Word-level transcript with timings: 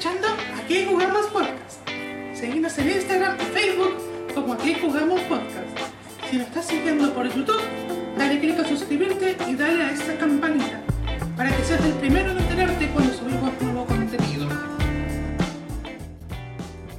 escuchando 0.00 0.28
Aquí 0.56 0.86
Jugamos 0.86 1.26
Podcast. 1.26 1.86
Seguimos 2.32 2.78
en 2.78 2.88
Instagram 2.88 3.36
y 3.38 3.44
Facebook 3.44 3.98
como 4.34 4.54
Aquí 4.54 4.74
Jugamos 4.80 5.20
Podcast. 5.22 5.78
Si 6.30 6.38
lo 6.38 6.44
estás 6.44 6.68
siguiendo 6.68 7.12
por 7.12 7.28
YouTube, 7.28 7.60
dale 8.16 8.40
clic 8.40 8.58
a 8.60 8.64
suscribirte 8.64 9.36
y 9.46 9.54
dale 9.56 9.82
a 9.82 9.90
esta 9.90 10.16
campanita 10.16 10.80
para 11.36 11.54
que 11.54 11.62
seas 11.64 11.84
el 11.84 11.92
primero 11.94 12.30
en 12.30 12.38
enterarte 12.38 12.88
cuando 12.94 13.12
subimos 13.12 13.52
nuevo 13.60 13.84
contenido. 13.84 14.48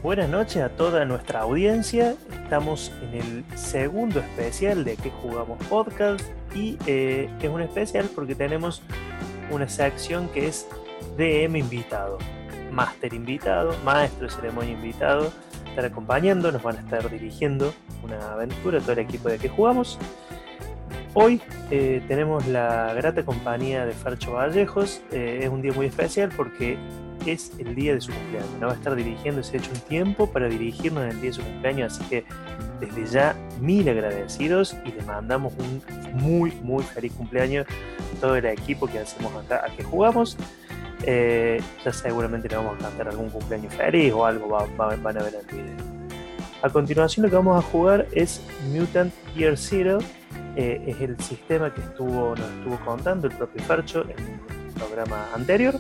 Buenas 0.04 0.30
noches 0.30 0.62
a 0.62 0.70
toda 0.70 1.04
nuestra 1.04 1.40
audiencia. 1.40 2.14
Estamos 2.32 2.92
en 3.02 3.16
el 3.16 3.58
segundo 3.58 4.20
especial 4.20 4.84
de 4.84 4.96
Que 4.98 5.10
Jugamos 5.10 5.58
Podcast 5.66 6.24
y 6.54 6.78
eh, 6.86 7.32
es 7.42 7.50
un 7.50 7.64
especial 7.64 8.08
porque 8.14 8.36
tenemos 8.36 8.84
una 9.50 9.68
sección 9.68 10.30
que 10.30 10.46
es 10.46 10.68
DM 11.18 11.56
invitado, 11.58 12.20
máster 12.72 13.14
invitado, 13.14 13.76
maestro 13.84 14.28
de 14.28 14.34
ceremonia 14.34 14.74
invitado, 14.74 15.32
estar 15.68 15.86
acompañando, 15.86 16.52
nos 16.52 16.64
van 16.64 16.78
a 16.78 16.80
estar 16.80 17.10
dirigiendo 17.10 17.74
una 18.04 18.34
aventura, 18.34 18.80
todo 18.80 18.94
el 18.94 19.00
equipo 19.00 19.30
de 19.30 19.38
que 19.38 19.50
jugamos. 19.50 20.00
Hoy 21.14 21.42
eh, 21.72 22.02
tenemos 22.08 22.48
la 22.48 22.94
grata 22.94 23.26
compañía 23.26 23.86
de 23.86 23.92
Farcho 23.92 24.34
Vallejos, 24.34 25.02
eh, 25.12 25.42
es 25.44 25.50
un 25.50 25.62
día 25.62 25.74
muy 25.74 25.88
especial 25.88 26.32
porque 26.36 26.78
es 27.26 27.52
el 27.60 27.76
día 27.76 27.94
de 27.94 28.02
su 28.02 28.12
cumpleaños, 28.12 28.52
nos 28.60 28.70
va 28.70 28.74
a 28.74 28.76
estar 28.78 28.96
dirigiendo, 28.96 29.44
se 29.44 29.58
ha 29.58 29.60
hecho 29.60 29.72
un 29.72 29.80
tiempo 29.82 30.32
para 30.32 30.48
dirigirnos 30.48 31.04
en 31.04 31.10
el 31.12 31.22
día 31.22 31.30
de 31.30 31.36
su 31.36 31.44
cumpleaños, 31.44 31.94
así 31.94 32.04
que 32.10 32.26
desde 32.80 33.06
ya 33.06 33.36
mil 33.60 33.88
agradecidos 33.90 34.76
y 34.86 34.92
le 34.92 35.04
mandamos 35.04 35.54
un 35.58 35.82
muy, 36.14 36.52
muy 36.64 36.84
feliz 36.84 37.12
cumpleaños 37.14 37.68
a 37.68 38.22
todo 38.22 38.36
el 38.36 38.46
equipo 38.46 38.88
que 38.88 39.00
hacemos 39.00 39.34
acá, 39.36 39.64
a 39.66 39.76
que 39.76 39.84
jugamos. 39.84 40.38
Eh, 41.06 41.62
ya 41.84 41.94
seguramente 41.94 42.48
le 42.48 42.58
vamos 42.58 42.76
a 42.80 42.84
cantar 42.84 43.10
algún 43.10 43.30
cumpleaños 43.30 43.74
feliz 43.74 44.14
o 44.14 44.26
algo, 44.26 44.48
van 44.78 45.18
a 45.18 45.24
ver 45.24 45.34
el 45.36 45.46
video. 45.56 45.92
A 46.62 46.70
continuación 46.70 47.26
lo 47.26 47.30
que 47.30 47.36
vamos 47.36 47.64
a 47.64 47.68
jugar 47.68 48.08
es 48.12 48.42
Mutant 48.72 49.14
Year 49.36 49.58
Zero, 49.58 50.00
eh, 50.56 50.84
es 50.86 51.02
el 51.02 51.20
sistema 51.20 51.74
que 51.74 51.82
estuvo, 51.82 52.36
nos 52.36 52.50
estuvo 52.52 52.80
contando 52.86 53.28
el 53.28 53.36
propio 53.36 53.64
Farcho 53.64 54.04
en 54.04 54.20
el 54.20 54.74
programa 54.74 55.28
anterior. 55.34 55.76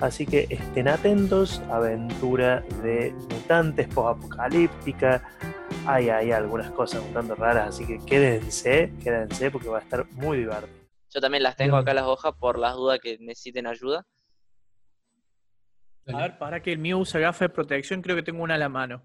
Así 0.00 0.26
que 0.26 0.46
estén 0.48 0.88
atentos, 0.88 1.60
aventura 1.70 2.64
de 2.82 3.12
mutantes 3.30 3.86
post-apocalíptica. 3.88 5.22
Hay, 5.86 6.08
hay 6.08 6.32
algunas 6.32 6.70
cosas 6.72 7.02
un 7.02 7.12
tanto 7.12 7.34
raras, 7.34 7.68
así 7.68 7.86
que 7.86 7.98
quédense, 7.98 8.92
quédense 9.02 9.50
porque 9.50 9.68
va 9.68 9.78
a 9.78 9.82
estar 9.82 10.06
muy 10.12 10.38
divertido. 10.38 10.82
Yo 11.10 11.20
también 11.20 11.42
las 11.42 11.56
tengo 11.56 11.76
acá 11.76 11.92
las 11.92 12.06
hojas 12.06 12.32
por 12.38 12.58
las 12.58 12.74
dudas 12.74 12.98
que 13.00 13.18
necesiten 13.20 13.66
ayuda. 13.66 14.06
A 16.06 16.16
ver, 16.16 16.38
para 16.38 16.60
que 16.60 16.72
el 16.72 16.78
mío 16.78 16.98
usa 16.98 17.20
gafas 17.20 17.40
de 17.40 17.48
protección, 17.50 18.02
creo 18.02 18.16
que 18.16 18.22
tengo 18.22 18.42
una 18.42 18.56
a 18.56 18.58
la 18.58 18.68
mano. 18.68 19.02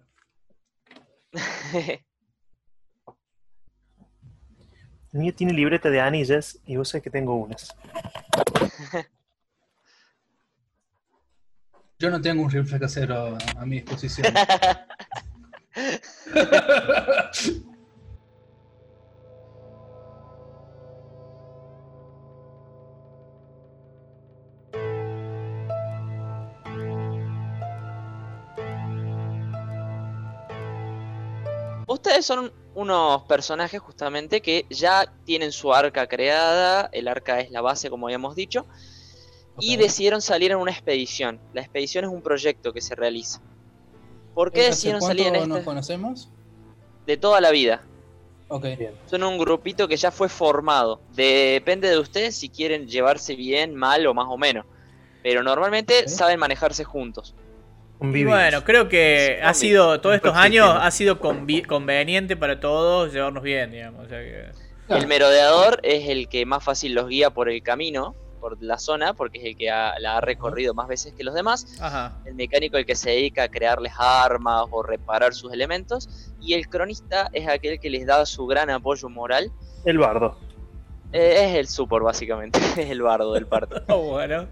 el 5.14 5.20
mío 5.20 5.34
tiene 5.36 5.54
libreta 5.54 5.90
de 5.90 6.02
anillas 6.02 6.60
y 6.66 6.76
vos 6.78 6.90
sabés 6.90 7.04
que 7.04 7.10
tengo 7.10 7.36
unas. 7.36 7.74
Yo 12.00 12.12
no 12.12 12.22
tengo 12.22 12.44
un 12.44 12.52
rifle 12.52 12.80
casero 12.80 13.36
a, 13.36 13.38
a 13.62 13.66
mi 13.66 13.82
disposición. 13.82 14.32
Ustedes 32.08 32.26
son 32.26 32.54
unos 32.74 33.24
personajes 33.24 33.82
justamente 33.82 34.42
que 34.42 34.66
ya 34.70 35.12
tienen 35.26 35.52
su 35.52 35.74
arca 35.74 36.08
creada, 36.08 36.88
el 36.94 37.10
arca 37.10 37.42
es 37.42 37.52
la 37.52 37.60
base 37.60 37.90
como 37.90 38.08
habíamos 38.08 38.34
dicho, 38.34 38.66
y 39.60 39.76
decidieron 39.76 40.22
salir 40.22 40.52
en 40.52 40.58
una 40.58 40.72
expedición. 40.72 41.38
La 41.52 41.60
expedición 41.60 42.06
es 42.06 42.10
un 42.10 42.22
proyecto 42.22 42.72
que 42.72 42.80
se 42.80 42.96
realiza. 42.96 43.42
¿Por 44.34 44.54
qué 44.54 44.62
¿Hace 44.62 44.70
decidieron 44.70 45.02
salir 45.02 45.28
en 45.28 45.34
nos 45.50 45.58
este? 45.58 45.66
conocemos? 45.66 46.30
De 47.06 47.18
toda 47.18 47.42
la 47.42 47.52
vida. 47.52 47.84
Ok. 48.48 48.64
Bien. 48.78 48.96
Son 49.06 49.22
un 49.22 49.38
grupito 49.38 49.90
que 49.90 49.98
ya 49.98 50.10
fue 50.10 50.30
formado. 50.30 51.02
Depende 51.14 51.90
de 51.90 52.00
ustedes 52.00 52.38
si 52.38 52.48
quieren 52.48 52.88
llevarse 52.88 53.36
bien, 53.36 53.76
mal 53.76 54.08
o 54.08 54.14
más 54.14 54.28
o 54.30 54.38
menos. 54.38 54.66
Pero 55.24 55.44
normalmente 55.44 56.08
saben 56.08 56.40
manejarse 56.40 56.86
juntos. 56.86 57.36
Convivimos. 58.00 58.34
bueno, 58.36 58.64
creo 58.64 58.88
que 58.88 59.40
ha 59.44 59.54
sido, 59.54 60.00
todos 60.02 60.16
estos 60.16 60.36
años, 60.36 60.68
ha 60.80 60.92
sido 60.92 61.20
conveniente 61.20 62.36
para 62.36 62.60
todos 62.60 63.12
llevarnos 63.14 63.44
bien, 63.44 63.72
digamos. 63.72 64.06
o 64.06 64.10
sea 64.10 64.20
que- 64.20 64.52
Claro. 64.88 65.02
El 65.02 65.08
merodeador 65.10 65.80
es 65.84 66.08
el 66.08 66.30
que 66.30 66.46
más 66.46 66.64
fácil 66.64 66.94
los 66.94 67.10
guía 67.10 67.30
por 67.30 67.50
el 67.50 67.62
camino, 67.62 68.16
por 68.40 68.62
la 68.64 68.78
zona, 68.78 69.14
porque 69.14 69.40
es 69.40 69.44
el 69.46 69.58
que 69.58 69.70
ha- 69.70 70.00
la 70.00 70.18
ha 70.18 70.22
recorrido 70.22 70.74
más 70.74 70.88
veces 70.88 71.12
que 71.14 71.26
los 71.26 71.34
demás. 71.36 71.78
Ajá. 71.82 72.14
El 72.26 72.36
mecánico 72.36 72.78
el 72.78 72.86
que 72.86 72.96
se 72.96 73.10
dedica 73.10 73.44
a 73.44 73.48
crearles 73.50 73.92
armas 73.98 74.64
o 74.72 74.84
reparar 74.84 75.34
sus 75.34 75.52
elementos. 75.52 76.32
Y 76.40 76.54
el 76.54 76.70
cronista 76.70 77.30
es 77.34 77.50
aquel 77.50 77.82
que 77.82 77.90
les 77.90 78.06
da 78.06 78.26
su 78.26 78.46
gran 78.48 78.70
apoyo 78.70 79.10
moral. 79.10 79.52
El 79.84 79.98
bardo. 79.98 80.38
Eh, 81.12 81.48
es 81.50 81.56
el 81.58 81.68
support, 81.68 82.06
básicamente. 82.06 82.58
es 82.78 82.90
el 82.90 83.02
bardo 83.02 83.34
del 83.34 83.46
parto. 83.46 83.82
Oh, 83.90 84.02
bueno. 84.12 84.48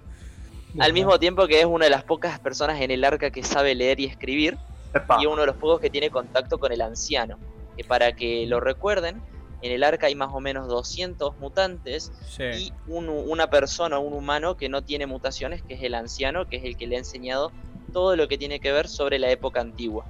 Al 0.79 0.93
mismo 0.93 1.17
tiempo 1.19 1.47
que 1.47 1.59
es 1.59 1.65
una 1.65 1.85
de 1.85 1.91
las 1.91 2.03
pocas 2.03 2.39
personas 2.39 2.81
en 2.81 2.91
el 2.91 3.03
arca 3.03 3.29
que 3.31 3.43
sabe 3.43 3.75
leer 3.75 3.99
y 3.99 4.05
escribir. 4.05 4.57
Epa. 4.93 5.17
y 5.21 5.25
uno 5.25 5.41
de 5.41 5.47
los 5.47 5.57
pocos 5.57 5.81
que 5.81 5.89
tiene 5.89 6.09
contacto 6.09 6.57
con 6.57 6.71
el 6.71 6.79
anciano. 6.81 7.37
Que 7.75 7.83
para 7.83 8.13
que 8.13 8.45
lo 8.47 8.61
recuerden, 8.61 9.21
en 9.61 9.71
el 9.73 9.83
arca 9.83 10.07
hay 10.07 10.15
más 10.15 10.29
o 10.31 10.39
menos 10.39 10.69
200 10.69 11.37
mutantes 11.37 12.13
Sí. 12.29 12.43
y 12.43 12.73
un- 12.87 13.09
una 13.09 13.49
persona, 13.49 13.99
un 13.99 14.13
humano 14.13 14.55
que 14.55 14.69
no 14.69 14.83
tiene 14.83 15.05
mutaciones, 15.05 15.61
que 15.63 15.73
es 15.73 15.83
el 15.83 15.95
anciano, 15.95 16.47
que 16.47 16.55
es 16.55 16.63
el 16.63 16.77
que 16.77 16.87
le 16.87 16.95
ha 16.95 16.99
enseñado 16.99 17.51
todo 17.91 18.15
lo 18.15 18.29
que 18.29 18.37
tiene 18.37 18.61
que 18.61 18.71
ver 18.71 18.87
sobre 18.87 19.19
la 19.19 19.29
época 19.31 19.59
antigua. 19.59 20.05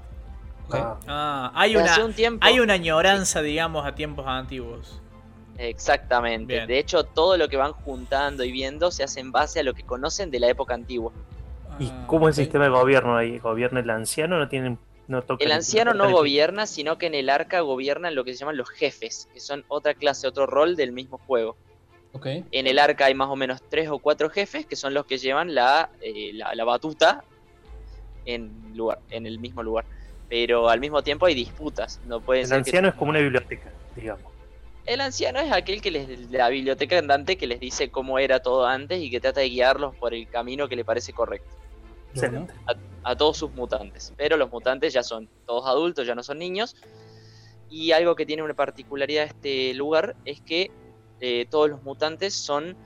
Ok. 0.67 0.75
Ah, 0.75 0.97
Ah, 1.07 1.51
hay 1.55 1.75
Hace 1.75 1.95
una, 1.99 2.05
un 2.05 2.13
tiempo, 2.13 2.45
hay 2.45 2.59
una 2.59 2.73
añoranza, 2.73 3.41
digamos, 3.41 3.87
a 3.87 3.95
tiempos 3.95 4.25
antiguos. 4.27 5.01
Exactamente. 5.57 6.53
Bien. 6.53 6.67
De 6.67 6.77
hecho, 6.79 7.03
todo 7.03 7.37
lo 7.37 7.47
que 7.49 7.57
van 7.57 7.73
juntando 7.73 8.43
y 8.43 8.51
viendo 8.51 8.91
se 8.91 9.03
hace 9.03 9.19
en 9.19 9.31
base 9.31 9.59
a 9.59 9.63
lo 9.63 9.73
que 9.73 9.83
conocen 9.83 10.31
de 10.31 10.39
la 10.39 10.49
época 10.49 10.73
antigua. 10.73 11.11
¿Y 11.79 11.89
Ah, 11.89 12.05
cómo 12.07 12.29
es 12.29 12.37
el 12.37 12.45
sistema 12.45 12.65
de 12.65 12.71
gobierno 12.71 13.17
ahí? 13.17 13.37
¿Gobierna 13.39 13.79
el 13.81 13.89
anciano? 13.89 14.37
¿No 14.37 14.47
tienen 14.47 14.77
no 15.07 15.21
toca 15.21 15.43
El 15.43 15.51
anciano 15.51 15.93
no 15.93 16.09
gobierna, 16.09 16.65
sino 16.65 16.97
que 16.97 17.05
en 17.05 17.13
el 17.13 17.29
arca 17.29 17.59
gobiernan 17.59 18.15
lo 18.15 18.23
que 18.23 18.33
se 18.33 18.39
llaman 18.39 18.57
los 18.57 18.69
jefes, 18.69 19.29
que 19.33 19.39
son 19.39 19.63
otra 19.67 19.93
clase, 19.93 20.27
otro 20.27 20.47
rol 20.47 20.75
del 20.75 20.91
mismo 20.93 21.19
juego. 21.27 21.55
Ok. 22.13 22.25
En 22.51 22.65
el 22.65 22.79
arca 22.79 23.05
hay 23.05 23.13
más 23.13 23.27
o 23.29 23.35
menos 23.35 23.61
tres 23.69 23.87
o 23.89 23.99
cuatro 23.99 24.29
jefes 24.31 24.65
que 24.65 24.75
son 24.75 24.93
los 24.95 25.05
que 25.05 25.17
llevan 25.19 25.53
la, 25.53 25.89
eh, 26.01 26.31
la, 26.33 26.55
la 26.55 26.63
batuta 26.63 27.23
en, 28.25 28.51
lugar, 28.75 28.99
en 29.11 29.25
el 29.27 29.37
mismo 29.39 29.61
lugar. 29.61 29.85
Pero 30.27 30.69
al 30.69 30.79
mismo 30.79 31.03
tiempo 31.03 31.27
hay 31.27 31.35
disputas. 31.35 31.99
No 32.07 32.19
puede 32.19 32.41
El 32.41 32.47
ser 32.47 32.55
que- 32.63 32.69
anciano 32.69 32.87
es 32.87 32.95
como 32.95 33.11
una 33.11 33.19
biblioteca, 33.19 33.69
digamos. 33.95 34.25
El 34.85 35.01
anciano 35.01 35.39
es 35.39 35.51
aquel 35.51 35.81
que 35.81 35.89
les 35.91 36.29
la 36.31 36.47
biblioteca 36.49 36.97
andante 36.99 37.37
que 37.37 37.47
les 37.47 37.59
dice 37.59 37.89
cómo 37.89 38.19
era 38.19 38.39
todo 38.39 38.65
antes 38.67 39.01
y 39.01 39.09
que 39.09 39.19
trata 39.19 39.39
de 39.41 39.49
guiarlos 39.49 39.95
por 39.95 40.13
el 40.13 40.27
camino 40.29 40.67
que 40.67 40.75
le 40.75 40.85
parece 40.85 41.11
correcto 41.11 41.49
Excelente. 42.13 42.53
a 43.03 43.15
todos 43.15 43.37
sus 43.37 43.51
mutantes. 43.53 44.13
Pero 44.15 44.37
los 44.37 44.51
mutantes 44.51 44.93
ya 44.93 45.01
son 45.03 45.27
todos 45.45 45.65
adultos, 45.65 46.05
ya 46.05 46.13
no 46.15 46.21
son 46.23 46.37
niños. 46.39 46.75
Y 47.69 47.91
algo 47.93 48.15
que 48.15 48.25
tiene 48.27 48.43
una 48.43 48.53
particularidad 48.53 49.23
de 49.23 49.27
este 49.29 49.73
lugar 49.73 50.15
es 50.23 50.39
que 50.41 50.69
eh, 51.19 51.47
todos 51.49 51.69
los 51.69 51.81
mutantes 51.83 52.33
son 52.35 52.77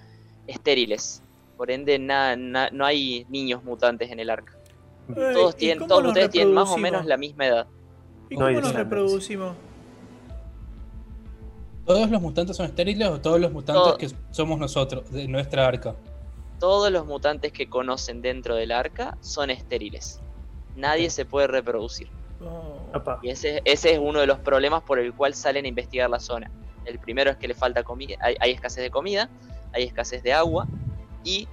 estériles. 0.47 1.21
Por 1.57 1.69
ende, 1.69 1.99
na- 1.99 2.35
na- 2.37 2.69
no 2.71 2.85
hay 2.85 3.25
niños 3.29 3.61
mutantes 3.63 4.09
en 4.09 4.19
el 4.22 4.29
arca. 4.29 4.53
Eh, 5.09 5.31
Todos, 5.34 5.55
¿y 5.55 5.57
tienen, 5.57 5.87
todos 5.87 6.02
nos 6.03 6.11
ustedes 6.11 6.29
tienen 6.29 6.53
más 6.53 6.69
o 6.69 6.78
menos 6.78 7.05
la 7.05 7.17
misma 7.17 7.45
edad. 7.47 7.67
¿Y 8.29 8.35
No 8.35 8.45
cómo 8.45 8.52
nos 8.52 8.55
descendencia. 8.55 8.79
reproducimos? 8.84 9.55
¿Todos 11.90 12.12
los 12.12 12.22
mutantes 12.22 12.56
son 12.56 12.68
estériles 12.68 13.08
o 13.08 13.20
todos 13.20 13.40
los 13.41 13.52
mutantes 13.52 13.84
Todo. 13.84 13.97
que 13.97 14.09
somos 14.30 14.59
nosotros, 14.59 15.12
de 15.12 15.28
nuestra 15.28 15.66
arca? 15.66 15.96
Todos 16.59 16.91
los 16.91 17.08
mutantes 17.08 17.52
que 17.52 17.68
conocen 17.68 18.22
dentro 18.22 18.53
del 18.53 18.72
arca 18.72 19.18
son 19.22 19.50
estériles. 19.50 20.20
Nadie 20.76 21.09
se 21.09 21.26
puede 21.26 21.47
reproducir. 21.47 22.08
Oh. 22.46 22.78
Y 23.24 23.32
ese, 23.32 23.64
ese 23.66 23.94
es 23.94 24.00
uno 24.00 24.20
de 24.20 24.28
los 24.28 24.38
problemas 24.38 24.84
por 24.84 25.00
el 25.00 25.16
cual 25.16 25.34
salen 25.34 25.66
a 25.66 25.68
investigar 25.68 26.12
la 26.12 26.20
zona. 26.20 26.52
El 26.86 27.00
primero 27.00 27.32
es 27.32 27.38
que 27.38 27.47
le 27.47 27.56
falta 27.56 27.82
comida, 27.82 28.18
hay, 28.22 28.36
hay 28.40 28.52
escasez 28.52 28.84
de 28.84 28.91
comida, 28.91 29.28
hay 29.74 29.86
escasez 29.86 30.22
de 30.22 30.32
agua 30.32 30.68
y 31.24 31.47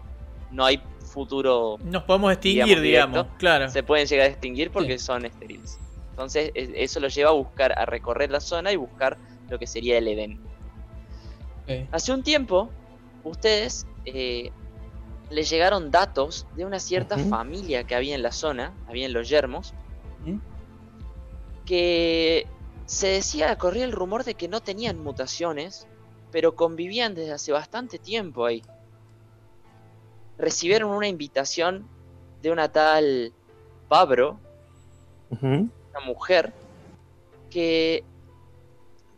no 0.50 0.67
hay 0.67 0.83
futuro. 1.00 1.79
Nos 1.83 2.03
podemos 2.03 2.31
extinguir, 2.31 2.83
Digamos, 2.83 3.27
claro. 3.38 3.71
Se 3.71 3.83
pueden 3.83 4.06
llegar 4.06 4.27
a 4.27 4.29
extinguir 4.33 4.71
porque 4.71 4.99
Sí. 4.99 5.06
son 5.06 5.25
estériles. 5.25 5.79
Entonces 6.11 6.50
eso 6.55 7.00
lo 7.00 7.09
lleva 7.09 7.31
a 7.31 7.33
buscar, 7.33 7.73
a 7.79 7.87
recorrer 7.87 8.31
la 8.31 8.41
zona 8.41 8.71
y 8.71 8.77
buscar 8.77 9.17
lo 9.48 9.58
que 9.58 9.66
sería 9.66 9.98
el 9.98 10.08
Edén. 10.08 10.40
Ok. 11.62 11.88
Hace 11.93 12.12
un 12.12 12.22
tiempo, 12.22 12.70
ustedes 13.25 13.87
eh, 14.04 14.50
le 15.31 15.43
llegaron 15.43 15.90
datos 15.90 16.46
de 16.56 16.64
una 16.64 16.78
cierta 16.78 17.19
familia 17.19 17.84
que 17.84 17.94
había 17.94 18.14
en 18.14 18.22
la 18.22 18.32
zona, 18.32 18.72
había 18.88 19.06
en 19.06 19.12
los 19.12 19.28
yermos, 19.28 19.75
que 21.64 22.46
se 22.87 23.08
decía, 23.08 23.56
corría 23.56 23.84
el 23.84 23.93
rumor 23.93 24.22
de 24.22 24.34
que 24.34 24.46
no 24.46 24.60
tenían 24.60 25.02
mutaciones, 25.02 25.88
pero 26.31 26.54
convivían 26.54 27.14
desde 27.14 27.32
hace 27.32 27.52
bastante 27.52 27.99
tiempo 27.99 28.46
ahí. 28.46 28.62
Recibieron 30.38 30.90
una 30.90 31.08
invitación 31.08 31.88
de 32.42 32.50
una 32.52 32.70
tal 32.70 33.32
Pablo, 33.88 34.38
Ujú. 35.31 35.46
una 35.46 36.00
mujer, 36.04 36.52
que 37.50 38.04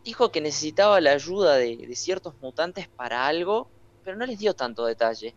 dijo 0.03 0.31
que 0.31 0.41
necesitaba 0.41 1.01
la 1.01 1.11
ayuda 1.11 1.55
de, 1.55 1.77
de 1.77 1.95
ciertos 1.95 2.33
mutantes 2.41 2.87
para 2.87 3.27
algo, 3.27 3.67
pero 4.03 4.17
no 4.17 4.25
les 4.25 4.39
dio 4.39 4.53
tanto 4.53 4.85
detalle. 4.85 5.35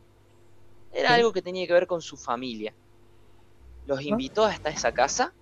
Era 0.92 1.14
algo 1.14 1.32
que 1.32 1.42
tenía 1.42 1.66
que 1.66 1.72
ver 1.72 1.86
con 1.86 2.02
su 2.02 2.16
familia. 2.16 2.72
Los 3.86 4.02
invitó 4.02 4.44
hasta 4.44 4.70
esa 4.70 4.92
casa 4.92 5.32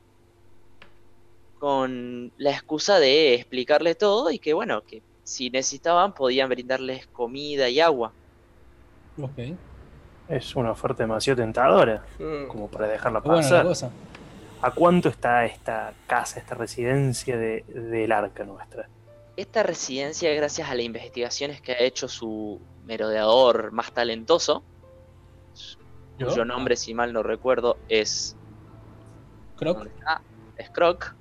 con 1.59 2.33
la 2.39 2.51
excusa 2.51 2.99
de 2.99 3.35
explicarle 3.35 3.95
todo 3.95 4.31
y 4.31 4.39
que 4.39 4.55
bueno, 4.55 4.83
que 4.83 5.03
si 5.23 5.51
necesitaban 5.51 6.15
podían 6.15 6.49
brindarles 6.49 7.07
comida 7.09 7.69
y 7.69 7.81
agua. 7.81 8.13
Ok. 9.21 9.57
Es 10.29 10.57
una 10.57 10.71
oferta 10.71 11.03
demasiado 11.03 11.43
tentadora 11.43 12.05
como 12.49 12.69
para 12.69 12.87
dejarla 12.89 13.21
pasar. 13.21 13.67
cosa. 13.67 13.91
¿A 14.63 14.71
cuánto 14.71 15.09
está 15.09 15.45
esta 15.45 15.93
casa, 16.07 16.39
esta 16.39 16.55
residencia 16.55 17.37
de, 17.37 17.65
del 17.67 18.13
arca 18.13 18.45
nuestra? 18.45 18.89
Esta 19.41 19.63
residencia, 19.63 20.35
gracias 20.35 20.69
a 20.69 20.75
las 20.75 20.85
investigaciones 20.85 21.63
que 21.63 21.73
ha 21.73 21.81
hecho 21.81 22.09
su 22.09 22.61
merodeador 22.85 23.73
más 23.73 23.91
talentoso, 23.91 24.63
¿Yo? 26.19 26.29
cuyo 26.29 26.45
nombre, 26.45 26.77
si 26.77 26.93
mal 26.93 27.15
no 27.15 27.23
recuerdo, 27.23 27.79
es. 27.89 28.37
Croc. 29.57 29.79
¿dónde 29.79 29.95
está? 29.99 30.21
Es 30.59 30.69
Croc. 30.69 31.15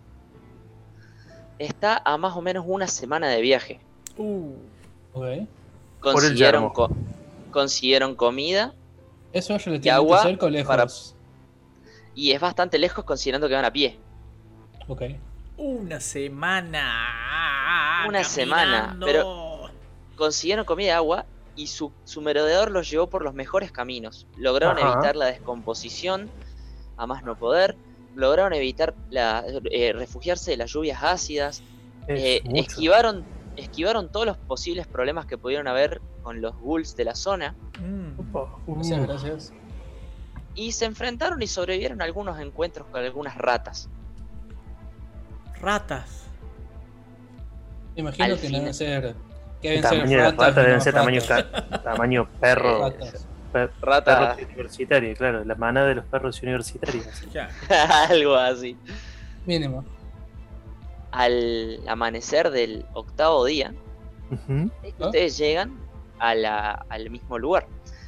Está 1.60 2.02
a 2.04 2.18
más 2.18 2.36
o 2.36 2.42
menos 2.42 2.66
una 2.68 2.88
semana 2.88 3.30
de 3.30 3.40
viaje. 3.40 3.80
Uh, 4.18 4.52
Ok. 5.14 5.26
Consiguieron, 6.02 6.64
yermo. 6.64 6.74
co- 6.74 6.90
consiguieron 7.52 8.16
comida 8.16 8.74
Eso 9.32 9.56
es 9.56 9.64
relativamente 9.64 9.92
agua 9.92 10.24
cerca 10.24 10.46
o 10.46 10.50
lejos. 10.50 10.68
para- 10.68 10.88
y 12.16 12.32
es 12.34 12.42
bastante 12.42 12.78
lejos 12.80 13.06
considerando 13.06 13.48
que 13.48 13.54
van 13.56 13.64
a 13.64 13.72
pie. 13.72 13.98
Ok. 14.90 15.04
una 15.62 16.00
semana. 16.02 17.06
Una 18.08 18.24
semana, 18.24 18.98
pero- 19.04 19.48
Consiguieron 20.16 20.66
comida 20.66 20.88
y 20.88 20.92
agua 20.92 21.26
y 21.56 21.68
su, 21.68 21.94
su 22.04 22.22
merodeador 22.22 22.72
los 22.72 22.90
llevó 22.90 23.08
por 23.08 23.24
los 23.24 23.34
mejores 23.34 23.72
caminos. 23.72 24.28
Lograron 24.36 24.78
Ajá. 24.78 24.94
evitar 24.94 25.16
la 25.16 25.28
descomposición 25.28 26.30
a 26.98 27.08
más 27.08 27.24
no 27.24 27.38
poder. 27.38 27.78
Lograron 28.16 28.52
evitar 28.54 28.94
la, 29.10 29.46
eh, 29.72 29.94
refugiarse 29.94 30.52
de 30.52 30.58
las 30.58 30.72
lluvias 30.74 31.02
ácidas. 31.04 31.64
Es 32.08 32.20
Eh, 32.22 32.42
esquivaron, 32.56 33.24
esquivaron 33.56 34.12
todos 34.12 34.26
los 34.26 34.38
posibles 34.38 34.88
problemas 34.88 35.26
que 35.26 35.38
pudieron 35.38 35.68
haber 35.70 36.02
con 36.22 36.42
los 36.42 36.54
ghouls 36.60 36.98
de 36.98 37.06
la 37.06 37.16
zona. 37.16 37.56
Mm. 37.80 38.20
Opa, 38.36 38.58
Gracias, 38.68 39.00
uh, 39.00 39.04
gracias. 39.08 39.54
Y 40.56 40.74
se 40.74 40.84
enfrentaron 40.84 41.42
y 41.42 41.48
sobrevivieron 41.48 42.02
a 42.02 42.06
algunos 42.06 42.38
encuentros 42.42 42.88
con 42.88 43.02
algunas 43.06 43.38
ratas. 43.38 43.88
Ratas. 45.62 46.26
Imagino 48.00 48.26
Al 48.26 48.40
que 48.40 48.50
deben 48.50 48.74
ser. 48.74 49.16
Que 49.62 49.70
deben 49.70 49.84
ser 49.84 49.92
tamaño 49.92 50.10
de 50.10 50.18
las 50.18 50.32
ratas, 50.32 50.48
ratas 50.48 50.66
deben 50.66 50.82
ser 50.82 50.94
tamaño, 50.94 51.22
tamaño 51.84 52.30
perro. 52.40 52.80
Ratas. 52.82 53.28
per- 53.52 53.72
Rata, 53.82 54.36
perros 54.36 54.50
universitarios, 54.50 55.18
claro. 55.18 55.44
La 55.44 55.56
manada 55.56 55.88
de 55.88 55.96
los 55.96 56.06
perros 56.06 56.42
universitarios. 56.42 57.06
Ya. 57.34 57.50
algo 58.10 58.36
así. 58.36 58.78
Mínimo. 59.46 59.84
Al 61.12 61.80
amanecer 61.88 62.52
del 62.52 62.86
octavo 62.94 63.44
día, 63.46 63.74
¿Ah? 64.32 64.66
ustedes 65.00 65.38
llegan 65.38 65.78
a 66.20 66.36
la- 66.36 66.86
al 66.90 67.10
mismo 67.10 67.40
lugar. 67.40 67.66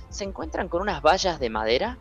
Se 0.09 0.23
encuentran 0.23 0.67
con 0.69 0.81
unas 0.81 1.01
vallas 1.01 1.39
de 1.39 1.49
madera 1.49 1.97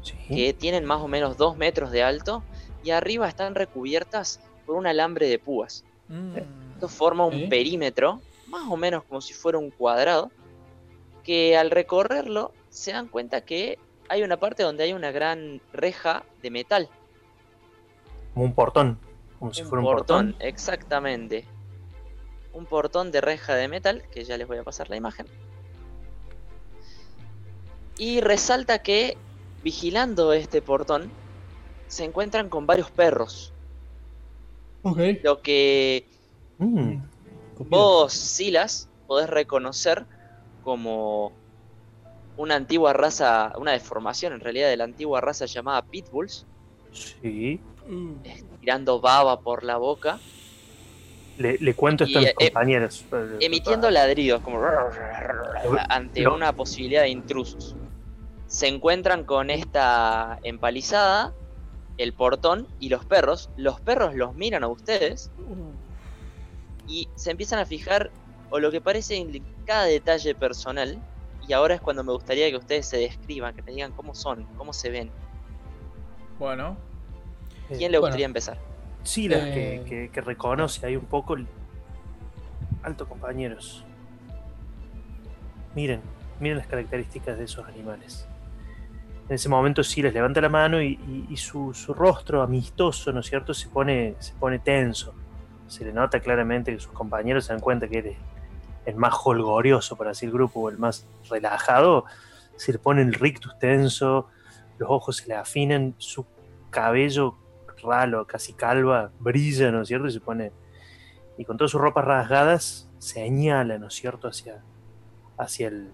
Sí. 0.00 0.14
que 0.28 0.54
tienen 0.54 0.84
más 0.84 1.00
o 1.02 1.08
menos 1.08 1.36
dos 1.36 1.56
metros 1.56 1.90
de 1.90 2.02
alto 2.04 2.42
y 2.84 2.90
arriba 2.92 3.28
están 3.28 3.54
recubiertas 3.56 4.40
por 4.64 4.76
un 4.76 4.86
alambre 4.86 5.28
de 5.28 5.38
púas. 5.38 5.84
Mm. 6.08 6.36
Esto 6.78 6.86
forma 6.86 7.26
un 7.26 7.48
perímetro, 7.48 8.20
más 8.46 8.70
o 8.70 8.76
menos 8.76 9.02
como 9.02 9.20
si 9.20 9.34
fuera 9.34 9.58
un 9.58 9.72
cuadrado, 9.72 10.30
que 11.24 11.56
al 11.56 11.72
recorrerlo 11.72 12.52
se 12.70 12.92
dan 12.92 13.08
cuenta 13.08 13.40
que 13.40 13.80
hay 14.08 14.22
una 14.22 14.36
parte 14.36 14.62
donde 14.62 14.84
hay 14.84 14.92
una 14.92 15.10
gran 15.10 15.60
reja 15.72 16.22
de 16.40 16.52
metal. 16.52 16.88
Como 18.32 18.46
un 18.46 18.52
portón. 18.54 18.96
Como 19.40 19.52
si 19.52 19.62
un 19.62 19.68
fuera 19.68 19.80
un 19.80 19.92
portón, 19.92 20.32
portón. 20.34 20.46
exactamente. 20.46 21.44
Un 22.52 22.64
portón 22.64 23.10
de 23.10 23.22
reja 23.22 23.56
de 23.56 23.66
metal, 23.66 24.04
que 24.12 24.22
ya 24.22 24.38
les 24.38 24.46
voy 24.46 24.58
a 24.58 24.62
pasar 24.62 24.88
la 24.88 24.94
imagen. 24.94 25.26
Y 27.96 28.20
resalta 28.20 28.84
que 28.84 29.16
vigilando 29.64 30.32
este 30.32 30.62
portón 30.62 31.10
se 31.88 32.04
encuentran 32.04 32.48
con 32.48 32.66
varios 32.66 32.88
perros. 32.92 33.52
Lo 35.24 35.42
que 35.42 36.06
Mm. 36.58 37.02
Vos, 37.68 38.12
Silas, 38.12 38.88
podés 39.06 39.28
reconocer 39.30 40.04
como 40.62 41.32
una 42.36 42.54
antigua 42.56 42.92
raza, 42.92 43.52
una 43.58 43.72
deformación 43.72 44.32
en 44.32 44.40
realidad 44.40 44.68
de 44.68 44.76
la 44.76 44.84
antigua 44.84 45.20
raza 45.20 45.46
llamada 45.46 45.82
Pitbulls, 45.82 46.46
Sí. 46.92 47.60
Uh. 47.90 48.14
tirando 48.60 49.00
baba 49.00 49.40
por 49.40 49.62
la 49.64 49.76
boca, 49.76 50.18
Le, 51.36 51.58
le 51.58 51.74
cuento 51.74 52.04
esto 52.04 52.18
a 52.18 52.22
mis 52.22 52.30
eh, 52.30 52.34
compañeros. 52.34 53.04
emitiendo 53.40 53.86
para- 53.88 53.92
ladridos 54.06 54.42
como 54.42 54.60
ante 55.88 56.26
una 56.28 56.52
posibilidad 56.52 57.02
de 57.02 57.08
intrusos. 57.10 57.76
Se 58.46 58.66
encuentran 58.66 59.24
con 59.24 59.50
esta 59.50 60.38
empalizada, 60.42 61.32
el 61.98 62.12
portón 62.12 62.66
y 62.80 62.88
los 62.88 63.04
perros. 63.04 63.50
Los 63.56 63.80
perros 63.80 64.14
los 64.14 64.34
miran 64.34 64.64
a 64.64 64.68
ustedes 64.68 65.30
Uh. 65.38 65.72
Y 66.88 67.08
se 67.14 67.30
empiezan 67.30 67.58
a 67.60 67.66
fijar 67.66 68.10
o 68.50 68.58
lo 68.58 68.70
que 68.70 68.80
parece 68.80 69.16
en 69.16 69.44
cada 69.66 69.84
detalle 69.84 70.34
personal. 70.34 70.98
Y 71.46 71.52
ahora 71.52 71.74
es 71.76 71.80
cuando 71.80 72.02
me 72.02 72.12
gustaría 72.12 72.50
que 72.50 72.56
ustedes 72.56 72.86
se 72.86 72.96
describan, 72.98 73.54
que 73.54 73.62
me 73.62 73.72
digan 73.72 73.92
cómo 73.92 74.14
son, 74.14 74.44
cómo 74.56 74.72
se 74.72 74.90
ven. 74.90 75.10
Bueno. 76.38 76.76
¿Quién 77.68 77.92
le 77.92 77.98
Bueno. 77.98 78.00
gustaría 78.12 78.26
empezar? 78.26 78.58
Sí, 79.02 79.28
las 79.28 79.46
Eh, 79.48 79.82
que, 79.84 79.88
que- 79.88 80.10
que 80.10 80.20
reconoce 80.20 80.84
ahí 80.86 80.96
un 80.96 81.04
poco. 81.06 81.34
el- 81.34 81.46
Alto, 82.82 83.06
compañeros. 83.08 83.84
Miren, 85.74 86.00
miren 86.40 86.58
las 86.58 86.66
características 86.66 87.38
de 87.38 87.44
esos 87.44 87.66
animales. 87.66 88.26
En 89.28 89.34
ese 89.34 89.48
momento 89.48 89.82
sí 89.84 90.00
les 90.02 90.14
levanta 90.14 90.40
la 90.40 90.48
mano 90.48 90.80
y, 90.82 90.92
y- 91.06 91.26
y 91.30 91.36
su, 91.36 91.74
su 91.74 91.92
rostro 91.92 92.42
amistoso, 92.42 93.12
¿no 93.12 93.20
es 93.20 93.26
cierto?, 93.26 93.52
se 93.52 93.68
pone, 93.68 94.16
se 94.18 94.32
pone 94.34 94.58
tenso. 94.58 95.14
Se 95.68 95.84
le 95.84 95.92
nota 95.92 96.20
claramente 96.20 96.72
que 96.72 96.80
sus 96.80 96.92
compañeros 96.92 97.44
se 97.44 97.52
dan 97.52 97.60
cuenta 97.60 97.88
que 97.88 97.98
él 97.98 98.06
es 98.06 98.16
el 98.86 98.96
más 98.96 99.14
holgorioso, 99.22 99.96
para 99.96 100.10
así 100.10 100.26
el 100.26 100.32
grupo, 100.32 100.60
o 100.60 100.68
el 100.68 100.78
más 100.78 101.06
relajado. 101.30 102.04
Se 102.56 102.72
le 102.72 102.78
pone 102.78 103.02
el 103.02 103.14
rictus 103.14 103.58
tenso, 103.58 104.28
los 104.78 104.90
ojos 104.90 105.18
se 105.18 105.28
le 105.28 105.34
afinan, 105.34 105.94
su 105.98 106.26
cabello 106.70 107.36
ralo, 107.82 108.26
casi 108.26 108.52
calva, 108.52 109.10
brilla, 109.18 109.70
¿no 109.70 109.82
es 109.82 109.88
cierto? 109.88 110.06
Y 110.08 110.12
se 110.12 110.20
pone. 110.20 110.52
Y 111.36 111.44
con 111.44 111.56
todas 111.56 111.70
sus 111.70 111.80
ropas 111.80 112.04
rasgadas, 112.04 112.90
señala, 112.98 113.78
¿no 113.78 113.88
es 113.88 113.94
cierto?, 113.94 114.28
hacia, 114.28 114.62
hacia 115.36 115.68
el. 115.68 115.90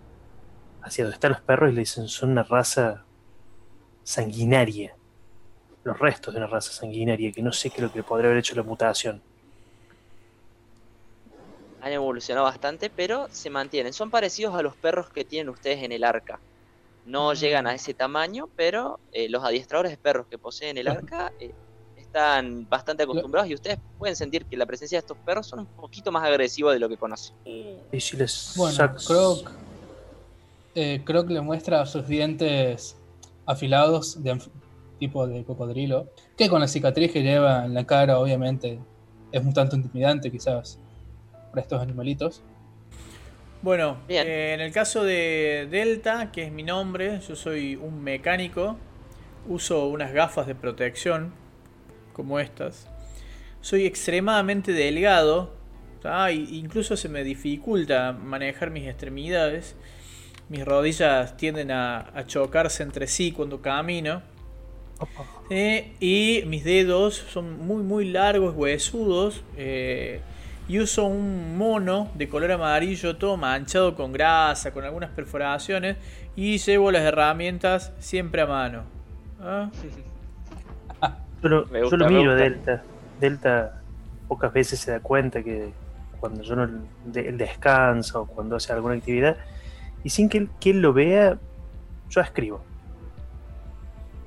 hacia 0.83 1.05
donde 1.05 1.15
están 1.15 1.33
los 1.33 1.41
perros 1.41 1.71
y 1.71 1.75
le 1.75 1.81
dicen 1.81 2.09
son 2.09 2.31
una 2.31 2.43
raza 2.43 3.05
sanguinaria. 4.03 4.97
Los 5.83 5.99
restos 5.99 6.33
de 6.33 6.39
una 6.41 6.47
raza 6.47 6.73
sanguinaria, 6.73 7.31
que 7.33 7.43
no 7.43 7.53
sé 7.53 7.69
qué 7.69 7.77
es 7.77 7.83
lo 7.83 7.93
que 7.93 7.99
le 7.99 8.05
podría 8.05 8.29
haber 8.29 8.39
hecho 8.39 8.55
la 8.57 8.63
mutación. 8.63 9.23
Han 11.85 11.93
evolucionado 11.93 12.47
bastante, 12.47 12.89
pero 12.89 13.29
se 13.31 13.51
mantienen. 13.51 13.93
Son 13.93 14.11
parecidos 14.11 14.55
a 14.55 14.63
los 14.63 14.75
perros 14.79 15.11
que 15.11 15.27
tienen 15.27 15.51
ustedes 15.51 15.83
en 15.83 15.93
el 15.93 16.03
arca. 16.03 16.41
No 17.05 17.33
Mm. 17.33 17.35
llegan 17.37 17.67
a 17.67 17.75
ese 17.75 17.93
tamaño, 17.93 18.49
pero 18.57 19.01
eh, 19.13 19.29
los 19.29 19.45
adiestradores 19.45 19.93
de 19.93 19.99
perros 19.99 20.27
que 20.31 20.39
poseen 20.39 20.79
el 20.79 20.89
arca 20.89 21.31
eh, 21.39 21.53
están 21.95 22.67
bastante 22.71 23.03
acostumbrados 23.03 23.51
y 23.51 23.55
ustedes 23.55 23.77
pueden 23.99 24.17
sentir 24.17 24.47
que 24.47 24.57
la 24.57 24.65
presencia 24.65 24.97
de 24.97 25.01
estos 25.01 25.19
perros 25.27 25.47
son 25.47 25.61
un 25.61 25.67
poquito 25.77 26.11
más 26.11 26.25
agresivos 26.25 26.73
de 26.73 26.79
lo 26.79 26.89
que 26.89 26.97
conocen. 26.97 27.37
Y 27.45 28.01
si 28.01 28.17
les 28.17 28.55
Bueno, 28.57 28.75
sac- 28.79 29.05
Croc. 29.07 29.53
eh, 30.75 31.03
Croc 31.05 31.29
le 31.29 31.43
muestra 31.43 31.85
sus 31.85 32.07
dientes 32.09 32.97
afilados 33.45 34.23
de 34.23 34.41
tipo 34.99 35.27
de 35.27 35.45
cocodrilo. 35.45 36.09
Que 36.35 36.49
con 36.49 36.61
la 36.61 36.69
cicatriz 36.69 37.13
que 37.13 37.23
lleva 37.23 37.67
en 37.67 37.75
la 37.75 37.85
cara, 37.85 38.19
obviamente, 38.19 38.81
es 39.31 39.45
un 39.45 39.53
tanto 39.53 39.77
intimidante, 39.77 40.31
quizás, 40.31 40.81
para 41.55 41.63
estos 41.63 41.81
animalitos. 41.81 42.43
Bueno, 43.63 43.99
eh, 44.09 44.53
en 44.55 44.61
el 44.61 44.73
caso 44.73 45.05
de 45.05 45.69
Delta, 45.71 46.31
que 46.33 46.43
es 46.45 46.53
mi 46.53 46.63
nombre, 46.65 47.21
yo 47.27 47.37
soy 47.37 47.77
un 47.77 48.03
mecánico. 48.03 48.77
Uso 49.49 49.87
unas 49.87 50.13
gafas 50.13 50.47
de 50.47 50.55
protección, 50.55 51.33
como 52.13 52.41
estas. 52.41 52.89
Soy 53.61 53.87
extremadamente 53.87 54.73
delgado. 54.73 55.53
Y- 56.33 56.59
incluso 56.59 56.97
se 56.99 57.09
me 57.09 57.25
dificulta 57.25 58.13
manejar 58.13 58.71
mis 58.71 58.87
extremidades. 58.87 59.77
Mis 60.51 60.65
rodillas 60.65 61.37
tienden 61.39 61.71
a, 61.71 62.01
a 62.15 62.27
chocarse 62.27 62.83
entre 62.83 63.07
sí 63.07 63.33
cuando 63.33 63.63
camino. 63.63 64.23
Eh, 65.51 65.93
y 66.01 66.43
mis 66.47 66.65
dedos 66.65 67.15
son 67.17 67.67
muy 67.67 67.83
muy 67.83 68.07
largos, 68.11 68.55
huesudos. 68.57 69.43
eh, 69.57 70.21
y 70.69 70.79
uso 70.79 71.05
un 71.05 71.57
mono 71.59 72.11
de 72.15 72.29
color 72.29 72.53
amarillo, 72.53 73.17
todo 73.17 73.37
manchado 73.37 73.95
con 73.95 74.13
grasa, 74.13 74.73
con 74.73 74.85
algunas 74.85 75.11
perforaciones. 75.11 75.97
Y 76.37 76.59
llevo 76.59 76.91
las 76.91 77.03
herramientas 77.03 77.93
siempre 77.99 78.43
a 78.43 78.47
mano. 78.47 78.83
¿Ah? 79.41 79.71
Yo 81.43 81.49
lo, 81.49 81.67
yo 81.91 82.09
miro. 82.09 82.35
Delta. 82.35 82.83
Delta 83.21 83.83
pocas 84.29 84.51
veces 84.53 84.81
se 84.81 84.91
da 84.93 85.01
cuenta 85.01 85.43
que 85.43 85.73
cuando 86.19 86.43
yo 86.43 86.57
no 86.57 86.67
de- 87.05 87.29
él 87.29 87.37
descansa 87.37 88.19
o 88.21 88.27
cuando 88.27 88.57
hace 88.57 88.73
alguna 88.73 88.95
actividad, 88.95 89.37
y 90.03 90.09
sin 90.09 90.31
que 90.31 90.39
él, 90.39 90.49
que 90.59 90.71
él 90.71 90.81
lo 90.81 90.95
vea, 90.95 91.37
yo 92.09 92.21
escribo. 92.23 92.65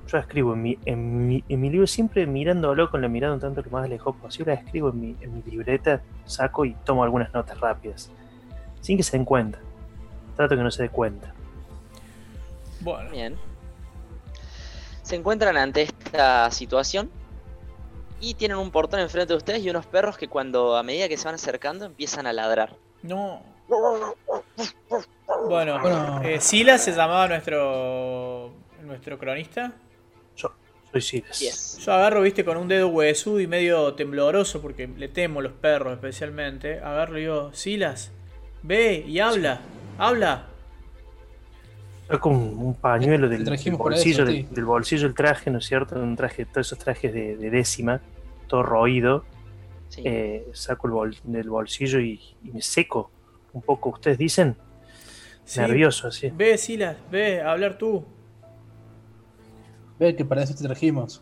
Yo 0.07 0.17
escribo 0.17 0.53
en 0.53 0.61
mi, 0.61 0.77
en 0.85 1.27
mi, 1.27 1.43
en 1.49 1.59
mi 1.61 1.69
libro, 1.69 1.85
siempre 1.85 2.25
mirándolo 2.25 2.89
con 2.89 3.01
la 3.01 3.07
mirada 3.09 3.33
un 3.33 3.39
tanto 3.41 3.61
lo 3.61 3.69
más 3.71 3.89
lejos 3.89 4.15
posible, 4.15 4.53
escribo 4.53 4.89
en 4.89 4.99
mi, 5.01 5.15
en 5.21 5.35
mi 5.35 5.41
libreta, 5.51 6.01
saco 6.25 6.63
y 6.65 6.73
tomo 6.85 7.03
algunas 7.03 7.33
notas 7.33 7.59
rápidas, 7.59 8.09
sin 8.81 8.95
que 8.97 9.03
se 9.03 9.17
den 9.17 9.25
cuenta. 9.25 9.59
Trato 10.35 10.55
que 10.55 10.63
no 10.63 10.71
se 10.71 10.83
dé 10.83 10.89
cuenta. 10.89 11.33
Bueno, 12.79 13.09
Bien. 13.11 13.35
Se 15.01 15.15
encuentran 15.15 15.55
ante 15.57 15.83
esta 15.83 16.51
situación 16.51 17.09
y 18.19 18.33
tienen 18.33 18.57
un 18.57 18.71
portón 18.71 18.99
enfrente 18.99 19.33
de 19.33 19.37
ustedes 19.37 19.63
y 19.63 19.69
unos 19.69 19.85
perros 19.85 20.17
que 20.17 20.27
cuando 20.27 20.75
a 20.75 20.83
medida 20.83 21.07
que 21.07 21.15
se 21.17 21.25
van 21.25 21.35
acercando 21.35 21.85
empiezan 21.85 22.27
a 22.27 22.33
ladrar. 22.33 22.75
no. 23.03 23.41
Bueno, 25.49 25.79
Bueno. 25.81 26.21
eh, 26.23 26.39
Sila 26.39 26.77
se 26.77 26.91
llamaba 26.93 27.27
nuestro 27.27 28.51
nuestro 28.83 29.17
cronista. 29.19 29.73
Silas. 31.01 31.39
Yes. 31.39 31.77
Yo 31.85 31.93
agarro, 31.93 32.21
viste, 32.21 32.43
con 32.43 32.57
un 32.57 32.67
dedo 32.67 32.87
huesudo 32.87 33.39
y 33.39 33.47
medio 33.47 33.93
tembloroso, 33.93 34.61
porque 34.61 34.87
le 34.87 35.07
temo 35.07 35.39
a 35.39 35.43
los 35.43 35.53
perros 35.53 35.93
especialmente. 35.93 36.79
Agarro 36.79 37.17
y 37.17 37.21
digo, 37.21 37.51
Silas, 37.53 38.11
ve 38.63 39.03
y 39.07 39.19
habla, 39.19 39.61
habla. 39.97 40.47
Saco 42.07 42.29
un, 42.29 42.57
un 42.57 42.73
pañuelo 42.75 43.27
del, 43.27 43.43
bolsillo, 43.77 44.23
eso, 44.27 44.45
del, 44.49 44.65
bolsillo 44.65 45.03
del 45.03 45.13
traje, 45.13 45.51
¿no 45.51 45.57
es 45.59 45.65
cierto? 45.65 45.95
Un 45.95 46.15
traje, 46.15 46.45
todos 46.45 46.67
esos 46.67 46.79
trajes 46.79 47.13
de, 47.13 47.35
de 47.35 47.49
décima, 47.49 48.01
todo 48.47 48.63
roído. 48.63 49.25
Sí. 49.89 50.01
Eh, 50.05 50.47
saco 50.53 50.87
el 50.87 50.93
bol- 50.93 51.17
del 51.23 51.49
bolsillo 51.49 51.99
y, 51.99 52.19
y 52.43 52.51
me 52.51 52.61
seco 52.61 53.11
un 53.53 53.61
poco. 53.61 53.89
Ustedes 53.89 54.17
dicen 54.17 54.55
Sí, 55.43 55.59
nervioso 55.61 56.07
así. 56.09 56.29
Ve, 56.33 56.57
Silas, 56.57 56.97
ve, 57.09 57.41
a 57.41 57.51
hablar 57.51 57.77
tú. 57.77 58.05
Ve 59.99 60.15
que 60.15 60.25
para 60.25 60.43
eso 60.43 60.53
te 60.53 60.63
trajimos. 60.63 61.21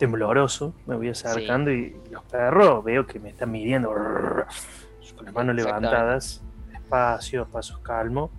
tembloroso, 0.00 0.72
me 0.86 0.96
voy 0.96 1.10
acercando 1.10 1.70
y 1.70 1.94
los 2.10 2.24
perros 2.24 2.82
veo 2.82 3.06
que 3.06 3.20
me 3.20 3.28
están 3.28 3.50
midiendo 3.50 3.90
con 3.90 5.26
las 5.26 5.34
manos 5.34 5.54
levantadas, 5.54 6.40
despacio, 6.72 7.46
pasos 7.46 7.78
calmos. 7.80 8.30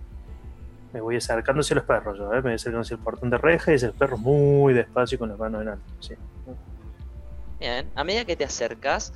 Me 0.92 1.00
voy 1.00 1.16
acercando 1.16 1.60
hacia 1.60 1.76
los 1.76 1.84
perros, 1.84 2.18
yo, 2.18 2.32
¿eh? 2.32 2.36
me 2.36 2.42
voy 2.42 2.54
acercando 2.54 2.80
hacia 2.80 2.96
el 2.96 3.00
portón 3.00 3.30
de 3.30 3.38
reja 3.38 3.70
y 3.70 3.76
hacia 3.76 3.88
los 3.88 3.96
perros 3.96 4.18
muy 4.18 4.74
despacio 4.74 5.18
con 5.20 5.28
las 5.28 5.38
manos 5.38 5.62
en 5.62 5.68
alto. 5.68 5.84
sí. 6.00 6.14
Bien, 7.60 7.88
a 7.94 8.02
medida 8.02 8.24
que 8.24 8.34
te 8.34 8.42
acercas, 8.42 9.14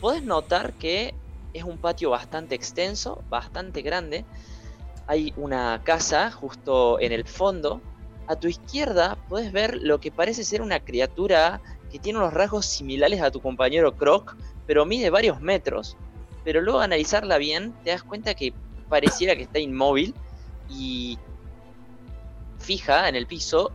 puedes 0.00 0.22
notar 0.22 0.74
que 0.74 1.12
es 1.52 1.64
un 1.64 1.76
patio 1.76 2.10
bastante 2.10 2.54
extenso, 2.54 3.24
bastante 3.28 3.82
grande. 3.82 4.24
Hay 5.06 5.32
una 5.36 5.82
casa 5.84 6.30
justo 6.30 6.98
en 7.00 7.12
el 7.12 7.24
fondo. 7.26 7.80
A 8.26 8.36
tu 8.36 8.48
izquierda 8.48 9.18
puedes 9.28 9.52
ver 9.52 9.76
lo 9.82 10.00
que 10.00 10.10
parece 10.10 10.44
ser 10.44 10.62
una 10.62 10.80
criatura 10.80 11.60
que 11.90 11.98
tiene 11.98 12.18
unos 12.18 12.32
rasgos 12.32 12.64
similares 12.66 13.20
a 13.20 13.30
tu 13.30 13.40
compañero 13.40 13.96
Croc, 13.96 14.34
pero 14.66 14.86
mide 14.86 15.10
varios 15.10 15.40
metros. 15.40 15.96
Pero 16.42 16.60
luego 16.62 16.80
analizarla 16.80 17.38
bien, 17.38 17.74
te 17.84 17.90
das 17.90 18.02
cuenta 18.02 18.34
que 18.34 18.52
pareciera 18.88 19.36
que 19.36 19.42
está 19.42 19.58
inmóvil 19.58 20.14
y 20.68 21.18
fija 22.58 23.08
en 23.08 23.14
el 23.14 23.26
piso, 23.26 23.72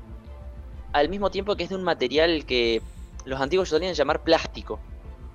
al 0.94 1.10
mismo 1.10 1.30
tiempo 1.30 1.56
que 1.56 1.64
es 1.64 1.70
de 1.70 1.76
un 1.76 1.84
material 1.84 2.46
que 2.46 2.82
los 3.26 3.40
antiguos 3.40 3.70
solían 3.70 3.94
llamar 3.94 4.24
plástico. 4.24 4.80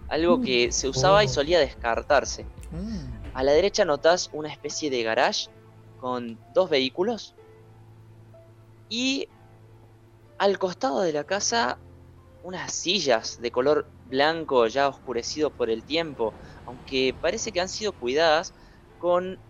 Algo 0.09 0.41
que 0.43 0.71
se 0.73 0.89
usaba 0.89 1.23
y 1.25 1.27
Oh. 1.27 1.31
solía 1.31 1.59
descartarse. 1.61 2.45
Mm. 2.73 3.35
A 3.35 3.43
la 3.43 3.53
derecha 3.53 3.85
notas 3.85 4.31
una 4.33 4.51
especie 4.51 4.91
de 4.91 5.03
garage 5.03 5.49
con 6.05 6.43
dos 6.47 6.71
vehículos. 6.71 7.37
Y 8.89 9.29
al 10.39 10.59
costado 10.59 11.01
de 11.03 11.13
la 11.13 11.25
casa 11.25 11.81
unas 12.43 12.73
sillas 12.75 13.37
de 13.41 13.53
color 13.53 13.93
blanco 14.05 14.67
ya 14.69 14.89
oscurecido 14.89 15.55
por 15.57 15.71
el 15.71 15.85
tiempo, 15.85 16.37
aunque 16.67 17.19
parece 17.21 17.53
que 17.53 17.61
han 17.61 17.69
sido 17.71 17.95
cuidadas 17.95 18.55
con 18.99 19.41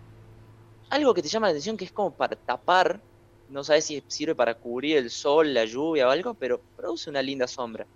algo 0.89 1.13
que 1.13 1.21
te 1.21 1.29
llama 1.29 1.47
la 1.47 1.51
atención 1.51 1.77
que 1.77 1.85
es 1.85 1.91
como 1.93 2.15
para 2.17 2.35
tapar, 2.35 3.03
no 3.47 3.63
sabes 3.63 3.85
si 3.85 4.03
sirve 4.09 4.35
para 4.35 4.55
cubrir 4.55 4.97
el 4.97 5.11
sol, 5.11 5.53
la 5.53 5.65
lluvia 5.65 6.07
o 6.07 6.11
algo, 6.11 6.35
pero 6.35 6.65
produce 6.75 7.09
una 7.09 7.21
linda 7.21 7.47
sombra. 7.47 7.87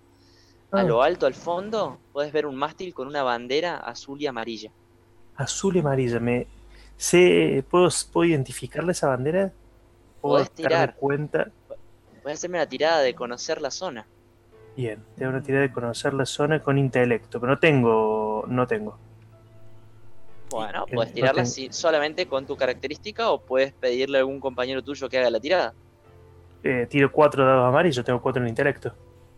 A 0.74 0.82
Ah, 0.82 0.84
lo 0.84 1.02
alto, 1.02 1.26
al 1.26 1.34
fondo, 1.34 2.04
puedes 2.12 2.32
ver 2.32 2.46
un 2.46 2.56
mástil 2.56 2.94
con 2.94 3.08
una 3.08 3.22
bandera 3.24 3.78
azul 3.78 4.20
y 4.22 4.26
amarilla. 4.28 4.72
azul 5.34 5.76
y 5.76 5.80
amarilla. 5.80 6.20
Me, 6.20 6.48
sé, 7.00 7.64
¿puedo, 7.70 7.88
¿Puedo 8.12 8.28
identificarle 8.28 8.92
esa 8.92 9.08
bandera? 9.08 9.52
¿Puedo 10.20 10.34
Podés 10.36 10.50
tirar. 10.50 10.94
cuenta? 10.96 11.48
Puedes 12.22 12.38
hacerme 12.38 12.58
una 12.58 12.68
tirada 12.68 13.00
de 13.00 13.14
conocer 13.14 13.60
la 13.62 13.70
zona. 13.70 14.06
Bien, 14.76 15.02
tengo 15.16 15.30
una 15.32 15.42
tirada 15.42 15.62
de 15.62 15.72
conocer 15.72 16.12
la 16.14 16.26
zona 16.26 16.60
con 16.62 16.78
intelecto, 16.78 17.40
pero 17.40 17.52
no 17.52 17.58
tengo. 17.58 18.44
No 18.46 18.66
tengo. 18.66 18.98
Bueno, 20.50 20.84
Eh, 20.88 20.94
puedes 20.94 21.10
no 21.12 21.14
tirarla 21.14 21.42
tengo- 21.42 21.48
así 21.50 21.68
solamente 21.70 22.26
con 22.26 22.44
tu 22.46 22.56
característica 22.56 23.30
o 23.30 23.40
puedes 23.40 23.72
pedirle 23.72 24.18
a 24.18 24.20
algún 24.20 24.40
compañero 24.40 24.82
tuyo 24.82 25.08
que 25.08 25.18
haga 25.18 25.30
la 25.30 25.40
tirada. 25.40 25.72
Eh, 26.62 26.86
tiro 26.90 27.10
cuatro 27.10 27.44
dados 27.46 27.66
amarillos, 27.68 28.04
tengo 28.04 28.20
cuatro 28.20 28.42
en 28.42 28.48
intelecto. 28.48 28.92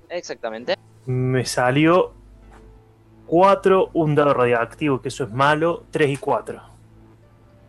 Exactamente. 0.09 0.77
Me 1.07 1.45
salió 1.47 2.13
4, 3.27 3.91
un 3.95 4.15
dado 4.15 4.35
radioactivo, 4.35 5.01
que 5.01 5.09
eso 5.09 5.25
es 5.25 5.31
malo, 5.31 5.85
3 5.91 6.11
y 6.11 6.17
4. 6.17 6.61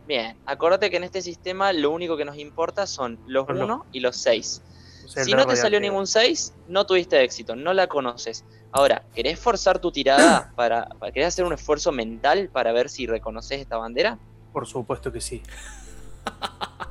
Bien, 0.06 0.36
acordate 0.44 0.90
que 0.90 0.96
en 0.98 1.04
este 1.04 1.22
sistema 1.22 1.72
lo 1.72 1.90
único 1.90 2.16
que 2.16 2.24
nos 2.24 2.36
importa 2.36 2.86
son 2.86 3.18
los 3.26 3.46
Son 3.46 3.56
los- 3.58 3.64
1 3.64 3.86
y 3.92 4.00
los 4.00 4.16
6. 4.16 4.62
Si 5.06 5.32
no 5.32 5.46
te 5.46 5.56
salió 5.56 5.80
ningún 5.80 6.06
6, 6.06 6.54
no 6.66 6.86
tuviste 6.86 7.22
éxito, 7.22 7.54
no 7.56 7.72
la 7.72 7.86
conoces. 7.86 8.44
Ahora, 8.72 9.04
¿querés 9.14 9.38
forzar 9.38 9.78
tu 9.78 9.92
tirada 9.92 10.52
para, 10.56 10.86
para- 10.98 11.12
¿Querés 11.12 11.28
hacer 11.28 11.44
un 11.44 11.52
esfuerzo 11.52 11.92
mental 11.92 12.48
para 12.52 12.72
ver 12.72 12.88
si 12.88 13.06
reconoces 13.06 13.60
esta 13.60 13.76
bandera? 13.76 14.18
Por 14.52 14.66
supuesto 14.66 15.12
que 15.12 15.20
sí. 15.20 15.42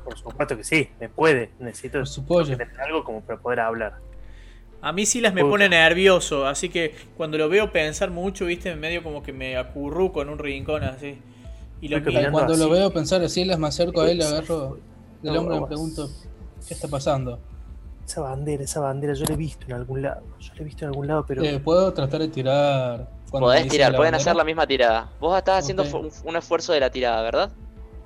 Por 0.04 0.18
supuesto 0.18 0.56
que 0.56 0.64
sí, 0.64 0.88
me 1.00 1.08
puede. 1.08 1.50
Necesito 1.58 1.98
Por 2.26 2.46
algo 2.80 3.04
como 3.04 3.20
para 3.22 3.38
poder 3.40 3.60
hablar. 3.60 3.98
A 4.80 4.92
mí 4.92 5.06
Silas 5.06 5.32
me 5.32 5.40
Puta. 5.40 5.50
pone 5.52 5.68
nervioso, 5.68 6.46
así 6.46 6.68
que 6.68 6.94
cuando 7.16 7.38
lo 7.38 7.48
veo 7.48 7.72
pensar 7.72 8.10
mucho, 8.10 8.44
viste, 8.44 8.76
medio 8.76 9.02
como 9.02 9.22
que 9.22 9.32
me 9.32 9.56
acurruco 9.56 10.20
en 10.20 10.28
un 10.28 10.38
rincón 10.38 10.84
así. 10.84 11.18
Y 11.84 11.88
lo 11.88 12.32
Cuando 12.32 12.56
lo 12.56 12.70
veo 12.70 12.90
pensar 12.90 13.22
así, 13.22 13.44
me 13.44 13.66
acerco 13.66 14.00
a 14.00 14.10
él, 14.10 14.16
le 14.16 14.24
agarro 14.24 14.78
del 15.20 15.34
No, 15.34 15.40
hombro 15.40 15.56
y 15.56 15.60
le 15.60 15.66
pregunto, 15.66 16.08
¿qué 16.66 16.72
está 16.72 16.88
pasando? 16.88 17.38
Esa 18.06 18.22
bandera, 18.22 18.64
esa 18.64 18.80
bandera, 18.80 19.12
yo 19.12 19.26
la 19.26 19.34
he 19.34 19.36
visto 19.36 19.66
en 19.66 19.74
algún 19.74 20.00
lado. 20.00 20.22
Yo 20.40 20.52
la 20.54 20.60
he 20.62 20.64
visto 20.64 20.84
en 20.86 20.88
algún 20.90 21.06
lado, 21.06 21.26
pero 21.28 21.42
Eh, 21.44 21.60
¿Puedo 21.62 21.92
tratar 21.92 22.20
de 22.20 22.28
tirar? 22.28 23.10
Podés 23.30 23.68
tirar, 23.68 23.90
pueden 23.96 24.12
bandera? 24.12 24.16
hacer 24.16 24.34
la 24.34 24.44
misma 24.44 24.66
tirada. 24.66 25.10
Vos 25.20 25.36
estás 25.36 25.58
haciendo 25.62 25.82
un, 25.82 26.10
un 26.24 26.36
esfuerzo 26.36 26.72
de 26.72 26.80
la 26.80 26.88
tirada, 26.90 27.20
¿verdad? 27.22 27.50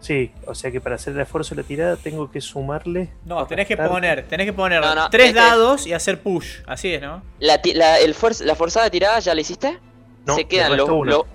sí. 0.01 0.33
O 0.47 0.57
sea 0.57 0.73
que 0.73 0.81
para 0.81 0.97
hacer 0.97 1.15
el 1.15 1.21
esfuerzo 1.21 1.55
de 1.55 1.63
la 1.63 1.69
tirada 1.69 1.97
tengo 1.97 2.29
que 2.33 2.41
sumarle. 2.41 3.11
No, 3.27 3.47
tenés 3.47 3.69
que 3.69 3.77
poner, 3.77 4.27
tenés 4.27 4.47
que 4.47 4.53
poner 4.53 4.81
No, 4.81 4.95
no, 4.97 5.09
tres 5.11 5.29
este- 5.29 5.39
dados 5.41 5.87
y 5.87 5.93
hacer 5.93 6.21
push. 6.21 6.63
Así 6.67 6.95
es, 6.95 7.01
¿no? 7.03 7.23
La, 7.39 7.61
la- 7.75 7.99
el 8.01 8.15
fuerz- 8.15 8.45
la 8.45 8.57
forzada 8.57 8.91
tirada 8.91 9.21
ya 9.21 9.37
la 9.37 9.41
hiciste. 9.41 9.79
No, 10.27 10.35
se 10.35 10.47
quedan 10.47 10.77
los, 10.77 10.89
lo- 10.89 11.27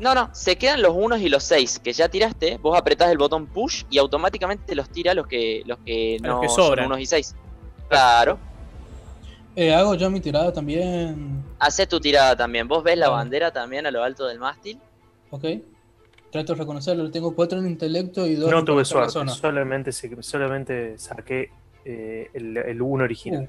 No, 0.00 0.14
no, 0.14 0.30
se 0.32 0.56
quedan 0.56 0.80
los 0.82 0.94
unos 0.96 1.20
y 1.20 1.28
los 1.28 1.44
seis 1.44 1.78
que 1.78 1.92
ya 1.92 2.08
tiraste. 2.08 2.56
Vos 2.58 2.76
apretás 2.78 3.10
el 3.10 3.18
botón 3.18 3.46
push 3.46 3.84
y 3.90 3.98
automáticamente 3.98 4.74
los 4.74 4.88
tira 4.88 5.12
los 5.14 5.26
que 5.26 5.62
los 5.66 5.78
que 5.80 6.16
A 6.22 6.26
los 6.26 6.36
no 6.36 6.40
que 6.40 6.48
son 6.48 6.56
sobran. 6.68 6.86
unos 6.86 7.00
y 7.00 7.06
seis. 7.06 7.34
Claro. 7.88 8.38
Eh, 9.56 9.74
hago 9.74 9.94
yo 9.96 10.08
mi 10.10 10.20
tirada 10.20 10.52
también, 10.52 11.44
Hacé 11.58 11.86
tu 11.86 12.00
tirada 12.00 12.34
también. 12.36 12.66
Vos 12.66 12.82
ves 12.82 12.96
la 12.96 13.06
Ah. 13.06 13.10
bandera 13.10 13.52
también 13.52 13.86
a 13.86 13.90
lo 13.90 14.02
alto 14.02 14.26
del 14.26 14.38
mástil. 14.38 14.78
¿ok? 15.30 15.44
trato 16.32 16.52
de 16.54 16.60
reconocerlo. 16.60 17.10
Tengo 17.10 17.34
cuatro 17.34 17.58
en 17.58 17.66
intelecto 17.66 18.24
y 18.26 18.36
dos 18.36 18.50
No 18.52 18.60
en 18.60 18.64
tuve 18.64 18.84
suerte, 18.84 19.10
zona. 19.10 19.32
solamente, 19.32 19.90
solamente 19.92 20.96
saqué 20.96 21.50
eh, 21.84 22.30
el, 22.32 22.56
el 22.56 22.80
1 22.80 23.02
original. 23.04 23.48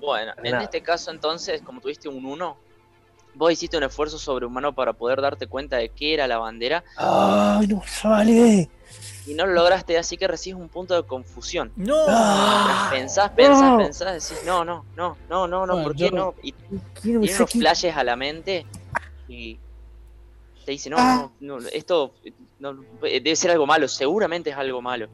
Bueno, 0.00 0.32
en 0.44 0.54
este 0.56 0.82
caso 0.82 1.10
entonces, 1.10 1.62
como 1.62 1.80
tuviste 1.80 2.08
un 2.10 2.24
1, 2.26 2.56
vos 3.36 3.52
hiciste 3.52 3.76
un 3.76 3.82
esfuerzo 3.84 4.18
sobrehumano 4.18 4.74
para 4.74 4.92
poder 4.94 5.20
darte 5.20 5.46
cuenta 5.46 5.76
de 5.76 5.90
qué 5.90 6.14
era 6.14 6.26
la 6.26 6.38
bandera 6.38 6.82
¡Ay, 6.96 7.66
no 7.66 7.82
sale! 7.86 8.68
y 9.26 9.34
no 9.34 9.44
lo 9.44 9.52
lograste, 9.54 9.98
así 9.98 10.16
que 10.16 10.28
recibes 10.28 10.60
un 10.60 10.68
punto 10.68 10.94
de 10.94 11.02
confusión. 11.02 11.72
No. 11.74 11.96
Ah. 12.08 12.88
Pensás, 12.92 13.30
pensás, 13.30 13.60
No. 13.72 13.78
pensás, 13.78 14.12
decís, 14.30 14.46
no, 14.46 14.64
no, 14.64 14.84
no, 14.96 15.16
no, 15.28 15.48
no, 15.48 15.66
no, 15.66 15.72
Bueno, 15.74 15.82
¿por 15.88 15.96
qué 15.96 16.10
no-? 16.12 16.34
Y 16.42 16.52
Quiero 16.52 17.20
tiene 17.20 17.34
unos 17.34 17.50
flashes 17.50 17.96
a 17.96 18.04
la 18.04 18.14
mente 18.14 18.64
y 19.28 19.58
te 20.64 20.70
dice, 20.72 20.88
no, 20.90 20.96
Ah. 20.98 21.28
no, 21.40 21.58
no, 21.60 21.66
esto 21.72 22.12
no, 22.60 22.74
debe 23.02 23.34
ser 23.34 23.50
algo 23.50 23.66
malo, 23.66 23.88
seguramente 23.88 24.50
es 24.50 24.56
algo 24.56 24.80
malo. 24.80 25.08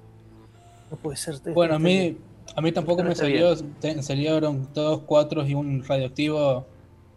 No 0.91 0.97
puede 0.99 1.17
ser. 1.17 1.37
Bueno, 1.55 1.77
a 1.77 1.79
mí, 1.79 2.15
a 2.55 2.61
mí 2.61 2.71
tampoco 2.71 3.03
No 3.03 3.09
me 3.09 3.15
salió, 3.15 3.57
te- 3.81 4.03
salieron 4.03 4.69
dos 4.75 5.01
cuatro 5.07 5.43
y 5.47 5.55
un 5.55 5.83
radioactivo 5.83 6.67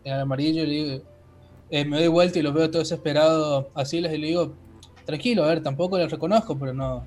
en 0.05 0.13
amarillo. 0.13 0.63
y 0.63 0.67
le 0.67 0.73
digo- 0.73 1.03
eh, 1.69 1.83
me 1.83 1.97
doy 1.97 2.07
vuelta 2.07 2.39
y 2.39 2.41
lo 2.43 2.53
veo 2.53 2.69
todo 2.69 2.79
desesperado 2.83 3.69
así 3.73 3.99
les 3.99 4.13
y 4.13 4.17
le 4.17 4.27
digo, 4.27 4.53
tranquilo, 5.03 5.43
a 5.43 5.47
ver, 5.47 5.61
tampoco 5.63 5.97
les 5.97 6.09
reconozco, 6.09 6.57
pero 6.57 6.73
no. 6.73 7.03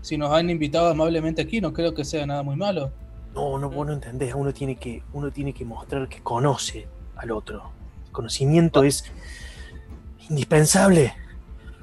Si 0.00 0.18
nos 0.18 0.32
han 0.32 0.50
invitado 0.50 0.88
amablemente 0.88 1.40
aquí, 1.42 1.60
no 1.60 1.72
creo 1.72 1.94
que 1.94 2.04
sea 2.04 2.26
nada 2.26 2.42
muy 2.42 2.56
malo. 2.56 2.90
No, 3.34 3.58
no, 3.58 3.70
vos 3.70 3.86
no 3.86 3.92
entendés. 3.92 4.34
Uno 4.34 4.52
tiene 4.52 4.76
que, 4.76 5.02
uno 5.12 5.30
tiene 5.30 5.52
que 5.52 5.64
mostrar 5.64 6.08
que 6.08 6.20
conoce 6.20 6.86
al 7.16 7.30
otro. 7.30 7.70
El 8.06 8.12
conocimiento 8.12 8.82
es 8.84 9.04
indispensable. 10.28 11.14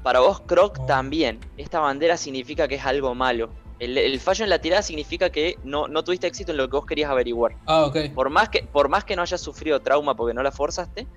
Para 0.04 0.20
vos, 0.20 0.42
Croc, 0.42 0.86
también. 0.88 1.40
Esta 1.58 1.80
bandera 1.80 2.18
significa 2.18 2.68
que 2.68 2.76
es 2.76 2.86
algo 2.86 3.14
malo. 3.16 3.50
El, 3.82 3.98
el 3.98 4.20
fallo 4.20 4.44
en 4.44 4.52
la 4.52 4.60
tirada 4.60 4.84
significa 4.84 5.32
que 5.32 5.58
no, 5.64 5.88
no 5.88 6.04
tuviste 6.04 6.28
éxito 6.28 6.52
en 6.52 6.58
lo 6.58 6.70
que 6.70 6.78
vos 6.78 6.86
querías 6.86 7.10
averiguar. 7.10 7.56
Ah, 7.66 7.86
ok. 7.86 8.12
Por 8.14 8.30
más 8.30 8.48
que, 8.50 8.62
por 8.62 8.90
más 8.90 9.04
que 9.04 9.16
no 9.16 9.24
hayas 9.24 9.42
sufrido 9.42 9.82
trauma 9.82 10.16
porque 10.16 10.36
no 10.36 10.44
la 10.44 10.52
forzaste, 10.52 11.08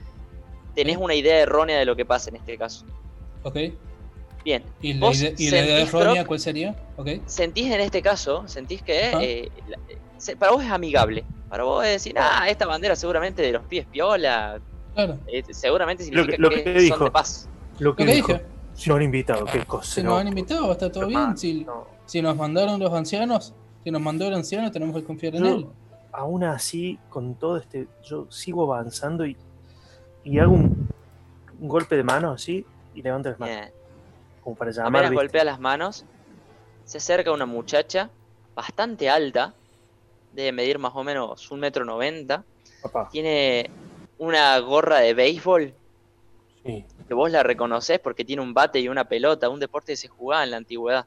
tenés 0.75 0.97
una 0.97 1.15
idea 1.15 1.39
errónea 1.41 1.79
de 1.79 1.85
lo 1.85 1.95
que 1.95 2.07
pasa 2.07 2.31
en 2.31 2.37
este 2.37 2.57
caso. 2.57 2.87
Ok. 3.43 3.57
Bien, 4.45 4.63
¿Y 4.81 4.95
la, 4.95 5.09
y 5.13 5.13
idea 5.13 5.77
sentís, 5.77 5.95
errónea 5.95 6.25
cuál 6.27 6.41
sería? 6.41 6.75
Ok. 6.97 7.09
sentís 7.27 7.71
en 7.71 7.81
este 7.83 8.01
caso, 8.01 8.49
sentís 8.49 8.81
que 8.83 9.11
eh, 9.21 9.49
la- 9.69 9.79
se- 10.17 10.35
para 10.37 10.53
vos 10.53 10.65
es 10.65 10.71
amigable. 10.71 11.23
Para 11.51 11.65
vos 11.65 11.85
es 11.85 11.91
decir, 11.93 12.15
ah, 12.19 12.49
esta 12.49 12.65
bandera 12.67 12.97
seguramente 12.97 13.43
de 13.43 13.53
los 13.53 13.63
pies 13.67 13.85
piola, 13.87 14.59
Claro. 14.95 15.19
eh, 15.27 15.43
seguramente 15.51 16.03
significa 16.05 16.37
lo 16.39 16.49
que, 16.49 16.63
que 16.65 16.73
son 16.73 16.79
dijo. 16.83 17.05
de 17.05 17.11
paz. 17.11 17.47
Lo 17.79 17.95
que 17.95 18.05
Lo 18.05 18.09
que 18.11 18.15
dijo. 18.17 18.33
dije. 18.33 18.45
Si 18.75 18.89
nos 18.89 18.97
han 18.97 19.03
invitado, 19.03 19.45
qué 19.45 19.65
cosa. 19.67 19.95
Si 19.97 20.03
no. 20.03 20.11
nos 20.11 20.21
han 20.21 20.29
invitado, 20.29 20.63
va 20.65 20.69
a 20.71 20.73
estar 20.73 20.91
todo 20.91 21.07
bien. 21.07 21.37
Si, 21.37 21.63
no. 21.65 21.87
Si 22.07 22.21
nos 22.23 22.37
mandaron 22.37 22.79
los 22.81 22.93
ancianos, 22.93 23.55
si 23.83 23.91
nos 23.91 24.01
mandó 24.01 24.27
el 24.29 24.35
anciano, 24.35 24.71
tenemos 24.71 24.97
que 24.97 25.05
confiar 25.05 25.35
en 25.37 25.45
Yo- 25.45 25.55
él. 25.57 25.67
Aún 26.13 26.45
así, 26.45 26.99
con 27.11 27.35
todo 27.35 27.57
este. 27.57 27.89
Yo 28.05 28.31
sigo 28.31 28.73
avanzando 28.73 29.27
y, 29.27 29.37
y 30.23 30.39
hago 30.39 30.53
un, 30.53 30.89
un 31.61 31.69
golpe 31.69 31.97
de 31.97 32.05
mano 32.05 32.31
así 32.31 32.65
y 32.95 33.03
levanto 33.03 33.31
las 33.31 33.41
manos. 33.41 33.57
Bien. 33.57 33.73
Como 34.45 34.55
para 34.55 34.71
llamar. 34.71 34.89
Apenas 34.91 35.11
¿viste? 35.11 35.23
golpea 35.25 35.45
las 35.45 35.59
manos, 35.59 36.05
se 36.85 36.99
acerca 36.99 37.33
una 37.33 37.47
muchacha 37.47 38.11
bastante 38.55 39.11
alta, 39.11 39.55
debe 40.33 40.53
medir 40.53 40.79
más 40.79 40.93
o 40.95 41.03
menos 41.03 41.51
un 41.51 41.59
metro 41.61 41.85
noventa, 41.85 42.45
Papá. 42.83 43.09
tiene 43.11 43.71
una 44.19 44.57
gorra 44.61 44.99
de 45.01 45.15
béisbol 45.15 45.75
Sí. 46.65 46.85
que 47.09 47.15
vos 47.15 47.31
la 47.31 47.43
reconocés 47.43 47.99
porque 47.99 48.25
tiene 48.25 48.41
un 48.41 48.55
bate 48.55 48.79
y 48.81 48.89
una 48.89 49.05
pelota, 49.09 49.49
un 49.49 49.59
deporte 49.61 49.93
que 49.93 49.97
se 49.97 50.09
jugaba 50.09 50.45
en 50.45 50.53
la 50.53 50.59
antigüedad. 50.59 51.07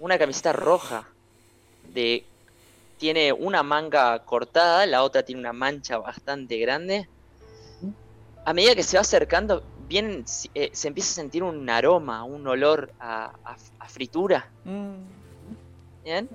Una 0.00 0.18
camiseta 0.18 0.52
roja, 0.52 1.06
de 1.92 2.24
tiene 2.98 3.32
una 3.32 3.62
manga 3.62 4.18
cortada, 4.24 4.84
la 4.86 5.02
otra 5.02 5.22
tiene 5.22 5.40
una 5.40 5.52
mancha 5.52 5.98
bastante 5.98 6.56
grande. 6.58 7.08
A 8.44 8.52
medida 8.54 8.74
que 8.74 8.82
se 8.82 8.96
va 8.96 9.02
acercando, 9.02 9.62
bien, 9.88 10.24
eh, 10.54 10.70
se 10.72 10.88
empieza 10.88 11.10
a 11.12 11.14
sentir 11.14 11.42
un 11.42 11.68
aroma, 11.68 12.24
un 12.24 12.46
olor 12.46 12.90
a, 12.98 13.26
a- 13.44 13.56
a 13.78 13.88
fritura. 13.88 14.50
Mm. 14.64 14.94
¿Bien? 16.04 16.28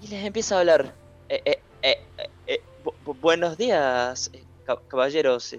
Y 0.00 0.06
les 0.08 0.24
empieza 0.24 0.56
a 0.56 0.60
hablar. 0.60 0.94
eh, 1.28 1.42
eh, 1.44 1.60
eh, 1.82 1.98
eh, 2.18 2.28
eh, 2.46 2.62
bu- 2.84 2.94
bu- 3.04 3.20
buenos 3.20 3.58
días, 3.58 4.30
eh, 4.32 4.44
ca- 4.64 4.80
caballeros. 4.88 5.54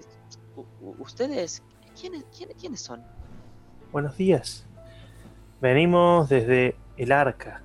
¿Ustedes 0.98 1.62
quiénes, 2.00 2.24
quiénes, 2.36 2.56
quiénes 2.58 2.80
son? 2.80 3.02
Buenos 3.92 4.16
días. 4.16 4.64
Venimos 5.60 6.28
desde 6.28 6.74
el 7.02 7.12
arca. 7.12 7.62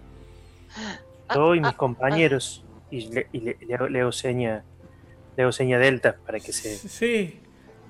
Ah, 1.28 1.36
Yo 1.36 1.56
y 1.56 1.60
ah, 1.60 1.62
mis 1.67 1.76
compañeros. 1.76 2.63
Y, 2.89 3.08
le, 3.10 3.28
y 3.34 3.39
le- 3.41 3.58
le 3.60 3.76
hago- 3.76 3.89
le 3.89 4.02
hago 4.02 4.12
seña. 4.12 4.63
Le 5.36 5.43
hago 5.43 5.52
seña 5.52 5.78
delta 5.78 6.15
para 6.26 6.39
que 6.39 6.54
se 6.54 6.78
Sí. 6.78 7.41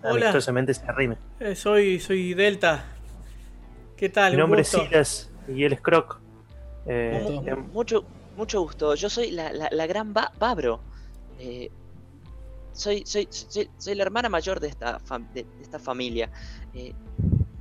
Hola, 0.04 0.28
amistosamente 0.30 0.74
se 0.74 0.86
arrime. 0.86 1.18
eh, 1.40 1.56
soy, 1.56 2.00
soy 2.00 2.34
Delta. 2.34 2.86
¿Qué 3.98 4.10
tal? 4.10 4.32
Mi 4.34 4.38
nombre 4.38 4.62
gusto. 4.62 4.82
es 4.82 4.88
Silas 4.88 5.32
y 5.48 5.64
él 5.64 5.74
es 5.74 5.82
Croc. 5.82 6.20
Eh, 6.88 7.56
mucho, 7.72 8.06
mucho 8.36 8.62
gusto. 8.62 8.96
Yo 8.96 9.10
soy 9.10 9.32
la, 9.32 9.52
la- 9.54 9.70
la 9.72 9.88
gran 9.88 10.14
Ba- 10.14 10.32
Babro. 10.40 10.80
Eh, 11.40 11.70
soy, 12.74 13.04
soy, 13.06 13.28
soy, 13.30 13.70
soy 13.78 13.96
la 13.96 14.04
hermana 14.04 14.30
mayor 14.30 14.60
de 14.60 14.68
esta, 14.70 15.00
fam- 15.00 15.28
de, 15.34 15.44
de 15.44 15.62
esta 15.62 15.80
familia. 15.80 16.30
Eh, 16.74 16.94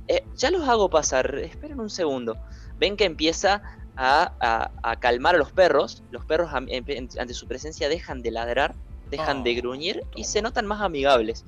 eh, 0.07 0.23
ya 0.35 0.51
los 0.51 0.67
hago 0.67 0.89
pasar. 0.89 1.35
Esperen 1.39 1.79
un 1.79 1.89
segundo. 1.89 2.37
Ven 2.77 2.97
que 2.97 3.05
empieza 3.05 3.61
a, 3.95 4.35
a- 4.41 4.71
a 4.83 4.95
calmar 4.97 5.35
a 5.35 5.37
los 5.37 5.51
perros. 5.51 6.03
Los 6.09 6.25
perros 6.25 6.51
en- 6.67 7.09
ante 7.19 7.33
su 7.33 7.47
presencia 7.47 7.89
dejan 7.89 8.21
de 8.21 8.31
ladrar, 8.31 8.75
dejan 9.09 9.43
de 9.43 9.51
Oh, 9.51 9.55
gruñir 9.61 10.03
y 10.15 10.23
se 10.25 10.41
notan 10.41 10.65
más 10.65 10.81
amigables. 10.81 11.45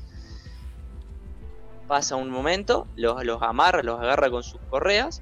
Pasa 1.87 2.15
un 2.17 2.29
momento, 2.29 2.87
los, 2.95 3.23
los 3.23 3.41
amarra, 3.41 3.81
los 3.81 3.99
agarra 3.99 4.29
con 4.29 4.43
sus 4.43 4.59
correas. 4.69 5.21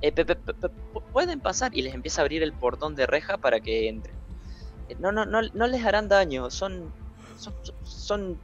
Eh, 0.00 0.12
pe- 0.12 0.24
pe- 0.24 0.36
pe- 0.36 0.54
pe- 0.54 0.68
pu- 0.92 1.02
pueden 1.12 1.40
pasar 1.40 1.74
y 1.74 1.82
les 1.82 1.94
empieza 1.94 2.20
a 2.20 2.24
abrir 2.24 2.42
el 2.42 2.52
portón 2.52 2.94
de 2.96 3.06
reja 3.06 3.38
para 3.38 3.60
que 3.60 3.88
entren. 3.88 4.16
Eh, 4.88 4.96
No, 4.98 5.12
no, 5.12 5.24
no, 5.24 5.40
no 5.52 5.66
les 5.66 5.84
harán 5.84 6.08
daño, 6.08 6.50
son, 6.50 6.92
son, 7.36 7.54
son 7.84 8.40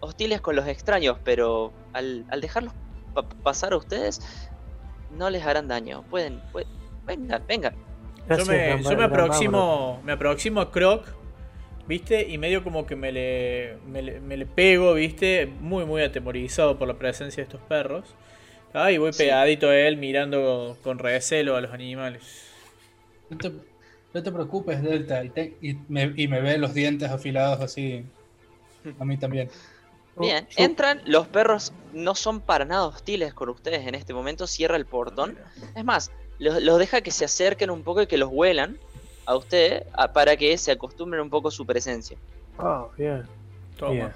hostiles 0.00 0.40
con 0.40 0.56
los 0.56 0.66
extraños, 0.66 1.18
pero 1.24 1.72
al, 1.92 2.26
al 2.30 2.40
dejarlos 2.40 2.72
pa- 3.14 3.28
pasar 3.42 3.72
a 3.74 3.76
ustedes, 3.76 4.20
no 5.10 5.30
les 5.30 5.44
harán 5.44 5.68
daño. 5.68 6.02
Pueden, 6.10 6.40
pueden- 6.52 6.68
vengan, 7.06 7.42
vengan. 7.46 7.74
Yo 8.28 8.44
me, 8.44 8.56
gran- 8.56 8.82
yo 8.82 8.90
me 8.90 8.96
gran 8.96 9.10
Bárbaro. 9.10 9.22
aproximo, 9.24 10.00
me 10.04 10.12
aproximo 10.12 10.60
a 10.60 10.70
Croc, 10.72 11.06
¿viste? 11.86 12.28
Y 12.28 12.38
medio 12.38 12.64
como 12.64 12.86
que 12.86 12.96
me 12.96 13.12
le, 13.12 13.76
me 13.86 14.02
le, 14.02 14.20
me 14.20 14.36
le 14.36 14.46
pego, 14.46 14.94
¿viste? 14.94 15.46
Muy, 15.46 15.84
muy 15.84 16.02
atemorizado 16.02 16.78
por 16.78 16.88
la 16.88 16.94
presencia 16.94 17.36
de 17.36 17.44
estos 17.44 17.60
perros. 17.68 18.04
Ah, 18.74 18.90
y 18.90 18.98
voy 18.98 19.12
Sí. 19.12 19.22
pegadito 19.22 19.68
a 19.68 19.76
él 19.76 19.96
mirando 19.96 20.76
con 20.82 20.98
recelo 20.98 21.56
a 21.56 21.60
los 21.60 21.72
animales. 21.72 22.50
No 23.30 23.38
te, 23.38 23.52
no 24.12 24.22
te 24.22 24.32
preocupes, 24.32 24.82
Delta. 24.82 25.24
Y, 25.24 25.30
te- 25.30 25.56
y 25.62 25.74
me, 25.88 26.12
y 26.16 26.26
me 26.28 26.40
ve 26.40 26.58
los 26.58 26.74
dientes 26.74 27.10
afilados 27.10 27.60
así. 27.60 28.04
A 28.98 29.04
mí 29.04 29.16
también. 29.16 29.48
Bien, 30.16 30.46
Yo- 30.48 30.64
entran, 30.64 31.02
los 31.04 31.26
perros 31.28 31.72
no 31.92 32.14
son 32.14 32.40
para 32.40 32.64
nada 32.64 32.86
hostiles 32.86 33.34
con 33.34 33.48
ustedes 33.50 33.86
en 33.86 33.94
este 33.94 34.14
momento, 34.14 34.46
cierra 34.46 34.76
el 34.76 34.86
portón. 34.86 35.38
Es 35.74 35.84
más, 35.84 36.10
los, 36.38 36.62
los 36.62 36.78
deja 36.78 37.00
que 37.00 37.10
se 37.10 37.24
acerquen 37.24 37.70
un 37.70 37.82
poco 37.82 38.02
y 38.02 38.06
que 38.06 38.16
los 38.18 38.30
huelan 38.32 38.78
a 39.26 39.36
usted 39.36 39.84
a- 39.92 40.12
para 40.12 40.36
que 40.36 40.56
se 40.58 40.72
acostumbren 40.72 41.20
un 41.22 41.30
poco 41.30 41.48
a 41.48 41.50
su 41.50 41.66
presencia. 41.66 42.16
Ah, 42.58 42.86
bien. 42.96 43.24
Toma. 43.76 43.92
Bien. 43.92 44.12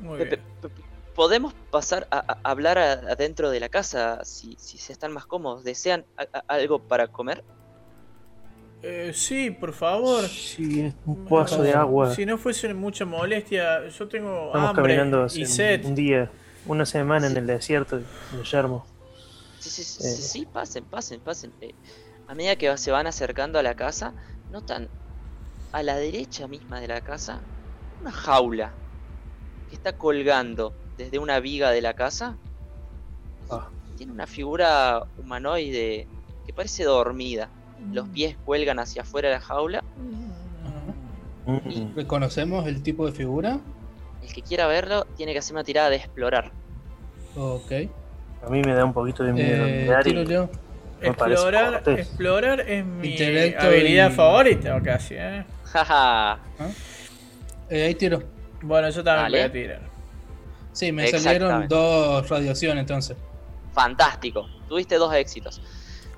Muy 0.00 0.18
bien. 0.24 0.42
Podemos 1.14 1.52
pasar 1.70 2.08
a, 2.10 2.18
a- 2.18 2.38
hablar 2.50 2.78
adentro 2.78 3.50
de 3.50 3.60
la 3.60 3.68
casa 3.68 4.24
si, 4.24 4.56
si 4.58 4.78
se 4.78 4.92
están 4.92 5.12
más 5.12 5.26
cómodos. 5.26 5.62
¿Desean 5.64 6.04
a- 6.16 6.26
a- 6.38 6.44
algo 6.48 6.78
para 6.78 7.06
comer? 7.08 7.44
Eh, 8.82 9.12
sí, 9.14 9.50
por 9.50 9.72
favor. 9.72 10.26
Sí, 10.26 10.92
un 11.04 11.24
vaso 11.28 11.62
de 11.62 11.72
agua. 11.74 12.14
Si 12.14 12.24
no 12.24 12.38
fuese 12.38 12.72
mucha 12.72 13.04
molestia, 13.04 13.86
yo 13.88 14.08
tengo 14.08 14.46
Estamos 14.46 14.70
hambre 14.70 14.96
caminando 14.96 15.22
y 15.24 15.42
hace 15.42 15.46
sed. 15.46 15.84
un, 15.84 15.94
día, 15.94 16.30
una 16.66 16.86
semana 16.86 17.26
en 17.26 17.36
el 17.36 17.46
desierto 17.46 17.98
de 17.98 18.04
Yermo. 18.50 18.86
Sí, 19.58 19.68
sí, 19.68 19.82
sí, 19.84 20.02
Eh. 20.02 20.10
sí, 20.10 20.22
sí, 20.22 20.46
pasen, 20.50 20.84
pasen, 20.84 21.20
pasen. 21.20 21.52
Eh, 21.60 21.74
a 22.26 22.34
medida 22.34 22.56
que 22.56 22.74
se 22.78 22.90
van 22.90 23.06
acercando 23.06 23.58
a 23.58 23.62
la 23.62 23.74
casa, 23.74 24.14
notan 24.50 24.88
a 25.72 25.82
la 25.82 25.96
derecha 25.96 26.48
misma 26.48 26.80
de 26.80 26.88
la 26.88 27.00
casa 27.02 27.40
una 28.00 28.10
jaula 28.10 28.72
que 29.68 29.76
está 29.76 29.96
colgando 29.98 30.74
desde 30.96 31.18
una 31.18 31.38
viga 31.38 31.70
de 31.70 31.82
la 31.82 31.94
casa. 31.94 32.36
Ah. 33.50 33.68
Tiene 33.98 34.12
una 34.12 34.26
figura 34.26 35.02
humanoide 35.18 36.08
que 36.46 36.52
parece 36.54 36.84
dormida. 36.84 37.50
Los 37.92 38.08
pies 38.08 38.36
cuelgan 38.44 38.78
hacia 38.78 39.02
afuera 39.02 39.28
de 39.28 39.34
la 39.36 39.40
jaula. 39.40 39.82
¿Reconocemos 41.96 42.66
el 42.66 42.82
tipo 42.82 43.06
de 43.06 43.12
figura? 43.12 43.58
El 44.22 44.32
que 44.32 44.42
quiera 44.42 44.66
verlo 44.66 45.04
tiene 45.16 45.32
que 45.32 45.38
hacer 45.38 45.54
una 45.54 45.64
tirada 45.64 45.90
de 45.90 45.96
explorar. 45.96 46.52
Ok. 47.36 47.72
A 48.46 48.50
mí 48.50 48.62
me 48.62 48.72
da 48.74 48.84
un 48.84 48.92
poquito 48.92 49.22
de 49.24 49.32
miedo 49.32 49.64
Eh, 49.66 49.90
tiro 50.04 50.22
yo. 50.22 50.48
Explorar, 51.02 51.82
explorar 51.86 52.60
es 52.60 52.84
mi 52.84 53.08
Intelecto 53.12 53.66
habilidad 53.66 54.10
y- 54.10 54.14
favorita 54.14 54.80
casi, 54.82 55.14
¿eh? 55.16 55.44
Jaja. 55.64 56.38
Eh, 57.70 57.84
ahí 57.86 57.94
tiro. 57.94 58.22
Bueno, 58.62 58.90
yo 58.90 59.02
también 59.02 59.24
Dale. 59.24 59.38
voy 59.38 59.46
a 59.48 59.52
tirar. 59.52 59.80
Sí, 60.72 60.92
me 60.92 61.08
salieron 61.08 61.66
dos 61.68 62.28
radiaciones 62.28 62.82
entonces. 62.82 63.16
Fantástico. 63.72 64.46
Tuviste 64.68 64.96
dos 64.96 65.14
éxitos. 65.14 65.62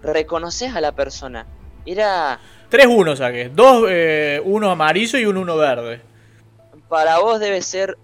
Reconoces 0.02 0.74
a 0.74 0.80
la 0.80 0.92
persona. 0.92 1.46
Era. 1.86 2.38
Tres 2.68 2.86
uno 2.86 3.14
saqué. 3.16 3.48
Dos, 3.48 3.86
eh, 3.88 4.40
uno 4.44 4.70
amarillo 4.70 5.18
y 5.18 5.24
un 5.26 5.36
uno 5.36 5.56
verde. 5.56 6.00
Para 6.88 7.18
vos 7.18 7.38
debe 7.40 7.62
ser 7.62 7.96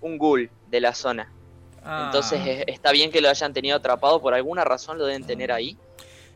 un 0.00 0.18
ghoul 0.18 0.50
de 0.70 0.80
la 0.80 0.94
zona. 0.94 1.30
Ah. 1.84 2.04
Entonces 2.06 2.40
eh, 2.46 2.64
está 2.66 2.92
bien 2.92 3.10
que 3.10 3.20
lo 3.20 3.28
hayan 3.28 3.52
tenido 3.52 3.76
atrapado. 3.76 4.20
Por 4.20 4.34
alguna 4.34 4.64
razón 4.64 4.98
lo 4.98 5.06
deben 5.06 5.24
tener 5.26 5.52
ahí. 5.52 5.76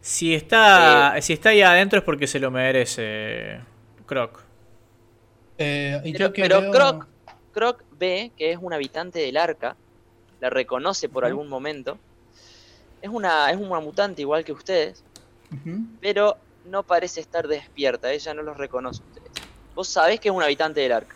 Si 0.00 0.35
está, 0.35 1.16
si 1.20 1.33
está 1.33 1.48
ahí 1.50 1.61
adentro 1.62 1.98
es 1.98 2.04
porque 2.04 2.26
se 2.26 2.38
lo 2.38 2.50
merece 2.50 3.61
Croc. 4.07 4.40
Eh, 5.59 6.00
y 6.04 6.12
Pero- 6.12 6.26
yo 6.26 6.33
que 6.33 6.42
pero 6.42 6.61
veo- 6.61 6.72
Croc- 6.72 7.07
Croc 7.52 7.83
ve 7.98 8.31
que 8.37 8.52
es 8.52 8.59
un 8.61 8.72
habitante 8.72 9.18
del 9.18 9.37
arca. 9.37 9.76
La 10.40 10.50
reconoce 10.50 11.09
por 11.09 11.24
algún 11.24 11.48
momento. 11.48 11.98
Es 13.02 13.11
una, 13.11 13.50
es 13.50 13.57
una 13.57 13.81
mutante 13.81 14.22
igual 14.22 14.44
que 14.44 14.52
ustedes. 14.52 15.02
Pero 16.00 16.37
no 16.64 16.82
parece 16.82 17.20
estar 17.20 17.46
despierta. 17.48 18.12
Ella 18.12 18.34
no 18.34 18.42
los 18.42 18.56
reconoce 18.56 19.02
a 19.02 19.06
ustedes. 19.06 19.30
Vos 19.74 19.88
sabés 19.88 20.20
que 20.20 20.28
es 20.28 20.34
un 20.34 20.42
habitante 20.42 20.80
del 20.80 20.92
arca. 20.92 21.14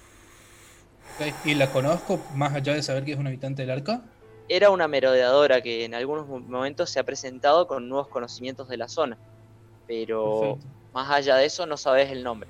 Ok, 1.21 1.27
Y 1.47 1.55
la 1.55 1.71
conozco, 1.71 2.21
más 2.35 2.55
allá 2.55 2.75
de 2.75 2.83
saber 2.83 3.05
que 3.05 3.12
es 3.12 3.18
un 3.18 3.27
habitante 3.27 3.62
del 3.62 3.71
arca. 3.71 4.03
Era 4.49 4.71
una 4.71 4.88
merodeadora 4.88 5.61
que 5.62 5.85
en 5.85 5.95
algunos 5.95 6.27
mo- 6.27 6.40
momentos 6.40 6.90
se 6.90 6.99
ha 7.01 7.05
presentado 7.05 7.66
con 7.66 7.88
nuevos 7.88 8.09
conocimientos 8.09 8.68
de 8.68 8.77
la 8.77 8.88
zona. 8.88 9.16
Pero 9.87 10.40
Perfecto. 10.40 10.66
más 10.95 11.11
allá 11.11 11.37
de 11.37 11.47
eso 11.47 11.66
no 11.66 11.77
sabes 11.77 12.11
el 12.11 12.23
nombre. 12.23 12.49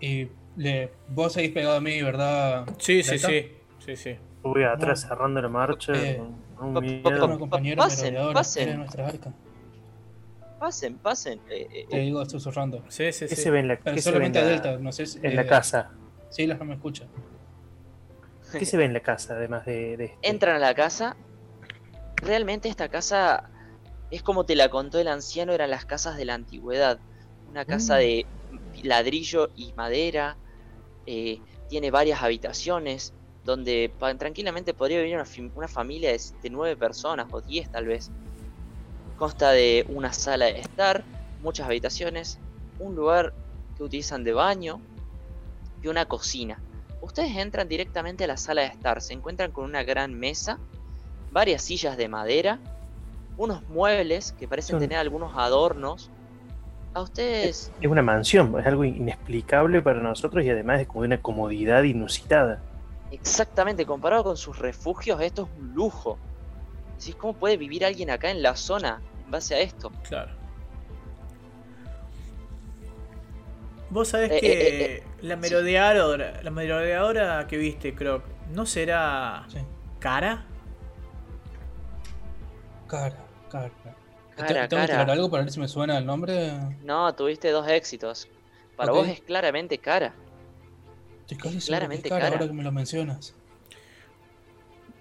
Y 0.00 0.28
le, 0.56 0.90
vos 1.08 1.32
seguís 1.32 1.52
pegado 1.52 1.76
a 1.76 1.80
mí, 1.80 2.02
¿verdad? 2.02 2.66
Sí, 2.78 3.02
sí, 3.02 3.18
sí. 3.18 3.52
Sí, 3.84 3.96
sí. 3.96 4.16
Voy 4.42 4.64
atrás 4.64 5.02
cerrando 5.02 5.40
la 5.40 5.48
marcha. 5.48 5.92
Eh, 5.94 6.20
un 6.60 6.74
miedo. 6.74 7.38
Pasen, 7.76 8.16
pasen. 8.32 8.68
era 8.68 8.78
nuestra 8.78 9.06
arca. 9.08 9.32
Pasen, 10.58 10.98
pasen. 10.98 11.40
eh, 11.50 11.66
eh, 11.70 11.86
Te 11.90 11.98
digo 11.98 12.24
susurrando. 12.24 12.82
Sí, 12.88 13.12
sí, 13.12 13.26
¿Qué 13.28 13.36
sí. 13.36 13.42
se 13.42 13.50
ve 13.50 13.60
en 13.60 13.68
la, 13.68 13.78
Pero 13.78 13.94
qué 13.96 14.02
se 14.02 14.10
ve 14.10 14.16
en 14.26 14.32
solamente 14.34 14.38
a 14.38 14.42
la- 14.42 14.48
Delta, 14.48 14.78
no 14.78 14.92
sé 14.92 15.06
si. 15.06 15.18
en 15.22 15.36
la 15.36 15.42
eh, 15.42 15.46
casa? 15.46 15.90
Sí, 16.30 16.46
las 16.46 16.58
no 16.58 16.64
me 16.64 16.74
escucha. 16.74 17.06
¿Qué 18.58 18.64
se 18.64 18.76
ve 18.76 18.84
en 18.84 18.92
la 18.94 19.00
casa 19.00 19.34
además 19.36 19.66
de, 19.66 19.96
de 19.96 20.04
este? 20.06 20.18
Entran 20.28 20.56
a 20.56 20.58
la 20.58 20.74
casa. 20.74 21.16
Realmente 22.22 22.68
esta 22.68 22.88
casa 22.88 23.50
es 24.10 24.22
como 24.22 24.46
te 24.46 24.54
la 24.56 24.70
contó 24.70 24.98
el 24.98 25.08
anciano, 25.08 25.52
eran 25.52 25.70
las 25.70 25.84
casas 25.84 26.16
de 26.16 26.24
la 26.24 26.34
antigüedad. 26.34 26.98
Una 27.48 27.64
casa 27.64 27.96
Mm. 27.96 27.98
de 27.98 28.26
ladrillo 28.82 29.50
y 29.54 29.72
madera. 29.74 30.38
eh, 31.08 31.40
tiene 31.68 31.92
varias 31.92 32.20
habitaciones 32.22 33.14
donde 33.44 33.94
pa- 33.96 34.16
tranquilamente 34.16 34.74
podría 34.74 34.98
vivir 34.98 35.14
una, 35.14 35.24
una 35.54 35.68
familia 35.68 36.10
de, 36.10 36.20
de 36.42 36.50
nueve 36.50 36.76
personas 36.76 37.28
o 37.30 37.40
diez 37.40 37.70
tal 37.70 37.86
vez. 37.86 38.10
Consta 39.16 39.50
de 39.50 39.86
una 39.88 40.12
sala 40.12 40.46
de 40.46 40.60
estar, 40.60 41.04
muchas 41.42 41.66
habitaciones, 41.66 42.38
un 42.78 42.94
lugar 42.94 43.32
que 43.76 43.82
utilizan 43.82 44.24
de 44.24 44.32
baño 44.32 44.80
y 45.82 45.88
una 45.88 46.06
cocina. 46.06 46.60
Ustedes 47.00 47.36
entran 47.36 47.68
directamente 47.68 48.24
a 48.24 48.26
la 48.26 48.36
sala 48.36 48.62
de 48.62 48.68
estar, 48.68 49.00
se 49.00 49.14
encuentran 49.14 49.52
con 49.52 49.64
una 49.64 49.84
gran 49.84 50.14
mesa, 50.14 50.58
varias 51.30 51.62
sillas 51.62 51.96
de 51.96 52.08
madera, 52.08 52.58
unos 53.36 53.66
muebles 53.68 54.32
que 54.32 54.48
parecen 54.48 54.78
tener 54.78 54.98
algunos 54.98 55.32
adornos. 55.36 56.10
A 56.94 57.02
ustedes 57.02 57.70
Es 57.80 57.90
una 57.90 58.02
mansión, 58.02 58.58
es 58.58 58.66
algo 58.66 58.84
inexplicable 58.84 59.82
para 59.82 60.00
nosotros 60.00 60.44
y 60.44 60.50
además 60.50 60.80
es 60.80 60.86
como 60.86 61.02
de 61.02 61.08
una 61.08 61.22
comodidad 61.22 61.82
inusitada. 61.82 62.62
Exactamente, 63.10 63.84
comparado 63.86 64.24
con 64.24 64.36
sus 64.36 64.58
refugios, 64.58 65.20
esto 65.20 65.42
es 65.42 65.60
un 65.60 65.74
lujo. 65.74 66.18
Decís, 66.98 67.14
¿cómo 67.16 67.34
puede 67.34 67.56
vivir 67.56 67.84
alguien 67.84 68.10
acá 68.10 68.30
en 68.30 68.42
la 68.42 68.56
zona 68.56 69.02
en 69.24 69.30
base 69.30 69.54
a 69.54 69.60
esto? 69.60 69.90
Claro. 70.08 70.32
Vos 73.90 74.08
sabés 74.08 74.30
Eh, 74.32 74.40
que 74.40 74.52
eh, 74.52 74.94
eh, 74.96 75.04
la 75.22 75.36
merodeadora, 75.36 76.42
la 76.42 76.50
merodeadora 76.50 77.46
que 77.46 77.56
viste, 77.56 77.94
Croc, 77.94 78.24
¿no 78.52 78.66
será 78.66 79.44
Sí. 79.48 79.58
cara? 80.00 80.44
Cara, 82.88 83.16
cara. 83.50 83.70
Cara, 84.36 84.68
¿Tengo 84.68 84.82
que 84.82 84.88
tirar 84.88 84.88
cara. 84.88 85.12
algo 85.12 85.30
para 85.30 85.44
ver 85.44 85.52
si 85.52 85.60
me 85.60 85.68
suena 85.68 85.96
el 85.98 86.04
nombre? 86.04 86.52
No, 86.82 87.14
tuviste 87.14 87.50
dos 87.50 87.66
éxitos. 87.68 88.28
Para 88.76 88.92
vos 88.92 89.08
es 89.08 89.20
claramente 89.20 89.78
cara. 89.78 90.14
Estoy 91.20 91.38
casi 91.38 91.38
seguro 91.38 91.54
que 91.54 91.58
es 91.58 91.66
claramente 91.68 92.08
cara, 92.08 92.20
cara. 92.22 92.34
ahora 92.36 92.46
que 92.48 92.52
me 92.52 92.62
lo 92.62 92.72
mencionas. 92.72 93.34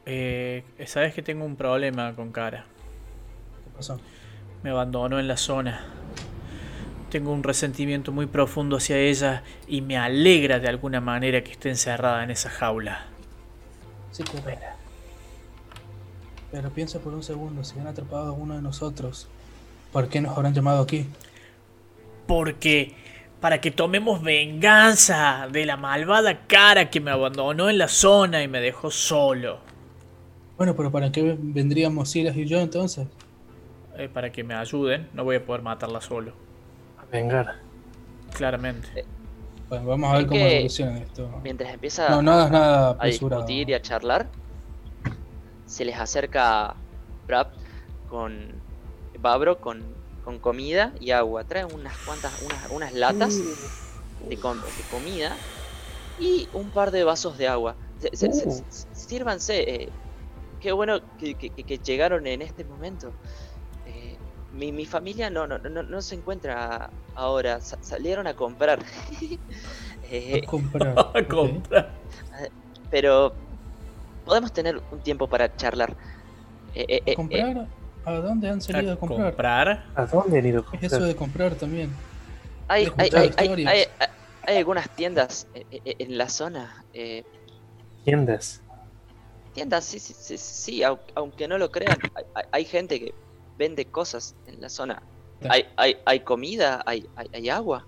Eh, 0.05 0.63
sabés 0.85 1.13
que 1.13 1.21
tengo 1.21 1.45
un 1.45 1.55
problema 1.55 2.13
con 2.13 2.31
cara. 2.31 2.65
¿Qué 3.63 3.71
pasó? 3.75 3.99
Me 4.63 4.69
abandonó 4.69 5.19
en 5.19 5.27
la 5.27 5.37
zona. 5.37 5.85
Tengo 7.09 7.31
un 7.31 7.43
resentimiento 7.43 8.11
muy 8.11 8.25
profundo 8.25 8.77
hacia 8.77 8.97
ella 8.97 9.43
y 9.67 9.81
me 9.81 9.97
alegra 9.97 10.59
de 10.59 10.67
alguna 10.67 11.01
manera 11.01 11.43
que 11.43 11.51
esté 11.51 11.69
encerrada 11.69 12.23
en 12.23 12.31
esa 12.31 12.49
jaula. 12.49 13.05
Sí, 14.11 14.23
pero. 14.43 14.59
Pero 16.51 16.69
piensa 16.69 16.99
por 16.99 17.13
un 17.13 17.23
segundo, 17.23 17.63
si 17.63 17.79
han 17.79 17.87
atrapado 17.87 18.29
a 18.29 18.31
uno 18.31 18.55
de 18.55 18.61
nosotros, 18.61 19.27
¿por 19.91 20.07
qué 20.07 20.21
nos 20.21 20.37
habrán 20.37 20.53
llamado 20.53 20.83
aquí? 20.83 21.05
Porque 22.27 22.95
para 23.41 23.59
que 23.59 23.71
tomemos 23.71 24.21
venganza 24.21 25.47
de 25.51 25.65
la 25.65 25.77
malvada 25.77 26.47
cara 26.47 26.89
que 26.89 27.01
me 27.01 27.11
abandonó 27.11 27.69
en 27.69 27.77
la 27.77 27.87
zona 27.87 28.41
y 28.41 28.47
me 28.47 28.61
dejó 28.61 28.89
solo. 28.89 29.64
Bueno, 30.57 30.75
pero 30.75 30.91
¿para 30.91 31.11
qué 31.11 31.37
vendríamos 31.39 32.09
Silas 32.09 32.35
y 32.37 32.45
yo 32.45 32.59
entonces? 32.59 33.07
Eh, 33.97 34.09
para 34.09 34.31
que 34.31 34.43
me 34.43 34.53
ayuden, 34.53 35.09
no 35.13 35.23
voy 35.23 35.35
a 35.37 35.45
poder 35.45 35.61
matarla 35.61 36.01
solo. 36.01 36.33
A 36.97 37.05
vengar. 37.05 37.55
Claramente. 38.33 39.05
Bueno, 39.69 39.85
vamos 39.87 40.13
a 40.13 40.17
ver 40.17 40.27
cómo 40.27 40.45
evoluciona 40.45 40.97
esto. 40.99 41.29
Mientras 41.43 41.73
empieza 41.73 42.09
No, 42.09 42.21
nada 42.21 42.95
a 42.99 43.05
discutir 43.05 43.69
y 43.69 43.73
a 43.73 43.81
charlar, 43.81 44.27
se 45.65 45.83
les 45.83 45.97
acerca 45.97 46.75
Brap 47.27 47.51
con 48.09 48.53
Babro 49.19 49.59
con, 49.59 49.83
con 50.23 50.39
comida 50.39 50.93
y 50.99 51.11
agua. 51.11 51.43
Trae 51.43 51.65
unas 51.65 51.97
cuantas, 52.05 52.41
unas, 52.43 52.71
unas 52.71 52.93
latas 52.93 53.33
de, 54.29 54.37
com- 54.37 54.61
de 54.61 54.83
comida 54.91 55.35
y 56.19 56.47
un 56.53 56.69
par 56.69 56.91
de 56.91 57.03
vasos 57.03 57.37
de 57.37 57.47
agua. 57.47 57.75
Se- 57.99 58.15
se- 58.15 58.31
se- 58.33 58.47
Uh. 58.47 58.51
s- 58.69 58.87
sírvanse. 58.93 59.83
eh, 59.83 59.89
qué 60.65 60.71
bueno 60.71 60.99
que, 61.19 61.35
que- 61.35 61.51
que- 61.51 61.63
que 61.63 61.77
llegaron 61.77 62.25
en 62.25 62.41
este 62.41 62.63
momento. 62.63 63.13
Eh, 63.85 64.17
mi, 64.53 64.71
mi 64.71 64.85
familia 64.87 65.29
no, 65.29 65.45
no, 65.45 65.59
no, 65.59 65.83
no 65.83 66.01
se 66.01 66.15
encuentra 66.15 66.89
ahora. 67.13 67.61
sa- 67.61 67.77
salieron 67.83 68.25
a 68.25 68.33
comprar. 68.33 68.79
Eh, 70.07 70.41
A 70.43 70.45
comprar. 70.47 70.95
A 71.15 71.23
comprar. 71.27 71.91
pero 72.91 73.33
podemos 74.23 74.51
tener 74.53 74.79
un 74.91 74.99
tiempo 75.01 75.27
para 75.27 75.55
charlar. 75.55 75.95
Eh, 76.75 76.85
eh, 76.89 77.01
¿A 77.07 77.11
eh, 77.11 77.15
comprar? 77.15 77.67
¿A 78.05 78.13
dónde 78.13 78.49
han 78.49 78.61
salido 78.61 78.91
a 78.91 78.95
A 78.95 78.97
comprar? 78.99 79.29
comprar. 79.29 79.85
¿A 79.95 80.05
dónde 80.05 80.37
han 80.39 80.45
ido 80.45 80.59
a 80.61 80.63
¿Qué 80.71 80.77
es 80.77 80.81
comprar? 80.81 81.01
eso 81.01 81.07
de 81.07 81.15
comprar 81.15 81.55
también? 81.55 81.89
hay, 82.67 82.85
hay, 82.97 83.09
hay, 83.13 83.19
hay, 83.19 83.25
historias. 83.29 83.71
hay- 83.71 83.79
hay- 83.99 84.07
hay 84.47 84.57
algunas 84.57 84.89
tiendas 84.95 85.47
en 85.53 86.17
la 86.17 86.29
zona. 86.29 86.85
eh, 86.93 87.23
Tiendas. 88.03 88.61
Tiendas, 89.55 89.85
sí, 89.85 89.99
sí, 89.99 90.13
sí, 90.13 90.37
sí, 90.37 90.81
au- 90.83 90.99
aunque 91.15 91.47
no 91.47 91.57
lo 91.57 91.71
crean. 91.71 92.03
Hay, 92.13 92.43
hay- 92.51 92.65
gente 92.65 92.99
que 92.99 93.15
vende 93.57 93.89
cosas 93.89 94.35
en 94.45 94.59
la 94.59 94.67
zona. 94.69 95.01
Hay, 95.49 95.63
hay, 95.77 95.95
hay 96.05 96.19
comida, 96.19 96.83
hay, 96.85 97.09
hay, 97.15 97.27
hay 97.31 97.49
agua. 97.49 97.87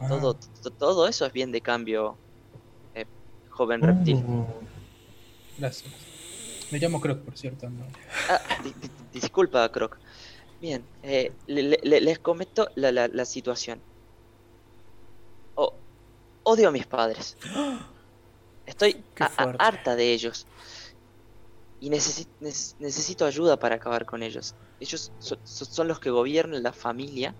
Ah, 0.00 0.08
Todo, 0.08 0.34
to- 0.62 0.70
todo 0.70 1.06
eso 1.06 1.26
es 1.26 1.32
bien 1.34 1.52
de 1.52 1.60
cambio, 1.60 2.18
eh, 2.94 3.04
joven 3.50 3.82
reptil. 3.82 4.16
Mm, 4.16 4.44
Gracias. 5.58 5.92
Me 6.70 6.78
llamo 6.78 6.98
Croc, 7.00 7.22
por 7.24 7.36
cierto. 7.36 7.68
no. 7.68 7.84
Ah, 8.30 8.40
di- 8.64 8.72
di- 8.72 8.90
disculpa, 9.20 9.70
Croc. 9.70 10.00
Bien, 10.60 10.88
eh, 11.02 11.36
le- 11.46 11.62
le- 11.62 11.80
le- 11.82 12.00
les 12.00 12.18
comento 12.20 12.70
la, 12.76 12.90
la- 12.90 13.08
la 13.08 13.24
situación. 13.26 13.82
Oh, 15.56 15.78
odio 16.44 16.68
a 16.68 16.72
mis 16.72 16.86
padres. 16.86 17.36
Estoy 18.66 19.04
a- 19.20 19.24
harta 19.58 19.94
de 19.96 20.12
ellos. 20.12 20.46
Y 21.80 21.90
necesi- 21.90 22.28
neces- 22.40 22.74
necesito 22.78 23.26
ayuda 23.26 23.58
para 23.58 23.74
acabar 23.76 24.06
con 24.06 24.22
ellos. 24.22 24.54
Ellos 24.80 25.12
so- 25.18 25.38
so- 25.44 25.64
son 25.66 25.88
los 25.88 26.00
que 26.00 26.10
gobiernan 26.10 26.62
la 26.62 26.72
familia. 26.72 27.34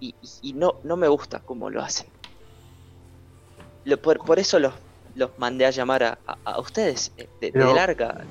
Y, 0.00 0.14
y, 0.42 0.52
no, 0.52 0.74
no 0.82 0.96
me 0.96 1.08
gusta 1.08 1.40
cómo 1.40 1.70
lo 1.70 1.80
hacen. 1.82 2.08
Lo- 3.84 4.00
por, 4.00 4.18
por 4.24 4.38
eso 4.38 4.58
los 4.58 4.74
los 5.14 5.30
mandé 5.38 5.66
a 5.66 5.70
llamar 5.70 6.02
a, 6.04 6.18
a- 6.26 6.38
a 6.44 6.58
ustedes 6.60 7.12
eh, 7.18 7.28
de, 7.40 7.46
de 7.48 7.52
Pero- 7.52 7.74
larga. 7.74 8.24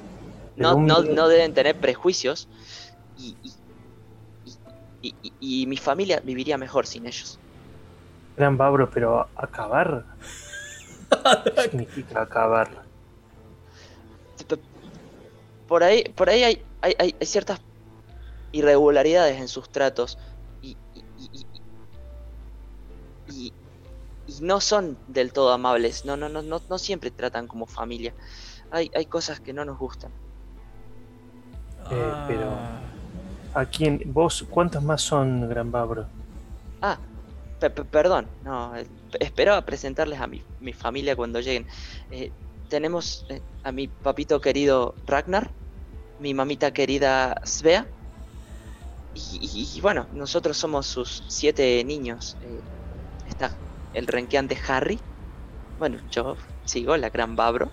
No, 0.55 0.75
un- 0.75 0.87
no, 0.87 1.01
no 1.03 1.27
deben 1.27 1.53
tener 1.53 1.79
prejuicios 1.79 2.47
y, 3.17 3.37
y, 3.43 3.51
y- 5.01 5.15
y- 5.21 5.33
y 5.61 5.65
mi 5.67 5.77
familia 5.77 6.19
viviría 6.23 6.57
mejor 6.57 6.85
sin 6.87 7.05
ellos. 7.07 7.39
Gran 8.37 8.57
Babro, 8.57 8.89
pero 8.89 9.27
acabar. 9.35 10.05
¿Qué 11.55 11.61
significa 11.69 12.21
acabar? 12.21 12.69
Por 15.67 15.83
ahí, 15.83 16.03
por 16.15 16.29
ahí 16.29 16.43
hay, 16.43 16.63
hay, 16.81 16.95
hay- 16.99 17.15
hay 17.19 17.25
ciertas 17.27 17.61
irregularidades 18.51 19.39
en 19.39 19.47
sus 19.47 19.69
tratos 19.69 20.17
y, 20.61 20.75
y- 20.93 21.03
y- 21.17 21.45
y- 23.29 23.45
y- 23.47 23.53
y 24.27 24.41
no 24.41 24.59
son 24.59 24.97
del 25.07 25.31
todo 25.31 25.51
amables. 25.53 26.03
No, 26.05 26.17
no, 26.17 26.27
no, 26.27 26.41
no, 26.41 26.61
no 26.69 26.77
siempre 26.77 27.09
tratan 27.11 27.47
como 27.47 27.65
familia. 27.67 28.13
Hay, 28.71 28.91
hay 28.95 29.05
cosas 29.05 29.39
que 29.39 29.53
no 29.53 29.63
nos 29.63 29.77
gustan. 29.77 30.11
Eh, 31.89 32.13
pero-. 32.27 32.51
¿A 33.53 33.65
quién? 33.65 34.01
¿Vos 34.07 34.45
cuántos 34.49 34.81
más 34.83 35.01
son, 35.01 35.47
Gran 35.49 35.71
Babro? 35.71 36.05
Ah, 36.81 36.97
pe- 37.61 37.69
pe- 37.69 37.85
perdón, 37.85 38.27
no, 38.41 38.73
esperaba 39.19 39.61
presentarles 39.61 40.19
a 40.19 40.27
mi, 40.27 40.41
mi 40.59 40.73
familia 40.73 41.15
cuando 41.15 41.39
lleguen. 41.39 41.67
Eh, 42.09 42.31
tenemos 42.67 43.23
eh, 43.29 43.41
a 43.63 43.71
mi 43.71 43.87
papito 43.87 44.41
querido 44.41 44.95
Ragnar, 45.05 45.51
mi 46.17 46.33
mamita 46.33 46.71
querida 46.73 47.39
Svea, 47.45 47.87
y, 49.13 49.79
bueno, 49.81 50.07
nosotros 50.13 50.57
somos 50.57 50.87
sus 50.87 51.23
siete 51.27 51.83
niños. 51.83 52.37
Eh, 52.41 52.61
está 53.25 53.53
el 53.93 54.07
renqueante 54.07 54.57
Harry, 54.67 55.01
bueno, 55.77 55.99
yo 56.09 56.37
sigo, 56.65 56.95
la 56.97 57.09
gran 57.09 57.35
Babro, 57.35 57.71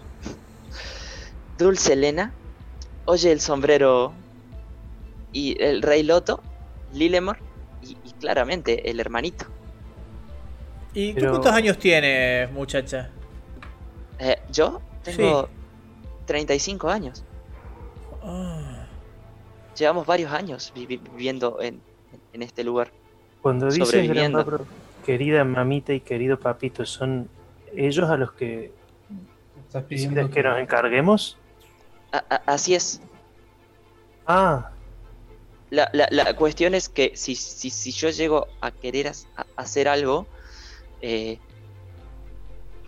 Dulce 1.57 1.95
Elena, 1.95 2.35
Oye 3.07 3.33
el 3.33 3.41
sombrero 3.41 4.15
y 5.33 5.57
el 5.63 5.81
rey 5.81 6.03
Loto, 6.03 6.43
Lilemore 6.93 7.41
y 7.81 8.13
claramente 8.21 8.91
el 8.91 9.01
hermanito. 9.01 9.58
¿Y 10.95 11.13
tú 11.15 11.21
Pero- 11.21 11.31
cuántos 11.33 11.53
años 11.53 11.79
tienes, 11.79 12.51
muchacha? 12.53 13.11
Eh, 14.19 14.37
yo 14.51 14.81
tengo 15.03 15.49
35 16.27 16.89
años. 16.89 17.25
Ah. 18.23 18.87
Llevamos 19.77 20.07
varios 20.07 20.33
años 20.33 20.73
vivi- 20.75 21.01
viviendo 21.13 21.61
en, 21.63 21.81
en 22.33 22.43
este 22.43 22.65
lugar. 22.65 22.91
Cuando 23.43 23.71
dices 23.71 24.09
Gran 24.09 24.33
querida 25.07 25.45
mamita 25.45 25.93
y 25.95 26.01
querido 26.01 26.39
papito, 26.39 26.85
¿son 26.85 27.29
ellos 27.75 28.11
a 28.11 28.17
los 28.17 28.33
que 28.33 28.73
Estás 29.67 29.85
pidiendo 29.85 30.29
que 30.31 30.43
nos 30.43 30.59
encarguemos? 30.59 31.39
A- 32.13 32.25
a- 32.29 32.43
así 32.47 32.75
es. 32.75 33.01
Ah, 34.27 34.71
La, 35.71 35.89
la- 35.93 36.09
la 36.11 36.35
cuestión 36.35 36.75
es 36.75 36.89
que 36.89 37.13
si, 37.15 37.35
si, 37.35 37.69
si 37.71 37.93
yo 37.93 38.09
llego 38.11 38.47
a 38.63 38.71
querer 38.71 39.13
hacer 39.57 39.87
algo, 39.89 40.27
eh, 41.03 41.39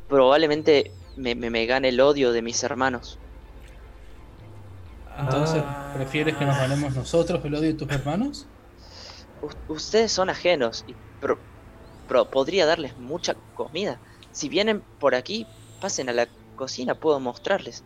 probablemente 0.08 0.90
me, 1.16 1.34
me, 1.34 1.50
me 1.50 1.66
gane 1.66 1.88
el 1.90 2.00
odio 2.00 2.32
de 2.32 2.42
mis 2.42 2.62
hermanos. 2.62 3.18
Entonces, 5.18 5.62
Ah. 5.64 5.92
¿prefieres 5.94 6.36
que 6.36 6.44
nos 6.46 6.56
ganemos 6.56 6.94
nosotros 6.94 7.44
el 7.44 7.54
odio 7.54 7.68
de 7.68 7.74
tus 7.74 7.90
hermanos? 7.90 8.46
U- 9.42 9.72
ustedes 9.72 10.10
son 10.12 10.30
ajenos 10.30 10.84
y 10.86 10.94
pro- 11.20 11.38
pro- 12.08 12.30
podría 12.30 12.64
darles 12.66 12.96
mucha 12.98 13.34
comida. 13.54 13.98
Si 14.32 14.48
vienen 14.48 14.82
por 14.98 15.14
aquí, 15.14 15.46
pasen 15.80 16.08
a 16.08 16.12
la 16.12 16.26
cocina, 16.56 16.94
puedo 16.94 17.20
mostrarles. 17.20 17.84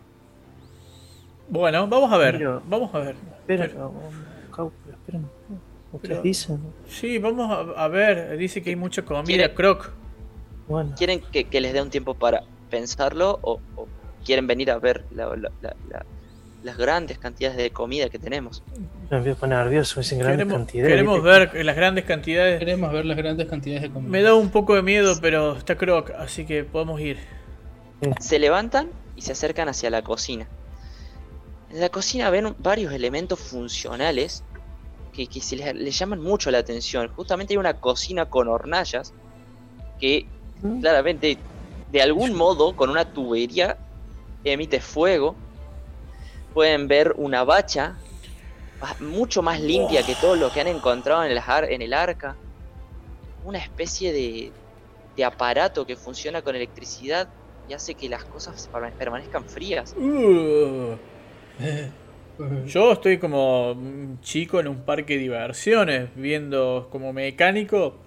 Bueno, 1.49 1.87
vamos 1.87 2.11
a 2.11 2.17
ver. 2.17 2.37
Pero- 2.37 2.61
Vamos 2.67 2.93
a 2.95 2.99
ver. 2.99 3.15
espera, 3.39 3.65
Pero- 3.67 3.93
Cau, 4.55 4.71
pero 4.85 4.97
espera 4.97 5.17
un 5.19 5.25
poco. 5.25 5.61
¿Ustedes 5.93 6.09
Pero- 6.15 6.21
dicen? 6.23 6.59
Sí, 6.87 7.19
vamos 7.19 7.49
a, 7.51 7.83
a 7.83 7.87
ver. 7.87 8.37
Dice 8.37 8.61
que 8.61 8.69
hay 8.71 8.75
mucha 8.75 9.01
comida. 9.03 9.25
¿Quiere- 9.25 9.53
Croc. 9.53 9.91
Bueno, 10.67 10.93
¿Quieren 10.97 11.21
que, 11.31 11.45
que 11.45 11.61
les 11.61 11.73
dé 11.73 11.81
un 11.81 11.89
tiempo 11.89 12.15
para 12.15 12.41
pensarlo 12.69 13.39
o, 13.43 13.61
o 13.75 13.87
quieren 14.23 14.47
venir 14.47 14.71
a 14.71 14.79
ver 14.79 15.05
la- 15.11 15.27
la- 15.35 15.51
la- 15.61 15.75
la- 15.89 16.05
las 16.63 16.77
grandes 16.77 17.19
cantidades 17.19 17.57
de 17.57 17.69
comida 17.69 18.09
que 18.09 18.17
tenemos? 18.17 18.63
me 19.11 19.19
voy 19.19 19.29
a 19.29 19.35
poner 19.35 19.59
nervioso, 19.59 19.99
dicen 19.99 20.17
grandes 20.17 20.37
Queremos, 20.39 20.57
cantidades. 20.57 20.91
queremos 20.91 21.21
ver 21.23 21.65
las 21.65 21.75
grandes 21.75 22.05
cantidades. 22.05 22.57
Queremos 22.59 22.91
ver 22.91 23.05
las 23.05 23.17
grandes 23.17 23.47
cantidades 23.47 23.83
de 23.83 23.91
comida. 23.91 24.09
Me 24.11 24.21
da 24.23 24.33
un 24.33 24.49
poco 24.49 24.73
de 24.73 24.81
miedo, 24.81 25.13
pero 25.21 25.55
está 25.55 25.77
Croc, 25.77 26.09
así 26.17 26.45
que 26.45 26.63
podemos 26.63 26.99
ir. 26.99 27.19
Se 28.19 28.39
levantan 28.39 28.89
y 29.15 29.21
se 29.21 29.33
acercan 29.33 29.69
hacia 29.69 29.91
la 29.91 30.01
cocina. 30.01 30.47
En 31.69 31.79
la 31.81 31.89
cocina 31.89 32.31
ven 32.31 32.55
varios 32.57 32.91
elementos 32.93 33.39
funcionales 33.39 34.43
que, 35.13 35.27
que 35.27 35.41
se 35.41 35.55
les, 35.57 35.75
les 35.75 35.97
llaman 35.97 36.19
mucho 36.19 36.49
la 36.49 36.57
atención. 36.57 37.09
Justamente 37.09 37.53
hay 37.53 37.57
una 37.57 37.75
cocina 37.75 38.25
con 38.25 38.47
hornallas 38.47 39.13
que. 39.99 40.27
Claramente, 40.81 41.37
de 41.91 42.01
algún 42.01 42.33
modo, 42.33 42.75
con 42.75 42.89
una 42.89 43.05
tubería, 43.05 43.77
emite 44.43 44.79
fuego. 44.79 45.35
Pueden 46.53 46.87
ver 46.87 47.13
una 47.17 47.43
bacha 47.43 47.97
ba- 48.79 48.95
mucho 48.99 49.41
más 49.41 49.59
limpia 49.61 50.03
que 50.03 50.15
todo 50.15 50.35
lo 50.35 50.51
que 50.51 50.61
han 50.61 50.67
encontrado 50.67 51.23
en 51.23 51.31
el, 51.31 51.39
ar- 51.45 51.71
en 51.71 51.81
el 51.81 51.93
arca. 51.93 52.35
Una 53.43 53.59
especie 53.59 54.13
de, 54.13 54.51
de 55.15 55.23
aparato 55.25 55.85
que 55.85 55.95
funciona 55.95 56.41
con 56.41 56.55
electricidad 56.55 57.29
y 57.67 57.73
hace 57.73 57.93
que 57.95 58.07
las 58.09 58.23
cosas 58.25 58.69
perma- 58.71 58.91
permanezcan 58.91 59.43
frías. 59.45 59.93
Uh, 59.97 60.95
yo 62.65 62.91
estoy 62.91 63.17
como 63.17 63.71
un 63.71 64.19
chico 64.21 64.59
en 64.59 64.67
un 64.67 64.83
parque 64.83 65.13
de 65.13 65.19
diversiones, 65.19 66.09
viendo 66.15 66.87
como 66.91 67.13
mecánico. 67.13 68.04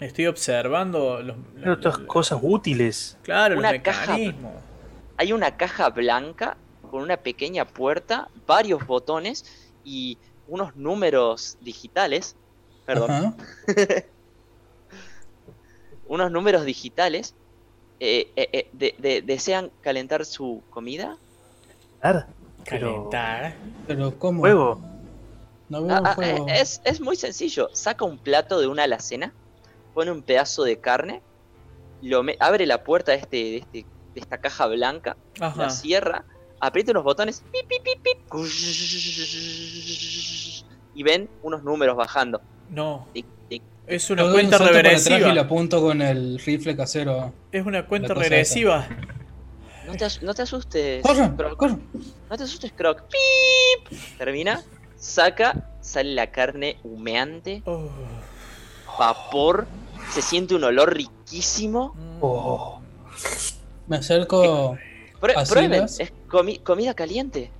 Estoy 0.00 0.26
observando 0.26 1.20
los, 1.22 1.36
todas 1.80 1.98
cosas 1.98 2.38
útiles. 2.42 3.18
claro, 3.22 3.54
los 3.56 3.64
Una 3.64 3.82
caja- 3.82 4.12
mecanismos. 4.12 4.52
Hay 5.18 5.32
una 5.34 5.56
caja 5.56 5.90
blanca 5.90 6.56
con 6.90 7.02
una 7.02 7.18
pequeña 7.18 7.66
puerta, 7.66 8.28
varios 8.46 8.86
botones 8.86 9.44
y 9.84 10.16
unos 10.48 10.74
números 10.74 11.58
digitales. 11.60 12.34
Perdón. 12.86 13.36
unos 16.06 16.30
números 16.32 16.64
digitales. 16.64 17.34
eh, 18.02 18.32
eh, 18.34 18.48
eh, 18.54 18.68
de- 18.72 18.94
de- 18.98 19.20
¿Desean 19.20 19.70
calentar 19.82 20.24
su 20.24 20.62
comida? 20.70 21.18
Claro, 22.00 22.24
pero 22.64 23.10
Calentar. 23.10 23.54
Pero 23.86 24.18
¿cómo? 24.18 24.40
fuego. 24.40 24.80
No 25.68 25.82
veo 25.84 25.96
Ah, 25.96 26.02
ah, 26.06 26.14
fuego. 26.14 26.48
eh, 26.48 26.60
es, 26.62 26.80
es 26.84 26.98
muy 27.02 27.16
sencillo. 27.16 27.68
Saca 27.74 28.06
un 28.06 28.16
plato 28.16 28.58
de 28.58 28.66
una 28.68 28.84
alacena, 28.84 29.34
pone 30.00 30.10
un 30.12 30.22
pedazo 30.22 30.64
de 30.64 30.80
carne, 30.80 31.20
lo 32.00 32.22
me- 32.22 32.38
abre 32.40 32.64
la 32.64 32.82
puerta 32.84 33.12
de, 33.12 33.18
este, 33.18 33.36
de, 33.36 33.56
este- 33.58 33.86
de 34.14 34.20
esta 34.20 34.38
caja 34.38 34.66
blanca, 34.66 35.14
Ajá. 35.38 35.64
la 35.64 35.68
cierra, 35.68 36.24
aprieta 36.58 36.92
unos 36.92 37.04
botones 37.04 37.42
pip, 37.52 37.66
pip, 37.68 37.82
pip, 37.82 38.02
pip, 38.02 38.18
y 40.94 41.02
ven 41.02 41.28
unos 41.42 41.62
números 41.62 41.96
bajando. 41.98 42.40
No, 42.70 43.08
Tic, 43.12 43.26
tic. 43.50 43.62
es 43.86 44.08
una 44.08 44.22
cuenta 44.32 44.56
y 44.56 44.68
regresiva. 44.68 45.34
lo 45.34 45.40
apunto 45.42 45.82
con 45.82 46.00
el 46.00 46.38
rifle 46.38 46.74
casero. 46.74 47.34
Es 47.52 47.66
una 47.66 47.84
cuenta 47.86 48.14
regresiva. 48.14 48.88
No 49.86 49.96
te, 49.96 50.06
as- 50.06 50.22
no 50.22 50.32
te 50.32 50.40
asustes. 50.42 51.02
¡Corran! 51.02 51.36
Croc. 51.36 51.78
No 52.30 52.36
te 52.38 52.44
asustes, 52.44 52.72
Croc. 52.72 53.02
Pip. 53.10 53.98
Termina, 54.16 54.62
saca, 54.96 55.68
sale 55.82 56.14
la 56.14 56.30
carne 56.30 56.78
humeante, 56.84 57.62
Oh. 57.66 57.90
vapor, 58.98 59.66
se 60.10 60.22
siente 60.22 60.54
un 60.54 60.64
olor 60.64 60.94
riquísimo. 60.94 61.94
Mm. 61.94 62.18
Oh, 62.20 62.80
Me 63.86 63.96
acerco. 63.96 64.76
¿Así 65.36 65.52
prueben, 65.52 65.84
es 65.84 66.12
comi- 66.28 66.62
comida 66.62 66.94
caliente. 66.94 67.50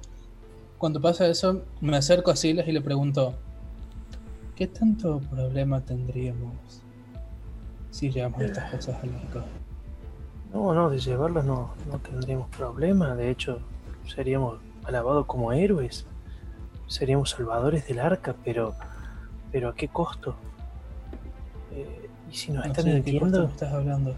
Cuando 0.78 1.00
pasa 1.00 1.26
eso, 1.26 1.62
me 1.80 1.96
acerco 1.96 2.30
a 2.30 2.36
Silas 2.36 2.66
y 2.68 2.72
le 2.72 2.80
pregunto: 2.80 3.34
¿Qué 4.56 4.66
tanto 4.66 5.20
problema 5.30 5.80
tendríamos 5.82 6.54
si 7.90 8.10
llevamos 8.10 8.40
estas 8.42 8.70
cosas 8.70 9.02
al 9.02 9.14
arco? 9.14 9.44
no, 10.52 10.74
no, 10.74 10.90
de 10.90 10.98
llevarlas 10.98 11.44
no, 11.44 11.74
no 11.86 11.98
tendríamos 11.98 12.48
problema. 12.48 13.14
De 13.14 13.30
hecho, 13.30 13.60
seríamos 14.06 14.58
alabados 14.84 15.26
como 15.26 15.52
héroes. 15.52 16.06
Seríamos 16.86 17.30
salvadores 17.30 17.86
del 17.86 18.00
arca, 18.00 18.34
pero. 18.44 18.74
¿Pero 19.52 19.68
a 19.68 19.74
qué 19.74 19.88
costo? 19.88 20.36
¿Y 22.30 22.34
si 22.36 22.52
nos 22.52 22.64
No 22.66 22.70
están 22.72 22.84
qué 22.84 22.90
costo 22.92 23.10
mintiendo? 23.10 23.46
me 23.46 23.52
estás 23.52 23.72
hablando. 23.72 24.14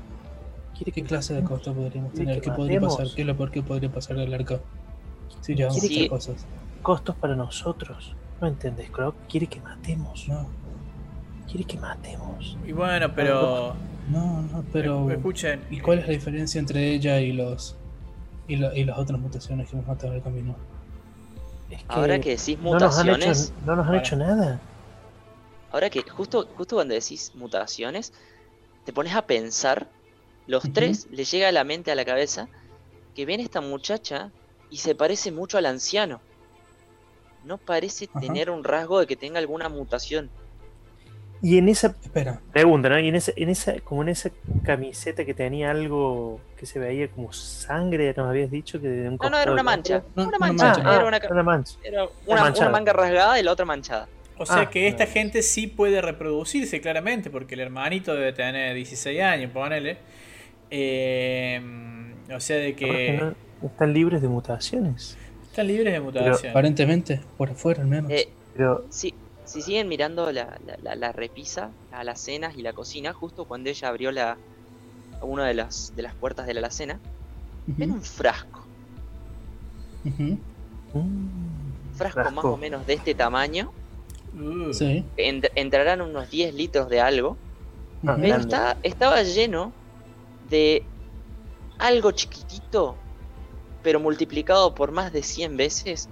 ¿Quiere 0.77 0.93
¿Qué 0.93 1.03
clase 1.03 1.35
de 1.35 1.43
costo 1.45 1.73
podríamos 1.75 2.13
¿Quiere 2.13 2.27
tener? 2.27 2.43
¿Qué 2.43 2.51
podría 2.51 2.81
pasar? 2.81 3.07
¿Qué 3.15 3.21
es 3.23 3.27
lo 3.27 3.37
peor 3.37 3.51
que 3.51 3.63
podría 3.63 3.91
pasar 3.93 4.19
al 4.19 4.33
arco? 4.35 4.61
Si 5.41 5.55
llevamos 5.55 5.81
¿Quiere 5.81 5.95
estas 5.95 6.03
que- 6.05 6.09
cosas. 6.33 6.47
Costos 6.83 7.17
para 7.17 7.37
nosotros. 7.37 8.15
¿No 8.41 8.49
entendés, 8.49 8.91
Croc? 8.91 9.15
Quiere 9.29 9.47
que 9.47 9.61
matemos. 9.61 10.27
No, 10.29 10.47
Quiere 11.49 11.65
que 11.65 11.79
matemos. 11.79 12.57
Y 12.67 12.73
bueno, 12.73 13.13
pero 13.15 13.75
No, 14.11 14.43
no, 14.43 14.65
pero. 14.73 15.11
Escuchen. 15.11 15.61
¿Y 15.71 15.81
cuál 15.81 15.99
es 16.01 16.07
la 16.07 16.13
diferencia 16.13 16.59
entre 16.59 16.93
ella 16.93 17.21
y 17.21 17.33
los. 17.33 17.77
y, 18.49 18.57
la- 18.57 18.77
y 18.77 18.85
las 18.85 18.99
otras 18.99 19.21
mutaciones 19.21 19.69
que 19.71 19.77
hemos 19.77 19.87
matado 19.87 20.09
en 20.13 20.17
el 20.19 20.23
camino? 20.23 20.57
Es 21.71 21.79
que 21.79 21.85
Ahora 21.89 22.19
que 22.21 22.31
decís 22.31 22.59
no 22.61 22.79
nos 22.79 22.99
han 22.99 23.07
hecho, 23.09 23.15
mutaciones, 23.17 23.53
no 23.65 23.77
nos 23.77 23.87
han 23.87 23.95
hecho 23.95 24.17
nada. 24.17 24.61
Ahora 25.73 25.91
que 25.91 26.03
justo, 26.09 26.47
justo 26.57 26.77
cuando 26.77 26.95
decís 26.95 27.31
mutaciones, 27.35 28.13
te 28.85 28.93
pones 28.93 29.15
a 29.15 29.27
pensar, 29.27 29.91
los 30.47 30.63
tres 30.73 31.07
le 31.11 31.25
llega 31.25 31.49
a 31.49 31.53
la 31.53 31.65
mente, 31.65 31.91
a 31.91 31.95
la 31.95 32.05
cabeza, 32.05 32.49
que 33.15 33.27
ven 33.27 33.41
esta 33.41 33.61
muchacha 33.61 34.31
y 34.71 34.79
se 34.79 34.95
parece 34.95 35.33
mucho 35.33 35.59
al 35.59 35.67
anciano. 35.67 36.21
No 37.45 37.59
parece 37.59 38.09
Ajá. 38.13 38.21
tener 38.21 38.51
un 38.51 38.63
rasgo 38.65 39.01
de 39.01 39.07
que 39.07 39.17
tenga 39.17 39.39
alguna 39.39 39.69
mutación. 39.69 40.31
Y 41.45 41.59
en 41.59 41.69
esa 41.69 41.89
Espera, 42.01 42.41
pregunta, 42.53 42.89
¿no? 42.89 43.01
Y 43.01 43.09
en 43.09 43.17
esa, 43.17 43.33
en 43.35 43.49
esa, 43.49 43.81
como 43.81 44.03
en 44.03 44.11
esa 44.11 44.31
camiseta 44.65 45.25
que 45.25 45.35
tenía 45.35 45.73
algo 45.73 46.41
que 46.57 46.67
se 46.67 46.79
veía 46.79 47.11
como 47.11 47.33
sangre, 47.33 48.15
nos 48.17 48.29
habías 48.29 48.49
dicho 48.51 48.81
que 48.81 48.87
de 48.87 49.09
un 49.09 49.19
No, 49.21 49.29
no, 49.29 49.39
era 49.39 49.51
una 49.53 49.63
mancha. 49.65 50.05
una 50.15 50.29
una 50.29 50.39
mancha. 50.39 50.73
Ah, 50.85 50.95
Era 50.95 51.05
una, 51.05 51.17
ah, 51.17 51.21
era 51.25 51.35
una 51.35 51.43
mancha. 51.43 51.75
era 51.83 52.05
una- 52.27 52.53
una 52.53 52.69
manga 52.71 52.93
rasgada 52.93 53.41
y 53.41 53.43
la 53.43 53.53
otra 53.53 53.65
manchada. 53.65 54.09
O 54.39 54.47
sea 54.47 54.63
Ah, 54.67 54.71
que 54.71 54.89
esta 54.89 55.07
gente 55.07 55.43
sí 55.43 55.67
puede 55.67 56.01
reproducirse 56.01 56.81
claramente, 56.81 57.31
porque 57.31 57.55
el 57.55 57.61
hermanito 57.61 58.15
debe 58.15 58.33
tener 58.33 58.75
16 58.75 59.21
años, 59.21 59.53
ponele. 59.53 59.99
Eh, 60.71 61.61
o 62.35 62.41
sea 62.41 62.57
de 62.57 62.75
que 62.75 63.19
no 63.63 63.69
están 63.69 63.93
libres 63.93 64.23
de 64.23 64.29
mutaciones. 64.29 65.17
están 65.43 65.67
libres 65.67 65.93
de 65.93 66.01
mutación. 66.01 66.51
aparentemente, 66.51 67.21
por 67.37 67.51
afuera 67.51 67.83
al 67.83 67.89
menos. 67.89 68.11
Eh, 68.11 68.33
Pero 68.55 68.85
si, 68.91 69.15
si 69.45 69.61
siguen 69.63 69.87
mirando 69.89 70.33
la, 70.33 70.59
la- 70.65 70.77
la- 70.81 70.95
la 70.97 71.13
repisa, 71.13 71.73
las 72.03 72.21
cenas 72.21 72.57
y 72.57 72.63
la 72.63 72.73
cocina, 72.73 73.13
justo 73.13 73.45
cuando 73.45 73.69
ella 73.69 73.89
abrió 73.89 74.11
la 74.13 74.39
una 75.21 75.47
de 75.47 75.55
las, 75.55 75.93
de 75.95 76.03
las 76.03 76.15
puertas 76.15 76.47
de 76.47 76.55
la 76.55 76.61
alacena, 76.61 77.01
ven 77.67 77.91
Ujú, 77.91 77.99
un 77.99 78.03
frasco. 78.03 78.67
ujú, 80.05 80.39
mm, 80.95 81.95
Frasco, 81.95 82.19
más 82.19 82.33
Frasco. 82.33 82.49
o 82.53 82.57
menos 82.57 82.87
de 82.87 82.95
este 82.95 83.15
tamaño. 83.15 83.71
Uh, 84.35 84.73
Sí. 84.73 85.05
Ent- 85.17 85.51
entrarán 85.55 86.01
unos 86.01 86.31
10 86.31 86.55
litros 86.55 86.89
de 86.89 87.01
algo. 87.01 87.37
Ah. 88.07 88.17
Pero 88.21 88.37
está, 88.37 88.77
estaba 88.83 89.23
lleno 89.23 89.73
de 90.49 90.85
algo 91.79 92.11
chiquitito, 92.13 92.97
pero 93.83 94.01
multiplicado 94.01 94.75
por 94.75 94.91
más 94.93 95.13
de 95.13 95.23
100 95.23 95.57
veces. 95.57 96.09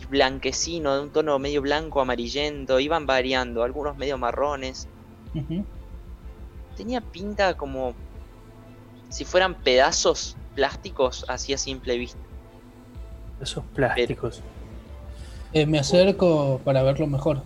Y 0.00 0.04
blanquecino, 0.06 0.94
de 0.94 1.02
un 1.02 1.10
tono 1.10 1.38
medio 1.38 1.60
blanco, 1.62 2.00
amarillento. 2.00 2.78
Iban 2.78 3.06
variando, 3.06 3.62
algunos 3.64 3.96
medio 3.96 4.16
marrones. 4.18 4.86
Tenía 6.76 7.00
pinta 7.00 7.56
como 7.56 7.94
si 9.08 9.24
fueran 9.24 9.54
pedazos 9.56 10.36
plásticos 10.54 11.24
así 11.28 11.52
a 11.52 11.58
simple 11.58 11.96
vista. 11.98 12.18
esos 13.40 13.64
plásticos. 13.74 14.42
Eh, 15.52 15.66
me 15.66 15.78
acerco 15.78 16.60
para 16.64 16.82
verlo 16.82 17.06
mejor. 17.06 17.42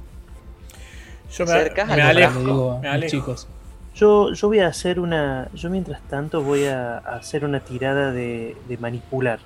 Yo 1.32 1.46
me, 1.46 1.52
Cercas 1.52 1.86
me 1.86 1.92
al 1.94 1.98
Le 1.98 2.04
alejo. 2.24 2.38
digo 2.40 2.72
a 2.72 2.78
me 2.80 2.86
los 2.88 2.94
alejo. 2.94 3.10
chicos. 3.10 3.48
Yo, 3.94 4.32
yo 4.32 4.48
voy 4.48 4.58
a 4.60 4.66
hacer 4.68 4.98
una. 5.00 5.48
Yo 5.54 5.70
mientras 5.70 6.00
tanto 6.02 6.42
voy 6.42 6.64
a 6.64 6.98
hacer 6.98 7.44
una 7.44 7.60
tirada 7.60 8.10
de, 8.12 8.56
de 8.68 8.76
manipular. 8.78 9.38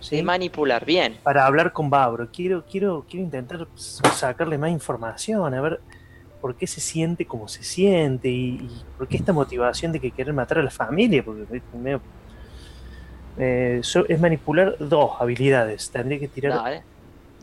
¿sí? 0.00 0.16
De 0.16 0.22
manipular, 0.22 0.84
bien. 0.84 1.18
Para 1.22 1.46
hablar 1.46 1.72
con 1.72 1.88
Babro. 1.88 2.28
Quiero, 2.32 2.64
quiero, 2.70 3.04
quiero 3.08 3.24
intentar 3.24 3.66
sacarle 3.76 4.58
más 4.58 4.70
información, 4.70 5.54
a 5.54 5.60
ver 5.60 5.80
por 6.40 6.56
qué 6.56 6.66
se 6.66 6.80
siente 6.80 7.24
como 7.24 7.46
se 7.46 7.62
siente 7.62 8.28
y, 8.28 8.54
y 8.56 8.82
por 8.98 9.06
qué 9.06 9.16
esta 9.16 9.32
motivación 9.32 9.92
de 9.92 10.00
que 10.00 10.10
querer 10.10 10.34
matar 10.34 10.58
a 10.58 10.62
la 10.64 10.70
familia. 10.72 11.24
Porque 11.24 11.42
es 11.56 11.62
medio- 11.80 12.00
eh, 13.38 13.80
so- 13.82 14.06
es 14.08 14.20
manipular 14.20 14.76
dos 14.78 15.12
habilidades. 15.20 15.88
Tendría 15.90 16.18
que 16.18 16.28
tirar 16.28 16.54
Dale. 16.54 16.82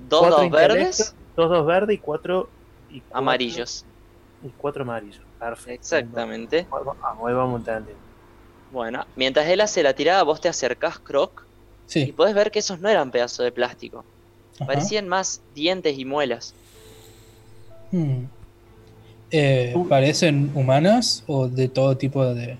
Dos 0.07 0.21
cuatro 0.21 0.37
dos 0.43 0.51
verdes, 0.51 1.15
dos 1.35 1.49
dos 1.49 1.65
verdes 1.65 1.95
y 1.95 1.99
cuatro, 1.99 2.49
y 2.89 2.99
cuatro- 3.01 3.17
amarillos. 3.17 3.85
Y 4.43 4.49
cuatro 4.57 4.83
amarillos. 4.83 5.21
Perfecto. 5.39 5.71
Exactamente. 5.81 6.67
Vamos, 6.69 6.95
vamos. 7.01 7.61
Bueno, 8.71 9.05
mientras 9.15 9.47
él 9.47 9.61
hace 9.61 9.81
la 9.83 9.93
tirada, 9.93 10.23
vos 10.23 10.39
te 10.41 10.47
acercás, 10.47 10.99
Croc, 10.99 11.43
y 11.87 11.91
Sí. 11.91 12.11
podés 12.11 12.35
ver 12.35 12.51
que 12.51 12.59
esos 12.59 12.79
no 12.79 12.87
eran 12.89 13.11
pedazos 13.11 13.43
de 13.43 13.51
plástico. 13.51 14.05
ajá. 14.55 14.65
Parecían 14.67 15.07
más 15.07 15.41
dientes 15.55 15.97
y 15.97 16.05
muelas. 16.05 16.53
Hmm. 17.91 18.25
Eh. 19.31 19.73
¿Parecen 19.87 20.51
humanas 20.55 21.23
o 21.27 21.47
de 21.47 21.67
todo 21.69 21.95
tipo 21.97 22.25
de 22.33 22.57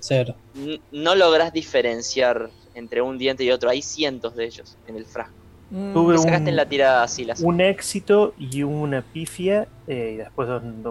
ser? 0.00 0.34
N- 0.54 0.80
no 0.92 1.14
lográs 1.14 1.52
diferenciar 1.52 2.50
entre 2.74 3.02
un 3.02 3.18
diente 3.18 3.42
y 3.44 3.50
otro. 3.50 3.68
Hay 3.70 3.82
cientos 3.82 4.36
de 4.36 4.44
ellos 4.46 4.76
en 4.86 4.96
el 4.96 5.04
frasco. 5.06 5.34
Mm, 5.70 5.92
Tuve 5.92 6.18
un- 6.18 6.28
en 6.48 6.56
la 6.56 6.66
tirada 6.66 7.02
así 7.02 7.24
las. 7.24 7.40
un 7.40 7.60
éxito 7.60 8.34
y 8.38 8.62
una 8.62 9.02
pifia, 9.02 9.68
eh, 9.86 10.12
y 10.14 10.16
después 10.16 10.48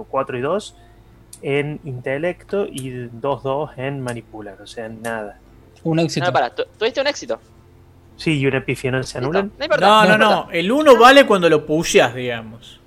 4 0.10 0.38
y 0.38 0.42
2 0.42 0.76
en 1.42 1.80
intelecto 1.84 2.68
y 2.68 2.92
2-2 3.12 3.72
en 3.78 4.02
manipular, 4.02 4.62
o 4.62 4.68
sea, 4.68 4.88
nada. 4.90 5.40
Un 5.84 6.00
éxito. 6.00 6.26
No, 6.28 6.34
para, 6.34 6.54
tu- 6.54 6.66
tuviste 6.78 7.02
un 7.02 7.08
éxito. 7.08 7.40
Sí, 8.18 8.40
y 8.40 8.48
una 8.48 8.64
pifia 8.66 8.92
no 8.92 9.04
se 9.04 9.18
anulan. 9.20 9.52
No 9.58 9.66
importa. 9.66 9.86
No, 10.06 10.06
no, 10.06 10.18
no. 10.18 10.52
El 10.52 10.72
1 10.72 10.98
vale 10.98 11.26
cuando 11.26 11.50
lo 11.50 11.66
pusheas, 11.66 12.14
digamos. 12.16 12.80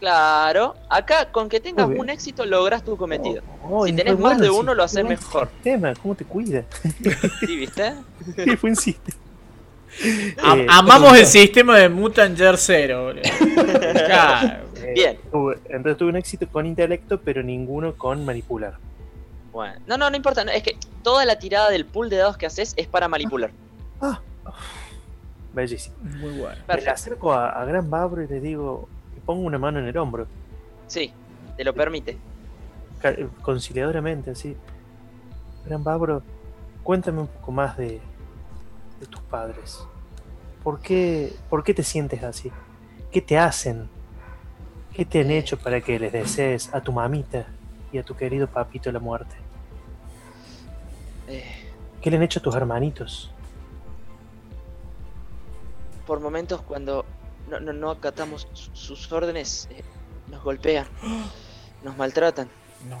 Claro, 0.00 0.74
acá 0.90 1.30
con 1.30 1.48
que 1.48 1.60
tengas 1.60 1.86
un 1.88 2.10
éxito 2.10 2.44
logras 2.44 2.84
tu 2.84 2.96
cometido. 2.96 3.40
Oh, 3.70 3.86
Si 3.86 3.92
y 3.92 3.96
tenés 3.96 4.14
fue 4.14 4.22
más 4.24 4.38
de 4.40 4.48
sí, 4.48 4.52
uno, 4.52 4.74
lo 4.74 4.82
qué 4.82 4.84
haces 4.86 5.04
mejor. 5.04 5.48
Sistema, 5.54 5.94
¿cómo 5.94 6.14
te 6.16 6.24
cuida? 6.24 6.64
¿Sí, 7.46 7.56
viste? 7.56 7.94
Qué 8.36 8.56
buen 8.60 8.74
sistema. 8.74 9.18
Am- 10.42 10.60
Eh, 10.60 10.66
amamos 10.70 11.18
el 11.18 11.26
sistema 11.26 11.78
de 11.78 11.88
Mutant 11.88 12.36
Year 12.36 12.56
Zero. 12.56 13.12
Claro. 14.06 14.64
eh, 14.76 14.92
Bien. 14.94 15.18
entonces 15.68 15.96
tuve 15.96 16.08
un 16.10 16.16
éxito 16.16 16.46
con 16.48 16.66
intelecto, 16.66 17.20
pero 17.20 17.42
ninguno 17.42 17.94
con 17.94 18.24
manipular. 18.24 18.76
Bueno, 19.52 19.78
no, 19.86 19.96
no, 19.98 20.10
no 20.10 20.16
importa. 20.16 20.44
no, 20.44 20.50
es 20.50 20.62
que 20.62 20.76
toda 21.02 21.24
la 21.24 21.38
tirada 21.38 21.70
del 21.70 21.84
pool 21.84 22.08
de 22.10 22.16
dados 22.16 22.36
que 22.36 22.46
haces 22.46 22.72
es 22.76 22.86
para 22.86 23.06
manipular. 23.08 23.50
Ah, 24.00 24.20
bellísimo. 25.52 25.94
Muy 26.02 26.30
bueno. 26.38 26.56
Me 26.60 26.64
Perfecto. 26.66 26.90
acerco 26.90 27.32
a, 27.32 27.50
a 27.50 27.64
Gran 27.64 27.88
Babro 27.90 28.22
y 28.22 28.28
le 28.28 28.40
digo, 28.40 28.88
le 29.14 29.20
pongo 29.20 29.42
una 29.42 29.58
mano 29.58 29.78
en 29.78 29.86
el 29.86 29.96
hombro. 29.98 30.26
Sí, 30.86 31.12
te 31.56 31.64
lo 31.64 31.74
permite. 31.74 32.16
ca- 33.00 33.14
conciliadoramente, 33.42 34.30
así. 34.30 34.56
Gran 35.66 35.84
Babro, 35.84 36.22
cuéntame 36.82 37.20
un 37.20 37.26
poco 37.28 37.52
más 37.52 37.76
de, 37.76 38.00
de 39.02 39.08
tus 39.08 39.20
padres. 39.22 39.80
¿Por 40.62 40.80
qué, 40.80 41.34
¿Por 41.50 41.64
qué 41.64 41.74
te 41.74 41.82
sientes 41.82 42.22
así? 42.22 42.50
¿Qué 43.10 43.20
te 43.20 43.36
hacen? 43.36 43.88
¿Qué 44.94 45.04
te 45.04 45.20
han 45.20 45.30
hecho 45.32 45.58
para 45.58 45.80
que 45.80 45.98
les 45.98 46.12
desees 46.12 46.72
a 46.72 46.80
tu 46.80 46.92
mamita 46.92 47.46
y 47.92 47.98
a 47.98 48.04
tu 48.04 48.14
querido 48.14 48.46
papito 48.46 48.92
la 48.92 49.00
muerte? 49.00 49.34
Eh, 51.26 51.44
¿Qué 52.00 52.10
le 52.10 52.16
han 52.16 52.22
hecho 52.22 52.38
a 52.40 52.42
tus 52.42 52.54
hermanitos? 52.54 53.30
por 56.06 56.18
momentos 56.18 56.60
cuando 56.62 57.04
no, 57.48 57.60
no, 57.60 57.72
no 57.72 57.90
acatamos 57.90 58.48
su- 58.54 58.74
sus 58.74 59.12
órdenes, 59.12 59.68
eh, 59.70 59.82
nos 60.28 60.42
golpean, 60.42 60.86
nos 61.84 61.96
maltratan. 61.96 62.48
No. 62.90 62.98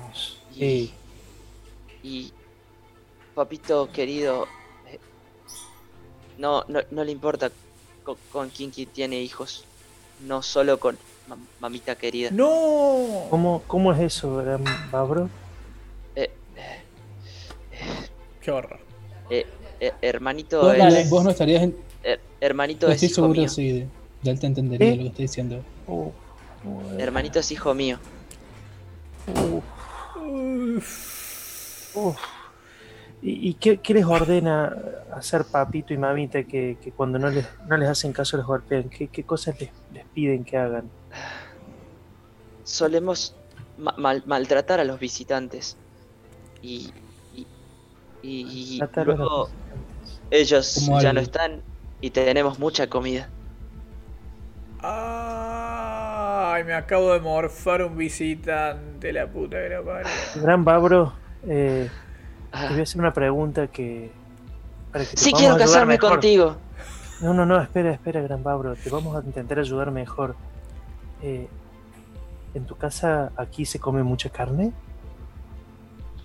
Y, 0.52 0.54
Sí. 0.54 0.94
y 2.04 2.32
papito 3.34 3.90
querido, 3.92 4.44
eh, 4.44 4.48
no, 6.42 6.64
no, 6.66 6.80
no 6.90 7.04
le 7.04 7.12
importa 7.12 7.50
con, 8.02 8.16
con 8.32 8.50
quién 8.50 8.72
qui- 8.72 8.88
tiene 8.88 9.20
hijos, 9.22 9.64
no 10.26 10.42
solo 10.42 10.78
con 10.80 10.98
mam- 11.28 11.46
mamita 11.60 11.94
querida. 11.94 12.30
No. 12.32 13.26
¿Cómo, 13.30 13.62
cómo 13.68 13.92
es 13.92 14.00
eso, 14.00 14.42
Babro? 14.90 15.30
Eh, 16.16 16.30
Qué 18.42 18.50
horror. 18.50 18.80
eh, 19.30 19.46
eh, 19.78 19.92
hermanito 20.02 20.62
Vos, 20.62 20.74
es, 20.76 21.10
vos 21.10 21.22
no 21.24 21.30
estarías 21.30 21.62
en... 21.62 21.76
her- 22.02 22.18
hermanito 22.40 22.86
no 22.88 22.92
es 22.92 22.96
estoy 23.02 23.06
hijo 23.12 23.14
seguro 23.22 23.40
mío. 23.40 23.48
si 23.48 23.70
de, 23.72 23.86
él 24.30 24.40
te 24.40 24.46
entendería 24.46 24.88
¿Eh? 24.88 24.96
lo 24.96 25.02
que 25.02 25.08
estoy 25.10 25.24
diciendo. 25.26 25.62
Uh, 25.86 26.10
uh, 26.64 26.98
Hermanito 26.98 27.38
es 27.38 27.52
hijo 27.52 27.72
mío. 27.72 27.98
uh, 29.28 29.62
uh. 31.94 32.14
¿Y, 33.22 33.50
y 33.50 33.54
qué, 33.54 33.78
qué 33.78 33.94
les 33.94 34.04
ordena 34.04 34.76
hacer 35.14 35.44
papito 35.44 35.94
y 35.94 35.96
mamita 35.96 36.42
que, 36.42 36.76
que 36.82 36.90
cuando 36.92 37.18
no 37.18 37.30
les, 37.30 37.46
no 37.68 37.76
les 37.76 37.88
hacen 37.88 38.12
caso 38.12 38.36
les 38.36 38.44
golpean? 38.46 38.88
¿Qué, 38.88 39.08
qué 39.08 39.22
cosas 39.24 39.58
les, 39.60 39.70
les 39.92 40.04
piden 40.06 40.44
que 40.44 40.56
hagan? 40.56 40.90
Solemos 42.64 43.36
ma- 43.78 43.94
mal- 43.96 44.22
maltratar 44.26 44.80
a 44.80 44.84
los 44.84 44.98
visitantes. 44.98 45.76
Y, 46.62 46.92
y, 47.34 47.46
y- 48.22 48.80
luego 49.04 49.48
ellos 50.30 50.82
Como 50.86 51.00
ya 51.00 51.12
no 51.12 51.20
están 51.20 51.62
y 52.00 52.10
tenemos 52.10 52.58
mucha 52.58 52.88
comida. 52.88 53.28
Ay, 54.80 56.64
me 56.64 56.74
acabo 56.74 57.12
de 57.12 57.20
morfar 57.20 57.82
un 57.82 57.96
visitante, 57.96 59.12
la 59.12 59.26
puta 59.28 59.56
que 59.58 59.68
la. 59.68 60.02
Gran 60.36 60.64
Babro, 60.64 61.12
Eh. 61.46 61.88
Te 62.52 62.68
voy 62.68 62.80
a 62.80 62.82
hacer 62.82 63.00
una 63.00 63.12
pregunta 63.12 63.66
que. 63.66 64.12
para 64.92 65.04
que 65.04 65.16
Sí, 65.16 65.32
quiero 65.32 65.56
casarme 65.56 65.94
mejor. 65.94 66.10
contigo. 66.10 66.56
No, 67.20 67.32
no, 67.34 67.46
no, 67.46 67.60
espera, 67.60 67.92
espera, 67.92 68.20
Gran 68.20 68.42
Babro. 68.42 68.74
Te 68.74 68.90
vamos 68.90 69.16
a 69.16 69.24
intentar 69.26 69.58
ayudar 69.58 69.90
mejor. 69.90 70.34
Eh, 71.22 71.48
¿En 72.54 72.64
tu 72.66 72.74
casa 72.76 73.32
aquí 73.36 73.64
se 73.64 73.78
come 73.78 74.02
mucha 74.02 74.28
carne? 74.28 74.72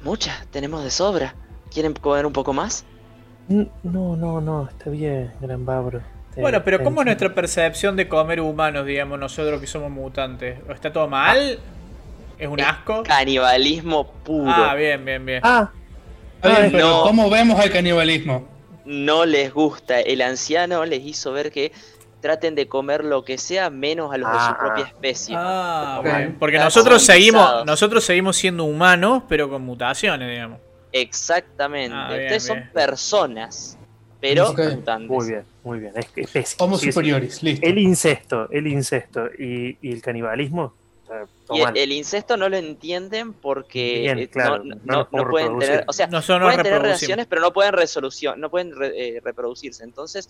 Mucha, 0.03 0.33
tenemos 0.51 0.83
de 0.83 0.89
sobra. 0.91 1.33
¿Quieren 1.73 1.93
comer 1.93 2.25
un 2.25 2.33
poco 2.33 2.53
más? 2.53 2.85
No, 3.47 4.15
no, 4.15 4.41
no, 4.41 4.67
está 4.67 4.89
bien, 4.89 5.31
Gran 5.41 5.65
Babro. 5.65 6.01
Te- 6.33 6.41
Bueno, 6.41 6.63
pero 6.63 6.83
¿cómo 6.83 7.01
es 7.01 7.05
nuestra 7.05 7.33
percepción 7.33 7.95
de 7.95 8.07
comer 8.09 8.41
humanos, 8.41 8.85
digamos, 8.85 9.19
nosotros 9.19 9.59
que 9.61 9.67
somos 9.67 9.89
mutantes? 9.91 10.59
¿Está 10.69 10.91
todo 10.91 11.07
mal? 11.07 11.59
¿Es 12.37 12.47
un 12.47 12.59
Es 12.59 12.65
asco? 12.67 13.03
Canibalismo 13.03 14.07
puro. 14.23 14.51
Ah, 14.53 14.75
bien, 14.75 15.03
bien, 15.05 15.25
bien. 15.25 15.41
Ah, 15.43 15.71
Pero 16.41 16.69
no. 16.71 17.01
¿cómo 17.03 17.29
vemos 17.29 17.63
el 17.63 17.71
canibalismo? 17.71 18.47
No 18.85 19.25
les 19.25 19.53
gusta. 19.53 19.99
El 19.99 20.21
anciano 20.21 20.85
les 20.85 21.03
hizo 21.03 21.31
ver 21.33 21.51
que 21.51 21.71
traten 22.21 22.55
de 22.55 22.67
comer 22.67 23.03
lo 23.03 23.23
que 23.23 23.37
sea 23.37 23.69
menos 23.69 24.13
a 24.13 24.17
los 24.17 24.31
de 24.31 24.39
su 24.39 24.57
propia 24.57 24.83
ah. 24.85 24.87
especie. 24.87 25.35
Ah, 25.37 25.97
Ok. 25.99 26.05
bueno, 26.09 26.35
porque 26.39 26.57
nosotros 26.57 27.03
seguimos, 27.03 27.65
nosotros 27.65 28.03
seguimos 28.03 28.37
siendo 28.37 28.63
humanos, 28.63 29.23
pero 29.27 29.49
con 29.49 29.61
mutaciones, 29.63 30.29
digamos. 30.29 30.59
Exactamente. 30.91 31.95
Ah, 31.95 32.07
bien, 32.09 32.21
Ustedes 32.23 32.43
son 32.43 32.69
personas, 32.73 33.77
pero 34.19 34.53
mutantes. 34.53 35.09
muy 35.09 35.27
bien, 35.27 35.43
muy 35.63 35.79
bien. 35.79 35.93
Es 36.15 36.55
Sí, 36.55 36.55
sí. 36.79 36.91
superiores, 36.91 37.43
listo. 37.43 37.65
El 37.67 37.77
incesto, 37.77 38.49
el 38.51 38.67
incesto 38.67 39.27
y, 39.37 39.77
y 39.81 39.91
el 39.91 40.01
canibalismo. 40.01 40.73
Y 41.51 41.61
el, 41.61 41.77
el 41.77 41.91
incesto 41.93 42.35
no 42.37 42.49
lo 42.49 42.57
entienden 42.57 43.33
porque 43.33 43.99
Bien, 44.01 44.27
claro, 44.27 44.57
no, 44.59 44.75
no 44.75 44.75
no- 44.83 44.93
nos 44.97 44.97
no 44.97 45.07
podemos 45.11 45.29
pueden 45.31 45.59
tener, 45.59 45.83
o 45.87 45.93
sea, 45.93 46.07
pueden 46.09 46.63
tener 46.63 46.81
relaciones, 46.81 47.25
pero 47.27 47.41
no 47.41 47.53
pueden 47.53 47.73
resolución, 47.73 48.39
no 48.41 48.49
pueden 48.49 48.75
re- 48.75 49.17
eh, 49.17 49.21
reproducirse. 49.23 49.83
Entonces, 49.83 50.29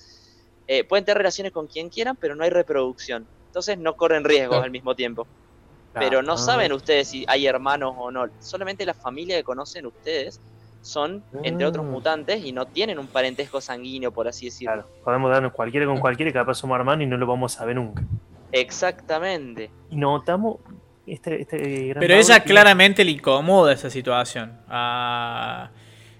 eh, 0.68 0.84
pueden 0.84 1.06
tener 1.06 1.18
relaciones 1.18 1.52
con 1.54 1.68
quien 1.68 1.90
quieran, 1.90 2.16
pero 2.16 2.36
no 2.36 2.44
hay 2.44 2.50
reproducción. 2.50 3.26
Entonces 3.48 3.78
no 3.78 3.96
corren 3.96 4.24
riesgos 4.24 4.64
al 4.64 4.70
mismo 4.72 4.96
tiempo. 4.96 5.26
Pero 5.94 6.22
no 6.22 6.34
ah, 6.34 6.38
saben 6.38 6.72
ustedes 6.74 7.08
si 7.08 7.26
hay 7.28 7.48
hermanos 7.48 7.96
o 7.98 8.12
no. 8.12 8.28
Solamente 8.40 8.86
la 8.86 8.94
familia 8.94 9.36
que 9.38 9.44
conocen 9.44 9.88
ustedes 9.88 10.40
son, 10.84 11.24
entre 11.42 11.66
otros 11.66 11.84
Ah. 11.86 11.90
mutantes, 11.90 12.46
y 12.46 12.52
no 12.52 12.68
tienen 12.68 13.00
un 13.00 13.08
parentesco 13.08 13.60
sanguíneo, 13.60 14.12
por 14.12 14.28
así 14.28 14.46
decirlo. 14.46 14.74
Claro, 14.74 14.88
podemos 15.04 15.32
darnos 15.32 15.54
cualquiera 15.54 15.88
con 15.88 16.00
cualquiera 16.00 16.30
y 16.30 16.34
capaz 16.34 16.54
somos 16.56 16.78
hermanos 16.78 17.04
y 17.04 17.08
no 17.08 17.18
lo 17.18 17.26
vamos 17.26 17.56
a 17.56 17.60
saber 17.60 17.78
nunca. 17.78 18.04
Exactamente. 18.52 19.70
Y 19.90 19.96
notamos 19.96 20.58
este, 21.06 21.42
este 21.42 21.58
gran 21.88 22.00
Pero 22.02 22.14
ella 22.16 22.26
tiene- 22.36 22.46
claramente 22.46 23.04
le 23.06 23.12
incomoda 23.12 23.74
esa 23.74 23.90
situación. 23.90 24.60
A, 24.68 25.70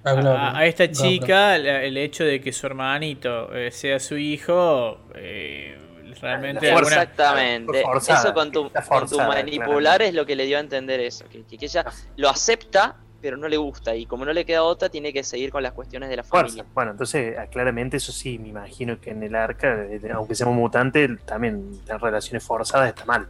Ah, 0.06 0.12
a- 0.56 0.58
a 0.60 0.66
esta 0.66 0.90
chica 0.90 1.58
el, 1.58 1.66
el 1.66 1.98
hecho 1.98 2.24
de 2.24 2.40
que 2.40 2.54
su 2.54 2.66
hermanito 2.66 3.54
eh, 3.54 3.72
sea 3.72 4.00
su 4.00 4.16
hijo, 4.18 5.00
eh, 5.16 5.78
realmente 6.22 6.72
fuerza. 6.72 6.78
alguna- 7.02 7.02
Exactamente. 7.02 7.82
forzada, 7.82 8.20
eso 8.22 8.34
con 8.34 8.52
tu, 8.54 8.72
con 8.88 9.10
tu 9.10 9.18
manipular 9.18 10.02
es 10.02 10.14
lo 10.14 10.26
que 10.26 10.38
le 10.38 10.46
dio 10.46 10.56
a 10.58 10.62
entender 10.62 11.02
eso. 11.02 11.26
Que, 11.28 11.44
que- 11.44 11.58
que 11.58 11.66
ella 11.66 11.84
lo 12.16 12.30
acepta, 12.30 12.96
pero 13.22 13.38
no 13.38 13.48
le 13.48 13.58
gusta. 13.58 13.96
Y 13.96 14.06
como 14.06 14.26
no 14.26 14.34
le 14.34 14.46
queda 14.46 14.64
otra, 14.64 14.90
tiene 14.90 15.12
que 15.14 15.24
seguir 15.24 15.52
con 15.52 15.64
las 15.64 15.74
cuestiones 15.74 16.10
de 16.10 16.18
la 16.18 16.24
Fuerza. 16.24 16.48
familia. 16.50 16.66
Bueno, 16.74 16.92
entonces, 16.92 17.36
ah, 17.38 17.48
claramente 17.48 17.98
eso 17.98 18.12
sí, 18.12 18.38
me 18.40 18.50
imagino 18.50 19.00
que 19.00 19.12
en 19.12 19.24
el 19.24 19.36
arca, 19.36 19.86
aunque 20.14 20.36
seamos 20.36 20.56
mutantes, 20.56 21.10
también 21.26 21.80
las 21.88 22.00
relaciones 22.02 22.44
forzadas 22.44 22.90
está 22.90 23.06
mal. 23.06 23.28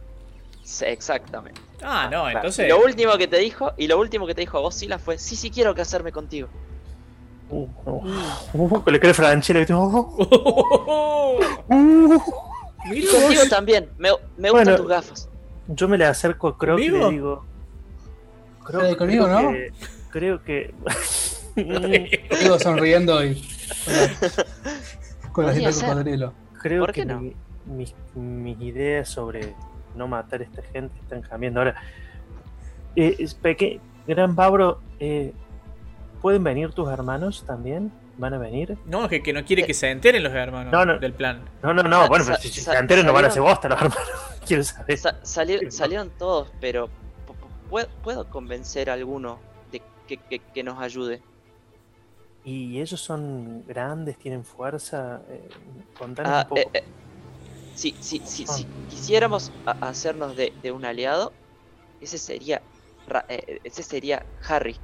Sí, 0.62 0.84
Exactamente. 0.86 1.60
Ah, 1.82 2.04
no, 2.10 2.24
Claro. 2.24 2.38
entonces... 2.38 2.66
Y 2.66 2.68
lo 2.68 2.84
último 2.84 3.16
que 3.16 3.26
te 3.26 3.38
dijo, 3.38 3.72
y 3.78 3.86
lo 3.86 3.98
último 3.98 4.26
que 4.26 4.34
te 4.34 4.42
dijo 4.42 4.58
a 4.58 4.60
vos, 4.60 4.74
Sila, 4.74 4.98
fue, 4.98 5.16
sí, 5.16 5.34
sí 5.36 5.50
quiero 5.50 5.74
casarme 5.74 6.12
contigo. 6.12 6.48
Uh, 7.50 7.66
uh, 7.86 8.02
uh, 8.52 8.90
le 8.90 9.00
cree 9.00 9.14
Franchella. 9.14 9.60
¿viste? 9.60 9.72
Uh, 9.74 11.38
uh. 11.68 12.22
Y 12.92 13.06
contigo 13.06 13.42
también. 13.48 13.88
Me, 13.98 14.10
me 14.36 14.50
gustan 14.50 14.64
Bueno. 14.64 14.76
tus 14.76 14.88
gafas. 14.88 15.28
Yo 15.68 15.88
me 15.88 15.98
le 15.98 16.04
acerco 16.06 16.48
a 16.48 16.58
Croc 16.58 16.78
y 16.78 16.88
le 16.88 17.10
digo. 17.10 17.44
Croc, 18.68 18.82
Eh, 18.84 18.96
conmigo, 18.96 19.24
creo 19.24 19.42
¿no? 19.42 19.52
que- 19.52 19.72
creo 20.10 20.42
que. 20.44 20.74
Sigo 22.38 22.58
sonriendo 22.58 23.24
y. 23.24 23.42
Con 25.32 25.46
la 25.46 25.52
gente 25.54 25.72
ser. 25.72 25.88
cocodrilo. 25.88 26.32
creo 26.60 26.80
¿Por 26.84 26.92
que 26.92 27.00
qué 27.02 27.06
no? 27.06 27.20
mi- 27.20 27.36
mis, 27.66 27.94
mis 28.14 28.60
ideas 28.60 29.08
sobre 29.08 29.54
no 29.94 30.08
matar 30.08 30.40
a 30.40 30.44
esta 30.44 30.62
gente 30.62 30.94
están 31.00 31.22
cambiando. 31.22 31.60
Ahora, 31.60 31.74
eh, 32.96 33.16
es 33.18 33.34
peque- 33.34 33.80
Gran 34.06 34.34
Babro, 34.34 34.80
eh, 35.00 35.32
¿pueden 36.22 36.42
venir 36.44 36.72
tus 36.72 36.88
hermanos 36.90 37.44
también? 37.46 37.92
¿Van 38.16 38.34
a 38.34 38.38
venir? 38.38 38.76
No, 38.86 39.04
es 39.04 39.10
que, 39.10 39.22
que 39.22 39.32
no 39.32 39.44
quiere 39.44 39.64
que 39.64 39.74
se 39.74 39.90
enteren 39.90 40.22
los 40.24 40.32
hermanos 40.32 40.72
No, 40.72 40.84
no. 40.84 40.98
del 40.98 41.12
plan. 41.12 41.42
No, 41.62 41.72
no, 41.74 41.82
no, 41.84 42.02
Sa- 42.02 42.08
bueno, 42.08 42.24
pero 42.26 42.38
si 42.38 42.48
se 42.48 42.72
enteran 42.74 43.06
no 43.06 43.12
van 43.12 43.26
a 43.26 43.28
salieron- 43.30 43.48
bosta 43.48 43.68
los 43.68 43.80
hermanos. 43.80 44.08
Quiero 44.46 44.64
saber. 44.64 44.98
Sa- 44.98 45.22
salir- 45.22 45.58
Sí, 45.60 45.64
¿no? 45.66 45.70
salieron 45.70 46.10
todos, 46.18 46.50
pero 46.60 46.88
¿puedo, 47.68 47.88
puedo 48.02 48.28
convencer 48.30 48.90
a 48.90 48.94
alguno 48.94 49.46
de 49.66 49.86
que, 50.06 50.22
que- 50.24 50.44
que 50.52 50.62
nos 50.64 50.80
ayude. 50.80 51.24
¿Y 52.42 52.80
ellos 52.80 53.00
son 53.00 53.64
grandes, 53.66 54.18
tienen 54.18 54.44
fuerza? 54.44 55.22
Eh, 55.28 55.52
contanos 55.94 56.34
Ah, 56.34 56.42
un 56.42 56.48
poco. 56.48 56.70
eh, 56.74 56.78
eh, 56.78 56.82
si, 57.74 57.96
si, 58.00 58.20
si, 58.26 58.46
si 58.46 58.66
quisiéramos 58.86 59.52
a- 59.66 59.72
hacernos 59.90 60.36
de, 60.36 60.54
de 60.62 60.72
un 60.72 60.84
aliado, 60.84 61.38
ese 62.00 62.18
sería 62.18 62.64
Ra- 63.06 63.26
eh, 63.28 63.60
ese 63.64 63.82
sería 63.84 64.26
Harry. 64.48 64.80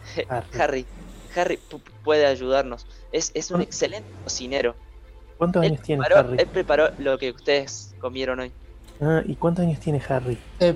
Harry. 0.28 0.48
Harry, 0.58 0.88
Harry 1.34 1.58
pu- 1.68 1.82
puede 2.02 2.26
ayudarnos. 2.26 2.86
Es, 3.12 3.32
es 3.34 3.50
un 3.50 3.62
excelente 3.62 4.08
cocinero. 4.22 4.76
¿Cuántos 5.38 5.62
Él 5.62 5.72
años 5.72 5.82
tiene 5.82 6.02
preparó, 6.02 6.16
Harry? 6.18 6.38
él 6.38 6.48
preparó 6.48 6.90
lo 6.98 7.18
que 7.18 7.30
ustedes 7.30 7.94
comieron 7.98 8.40
hoy. 8.40 8.54
Ah, 9.00 9.22
¿Y 9.26 9.36
cuántos 9.36 9.64
años 9.64 9.80
tiene 9.80 10.02
Harry? 10.08 10.38
Eh, 10.60 10.74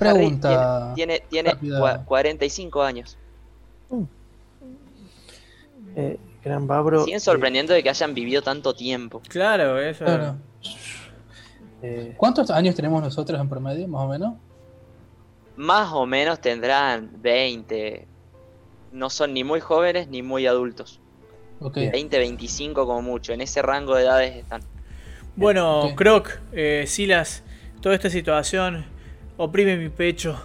Harry 0.00 0.18
pregunta. 0.18 0.92
Tiene, 0.94 1.20
tiene 1.28 1.50
rápida. 1.52 1.80
cua- 1.80 2.04
45 2.04 2.82
años. 2.82 3.16
Eh, 5.96 6.18
Gran 6.44 6.66
Babro. 6.66 7.04
Siguen 7.04 7.20
sorprendiendo 7.20 7.72
de 7.74 7.82
que 7.82 7.90
hayan 7.90 8.14
vivido 8.14 8.42
tanto 8.42 8.74
tiempo. 8.74 9.20
Claro, 9.28 9.78
eso. 9.78 10.04
Claro. 10.04 10.36
eh, 11.82 12.14
¿Cuántos 12.16 12.50
años 12.50 12.74
tenemos 12.74 13.02
nosotros 13.02 13.38
en 13.40 13.48
promedio, 13.48 13.86
más 13.88 14.02
o 14.02 14.08
menos? 14.08 14.34
Más 15.56 15.92
o 15.92 16.06
menos 16.06 16.40
tendrán 16.40 17.10
20. 17.20 18.06
No 18.92 19.10
son 19.10 19.34
ni 19.34 19.44
muy 19.44 19.60
jóvenes 19.60 20.08
ni 20.08 20.22
muy 20.22 20.46
adultos. 20.46 21.00
Ok. 21.60 21.76
20, 21.76 22.18
25 22.18 22.86
como 22.86 23.02
mucho. 23.02 23.32
En 23.32 23.40
ese 23.42 23.60
rango 23.60 23.94
de 23.96 24.04
edades 24.04 24.36
están. 24.36 24.62
Bueno. 25.36 25.90
Croc, 25.96 26.30
eh, 26.52 26.84
Silas, 26.86 27.42
toda 27.82 27.94
esta 27.94 28.08
situación 28.08 28.86
oprime 29.42 29.76
mi 29.76 29.88
pecho. 29.88 30.38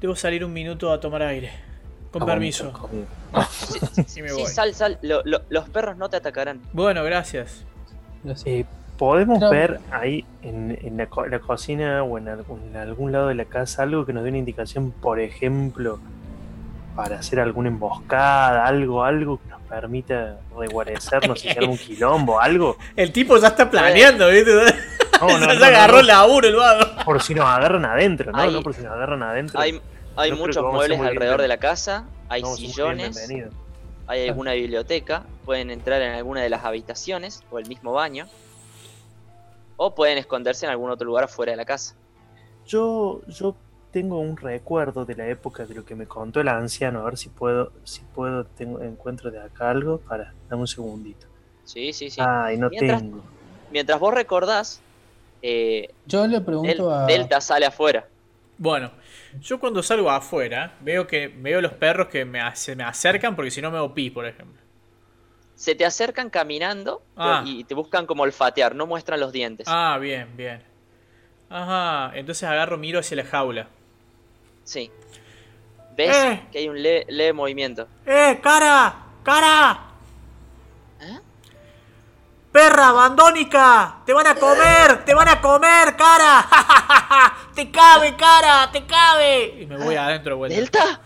Debo 0.00 0.16
salir 0.16 0.44
un 0.44 0.52
minuto 0.52 0.90
a 0.92 0.98
tomar 1.00 1.22
aire. 1.22 1.50
Con 2.10 2.26
permiso. 2.26 2.72
Sí, 4.06 4.22
me 4.22 4.28
Sí, 4.30 4.34
voy. 4.34 4.46
sal, 4.46 4.74
sal. 4.74 4.98
Lo- 5.02 5.22
lo- 5.24 5.42
los 5.48 5.68
perros 5.68 5.96
no 5.96 6.08
te 6.10 6.16
atacarán. 6.16 6.60
Bueno, 6.72 7.04
gracias. 7.04 7.64
Eh, 8.44 8.64
¿Podemos 8.98 9.38
ver 9.50 9.78
ahí 9.92 10.24
en, 10.42 10.76
en 10.82 10.96
la, 10.96 11.06
co- 11.06 11.26
la 11.26 11.38
cocina 11.38 12.02
o 12.02 12.18
en 12.18 12.28
algún, 12.28 12.60
en 12.70 12.76
algún 12.76 13.12
lado 13.12 13.28
de 13.28 13.34
la 13.36 13.44
casa 13.44 13.84
algo 13.84 14.04
que 14.04 14.12
nos 14.12 14.24
dé 14.24 14.30
una 14.30 14.38
indicación, 14.38 14.90
por 14.90 15.20
ejemplo, 15.20 16.00
para 16.96 17.20
hacer 17.20 17.38
alguna 17.40 17.68
emboscada, 17.68 18.66
algo, 18.66 19.04
algo 19.04 19.38
que 19.40 19.48
nos 19.48 19.62
permita 19.62 20.40
reguarecernos 20.58 21.42
y 21.44 21.48
hacer 21.50 21.64
un 21.64 21.78
quilombo, 21.86 22.40
algo? 22.40 22.76
El 22.96 23.12
tipo 23.12 23.38
ya 23.38 23.48
está 23.48 23.70
planeando, 23.70 24.28
¿viste? 24.28 24.50
No, 25.28 25.38
no, 25.38 25.46
no, 25.54 25.64
agarró 25.64 25.94
no, 25.94 26.00
el 26.00 26.06
laburo 26.06 26.48
el 26.48 26.56
vago. 26.56 27.04
por 27.04 27.22
si 27.22 27.34
nos 27.34 27.44
agarran 27.46 27.84
adentro, 27.84 28.32
¿no? 28.32 28.38
Hay- 28.38 28.52
no 28.52 28.62
por 28.62 28.74
si 28.74 28.82
nos 28.82 28.92
agarran 28.92 29.22
adentro. 29.22 29.60
Hay, 29.60 29.80
hay 30.16 30.30
No 30.30 30.36
creo 30.36 30.46
muchos 30.46 30.64
muebles 30.64 30.98
bien 30.98 31.10
alrededor 31.10 31.40
de 31.42 31.48
la 31.48 31.58
casa. 31.58 32.06
Hay 32.28 32.42
vamos 32.42 32.58
sillones. 32.58 33.28
Hay 34.06 34.28
alguna 34.28 34.52
biblioteca. 34.52 35.24
Pueden 35.44 35.70
entrar 35.70 36.00
en 36.02 36.12
alguna 36.14 36.40
de 36.42 36.48
las 36.50 36.64
habitaciones 36.64 37.42
o 37.50 37.58
el 37.58 37.66
mismo 37.68 37.92
baño. 37.92 38.26
O 39.76 39.94
pueden 39.94 40.18
esconderse 40.18 40.66
en 40.66 40.72
algún 40.72 40.90
otro 40.90 41.06
lugar 41.06 41.24
afuera 41.24 41.52
de 41.52 41.56
la 41.56 41.64
casa. 41.64 41.94
Yo, 42.66 43.22
yo 43.28 43.56
tengo 43.90 44.18
un 44.18 44.36
recuerdo 44.36 45.04
de 45.04 45.14
la 45.16 45.26
época 45.26 45.64
de 45.64 45.74
lo 45.74 45.84
que 45.84 45.94
me 45.94 46.06
contó 46.06 46.40
el 46.40 46.48
anciano, 46.48 47.00
a 47.00 47.04
ver 47.04 47.16
si 47.16 47.28
puedo, 47.28 47.72
si 47.84 48.02
puedo, 48.14 48.44
tengo, 48.44 48.80
encuentro 48.82 49.30
de 49.30 49.40
acá 49.40 49.70
algo 49.70 49.98
para, 49.98 50.32
dame 50.48 50.62
un 50.62 50.68
segundito. 50.68 51.26
Sí, 51.64 51.92
sí, 51.92 52.10
sí. 52.10 52.20
Ay, 52.24 52.56
no 52.58 52.68
Mientras- 52.68 53.00
tengo. 53.00 53.22
Mientras 53.72 53.98
vos 54.00 54.12
recordás, 54.14 54.80
eh, 55.42 55.88
Yo 56.06 56.26
le 56.26 56.34
Del- 56.34 56.44
pregunto 56.44 56.90
a. 56.90 57.06
Delta 57.06 57.40
sale 57.40 57.66
afuera. 57.66 58.06
Bueno, 58.58 58.90
yo 59.40 59.58
cuando 59.58 59.82
salgo 59.82 60.10
afuera, 60.10 60.74
veo 60.80 61.06
que 61.06 61.28
veo 61.28 61.60
los 61.60 61.72
perros 61.72 62.08
que 62.08 62.24
me, 62.24 62.40
se 62.56 62.76
me 62.76 62.84
acercan 62.84 63.34
porque 63.34 63.50
si 63.50 63.62
no 63.62 63.70
me 63.70 63.78
hago 63.78 63.94
pis, 63.94 64.12
por 64.12 64.26
ejemplo. 64.26 64.60
Se 65.54 65.74
te 65.74 65.84
acercan 65.84 66.30
caminando 66.30 67.02
Ah. 67.16 67.42
y 67.46 67.64
te 67.64 67.74
buscan 67.74 68.06
como 68.06 68.22
olfatear, 68.22 68.74
no 68.74 68.86
muestran 68.86 69.20
los 69.20 69.32
dientes. 69.32 69.66
Ah, 69.70 69.98
bien, 70.00 70.36
bien. 70.36 70.62
Ajá, 71.48 72.12
entonces 72.16 72.44
agarro, 72.48 72.78
miro 72.78 72.98
hacia 73.00 73.16
la 73.16 73.24
jaula. 73.24 73.68
Sí. 74.64 74.90
ves 75.96 76.16
Eh. 76.16 76.42
que 76.52 76.58
hay 76.58 76.68
un 76.68 76.80
leve, 76.82 77.04
leve 77.08 77.32
movimiento. 77.34 77.86
¡Eh, 78.06 78.38
cara! 78.42 78.94
¡Cara! 79.22 79.89
¡Perra 82.52 82.88
abandónica! 82.88 84.02
¡Te 84.04 84.12
van 84.12 84.26
a 84.26 84.34
comer! 84.34 85.04
¡Te 85.04 85.14
van 85.14 85.28
a 85.28 85.40
comer, 85.40 85.94
cara! 85.94 86.48
¡Te 87.54 87.70
cabe, 87.70 88.16
cara! 88.16 88.68
¡Te 88.72 88.84
cabe! 88.86 89.60
Y 89.60 89.66
me 89.66 89.76
voy 89.76 89.94
adentro 89.94 90.32
de 90.32 90.36
vuelta. 90.36 90.56
¡Delta! 90.56 91.00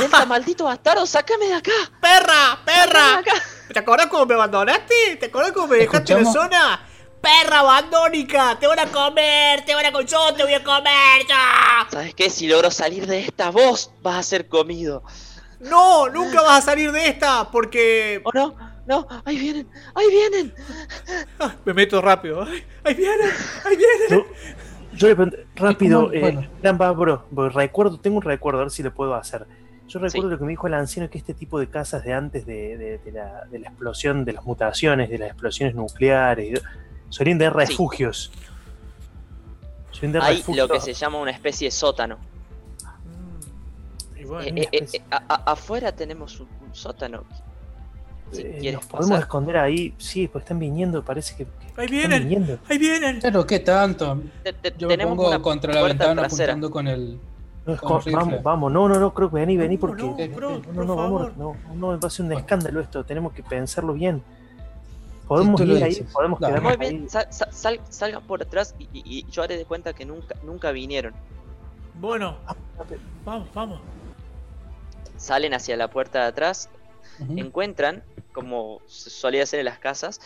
¡Delta, 0.00 0.26
maldito 0.26 0.64
bastardo! 0.64 1.06
¡Sácame 1.06 1.46
de 1.46 1.54
acá! 1.54 1.70
¡Perra! 2.00 2.58
¡Perra! 2.64 2.84
¡Sácame 2.84 3.22
de 3.22 3.30
acá! 3.30 3.42
¿Te 3.72 3.78
acuerdas 3.78 4.06
cómo 4.08 4.26
me 4.26 4.34
abandonaste? 4.34 5.16
¿Te 5.20 5.26
acuerdas 5.26 5.52
cómo 5.52 5.68
me 5.68 5.76
dejaste 5.76 6.14
en 6.14 6.24
la 6.24 6.32
zona? 6.32 6.80
¡Perra 7.20 7.60
abandónica! 7.60 8.58
¡Te 8.58 8.66
van 8.66 8.80
a 8.80 8.86
comer! 8.86 9.64
¡Te 9.64 9.72
van 9.72 9.86
a 9.86 9.92
comer! 9.92 10.06
¡Yo 10.08 10.34
te 10.34 10.42
voy 10.42 10.54
a 10.54 10.64
comer! 10.64 11.26
¡Ya! 11.28 11.86
¿Sabes 11.92 12.12
qué? 12.12 12.28
Si 12.28 12.48
logro 12.48 12.72
salir 12.72 13.06
de 13.06 13.20
esta, 13.20 13.50
vos 13.50 13.92
vas 14.02 14.16
a 14.16 14.22
ser 14.24 14.48
comido. 14.48 15.04
¡No! 15.60 16.08
¡Nunca 16.08 16.42
vas 16.42 16.58
a 16.58 16.62
salir 16.62 16.90
de 16.90 17.06
esta! 17.06 17.48
Porque... 17.52 18.20
¿O 18.24 18.32
no? 18.32 18.65
No, 18.86 19.06
ahí 19.24 19.38
vienen, 19.38 19.68
ahí 19.94 20.06
vienen. 20.10 20.54
Ah, 21.40 21.54
me 21.64 21.74
meto 21.74 22.00
rápido. 22.00 22.42
¡Ay, 22.42 22.62
ahí 22.84 22.94
vienen! 22.94 23.30
¡Ahí 23.64 23.76
vienen! 23.76 24.08
Yo, 24.10 24.26
yo 24.96 25.08
le 25.08 25.14
pregunto, 25.16 25.36
rápido, 25.56 26.12
eh, 26.12 26.20
Bueno. 26.20 26.46
Lamba, 26.62 26.90
bro, 26.92 27.24
recuerdo, 27.52 27.98
tengo 27.98 28.16
un 28.18 28.22
recuerdo, 28.22 28.60
a 28.60 28.62
ver 28.64 28.70
si 28.70 28.82
lo 28.84 28.94
puedo 28.94 29.14
hacer. 29.14 29.46
Yo 29.88 29.98
recuerdo 30.00 30.28
Sí. 30.28 30.32
lo 30.32 30.38
que 30.38 30.44
me 30.44 30.50
dijo 30.50 30.66
el 30.68 30.74
anciano, 30.74 31.08
que 31.10 31.18
este 31.18 31.34
tipo 31.34 31.58
de 31.58 31.68
casas 31.68 32.04
de 32.04 32.12
antes 32.12 32.46
de, 32.46 32.76
de- 32.76 32.98
de 32.98 33.12
la, 33.12 33.44
de 33.50 33.58
la 33.58 33.68
explosión, 33.68 34.24
de 34.24 34.32
las 34.32 34.44
mutaciones, 34.44 35.08
de 35.10 35.18
las 35.18 35.28
explosiones 35.30 35.74
nucleares, 35.74 36.60
solían 37.08 37.38
Sí. 37.38 37.48
refugios. 37.48 38.32
Solían 39.92 40.12
tener 40.12 40.22
Hay 40.22 40.44
lo 40.56 40.68
que 40.68 40.80
se 40.80 40.92
llama 40.92 41.18
una 41.20 41.30
especie 41.32 41.66
de 41.68 41.70
sótano. 41.72 42.18
Y 44.16 44.24
bueno, 44.24 44.42
Eh, 44.48 44.52
una 44.52 44.60
eh, 44.62 44.68
eh, 44.72 44.78
especie- 44.78 45.02
a- 45.10 45.16
a- 45.28 45.52
afuera 45.52 45.92
tenemos 45.92 46.40
un, 46.40 46.48
un 46.66 46.74
sótano. 46.74 47.24
Si 48.32 48.42
Eh, 48.42 48.58
podemos 48.60 48.86
pasar. 49.10 49.18
esconder 49.20 49.56
ahí, 49.58 49.94
sí, 49.98 50.26
pues 50.28 50.42
están 50.42 50.58
viniendo, 50.58 51.04
parece 51.04 51.36
que, 51.36 51.44
que 51.44 51.50
Ahí 51.76 51.84
están 51.86 51.90
vienen. 51.90 52.22
viniendo. 52.24 52.58
¡Ahí 52.68 52.78
vienen! 52.78 53.18
Pero 53.22 53.46
qué 53.46 53.60
tanto. 53.60 54.20
Te- 54.42 54.52
te- 54.52 54.74
Yo 54.76 54.88
me 54.88 54.98
pongo 54.98 55.28
una 55.28 55.40
contra 55.40 55.72
la 55.72 55.82
ventana 55.82 56.22
trasera. 56.22 56.52
apuntando 56.52 56.70
con 56.70 56.88
el. 56.88 57.18
No, 57.64 57.74
es 57.74 57.80
Con 57.80 57.88
co- 57.88 57.96
rifle. 57.98 58.12
vamos, 58.16 58.42
vamos, 58.42 58.72
no, 58.72 58.88
no, 58.88 58.98
no, 59.00 59.12
creo 59.14 59.28
que 59.30 59.36
vení, 59.36 59.56
vení 59.56 59.76
porque. 59.76 60.02
no, 60.02 60.16
Eh, 60.18 60.28
bro, 60.28 60.50
no, 60.58 60.62
por 60.62 60.74
no, 60.74 60.84
no, 60.84 60.96
vamos, 60.96 61.36
no, 61.36 61.56
no, 61.74 62.00
va 62.00 62.06
a 62.06 62.10
ser 62.10 62.26
un 62.26 62.32
escándalo 62.32 62.80
esto, 62.80 63.04
tenemos 63.04 63.32
que 63.32 63.42
pensarlo 63.42 63.92
bien. 63.94 64.22
Podemos 65.28 65.60
ir 65.60 65.82
ahí, 65.82 65.88
dices. 65.90 66.12
podemos 66.12 66.38
Dale. 66.38 66.54
quedarnos 66.60 66.78
Muy 66.78 66.86
ahí. 66.86 66.92
bien, 66.94 67.10
sal- 67.10 67.26
sal- 67.30 67.52
sal- 67.52 67.80
salgan 67.88 68.22
por 68.22 68.42
atrás 68.42 68.74
y, 68.78 68.84
y- 68.92 69.02
y 69.04 69.26
yo 69.30 69.42
haré 69.42 69.56
de 69.56 69.64
cuenta 69.64 69.92
que 69.92 70.04
nunca, 70.04 70.36
nunca 70.44 70.70
vinieron. 70.70 71.14
Bueno, 72.00 72.36
vamos, 73.24 73.48
vamos. 73.54 73.80
Salen 75.16 75.54
hacia 75.54 75.76
la 75.76 75.88
puerta 75.88 76.20
de 76.22 76.26
atrás, 76.26 76.68
encuentran, 77.36 78.04
como 78.36 78.82
se 78.86 79.08
solía 79.08 79.44
hacer 79.44 79.60
en 79.60 79.64
las 79.64 79.78
casas 79.78 80.20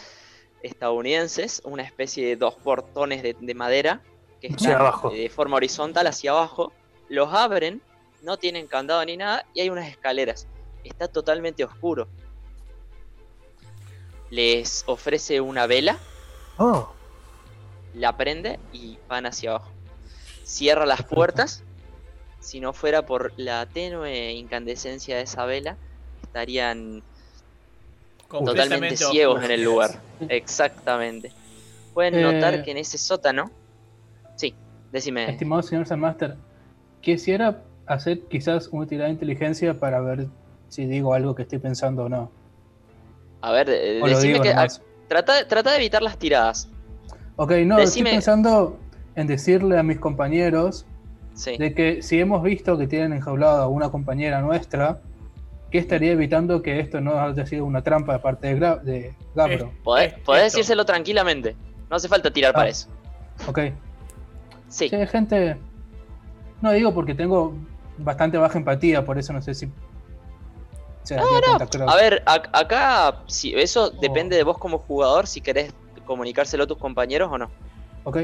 estadounidenses, 0.63 1.63
una 1.65 1.85
especie 1.85 2.27
de 2.27 2.35
dos 2.37 2.57
portones 2.57 3.23
de, 3.23 3.37
de 3.41 3.55
madera 3.55 4.03
que 4.41 4.49
están 4.49 4.73
abajo. 4.73 5.11
de 5.11 5.31
forma 5.31 5.57
horizontal 5.57 6.09
hacia 6.09 6.33
abajo. 6.33 6.73
Los 7.09 7.33
abren, 7.33 7.81
no 8.23 8.37
tienen 8.37 8.67
candado 8.67 9.05
ni 9.05 9.17
nada, 9.17 9.47
y 9.55 9.61
hay 9.61 9.71
unas 9.71 9.89
escaleras. 9.89 10.49
Está 10.83 11.07
totalmente 11.07 11.65
oscuro. 11.65 12.09
Les 14.31 14.83
ofrece 14.87 15.41
una 15.41 15.67
vela, 15.67 15.99
Oh, 16.59 16.93
la 17.95 18.17
prende 18.17 18.59
y 18.73 18.99
van 19.09 19.27
hacia 19.27 19.51
abajo. 19.51 19.71
Cierra 20.45 20.85
las 20.85 21.05
puertas. 21.05 21.63
Si 22.41 22.61
no 22.61 22.73
fuera 22.73 23.07
por 23.07 23.33
la 23.37 23.67
tenue 23.67 24.33
incandescencia 24.33 25.17
de 25.17 25.23
esa 25.23 25.45
vela, 25.47 25.77
estarían 26.23 27.03
totalmente 28.31 28.53
Completamente 28.69 28.97
ciegos 28.97 29.35
oscuros. 29.37 29.45
en 29.45 29.51
el 29.51 29.65
lugar. 29.65 29.91
Exactamente. 30.29 31.33
Pueden 31.93 32.15
Eh, 32.15 32.23
notar 32.23 32.63
que 32.63 32.71
en 32.71 32.79
ese 32.79 32.97
sótano. 32.99 33.51
Sí, 34.37 34.55
decime. 34.93 35.29
Estimado 35.31 35.63
señor 35.63 35.87
San 35.87 36.01
Master, 36.01 36.37
quisiera 37.01 37.63
hacer 37.87 38.21
quizás 38.29 38.69
una 38.69 38.87
tirada 38.87 39.07
de 39.09 39.15
inteligencia 39.15 39.79
para 39.79 40.01
ver 40.01 40.29
si 40.69 40.87
digo 40.87 41.13
algo 41.15 41.35
que 41.35 41.43
estoy 41.43 41.59
pensando 41.59 42.05
o 42.05 42.09
no. 42.09 42.31
A 43.41 43.53
ver, 43.53 43.69
eh, 43.71 44.01
O 44.03 44.07
lo 44.07 44.17
decime 44.17 44.41
que. 44.41 44.51
ah, 44.51 44.69
trata, 45.09 45.49
trata 45.49 45.71
de 45.73 45.77
evitar 45.79 46.03
las 46.03 46.17
tiradas. 46.17 46.69
Ok, 47.37 47.51
no, 47.65 47.77
decime- 47.79 47.83
estoy 47.83 48.03
pensando 48.13 48.79
en 49.17 49.27
decirle 49.27 49.79
a 49.79 49.83
mis 49.83 49.99
compañeros 49.99 50.87
Sí. 51.35 51.57
de 51.57 51.75
que 51.75 52.03
si 52.03 52.21
hemos 52.21 52.43
visto 52.43 52.77
que 52.79 52.87
tienen 52.87 53.15
enjaulada 53.15 53.65
a 53.65 53.67
una 53.69 53.91
compañera 53.91 54.41
nuestra, 54.43 55.01
que 55.71 55.79
estaría 55.79 56.13
evitando 56.13 56.63
que 56.63 56.81
esto 56.81 57.01
no 57.01 57.19
haya 57.21 57.47
sido 57.47 57.65
una 57.65 57.83
trampa 57.83 58.15
de 58.15 58.19
parte 58.19 58.49
de, 58.55 58.61
Gra- 58.61 58.81
de 58.81 59.15
Gabro. 59.35 59.73
Podés, 59.85 60.13
es- 60.13 60.19
podés 60.21 60.47
esto. 60.47 60.57
decírselo 60.59 60.85
tranquilamente. 60.85 61.57
No 61.89 61.97
hace 61.97 62.09
falta 62.09 62.31
tirar 62.33 62.53
para 62.53 62.67
Ah. 62.67 62.71
eso. 62.71 62.89
Ok. 63.47 63.59
Sí. 64.69 64.89
Sí, 64.89 65.07
gente. 65.07 65.57
No 66.61 66.73
digo 66.73 66.93
porque 66.93 67.15
tengo 67.15 67.55
bastante 67.99 68.37
baja 68.39 68.59
empatía, 68.59 69.05
por 69.05 69.19
eso 69.19 69.33
no 69.33 69.43
sé 69.43 69.55
si. 69.55 69.69
se 71.03 71.15
daría 71.15 71.29
cuenta, 71.47 71.67
creo. 71.67 71.89
A 71.91 71.97
ver, 71.97 72.23
ac- 72.27 72.51
acá 72.53 73.23
si 73.27 73.55
eso 73.55 73.87
Oh. 73.87 74.01
depende 74.01 74.37
de 74.37 74.43
vos 74.45 74.59
como 74.59 74.79
jugador 74.79 75.27
si 75.27 75.41
querés 75.41 75.73
comunicárselo 76.05 76.65
a 76.65 76.67
tus 76.67 76.77
compañeros 76.79 77.31
o 77.33 77.39
no. 77.39 77.51
Ok. 78.05 78.19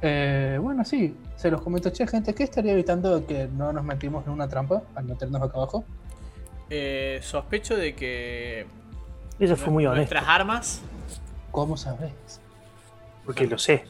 Eh, 0.00 0.58
bueno, 0.60 0.84
sí, 0.84 1.16
se 1.36 1.50
los 1.50 1.60
comento. 1.60 1.90
Che, 1.90 2.06
gente, 2.06 2.34
¿qué 2.34 2.44
estaría 2.44 2.72
evitando 2.72 3.24
que 3.26 3.46
no 3.46 3.72
nos 3.72 3.84
metimos 3.84 4.26
en 4.26 4.32
una 4.32 4.48
trampa 4.48 4.82
al 4.94 5.04
meternos 5.04 5.40
acá 5.42 5.52
abajo? 5.58 5.84
Eh, 6.74 7.20
sospecho 7.22 7.76
de 7.76 7.94
que 7.94 8.64
ella 9.38 9.56
fue 9.56 9.70
muy 9.70 9.84
honesta, 9.84 10.14
nuestras 10.14 10.24
armas, 10.26 10.82
¿Cómo 11.50 11.76
sabes? 11.76 12.12
porque 13.26 13.46
lo 13.46 13.58
sé. 13.58 13.84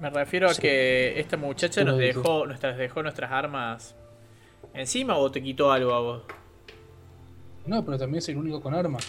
me 0.00 0.08
refiero 0.08 0.48
a 0.48 0.54
Sí. 0.54 0.62
que 0.62 1.20
esta 1.20 1.36
muchacha 1.36 1.84
nos 1.84 1.98
dejó, 1.98 2.46
nuestras, 2.46 2.78
dejó 2.78 3.02
nuestras 3.02 3.30
armas 3.30 3.94
encima 4.72 5.16
o 5.18 5.30
te 5.30 5.42
quitó 5.42 5.70
algo 5.72 5.92
a 5.92 6.00
vos. 6.00 6.22
No, 7.66 7.84
pero 7.84 7.98
también 7.98 8.22
soy 8.22 8.32
el 8.32 8.40
único 8.40 8.62
con 8.62 8.72
armas. 8.74 9.06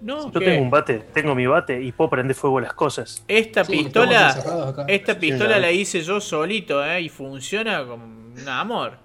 No, 0.00 0.32
Yo 0.32 0.40
¿qué? 0.40 0.46
tengo 0.46 0.62
un 0.62 0.70
bate, 0.70 1.00
tengo 1.12 1.34
mi 1.34 1.46
bate 1.46 1.82
y 1.82 1.92
puedo 1.92 2.08
prender 2.10 2.34
fuego 2.34 2.58
a 2.58 2.62
las 2.62 2.72
cosas. 2.72 3.22
Esta 3.28 3.62
Sí, 3.64 3.72
pistola, 3.72 4.84
esta 4.88 5.18
pistola 5.18 5.58
la 5.58 5.70
hice 5.70 6.00
yo 6.00 6.18
solito, 6.20 6.82
¿eh? 6.84 7.02
Y 7.02 7.08
funciona 7.10 7.84
como 7.86 8.04
un 8.06 8.48
amor. 8.48 8.96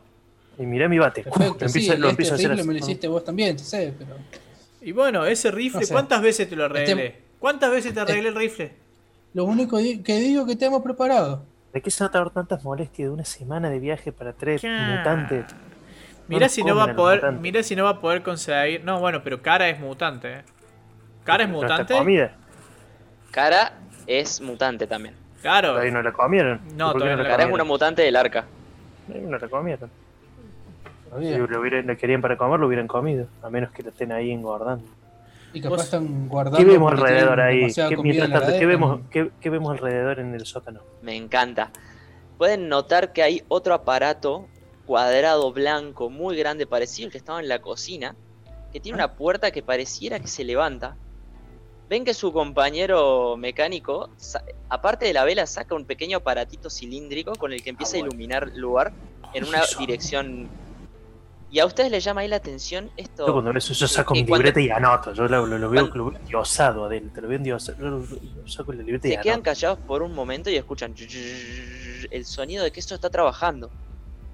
Y 0.59 0.65
mirá 0.65 0.87
mi 0.89 0.97
bate. 0.97 1.23
Perfecto, 1.23 1.45
lo 1.59 1.65
empiezo, 1.67 1.79
sí, 1.79 1.87
lo 1.87 1.93
este 1.95 2.09
empiezo 2.09 2.31
a 2.33 2.35
hacer 2.35 2.51
así. 2.51 2.63
me 2.67 2.73
lo 2.73 2.79
hiciste 2.79 3.07
vos 3.07 3.23
también, 3.23 3.59
sé, 3.59 3.93
pero... 3.97 4.15
Y 4.81 4.91
bueno, 4.91 5.25
ese 5.25 5.51
rifle, 5.51 5.81
No 5.81 5.85
sé. 5.85 5.93
¿cuántas 5.93 6.21
veces 6.21 6.49
te 6.49 6.55
lo 6.55 6.65
arreglé? 6.65 7.05
Este- 7.05 7.21
¿Cuántas 7.39 7.69
veces 7.71 7.93
te 7.93 7.99
arreglé 7.99 8.29
el 8.29 8.35
rifle? 8.35 8.73
Lo 9.33 9.45
único 9.45 9.77
que 9.77 10.17
digo 10.19 10.45
que 10.45 10.55
tenemos 10.55 10.81
preparado. 10.81 11.43
¿De 11.73 11.81
qué 11.81 11.91
se 11.91 12.03
va 12.03 12.07
a 12.07 12.11
tardar 12.11 12.31
tantas 12.31 12.63
molestias 12.63 13.07
de 13.09 13.13
una 13.13 13.25
semana 13.25 13.69
de 13.69 13.79
viaje 13.79 14.11
para 14.11 14.33
tres 14.33 14.63
mutantes? 14.63 15.45
Mira 16.27 16.47
nos 16.47 16.51
si 16.51 16.63
no 16.63 16.75
va 16.75 16.85
a 16.85 16.95
poder, 16.95 17.31
mira 17.33 17.61
si 17.63 17.75
no 17.75 17.83
va 17.83 17.91
a 17.91 18.01
poder 18.01 18.23
conseguir. 18.23 18.83
No, 18.83 18.99
bueno, 18.99 19.21
pero 19.23 19.41
Cara 19.41 19.69
es 19.69 19.79
mutante, 19.79 20.33
¿eh? 20.33 20.41
Cara 21.23 21.43
es 21.43 21.49
mutante. 21.49 21.93
comida, 21.93 22.35
Cara 23.31 23.73
es 24.07 24.41
mutante 24.41 24.87
también. 24.87 25.13
Claro. 25.41 25.69
todavía 25.69 25.91
no 25.91 26.01
la 26.01 26.11
comieron. 26.11 26.59
No, 26.75 26.91
¿Por 26.91 27.01
qué 27.01 27.05
todavía 27.05 27.15
no 27.17 27.23
la 27.23 27.29
Cara 27.29 27.43
es 27.43 27.51
una 27.53 27.63
mutante 27.63 28.01
del 28.01 28.15
arca. 28.15 28.45
No 29.07 29.37
la 29.37 29.47
comieron. 29.47 29.89
Si 31.19 31.35
lo, 31.37 31.59
hubieran- 31.61 31.87
lo 31.87 31.97
querían 31.97 32.21
para 32.21 32.37
comer, 32.37 32.59
lo 32.59 32.67
hubieran 32.67 32.87
comido. 32.87 33.27
A 33.41 33.49
menos 33.49 33.71
que 33.71 33.83
lo 33.83 33.89
estén 33.89 34.11
ahí 34.11 34.31
engordando. 34.31 34.85
Y 35.53 35.61
capaz 35.61 35.83
están 35.83 36.27
guardando. 36.27 36.57
¿Qué 36.57 36.65
vemos 36.65 36.91
alrededor 36.91 37.39
ahí? 37.39 37.57
demasiada 37.61 37.89
¿Qué, 37.89 37.95
comida 37.95 38.13
mientras 38.25 38.41
tanto, 38.43 38.59
¿qué 38.59 38.65
vemos, 38.65 38.99
qué, 39.09 39.31
qué 39.39 39.49
vemos 39.49 39.71
alrededor 39.71 40.19
en 40.19 40.33
el 40.35 40.45
sótano? 40.45 40.81
Me 41.01 41.15
encanta. 41.15 41.71
Pueden 42.37 42.69
notar 42.69 43.13
que 43.13 43.23
hay 43.23 43.43
otro 43.47 43.73
aparato 43.73 44.47
cuadrado 44.85 45.51
blanco 45.51 46.09
muy 46.09 46.35
grande 46.37 46.67
parecido 46.67 47.07
al 47.07 47.11
que 47.11 47.17
estaba 47.17 47.39
en 47.39 47.47
la 47.47 47.59
cocina, 47.59 48.15
que 48.71 48.79
tiene 48.79 48.95
una 48.97 49.13
puerta 49.13 49.51
que 49.51 49.63
pareciera 49.63 50.19
que 50.19 50.27
se 50.27 50.43
levanta. 50.43 50.95
Ven 51.89 52.03
que 52.03 52.13
su 52.13 52.33
compañero 52.33 53.37
mecánico, 53.37 54.09
aparte 54.69 55.05
de 55.05 55.13
la 55.13 55.23
vela, 55.23 55.45
saca 55.45 55.73
un 55.73 55.85
pequeño 55.85 56.17
aparatito 56.17 56.69
cilíndrico 56.69 57.33
con 57.35 57.53
el 57.53 57.63
que 57.63 57.69
empieza 57.69 57.95
a 57.95 58.01
iluminar 58.01 58.49
el 58.53 58.59
lugar 58.59 58.91
en 59.33 59.45
una 59.45 59.59
Eso. 59.59 59.79
dirección. 59.79 60.49
Y 61.49 61.59
a 61.59 61.65
ustedes 61.65 61.89
les 61.91 62.03
llama 62.03 62.21
ahí 62.21 62.27
la 62.27 62.35
atención 62.35 62.87
Yo 62.87 62.91
esto. 62.97 63.23
cuando 63.31 63.51
veo 63.51 63.57
eso, 63.57 63.73
yo 63.73 63.87
saco 63.87 64.13
Y 64.15 64.21
mi 64.23 64.27
cuando- 64.27 64.43
libreta 64.47 64.59
y 64.59 64.69
anoto. 64.69 65.13
Yo 65.13 65.27
lo, 65.29 65.45
lo- 65.45 65.57
lo 65.57 65.69
veo, 65.69 65.89
Cuando- 65.89 65.97
lo 65.97 66.11
veo 66.11 66.19
endiosado 66.19 66.85
adentro. 66.85 67.21
Lo 67.21 67.27
veo 67.29 67.37
endiosado. 67.37 67.77
Yo 67.79 67.85
lo, 67.87 68.47
saco 68.49 68.73
la 68.73 68.83
libreta 68.83 69.07
y 69.07 69.11
Se 69.11 69.19
quedan 69.21 69.41
callados 69.41 69.79
por 69.79 70.01
un 70.01 70.13
momento 70.13 70.49
y 70.49 70.55
escuchan 70.57 70.93
el 72.11 72.25
sonido 72.25 72.63
de 72.65 72.71
que 72.71 72.79
esto 72.81 72.95
está 72.95 73.09
trabajando. 73.09 73.69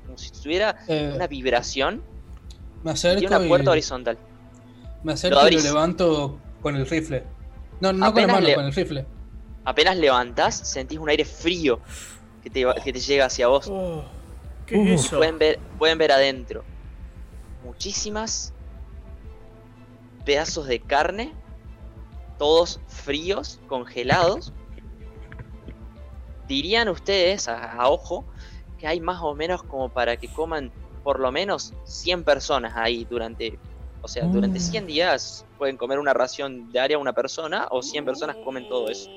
Como 0.05 0.17
si 0.17 0.31
tuviera 0.31 0.75
Eh, 0.87 1.11
una 1.15 1.27
vibración 1.27 2.01
me 2.83 2.91
y 2.91 2.93
acerco, 2.93 3.19
tiene 3.19 3.35
una 3.37 3.45
y, 3.45 3.49
puerta 3.49 3.71
horizontal. 3.71 4.17
me 5.03 5.13
acerco 5.13 5.39
Lo 5.41 5.47
y 5.49 5.51
lo 5.55 5.61
levanto 5.61 6.39
con 6.61 6.75
el 6.75 6.87
rifle. 6.87 7.23
No, 7.79 7.93
no 7.93 8.11
con 8.11 8.21
la 8.21 8.27
mano, 8.27 8.47
le- 8.47 8.55
con 8.55 8.65
el 8.65 8.73
rifle. 8.73 9.05
Apenas 9.65 9.97
levantás, 9.97 10.55
sentís 10.55 10.97
un 10.99 11.09
aire 11.09 11.25
frío 11.25 11.79
que 12.41 12.49
te, 12.49 12.65
que 12.83 12.91
te 12.91 12.99
llega 12.99 13.25
hacia 13.25 13.47
vos. 13.47 13.67
Oh, 13.69 14.03
¿Qué 14.65 14.77
Uh. 14.77 14.87
es 14.87 15.05
eso? 15.05 15.17
Pueden 15.17 15.37
ver, 15.37 15.59
pueden 15.77 15.97
ver 15.97 16.11
adentro. 16.11 16.63
Muchísimas 17.63 18.53
pedazos 20.25 20.67
de 20.67 20.79
carne, 20.79 21.33
todos 22.37 22.79
fríos, 22.87 23.59
congelados. 23.67 24.53
Dirían 26.47 26.89
ustedes 26.89 27.47
a, 27.47 27.73
a 27.73 27.89
ojo 27.89 28.25
que 28.77 28.87
hay 28.87 28.99
más 28.99 29.21
o 29.21 29.33
menos 29.33 29.63
como 29.63 29.89
para 29.89 30.17
que 30.17 30.27
coman 30.27 30.71
por 31.03 31.19
lo 31.19 31.31
menos 31.31 31.73
100 31.85 32.23
personas 32.23 32.73
ahí 32.75 33.05
durante, 33.09 33.59
o 34.01 34.07
sea, 34.07 34.25
durante 34.25 34.59
Mm. 34.59 34.61
100 34.61 34.87
días 34.87 35.45
pueden 35.57 35.77
comer 35.77 35.99
una 35.99 36.13
ración 36.13 36.71
diaria 36.71 36.97
una 36.97 37.13
persona 37.13 37.67
o 37.71 37.81
100 37.81 38.05
personas 38.05 38.37
comen 38.43 38.67
todo 38.69 38.89
eso. 38.89 39.09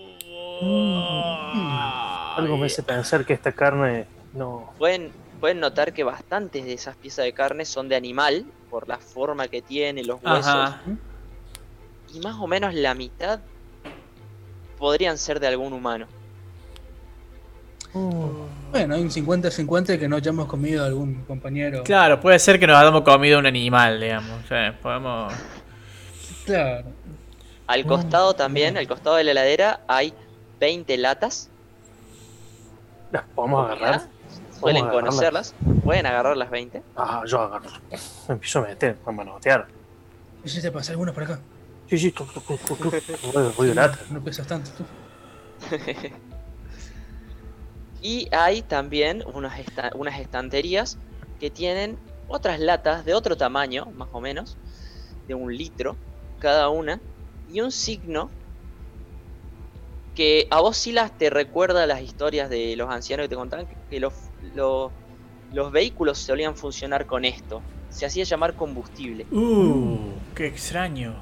Algo 2.36 2.56
me 2.56 2.66
hace 2.66 2.82
pensar 2.82 3.24
que 3.24 3.32
esta 3.32 3.52
carne 3.52 4.06
no. 4.32 4.72
Pueden, 4.78 5.12
pueden 5.46 5.60
notar 5.60 5.92
que 5.92 6.02
bastantes 6.02 6.64
de 6.64 6.72
esas 6.72 6.96
piezas 6.96 7.24
de 7.24 7.32
carne 7.32 7.64
son 7.64 7.88
de 7.88 7.94
animal 7.94 8.44
por 8.68 8.88
la 8.88 8.98
forma 8.98 9.46
que 9.46 9.62
tiene, 9.62 10.02
los 10.02 10.20
huesos. 10.20 10.44
Ajá. 10.44 10.80
Y 12.12 12.18
más 12.18 12.34
o 12.40 12.48
menos 12.48 12.74
la 12.74 12.94
mitad 12.94 13.38
podrían 14.76 15.16
ser 15.16 15.38
de 15.38 15.46
algún 15.46 15.72
humano. 15.72 16.08
Mm, 17.92 18.72
Bueno, 18.72 18.94
hay 18.96 19.02
un 19.02 19.10
50-50 19.12 20.00
que 20.00 20.08
no 20.08 20.16
hayamos 20.16 20.46
comido 20.46 20.82
a 20.82 20.88
algún 20.88 21.22
compañero. 21.22 21.84
Claro, 21.84 22.20
puede 22.20 22.40
ser 22.40 22.58
que 22.58 22.66
nos 22.66 22.76
hayamos 22.76 23.02
comido 23.02 23.38
un 23.38 23.46
animal, 23.46 24.00
digamos. 24.00 24.44
O 24.44 24.48
sea, 24.48 24.76
podemos. 24.82 25.32
Claro. 26.44 26.88
Al 27.68 27.86
costado 27.86 28.34
también, 28.34 28.76
al 28.76 28.88
costado 28.88 29.14
de 29.14 29.22
la 29.22 29.30
heladera, 29.30 29.78
hay 29.86 30.12
20 30.58 30.96
latas. 30.96 31.50
¿Las 33.12 33.22
podemos 33.32 33.70
agarrar? 33.70 34.15
Suelen 34.60 34.84
conocerlas. 34.88 35.54
Pueden 35.84 36.06
agarrar 36.06 36.36
las 36.36 36.50
20. 36.50 36.82
Ah, 36.96 37.22
yo 37.26 37.40
agarro. 37.40 37.68
Me 38.28 38.34
empiezo 38.34 38.58
a 38.60 38.62
meter, 38.62 38.98
a 39.04 39.12
manotear. 39.12 39.68
¿Hiciste 40.42 40.70
pasar 40.70 40.92
algunos 40.92 41.14
por 41.14 41.24
acá? 41.24 41.40
Sí, 41.86 41.98
sí. 41.98 42.10
Ruido, 42.12 43.52
ruido 43.52 43.52
de 43.62 43.74
lata. 43.74 43.98
No 44.10 44.22
pesas 44.22 44.46
tanto 44.46 44.70
tú. 44.76 44.84
Y 48.00 48.28
hay 48.30 48.62
también 48.62 49.24
unas, 49.34 49.58
esta- 49.58 49.90
unas 49.94 50.20
estanterías 50.20 50.98
que 51.40 51.50
tienen 51.50 51.98
otras 52.28 52.60
latas 52.60 53.04
de 53.04 53.14
otro 53.14 53.36
tamaño, 53.36 53.86
más 53.94 54.08
o 54.12 54.20
menos, 54.20 54.58
de 55.26 55.34
un 55.34 55.54
litro 55.56 55.96
cada 56.38 56.68
una, 56.68 57.00
y 57.48 57.60
un 57.60 57.72
signo 57.72 58.30
que 60.14 60.46
a 60.50 60.60
vos 60.60 60.76
Silas 60.76 61.16
te 61.18 61.30
recuerda 61.30 61.86
las 61.86 62.00
historias 62.02 62.48
de 62.50 62.76
los 62.76 62.90
ancianos 62.90 63.24
que 63.24 63.28
te 63.30 63.34
contaban 63.36 63.66
que 63.90 63.98
los, 64.00 64.12
los, 64.54 64.90
los 65.52 65.72
vehículos 65.72 66.18
solían 66.18 66.56
funcionar 66.56 67.06
con 67.06 67.24
esto. 67.24 67.62
Se 67.90 68.06
hacía 68.06 68.24
llamar 68.24 68.54
combustible. 68.54 69.26
Uh, 69.30 69.98
qué 70.34 70.46
extraño. 70.46 71.14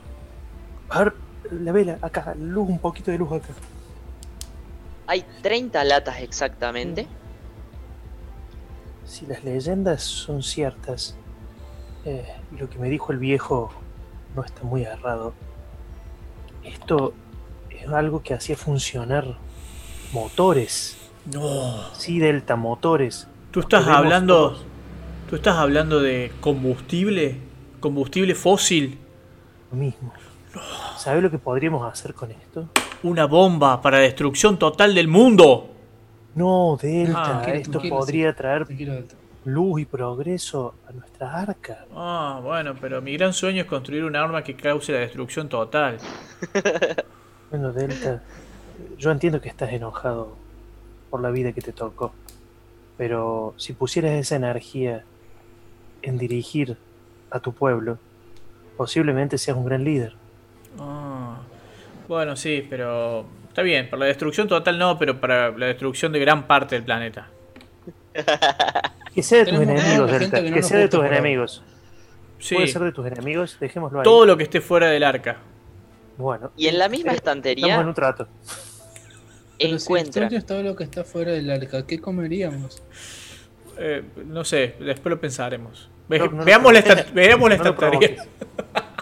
A 0.89 1.05
ver, 1.05 1.15
la 1.51 1.73
vela, 1.73 1.99
acá, 2.03 2.35
luz, 2.39 2.69
un 2.69 2.79
poquito 2.79 3.11
de 3.11 3.19
luz 3.19 3.33
acá. 3.33 3.55
Hay 5.07 5.25
30 5.43 5.85
latas 5.85 6.21
exactamente. 6.21 7.07
Si 9.05 9.27
las 9.27 9.45
leyendas 9.45 10.03
son 10.03 10.43
ciertas, 10.43 11.17
eh, 12.05 12.27
lo 12.59 12.69
que 12.69 12.79
me 12.79 12.89
dijo 12.89 13.13
el 13.13 13.19
viejo 13.19 13.71
no 14.35 14.43
está 14.43 14.63
muy 14.63 14.83
errado. 14.83 15.35
Esto 16.65 17.13
es 17.71 17.87
algo 17.89 18.23
que 18.23 18.35
hacía 18.35 18.57
funcionar 18.57 19.37
motores. 20.13 20.97
No. 21.33 21.75
Sí, 21.95 22.19
Delta, 22.19 22.57
motores. 22.57 23.29
¿Tú 23.51 23.61
estás 23.61 23.87
hablando. 23.87 24.51
todos. 24.51 24.65
¿Tú 25.29 25.37
estás 25.37 25.57
hablando 25.57 26.01
de 26.01 26.33
combustible? 26.41 27.39
¿Combustible 27.81 28.35
fósil? 28.35 28.99
Lo 29.71 29.77
mismo. 29.79 30.13
¿Sabes 30.97 31.23
lo 31.23 31.31
que 31.31 31.39
podríamos 31.39 31.91
hacer 31.91 32.15
con 32.15 32.31
esto? 32.31 32.69
¿Una 33.03 33.27
bomba 33.27 33.81
para 33.81 33.99
destrucción 33.99 34.59
total 34.59 34.95
del 34.95 35.09
mundo? 35.09 35.71
No, 36.35 36.79
Delta, 36.81 37.43
Ah, 37.43 37.51
esto 37.53 37.81
podría 37.89 38.35
traer 38.35 38.67
luz 39.45 39.81
y 39.81 39.85
progreso 39.85 40.75
a 40.89 40.93
nuestra 40.93 41.33
arca. 41.41 41.85
Ah, 41.95 42.41
bueno, 42.43 42.75
pero 42.81 43.01
mi 43.03 43.17
gran 43.17 43.33
sueño 43.33 43.63
es 43.63 43.69
construir 43.69 44.05
un 44.05 44.17
arma 44.17 44.43
que 44.43 44.55
cause 44.57 44.93
la 44.93 44.99
destrucción 45.01 45.49
total. 45.49 45.99
Bueno, 47.51 47.73
Delta, 47.73 48.21
yo 48.99 49.13
entiendo 49.13 49.41
que 49.41 49.49
estás 49.49 49.73
enojado 49.73 50.35
por 51.15 51.23
la 51.23 51.31
vida 51.31 51.53
que 51.53 51.61
te 51.61 51.71
tocó, 51.71 52.13
pero 52.99 53.55
si 53.57 53.73
pusieras 53.73 54.15
esa 54.15 54.35
energía 54.35 55.05
en 56.03 56.19
dirigir 56.19 56.77
a 57.31 57.39
tu 57.39 57.53
pueblo, 57.53 57.99
posiblemente 58.77 59.39
seas 59.39 59.57
un 59.57 59.65
gran 59.65 59.85
líder. 59.85 60.17
Ah, 60.77 61.37
bueno, 62.09 62.35
sí, 62.35 62.67
pero 62.69 63.27
está 63.47 63.63
bien. 63.63 63.89
Para 63.89 64.01
la 64.01 64.07
destrucción 64.07 64.49
total 64.49 64.77
no, 64.77 64.99
pero 64.99 65.21
para 65.21 65.57
la 65.57 65.67
destrucción 65.67 66.11
de 66.11 66.19
gran 66.19 66.49
parte 66.49 66.75
del 66.75 66.83
planeta. 66.83 67.29
Que 69.15 69.23
sea 69.23 69.45
de 69.45 69.53
tus 69.53 69.61
enemigos, 69.61 70.11
Delta, 70.11 70.39
que 70.43 70.51
no 70.51 70.55
que 70.55 70.61
nos 70.63 70.69
sea 70.69 70.79
de 70.79 70.89
tus 70.89 71.05
enemigos. 71.05 71.63
Sí, 72.41 72.57
Puede 72.57 72.67
ser 72.67 72.83
de 72.83 72.91
tus 72.91 73.07
enemigos, 73.07 73.57
dejémoslo 73.61 74.01
ahí. 74.01 74.03
todo 74.05 74.27
lo 74.27 74.37
que 74.37 74.43
esté 74.43 74.61
fuera 74.61 74.89
del 74.89 75.05
arca. 75.05 75.37
Bueno, 76.19 76.51
Y 76.57 76.67
en 76.67 76.77
la 76.77 76.89
misma 76.89 77.13
eh, 77.13 77.15
estantería 77.15 77.67
estamos 77.67 77.83
en 77.83 77.89
un 77.89 77.95
trato. 77.95 78.27
Pero 79.59 79.79
si 79.79 79.85
encuentran 79.85 80.25
esto 80.27 80.37
es 80.37 80.47
todo 80.47 80.63
lo 80.63 80.77
que 80.77 80.85
está 80.85 81.05
fuera 81.05 81.33
del 81.33 81.51
arca, 81.51 81.87
¿qué 81.87 82.01
comeríamos? 82.01 82.83
Eh, 83.79 84.03
no 84.27 84.45
sé, 84.45 84.75
después 84.81 85.11
lo 85.11 85.21
pensaremos. 85.21 85.89
Ve- 86.09 86.19
No, 86.19 86.27
no 86.27 86.37
lo 86.39 86.45
veamos, 86.45 86.73
la 86.73 87.07
veamos 87.15 87.51
estantería. 87.53 88.17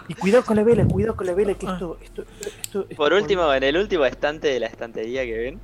Y 0.07 0.13
cuidado 0.15 0.43
con 0.45 0.55
la 0.57 0.63
vela, 0.63 0.85
cuidado 0.85 1.15
con 1.15 1.27
la 1.27 1.33
vela, 1.33 1.53
que 1.53 1.65
Ah. 1.67 1.73
esto, 1.73 1.97
esto, 2.01 2.21
esto, 2.41 2.81
esto- 2.89 2.95
Por 2.95 3.13
último, 3.13 3.53
en 3.53 3.63
el 3.63 3.77
último 3.77 4.05
estante 4.05 4.47
de 4.49 4.59
la 4.59 4.67
estantería 4.67 5.23
que 5.25 5.37
ven, 5.37 5.59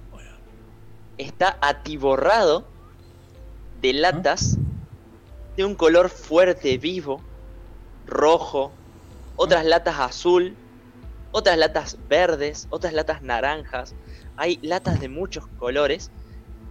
está 1.18 1.58
atiborrado 1.62 2.66
de 3.82 3.94
latas 3.94 4.58
de 5.58 5.66
un 5.66 5.76
color 5.76 6.10
fuerte, 6.10 6.78
vivo, 6.78 7.22
rojo, 8.08 8.72
otras 9.36 9.66
latas 9.66 10.00
azul, 10.00 10.56
otras 11.32 11.58
latas 11.58 11.98
verdes, 12.10 12.68
otras 12.70 12.94
latas 12.94 13.22
naranjas. 13.22 13.94
Hay 14.42 14.58
latas 14.62 15.02
de 15.02 15.10
muchos 15.10 15.46
colores 15.60 16.12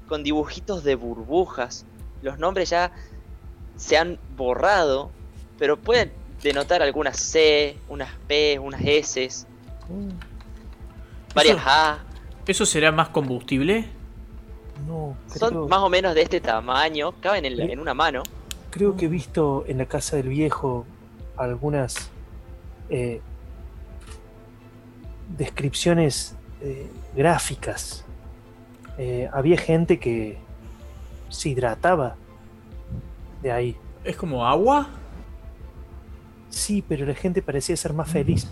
con 0.09 0.23
dibujitos 0.25 0.83
de 0.85 0.95
burbujas. 0.95 1.85
Los 2.23 2.39
nombres 2.39 2.71
ya 2.71 2.93
se 3.77 3.99
han 3.99 4.19
borrado, 4.39 5.11
pero 5.59 5.77
pueden 5.77 6.11
denotar 6.43 6.83
algunas 6.83 7.19
C, 7.19 7.77
unas 7.91 8.09
P, 8.27 8.59
unas 8.59 8.81
S, 8.83 9.29
varias 11.35 11.59
Eso- 11.59 11.69
A. 11.69 11.99
¿Eso 12.47 12.65
será 12.65 12.91
más 12.91 13.11
combustible? 13.11 13.85
No, 14.87 15.15
Son 15.37 15.51
creo, 15.51 15.69
más 15.69 15.81
o 15.81 15.91
menos 15.91 16.15
de 16.15 16.23
este 16.23 16.41
tamaño, 16.41 17.13
caben 17.21 17.45
en, 17.45 17.59
la- 17.59 17.67
¿Sí? 17.67 17.73
en 17.73 17.79
una 17.81 17.93
mano. 17.93 18.23
creo 18.71 18.97
que 18.97 19.05
he 19.05 19.09
visto 19.09 19.65
en 19.69 19.77
la 19.79 19.85
casa 19.87 20.17
del 20.17 20.29
viejo 20.29 20.87
algunas 21.37 22.11
eh, 22.89 23.21
descripciones 25.37 26.35
eh, 26.61 26.91
gráficas. 27.15 28.05
Eh, 28.99 29.29
había 29.33 29.57
gente 29.57 29.99
que 29.99 30.39
se 31.29 31.51
hidrataba 31.51 32.17
de 33.43 33.53
ahí. 33.53 33.77
¿Es 34.05 34.17
como 34.17 34.47
agua? 34.47 34.89
Sí, 36.49 36.83
pero 36.87 37.07
la 37.07 37.15
gente 37.15 37.43
parecía 37.43 37.77
ser 37.77 37.93
más 37.93 38.11
feliz. 38.11 38.49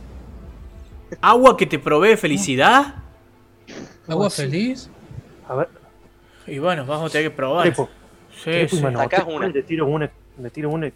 ¿Agua 1.21 1.57
que 1.57 1.67
te 1.67 1.79
provee 1.79 2.17
felicidad? 2.17 2.97
¿Agua 4.09 4.27
así? 4.29 4.43
feliz? 4.43 4.91
A 5.49 5.55
ver, 5.55 5.69
Y 6.47 6.59
bueno, 6.59 6.85
vamos 6.85 7.11
a 7.11 7.13
tener 7.13 7.31
que 7.31 7.37
probar. 7.37 7.63
Trepo, 7.65 7.89
Sí, 8.31 8.43
trepo. 8.45 8.77
Sacás 8.77 9.25
una. 9.27 9.49
Le 9.49 9.63
tiro 9.63 9.87
una, 9.87 10.11
le 10.39 10.51
tiro 10.51 10.71
una, 10.71 10.91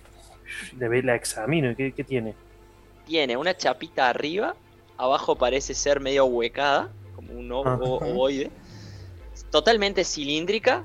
le 0.78 1.02
la 1.02 1.14
examino. 1.14 1.74
¿Qué, 1.74 1.92
qué 1.92 2.04
tiene? 2.04 2.34
Tiene 3.06 3.36
una 3.36 3.56
chapita 3.56 4.08
arriba, 4.08 4.54
abajo 4.96 5.36
parece 5.36 5.74
ser 5.74 6.00
medio 6.00 6.26
huecada, 6.26 6.90
un 7.30 7.50
o- 7.52 7.60
Ajá. 7.66 7.76
o- 7.82 8.04
ovoide. 8.12 8.50
Totalmente 9.50 10.04
cilíndrica 10.04 10.84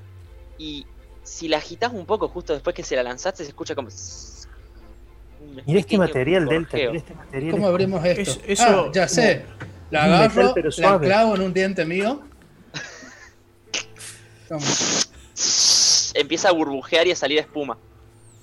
y 0.57 0.85
si 1.23 1.47
la 1.47 1.57
agitas 1.57 1.91
un 1.93 2.05
poco 2.05 2.27
justo 2.27 2.53
después 2.53 2.75
que 2.75 2.83
se 2.83 2.95
la 2.95 3.03
lanzaste 3.03 3.43
se 3.43 3.49
escucha 3.49 3.75
como... 3.75 3.89
Mira 5.67 5.79
este 5.79 5.83
pequeño 5.83 5.99
material, 6.01 6.45
Delta. 6.47 6.77
Mira 6.77 6.91
este 6.93 7.13
material. 7.13 7.51
¿Cómo 7.51 7.65
es 7.67 7.69
abrimos 7.71 8.05
esto? 8.05 8.21
Es- 8.21 8.39
eso 8.47 8.63
ah, 8.87 8.91
ya 8.93 9.01
como- 9.07 9.15
sé. 9.15 9.45
La 9.91 10.01
metal, 10.03 10.13
agarro, 10.13 10.53
pero 10.55 10.69
la 10.77 10.99
clavo 10.99 11.35
en 11.35 11.41
un 11.41 11.53
diente 11.53 11.85
mío. 11.85 12.21
Toma. 14.49 14.65
Empieza 16.15 16.49
a 16.49 16.51
burbujear 16.51 17.07
y 17.07 17.11
a 17.11 17.15
salir 17.15 17.39
espuma. 17.39 17.77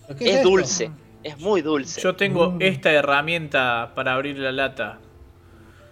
¿Pero 0.06 0.18
qué 0.18 0.34
Es 0.36 0.42
dulce, 0.42 0.90
es 1.22 1.38
muy 1.38 1.62
dulce. 1.62 2.00
Yo 2.00 2.14
tengo 2.16 2.52
Mm. 2.52 2.62
esta 2.62 2.92
herramienta 2.92 3.92
para 3.94 4.14
abrir 4.14 4.38
la 4.38 4.52
lata. 4.52 4.98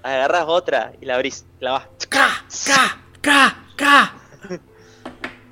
Agarras 0.03 0.44
otra 0.46 0.92
y 1.01 1.05
la 1.07 1.14
abrís, 1.16 1.44
clavas 1.59 1.88
¡Ca! 2.09 2.44
¡Ca! 2.66 2.98
¡Ca! 3.20 3.64
¡Ca! 3.76 4.14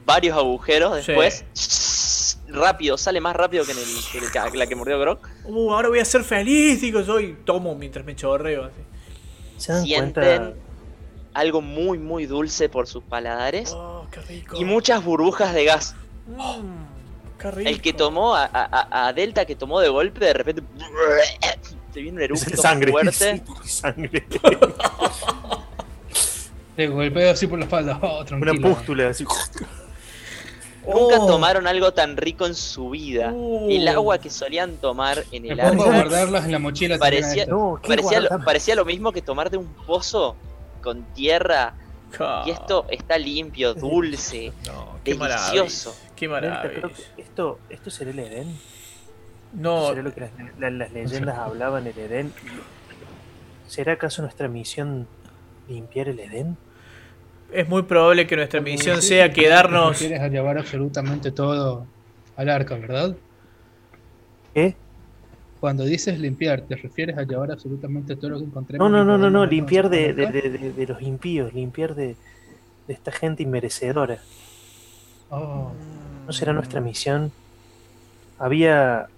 varios 0.07 0.37
agujeros 0.37 1.05
Sí. 1.05 1.13
después. 1.13 1.45
rápido, 2.49 2.97
sale 2.97 3.21
más 3.21 3.37
rápido 3.37 3.65
que, 3.67 3.73
en 3.73 3.79
el, 3.79 3.85
que 4.11 4.19
el 4.19 4.33
que- 4.53 4.57
la 4.59 4.67
que 4.67 4.75
mordió 4.75 4.99
Grog. 4.99 5.19
Uh, 5.45 5.71
ahora 5.75 5.89
voy 5.91 5.99
a 5.99 6.05
ser 6.07 6.25
feliz, 6.25 6.81
digo 6.81 7.03
yo, 7.03 7.21
y 7.21 7.35
tomo 7.45 7.75
mientras 7.75 8.07
me 8.07 8.17
chorreo 8.17 8.65
así. 8.65 8.81
¿Se 9.59 9.73
dan 9.73 9.83
Sienten 9.85 10.41
cuenta? 10.43 10.59
algo 11.35 11.61
muy, 11.61 11.99
muy 11.99 12.25
dulce 12.25 12.71
por 12.71 12.87
sus 12.87 13.03
paladares 13.05 13.73
Oh, 13.75 14.07
qué 14.11 14.21
rico. 14.23 14.57
y 14.59 14.65
muchas 14.65 15.05
burbujas 15.05 15.53
de 15.53 15.65
gas. 15.67 15.95
Mm, 16.27 17.39
qué 17.39 17.51
rico. 17.51 17.69
El 17.69 17.83
que 17.83 17.93
tomó, 17.93 18.35
a, 18.35 18.45
a- 18.51 19.09
a 19.09 19.13
Delta 19.13 19.45
que 19.45 19.55
tomó 19.55 19.81
de 19.81 19.91
golpe, 19.91 20.25
de 20.25 20.33
repente 20.33 20.63
se 21.99 22.03
viene 22.03 22.17
un 22.19 22.23
Es 22.23 22.43
eructo 22.47 22.63
sangre. 22.63 22.91
fuerte. 22.93 23.43
sangre. 23.65 24.25
Le 26.77 26.87
golpeo 26.87 27.31
así 27.33 27.47
por 27.47 27.59
la 27.59 27.65
espalda. 27.65 27.99
Oh, 28.03 28.25
Una 28.31 28.55
pústula 28.55 29.09
así. 29.09 29.25
Nunca 29.25 31.17
Oh. 31.21 31.27
tomaron 31.27 31.67
algo 31.67 31.93
tan 31.93 32.17
rico 32.17 32.47
en 32.47 32.55
su 32.55 32.91
vida. 32.91 33.31
Uh. 33.35 33.69
El 33.71 33.87
agua 33.89 34.19
que 34.19 34.31
solían 34.31 34.77
tomar 34.77 35.25
en 35.33 35.45
el 35.51 35.59
pongo 35.59 35.83
a 35.83 35.87
arca 35.89 35.97
guardarlas 36.09 36.45
en 36.47 36.53
la 36.53 36.59
mochila. 36.59 36.97
Parecía-. 36.99 37.47
No, 37.47 37.79
¿qué 37.83 37.89
parecía, 37.89 38.21
lo, 38.21 38.29
parecía 38.45 38.75
lo 38.77 38.85
mismo 38.85 39.13
que 39.13 39.21
tomar 39.21 39.51
de 39.51 39.57
un 39.59 39.67
pozo 39.87 40.37
con 40.81 41.03
tierra. 41.15 41.75
Y 42.47 42.51
esto 42.51 42.87
está 42.89 43.19
limpio, 43.19 43.75
dulce, 43.75 44.51
No, 44.67 44.97
qué 45.05 45.13
delicioso. 45.15 45.91
maravilla. 45.91 46.15
Qué 46.17 46.29
maravilla. 46.29 46.91
esto, 47.19 47.59
esto 47.69 47.91
será 47.91 48.11
el 48.13 48.19
Edén. 48.21 48.59
No, 49.53 49.89
¿Será 49.89 50.03
lo 50.03 50.13
que 50.15 50.21
las, 50.21 50.31
la- 50.59 50.71
las 50.71 50.93
leyendas 50.93 51.39
hablaban 51.39 51.87
el 51.87 51.99
Edén? 51.99 52.33
¿Será 53.67 53.95
acaso 53.95 54.23
nuestra 54.23 54.49
misión 54.49 55.07
limpiar 55.69 56.09
el 56.09 56.21
Edén? 56.21 56.57
es 57.53 57.67
muy 57.69 57.83
probable 57.83 58.27
que 58.27 58.37
nuestra 58.37 58.61
misión 58.61 58.97
decís 58.97 59.09
sea 59.09 59.33
que 59.33 59.43
quedarnos. 59.43 59.99
Te 59.99 60.05
refieres 60.05 60.21
a 60.21 60.29
llevar 60.29 60.59
absolutamente 60.59 61.31
todo 61.31 61.87
al 62.37 62.49
arca, 62.51 62.75
¿verdad? 62.77 63.17
¿Qué? 64.55 64.75
Cuando 65.61 65.85
dices 65.85 66.19
limpiar, 66.21 66.61
¿te 66.63 66.77
refieres 66.77 67.17
a 67.19 67.23
llevar 67.25 67.51
absolutamente 67.51 68.17
todo 68.17 68.31
lo 68.31 68.39
que 68.39 68.45
encontremos? 68.45 68.91
No, 68.91 68.97
no, 68.99 69.05
no, 69.05 69.19
no, 69.19 69.31
no, 69.31 69.47
limpiar 69.47 69.89
de, 69.89 70.13
de, 70.13 70.27
de- 70.27 70.51
de- 70.51 70.73
de 70.73 70.87
los 70.87 71.01
impíos, 71.03 71.53
limpiar 71.53 71.95
de, 71.95 72.17
de 72.87 72.93
esta 72.95 73.11
gente 73.11 73.43
inmerecedora. 73.43 74.19
Oh, 75.31 75.73
¿No 76.27 76.33
será 76.33 76.53
nuestra 76.53 76.81
misión? 76.81 77.33
Había 78.39 79.09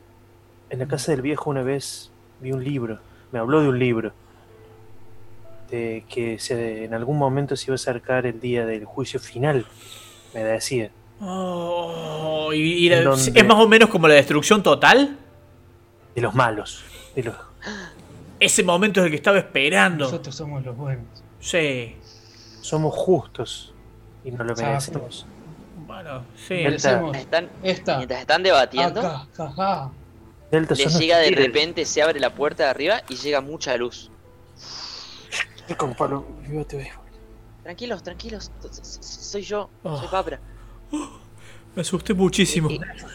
en 0.70 0.78
la 0.78 0.86
casa 0.86 1.12
del 1.12 1.20
viejo 1.20 1.50
una 1.50 1.62
vez 1.62 2.10
vi 2.40 2.52
un 2.52 2.64
libro, 2.64 2.98
me 3.32 3.38
habló 3.38 3.60
de 3.60 3.68
un 3.68 3.78
libro, 3.78 4.12
de 5.70 6.04
que 6.08 6.38
se, 6.38 6.84
en 6.84 6.94
algún 6.94 7.18
momento 7.18 7.56
se 7.56 7.66
iba 7.66 7.74
a 7.74 7.76
acercar 7.76 8.26
el 8.26 8.40
día 8.40 8.64
del 8.64 8.84
juicio 8.84 9.20
final, 9.20 9.66
me 10.32 10.42
decía. 10.42 10.90
Oh, 11.20 12.50
y, 12.54 12.88
es 12.90 13.44
más 13.46 13.58
o 13.58 13.68
menos 13.68 13.90
como 13.90 14.08
la 14.08 14.14
destrucción 14.14 14.62
total. 14.62 15.18
de 16.14 16.20
los 16.22 16.34
malos, 16.34 16.82
de 17.14 17.24
los 17.24 17.34
Ese 18.38 18.62
momento 18.62 19.00
es 19.00 19.06
el 19.06 19.10
que 19.10 19.16
estaba 19.16 19.38
esperando. 19.38 20.04
nosotros 20.06 20.34
somos 20.34 20.64
los 20.64 20.76
buenos. 20.76 21.04
Sí. 21.40 21.96
somos 22.60 22.94
justos 22.94 23.74
y 24.24 24.30
nos 24.30 24.46
lo 24.46 24.52
Exacto. 24.52 24.98
merecemos. 25.00 25.26
Bueno, 25.86 26.22
sí. 26.36 26.54
Merecemos 26.54 27.16
Están, 27.16 27.48
esta, 27.62 27.96
mientras 27.96 28.20
están 28.20 28.42
debatiendo, 28.42 29.00
acá, 29.00 29.26
jaja. 29.34 29.90
Delta 30.50 30.74
son 30.74 31.00
llega 31.00 31.18
de 31.18 31.30
repente, 31.30 31.84
se 31.84 32.02
abre 32.02 32.18
la 32.20 32.34
puerta 32.34 32.64
de 32.64 32.70
arriba 32.70 33.02
y 33.08 33.16
llega 33.16 33.40
mucha 33.40 33.76
luz. 33.76 34.10
yo 35.68 36.64
te 36.66 36.76
veo. 36.78 37.00
Tranquilos, 37.62 38.02
tranquilos, 38.02 38.50
soy 39.00 39.42
yo, 39.42 39.70
Oh. 39.82 39.98
soy 39.98 40.08
Papra. 40.08 40.40
Me 41.76 41.82
asusté 41.82 42.14
muchísimo. 42.14 42.68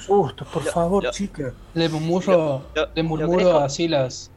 Por 0.08 0.64
Lo- 0.64 0.72
favor, 0.72 1.04
lo- 1.04 1.12
chica. 1.12 1.54
Le 1.74 1.90
murmuro, 1.90 2.66
Lo- 2.74 2.90
le 2.96 3.04
murmuro 3.04 3.60
así 3.60 3.90
las. 3.90 4.32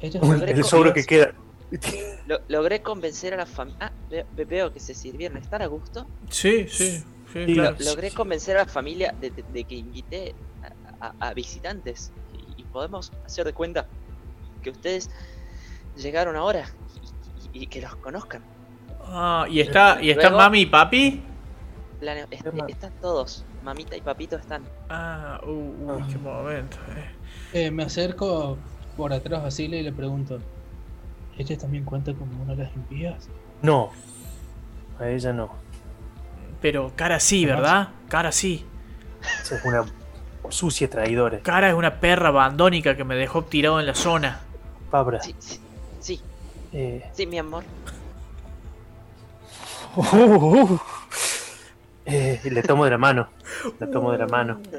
El 0.00 0.64
sobre 0.64 0.92
que 0.92 1.04
queda. 1.04 1.32
Lo- 2.26 2.40
logré 2.48 2.82
convencer 2.82 3.32
a 3.34 3.36
la 3.36 3.46
familia. 3.46 3.78
Ah, 3.80 3.92
ve- 4.10 4.26
ve- 4.34 4.44
veo 4.44 4.72
que 4.72 4.80
se 4.80 4.92
sirvieron. 4.92 5.38
¿Están 5.38 5.62
a 5.62 5.66
gusto? 5.66 6.04
Sí, 6.30 6.66
sí, 6.68 7.04
sí, 7.32 7.54
claro. 7.54 7.76
Logré 7.78 8.10
convencer 8.10 8.56
a 8.56 8.64
la 8.64 8.66
familia 8.68 9.14
de, 9.20 9.30
de- 9.30 9.44
de 9.52 9.64
que 9.64 9.76
invité 9.76 10.34
a, 11.00 11.06
a- 11.20 11.28
a 11.28 11.34
visitantes. 11.34 12.10
Podemos 12.72 13.12
hacer 13.24 13.44
de 13.46 13.52
cuenta 13.52 13.86
que 14.62 14.70
ustedes 14.70 15.10
llegaron 15.96 16.36
ahora 16.36 16.66
y, 17.52 17.58
y- 17.58 17.62
y 17.62 17.66
que 17.66 17.80
los 17.80 17.96
conozcan. 17.96 18.42
Ah, 19.02 19.46
y 19.50 19.60
está, 19.60 20.00
y 20.02 20.10
están 20.10 20.32
Luego- 20.32 20.38
mami 20.44 20.60
y 20.60 20.66
papi. 20.66 21.22
Est- 22.30 22.46
están 22.68 22.92
todos. 23.00 23.44
Mamita 23.62 23.94
y 23.96 24.00
papito 24.00 24.36
están. 24.36 24.62
Ah, 24.88 25.38
uh, 25.44 25.50
uy, 25.50 26.02
qué 26.10 26.16
momento. 26.16 26.78
eh. 26.96 27.10
Eh, 27.66 27.70
me 27.70 27.82
acerco 27.82 28.56
por 28.96 29.12
atrás 29.12 29.44
a 29.44 29.50
Sile 29.50 29.78
y 29.80 29.82
le 29.82 29.92
pregunto: 29.92 30.38
¿Ella 31.36 31.58
también 31.58 31.84
cuenta 31.84 32.14
como 32.14 32.42
una 32.42 32.54
de 32.54 32.64
las 32.64 32.74
impías? 32.74 33.28
No, 33.60 33.90
a 34.98 35.08
ella 35.08 35.32
no. 35.34 35.50
Pero 36.62 36.92
cara 36.96 37.20
sí. 37.20 37.44
¿verdad? 37.44 37.90
Cara 38.08 38.32
sí. 38.32 38.64
Esa 39.42 39.56
es 39.56 39.64
una 39.66 39.84
sucia 40.50 40.88
traidora. 40.90 41.38
Cara 41.40 41.68
es 41.68 41.74
una 41.74 42.00
perra 42.00 42.28
abandónica 42.28 42.96
que 42.96 43.04
me 43.04 43.14
dejó 43.16 43.44
tirado 43.44 43.80
en 43.80 43.86
la 43.86 43.94
zona. 43.94 44.40
Pabra, 44.90 45.22
Sí, 45.22 45.34
sí, 45.38 45.60
sí, 46.00 46.20
eh, 46.72 47.04
sí, 47.12 47.26
mi 47.26 47.38
amor. 47.38 47.64
eh, 52.06 52.40
le 52.44 52.62
tomo 52.62 52.84
de 52.84 52.90
la 52.90 52.98
mano. 52.98 53.28
Le 53.78 53.86
tomo 53.86 54.12
de 54.12 54.18
la 54.18 54.26
mano. 54.26 54.60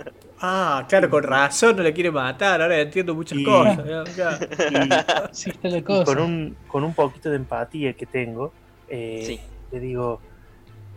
Ah, 0.44 0.86
claro, 0.90 1.08
con 1.08 1.22
razón 1.22 1.76
no 1.76 1.84
le 1.84 1.94
quiere 1.94 2.10
matar. 2.10 2.64
Ahora 2.64 2.80
entiendo 2.80 3.14
muchas 3.14 3.38
Y- 3.38 3.44
cosas. 3.44 3.78
Y, 5.62 5.68
y 5.78 5.82
cosa. 5.84 6.04
con, 6.04 6.18
un, 6.20 6.58
con 6.68 6.84
un 6.84 6.96
poquito 6.96 7.30
de 7.30 7.36
empatía 7.36 7.94
que 7.94 8.08
tengo, 8.08 8.52
eh, 8.90 9.22
Sí. 9.24 9.40
le 9.72 9.80
digo, 9.80 10.20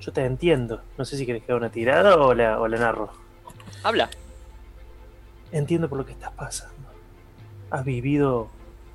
yo 0.01 0.13
te 0.15 0.25
entiendo. 0.25 0.81
No 0.97 1.05
sé 1.05 1.19
si 1.19 1.27
querés 1.27 1.43
que 1.43 1.53
haga 1.53 1.59
una 1.59 1.69
tirada 1.69 2.17
o 2.17 2.33
la, 2.33 2.59
o 2.59 2.67
la 2.67 2.79
narro. 2.79 3.11
Habla. 3.83 4.09
Entiendo 5.55 5.89
por 5.89 5.99
lo 5.99 6.05
que 6.05 6.11
estás 6.13 6.33
pasando. 6.33 6.75
Has 7.71 7.85
vivido 7.85 8.49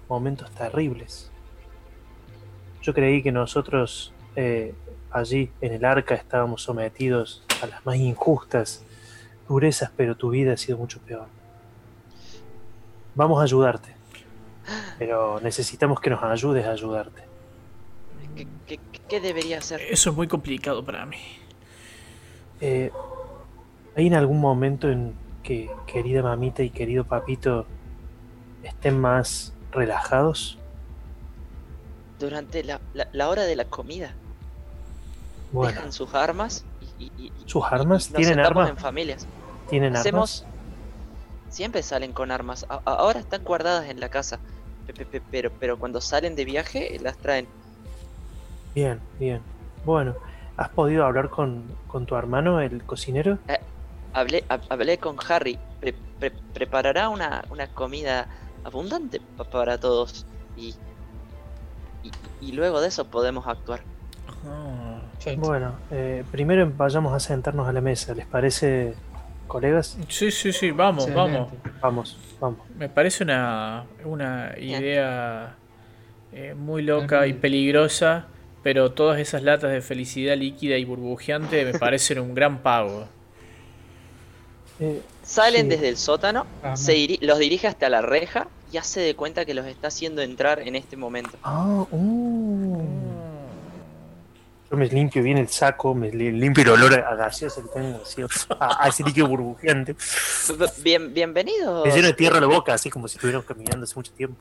momentos 0.10 0.52
terribles. 0.52 1.32
Yo 2.82 2.94
creí 2.94 3.24
que 3.24 3.32
nosotros 3.32 4.14
eh, 4.36 4.74
allí 5.10 5.52
en 5.62 5.72
el 5.74 5.86
arca 5.86 6.16
estábamos 6.16 6.62
sometidos 6.64 7.44
a 7.64 7.68
las 7.68 7.86
más 7.86 7.96
injustas 7.96 8.84
durezas, 9.48 9.90
pero 9.96 10.16
tu 10.18 10.30
vida 10.32 10.52
ha 10.52 10.58
sido 10.58 10.78
mucho 10.78 11.00
peor. 11.00 11.28
Vamos 13.16 13.40
a 13.40 13.44
ayudarte, 13.44 13.96
pero 14.98 15.40
necesitamos 15.40 16.02
que 16.02 16.10
nos 16.10 16.22
ayudes 16.24 16.66
a 16.66 16.72
ayudarte. 16.72 17.24
¿Qué, 18.36 18.48
qué- 18.68 18.80
qué 19.08 19.20
debería 19.22 19.60
hacer? 19.60 19.82
Eso 19.90 20.10
es 20.10 20.16
muy 20.16 20.28
complicado 20.28 20.84
para 20.84 21.06
mí. 21.06 21.18
Eh, 22.60 22.92
¿Hay 23.96 24.08
en 24.08 24.14
algún 24.14 24.40
momento 24.42 24.90
en 24.90 25.14
que 25.44 25.70
querida 25.88 26.22
mamita 26.24 26.64
y 26.64 26.70
querido 26.70 27.04
papito 27.06 27.66
estén 28.64 29.00
más 29.00 29.54
relajados? 29.72 30.58
Durante 32.20 32.64
la, 32.64 32.82
la- 32.94 33.08
la 33.14 33.30
hora 33.30 33.44
de 33.44 33.56
la 33.56 33.66
comida. 33.66 34.14
Bueno, 35.52 35.72
Dejan 35.74 35.92
sus 35.94 36.14
armas 36.14 36.64
y, 37.00 37.06
y- 37.06 37.12
y- 37.18 37.32
¿Sus 37.46 37.64
armas? 37.66 38.10
y 38.10 38.14
¿Tienen 38.14 38.40
armas? 38.40 38.70
en 38.70 38.78
familias. 38.78 39.26
¿tienen 39.70 39.96
Hacemos. 39.96 40.44
armas? 40.44 40.56
Siempre 41.50 41.82
salen 41.82 42.12
con 42.14 42.30
armas. 42.32 42.66
A- 42.70 42.82
ahora 42.86 43.20
están 43.20 43.44
guardadas 43.44 43.90
en 43.90 44.00
la 44.00 44.10
casa. 44.10 44.40
Pe- 44.86 44.94
pe- 44.94 45.06
pe- 45.06 45.22
Pero, 45.32 45.52
pero 45.60 45.80
cuando 45.80 46.02
salen 46.02 46.36
de 46.36 46.46
viaje 46.46 46.98
las 47.02 47.18
traen. 47.18 47.48
Bien, 48.76 49.00
bien. 49.20 49.42
Bueno, 49.86 50.14
¿has 50.58 50.70
podido 50.70 51.06
hablar 51.06 51.30
con, 51.30 51.64
con 51.88 52.06
tu 52.06 52.16
hermano, 52.16 52.60
el 52.60 52.84
cocinero? 52.84 53.40
Hablé, 54.14 54.44
hab- 54.50 54.66
hablé 54.70 54.98
con 54.98 55.16
Harry. 55.28 55.58
Pre- 55.80 55.96
pre- 56.20 56.34
preparará 56.54 57.10
una, 57.10 57.44
una 57.50 57.68
comida 57.68 58.28
abundante 58.64 59.22
pa- 59.38 59.44
para 59.46 59.80
todos. 59.80 60.26
Y, 60.58 60.76
y, 62.04 62.12
y 62.42 62.52
luego 62.54 62.82
de 62.82 62.88
eso 62.90 63.06
podemos 63.10 63.48
actuar. 63.48 63.82
Ah. 64.48 65.02
Bueno, 65.38 65.74
eh, 65.92 66.24
primero 66.32 66.72
vayamos 66.78 67.14
a 67.14 67.20
sentarnos 67.20 67.68
a 67.68 67.74
la 67.74 67.82
mesa, 67.82 68.14
¿les 68.14 68.26
parece, 68.26 68.94
colegas? 69.48 69.98
Sí, 70.08 70.32
sí, 70.32 70.54
sí, 70.54 70.72
vamos, 70.72 71.14
vamos. 71.14 71.52
Excelente. 71.54 71.80
Vamos, 71.82 72.18
vamos. 72.40 72.60
Me 72.78 72.88
parece 72.88 73.24
una, 73.26 73.86
una 74.06 74.54
idea 74.58 75.56
eh, 76.32 76.54
muy 76.56 76.84
loca 76.84 77.28
y 77.28 77.34
peligrosa, 77.34 78.28
pero 78.64 78.92
todas 78.94 79.20
esas 79.20 79.44
latas 79.44 79.72
de 79.72 79.82
felicidad 79.82 80.38
líquida 80.38 80.78
y 80.78 80.86
burbujeante 80.86 81.66
me 81.66 81.78
parecen 81.78 82.20
un 82.20 82.34
gran 82.34 82.60
pago. 82.60 83.08
Eh, 84.80 85.02
Salen 85.24 85.64
Sí. 85.64 85.70
desde 85.70 85.90
el 85.90 85.98
sótano, 85.98 86.46
Ah, 86.64 86.76
se 86.78 86.94
diri- 86.96 87.20
los 87.22 87.38
dirige 87.38 87.68
hasta 87.68 87.90
la 87.90 88.02
reja 88.02 88.48
y 88.72 88.78
hace 88.78 89.00
de 89.02 89.16
cuenta 89.16 89.46
que 89.46 89.54
los 89.54 89.66
está 89.66 89.88
haciendo 89.90 90.22
entrar 90.22 90.60
en 90.62 90.76
este 90.76 90.96
momento. 90.98 91.32
ah, 91.44 91.86
uh, 91.92 92.84
Yo 94.72 94.78
me 94.78 94.86
limpio 94.88 95.24
bien 95.24 95.38
el 95.40 95.48
saco, 95.50 95.96
me 95.96 96.12
li- 96.12 96.32
limpio 96.32 96.64
el 96.64 96.70
olor 96.70 96.94
a 97.04 97.16
gaseosa 97.16 97.62
que 97.64 97.70
tengo, 97.70 98.02
así, 98.04 98.22
a, 98.60 98.86
a 98.86 98.88
ese 98.90 99.04
líquido 99.04 99.28
burbujeante. 99.28 99.96
Bien, 100.84 101.12
bienvenidos. 101.14 101.86
Me 101.88 101.92
lleno 101.92 102.08
de 102.08 102.14
tierra 102.14 102.40
la 102.40 102.46
boca, 102.48 102.74
así 102.76 102.90
como 102.92 103.08
si 103.08 103.16
estuviéramos 103.18 103.46
caminando 103.48 103.84
hace 103.84 103.96
mucho 103.96 104.12
tiempo. 104.14 104.38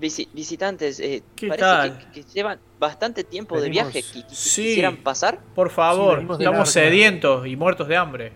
visi- 0.00 0.28
visitantes. 0.32 0.98
eh, 1.00 1.22
¿Qué 1.36 1.48
parece 1.48 1.64
tal? 1.64 1.98
Que, 2.12 2.22
que 2.22 2.32
llevan 2.32 2.58
bastante 2.80 3.24
tiempo 3.24 3.60
de 3.60 3.68
viaje. 3.68 4.00
Sí. 4.02 4.22
¿Quisieran 4.22 4.96
pasar? 4.96 5.38
Por 5.54 5.68
favor, 5.70 6.24
estamos 6.38 6.70
sedientos 6.70 7.46
y 7.46 7.54
muertos 7.56 7.86
de 7.88 7.96
hambre. 7.96 8.32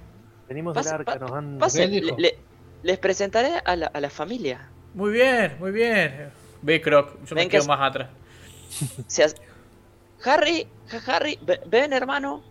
Venimos 0.49 0.75
Pasa- 0.75 0.93
del 0.99 1.01
arca, 1.09 1.19
nos 1.19 1.33
han... 1.33 1.59
Dijo. 1.91 2.17
le- 2.17 2.23
le- 2.23 2.39
les 2.83 2.99
presentaré 2.99 3.61
a 3.65 3.77
la, 3.77 3.87
a 3.87 4.01
la 4.01 4.11
familia. 4.11 4.69
Muy 4.95 5.13
bien, 5.13 5.57
muy 5.59 5.73
bien. 5.73 6.31
Ve, 6.63 6.81
Croc, 6.81 7.15
yo 7.27 7.35
me 7.35 7.43
Ven 7.43 7.49
quedo 7.51 7.65
más 7.67 7.81
atrás. 7.91 8.09
Se 9.07 9.25
hace- 9.25 9.37
Harry, 10.25 10.67
Harry, 11.07 11.39
ve- 11.43 11.61
ven 11.67 11.93
hermano. 11.93 12.43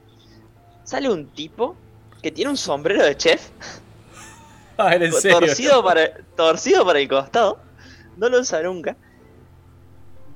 Sale 0.84 1.10
un 1.10 1.28
tipo 1.30 1.76
que 2.22 2.32
tiene 2.32 2.52
un 2.52 2.58
sombrero 2.58 3.04
de 3.04 3.16
chef 3.18 3.50
Ah, 4.78 4.94
en 4.96 5.12
serio. 5.14 5.40
torcido 5.40 5.84
para, 5.84 6.18
torcido 6.36 6.86
para 6.86 7.00
el 7.00 7.08
costado. 7.08 7.60
No 8.18 8.30
lo 8.30 8.40
usa 8.42 8.62
nunca. 8.62 8.96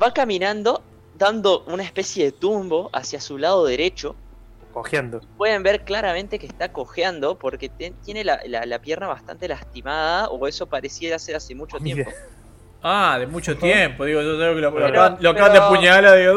Va 0.01 0.13
caminando 0.13 0.81
dando 1.17 1.65
una 1.67 1.83
especie 1.83 2.23
de 2.25 2.31
tumbo 2.31 2.89
hacia 2.93 3.19
su 3.19 3.37
lado 3.37 3.65
derecho. 3.65 4.15
Cojeando. 4.73 5.21
Pueden 5.37 5.63
ver 5.63 5.83
claramente 5.83 6.39
que 6.39 6.47
está 6.47 6.71
cojeando 6.71 7.37
porque 7.37 7.69
te- 7.69 7.93
tiene 8.03 8.23
la, 8.23 8.39
la- 8.45 8.65
la 8.65 8.79
pierna 8.79 9.07
bastante 9.07 9.47
lastimada 9.47 10.27
o 10.29 10.47
eso 10.47 10.67
pareciera 10.67 11.19
ser 11.19 11.35
hace 11.35 11.53
mucho 11.55 11.77
Mira. 11.79 11.95
tiempo. 12.05 12.11
Ah, 12.81 13.17
de 13.19 13.27
mucho 13.27 13.57
tiempo, 13.57 14.05
digo, 14.05 14.21
yo 14.21 14.37
creo 14.37 14.55
que 14.55 14.61
lo, 14.61 14.73
Pero- 14.73 14.87
acaban, 14.87 15.17
lo 15.19 15.29
acaban 15.31 15.51
de 15.53 15.59
pero- 15.59 15.65
apuñalar, 15.65 16.17
digo. 16.17 16.35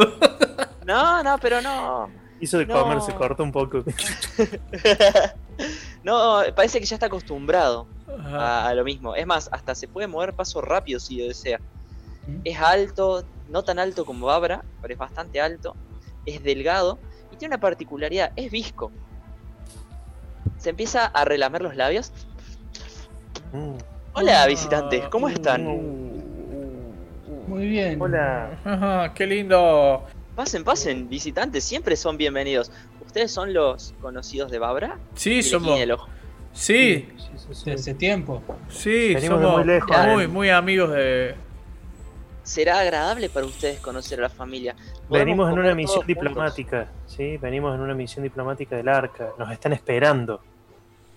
No, 0.85 1.22
no, 1.22 1.39
pero 1.39 1.61
no. 1.62 2.11
Hizo 2.41 2.59
de 2.59 2.66
No. 2.66 2.83
comer, 2.83 3.01
se 3.01 3.14
cortó 3.14 3.45
un 3.45 3.53
poco. 3.53 3.85
no, 6.03 6.41
parece 6.57 6.80
que 6.80 6.87
ya 6.87 6.97
está 6.97 7.07
acostumbrado 7.07 7.87
a, 8.24 8.68
a 8.68 8.74
lo 8.74 8.85
mismo. 8.85 9.14
Es 9.14 9.26
más, 9.26 9.49
hasta 9.53 9.74
se 9.74 9.89
puede 9.89 10.07
mover 10.09 10.35
paso 10.35 10.61
rápido 10.61 10.99
si 10.99 11.18
lo 11.18 11.28
desea. 11.28 11.61
¿Mm? 12.26 12.41
Es 12.45 12.59
alto, 12.59 13.24
no 13.49 13.62
tan 13.62 13.78
alto 13.78 14.05
como 14.05 14.26
Babra, 14.26 14.64
pero 14.80 14.93
es 14.95 14.99
bastante 14.99 15.41
alto. 15.41 15.76
Es 16.26 16.43
delgado 16.43 16.99
tiene 17.43 17.57
una 17.57 17.61
particularidad, 17.61 18.30
es 18.36 18.53
visco. 18.53 18.93
Se 20.59 20.70
empieza 20.70 21.07
a 21.07 21.24
relamer 21.24 21.61
los 21.61 21.74
labios. 21.74 22.12
Mm. 23.53 23.72
Hola 24.12 24.47
visitantes, 24.47 25.09
¿cómo 25.09 25.28
están? 25.28 25.64
Muy 27.49 27.66
bien. 27.66 28.01
Hola. 28.01 29.11
Qué 29.16 29.26
lindo. 29.26 30.05
Pasen, 30.36 30.62
pasen, 30.62 31.09
visitantes, 31.09 31.64
siempre 31.64 31.97
son 31.97 32.16
bienvenidos. 32.16 32.70
¿Ustedes 33.05 33.32
son 33.32 33.53
los 33.53 33.93
conocidos 34.01 34.53
de 34.53 34.61
Babra? 34.61 34.99
Sí, 35.16 35.43
somos. 35.43 35.70
guiña 35.70 35.82
el 35.82 35.90
ojo. 35.90 36.09
Sí, 36.53 37.09
Sí, 37.18 37.26
sí, 37.49 37.55
sí. 37.55 37.70
De 37.70 37.74
ese 37.74 37.95
tiempo. 37.95 38.40
sí, 38.68 39.14
Venimos 39.14 39.40
de 39.40 39.45
somos 39.47 39.57
muy 39.59 39.66
lejos. 39.66 39.97
muy, 40.12 40.28
muy 40.28 40.51
amigos 40.51 40.93
de. 40.93 41.34
Será 42.43 42.80
agradable 42.80 43.28
para 43.28 43.47
ustedes 43.47 43.78
conocer 43.80 44.18
a 44.18 44.22
la 44.22 44.28
familia. 44.28 44.74
Podemos 44.74 45.11
Venimos 45.11 45.53
en 45.53 45.59
una 45.59 45.74
misión 45.74 45.95
todos 46.01 46.07
juntos. 46.07 46.24
diplomática, 46.24 46.88
¿sí? 47.07 47.36
Venimos 47.36 47.74
en 47.74 47.80
una 47.82 47.95
misión 47.95 48.22
diplomática 48.24 48.76
del 48.76 48.88
Arca. 48.88 49.30
Nos 49.38 49.51
están 49.53 49.72
esperando. 49.72 50.40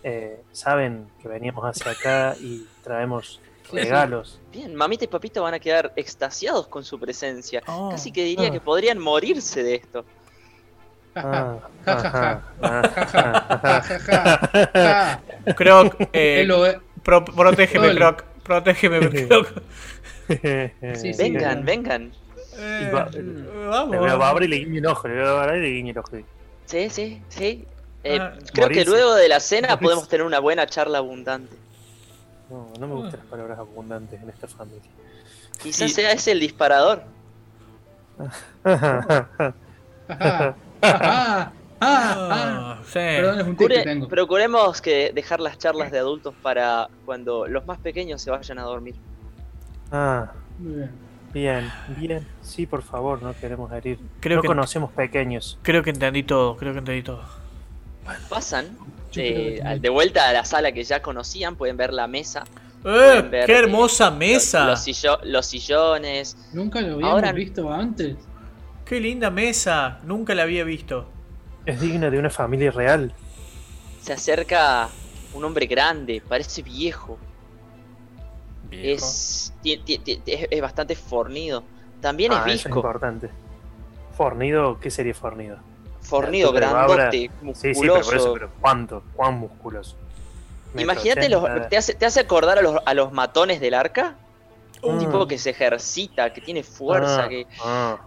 Eh, 0.03 0.39
saben 0.51 1.07
que 1.21 1.27
veníamos 1.27 1.63
hacia 1.65 1.91
acá 1.91 2.35
y 2.39 2.67
traemos 2.83 3.41
regalos. 3.71 4.39
Bien, 4.51 4.75
mamita 4.75 5.05
y 5.05 5.07
papita 5.07 5.41
van 5.41 5.55
a 5.55 5.59
quedar 5.59 5.91
extasiados 5.95 6.67
con 6.67 6.83
su 6.83 6.99
presencia. 6.99 7.63
Oh. 7.67 7.89
Casi 7.89 8.11
que 8.11 8.23
diría 8.23 8.49
Ah. 8.49 8.51
que 8.51 8.59
podrían 8.61 8.99
morirse 8.99 9.63
de 9.63 9.75
esto. 9.75 10.05
Ja, 11.15 11.59
ja, 11.85 11.91
ajá, 11.93 12.43
Ja, 12.61 12.81
ja, 12.93 13.45
ajá. 13.49 13.81
ja, 13.81 13.99
ja, 14.73 15.21
ja. 15.45 15.53
Croc, 15.55 15.95
eh, 16.13 16.45
protégeme. 17.03 17.95
Croc. 17.95 18.23
Protégeme, 18.43 18.99
Croc. 19.27 19.47
Sí, 20.27 21.13
sí. 21.13 21.17
vengan, 21.17 21.63
vengan. 21.65 22.11
Eh, 22.57 22.91
va- 22.93 23.09
vamos. 23.69 23.91
Le 23.95 23.99
veo 24.01 24.11
a 24.13 24.15
Babra 24.15 24.45
y 24.45 24.47
le 24.47 24.55
guiño 24.57 24.79
el 24.79 24.85
ojo, 24.87 25.07
le 25.07 25.13
veo 25.15 25.27
a 25.29 25.33
Babra 25.33 25.57
y 25.57 25.61
le 25.61 25.69
guiño 25.71 25.91
el 25.91 25.97
ojo. 25.99 26.09
Sí, 26.65 26.89
sí, 26.89 27.21
sí. 27.29 27.65
Eh, 28.03 28.17
Ah, 28.21 28.33
creo 28.53 28.69
que 28.69 28.85
luego 28.85 29.15
de 29.15 29.27
la 29.27 29.39
cena 29.39 29.67
Morirse. 29.69 29.83
podemos 29.83 30.07
tener 30.09 30.25
una 30.25 30.39
buena 30.39 30.65
charla 30.67 30.99
abundante. 30.99 31.55
No, 32.49 32.67
no 32.79 32.87
me 32.87 32.93
gustan 32.95 33.19
las 33.19 33.27
palabras 33.29 33.57
abundantes 33.59 34.21
en 34.21 34.29
esta 34.29 34.47
familia. 34.47 34.89
Quizás 35.61 35.89
Y- 35.89 35.93
sea 35.93 36.11
ese 36.11 36.31
el 36.31 36.39
disparador. 36.39 37.03
Ah, 38.63 39.27
ah. 40.09 41.51
Ah, 41.87 42.79
procuremos 44.09 44.81
que 44.81 45.11
dejar 45.13 45.39
las 45.41 45.57
charlas 45.57 45.91
de 45.91 45.99
adultos 45.99 46.33
para 46.41 46.87
cuando 47.05 47.47
los 47.47 47.65
más 47.67 47.77
pequeños 47.79 48.21
se 48.21 48.31
vayan 48.31 48.59
a 48.59 48.63
dormir. 48.63 48.95
Ah, 49.95 50.31
Muy 50.59 50.73
bien. 50.75 50.91
bien, 51.33 51.71
bien. 51.97 52.27
Sí, 52.41 52.65
por 52.65 52.81
favor, 52.83 53.21
no 53.23 53.33
queremos 53.35 53.71
herir. 53.71 53.99
Creo 54.19 54.37
no 54.37 54.41
que- 54.41 54.47
conocemos 54.47 54.91
pequeños. 54.91 55.57
Creo 55.61 55.83
que 55.83 55.89
entendí 55.91 56.23
todo, 56.23 56.55
creo 56.57 56.73
que 56.73 56.79
entendí 56.79 57.03
todo. 57.03 57.23
Pasan 58.29 58.77
Yo 59.11 59.21
eh, 59.23 59.61
de 59.79 59.89
vuelta 59.89 60.29
a 60.29 60.33
la 60.33 60.45
sala 60.45 60.71
que 60.71 60.83
ya 60.83 61.01
conocían, 61.01 61.55
pueden 61.55 61.75
ver 61.77 61.91
la 61.93 62.07
mesa, 62.07 62.43
¡Eh! 62.83 63.23
ver, 63.31 63.45
¡Qué 63.47 63.53
eh, 63.53 63.57
hermosa 63.59 64.09
los, 64.11 64.19
mesa! 64.19 64.65
los 64.67 64.79
sillo- 64.85 65.19
los 65.23 65.45
sillones. 65.47 66.37
Nunca 66.53 66.81
lo 66.81 66.93
habíamos 66.93 67.13
Ahora- 67.13 67.31
visto 67.31 67.71
antes. 67.73 68.15
¡Qué 68.85 68.99
linda 68.99 69.31
mesa! 69.31 69.99
Nunca 70.05 70.35
la 70.35 70.43
había 70.43 70.63
visto. 70.63 71.09
Es 71.65 71.81
digna 71.81 72.11
de 72.11 72.19
una 72.19 72.29
familia 72.29 72.69
real. 72.69 73.11
Se 74.01 74.13
acerca 74.13 74.87
un 75.33 75.43
hombre 75.43 75.65
grande, 75.65 76.21
parece 76.27 76.61
viejo. 76.61 77.17
Es, 78.83 79.53
ti- 79.61 79.77
ti- 79.77 79.97
ti- 79.99 80.21
es, 80.25 80.47
es 80.49 80.61
bastante 80.61 80.95
fornido. 80.95 81.63
También 82.01 82.31
Ah, 82.33 82.37
es 82.37 82.41
eso 82.41 82.49
es 82.55 82.63
visco. 82.65 82.79
importante. 82.79 83.29
Fornido, 84.15 84.79
¿qué 84.79 84.89
sería 84.91 85.13
fornido? 85.13 85.57
fornido, 86.01 86.51
grandote, 86.53 87.11
Sí, 87.11 87.73
sí, 87.73 87.81
pero 87.81 87.93
por 87.95 87.99
eso, 88.01 88.11
musculoso. 88.13 88.33
pero 88.33 88.51
¿cuánto? 88.61 89.03
¿Cuán 89.15 89.39
musculoso? 89.39 89.95
Imagínate, 90.77 91.29
los, 91.29 91.43
te, 91.69 91.77
hace, 91.77 91.95
te 91.95 92.05
hace 92.05 92.19
acordar 92.19 92.59
a 92.59 92.61
los, 92.61 92.77
a 92.85 92.93
los 92.93 93.11
matones 93.11 93.59
del 93.59 93.73
arca. 93.73 94.15
Un 94.83 94.97
Mm. 94.97 94.99
tipo 94.99 95.27
que 95.27 95.39
se 95.39 95.49
ejercita, 95.49 96.31
que 96.31 96.41
tiene 96.41 96.61
fuerza, 96.61 97.23
Ah, 97.23 97.27
que... 97.29 97.47
ah, 97.63 97.97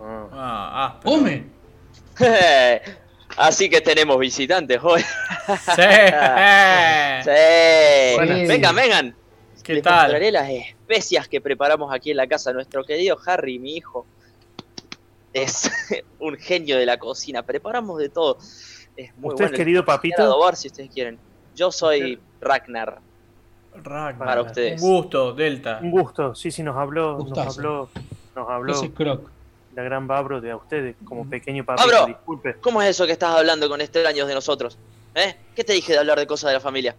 ah. 0.00 0.26
Ah, 0.32 0.70
ah, 0.84 1.00
pero- 1.02 1.16
¡Come! 1.16 1.46
Así 3.36 3.68
que 3.70 3.80
tenemos 3.80 4.18
visitantes 4.18 4.78
hoy. 4.82 5.00
Sí. 5.00 5.82
Sí. 7.24 8.14
Bueno, 8.16 8.34
vengan, 8.48 8.74
vengan. 8.76 9.16
¿Qué 9.62 9.74
Les 9.74 9.82
tal? 9.82 9.94
mostraré 10.02 10.32
las 10.32 10.48
especias 10.50 11.28
que 11.28 11.40
preparamos 11.40 11.92
aquí 11.94 12.10
en 12.10 12.16
la 12.16 12.26
casa. 12.26 12.52
Nuestro 12.52 12.84
querido 12.84 13.16
Harry, 13.26 13.58
mi 13.58 13.76
hijo, 13.76 14.06
es 15.32 15.70
un 16.18 16.36
genio 16.36 16.76
de 16.78 16.86
la 16.86 16.98
cocina. 16.98 17.42
Preparamos 17.42 17.98
de 17.98 18.08
todo. 18.08 18.38
Es 18.96 19.16
muy 19.16 19.30
¿Usted 19.30 19.44
es 19.46 19.50
bueno. 19.50 19.56
querido 19.56 19.82
Quiero 19.84 19.96
papito? 19.96 20.22
adobar 20.22 20.56
si 20.56 20.68
ustedes 20.68 20.90
quieren. 20.90 21.18
Yo 21.54 21.70
soy 21.72 22.18
Ragnar. 22.40 22.98
Ragnar. 23.74 24.18
Para 24.18 24.42
ustedes. 24.42 24.82
Un 24.82 24.88
gusto, 24.88 25.32
Delta. 25.32 25.78
Un 25.82 25.90
gusto, 25.90 26.34
sí, 26.34 26.50
sí, 26.50 26.62
nos 26.62 26.76
habló, 26.76 27.18
nos 27.18 27.38
habló, 27.38 27.88
nos 28.36 28.48
habló 28.50 28.92
Croc. 28.94 29.30
la 29.74 29.82
gran 29.82 30.06
Babro 30.06 30.40
de 30.42 30.50
a 30.50 30.56
ustedes, 30.56 30.94
como 31.04 31.28
pequeño 31.28 31.64
papito, 31.64 31.88
¡Babro! 31.90 32.06
disculpe. 32.06 32.56
¿Cómo 32.60 32.82
es 32.82 32.90
eso 32.90 33.06
que 33.06 33.12
estás 33.12 33.30
hablando 33.30 33.68
con 33.70 33.80
extraños 33.80 34.28
de 34.28 34.34
nosotros? 34.34 34.76
¿Eh? 35.14 35.36
¿Qué 35.54 35.64
te 35.64 35.72
dije 35.72 35.92
de 35.92 35.98
hablar 35.98 36.18
de 36.18 36.26
cosas 36.26 36.48
de 36.50 36.54
la 36.54 36.60
familia? 36.60 36.94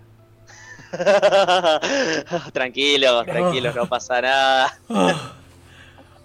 tranquilos, 2.54 3.26
tranquilos, 3.26 3.76
no 3.76 3.88
pasa 3.88 4.22
nada. 4.22 4.80
Ah, 4.89 5.34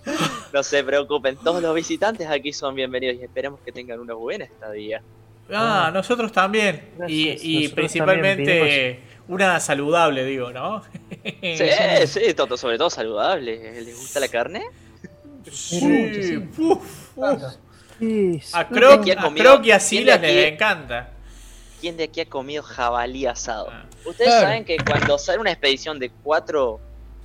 No 0.53 0.63
se 0.63 0.83
preocupen, 0.83 1.37
todos 1.37 1.63
los 1.63 1.75
visitantes 1.75 2.27
aquí 2.29 2.53
son 2.53 2.75
bienvenidos 2.75 3.17
y 3.21 3.25
esperemos 3.25 3.61
que 3.61 3.73
tengan 3.73 4.01
una 4.01 4.15
buena 4.15 4.45
estadía. 4.45 5.03
Ah, 5.53 5.91
nosotros 5.93 6.33
también. 6.33 6.91
Gracias, 6.97 7.11
y 7.11 7.29
y 7.29 7.55
nosotros 7.55 7.75
principalmente 7.75 9.01
una 9.29 9.61
saludable, 9.61 10.25
digo, 10.25 10.51
¿no? 10.51 10.83
Sí, 11.23 12.07
sí, 12.07 12.35
todo, 12.35 12.57
sobre 12.57 12.79
todo 12.79 12.89
saludable. 12.91 13.83
¿Les 13.83 13.97
gusta 13.97 14.21
la 14.21 14.29
carne? 14.29 14.65
Sí. 15.51 16.37
Uf, 16.59 17.19
uf. 17.19 17.43
Sí, 17.99 18.41
A. 18.53 18.69
Croc, 18.69 19.03
¿Quién 19.03 19.19
ha 19.19 19.27
a? 19.27 19.35
Croc 19.35 19.65
y 19.65 19.73
a 19.73 19.79
¿Quién 19.79 19.79
de 19.79 19.81
Silas 19.81 20.21
les 20.21 20.53
encanta. 20.53 21.11
¿Quién 21.81 21.97
de 21.97 22.05
aquí 22.05 22.21
ha 22.21 22.27
comido 22.29 22.63
jabalí 22.63 23.27
asado? 23.27 23.69
Ah. 23.71 23.85
Ustedes 24.05 24.31
Claro. 24.31 24.47
saben 24.47 24.65
que 24.65 24.77
cuando 24.79 25.19
sale 25.19 25.39
una 25.39 25.51
expedición 25.53 25.99
de 25.99 26.11
cuatro, 26.11 26.81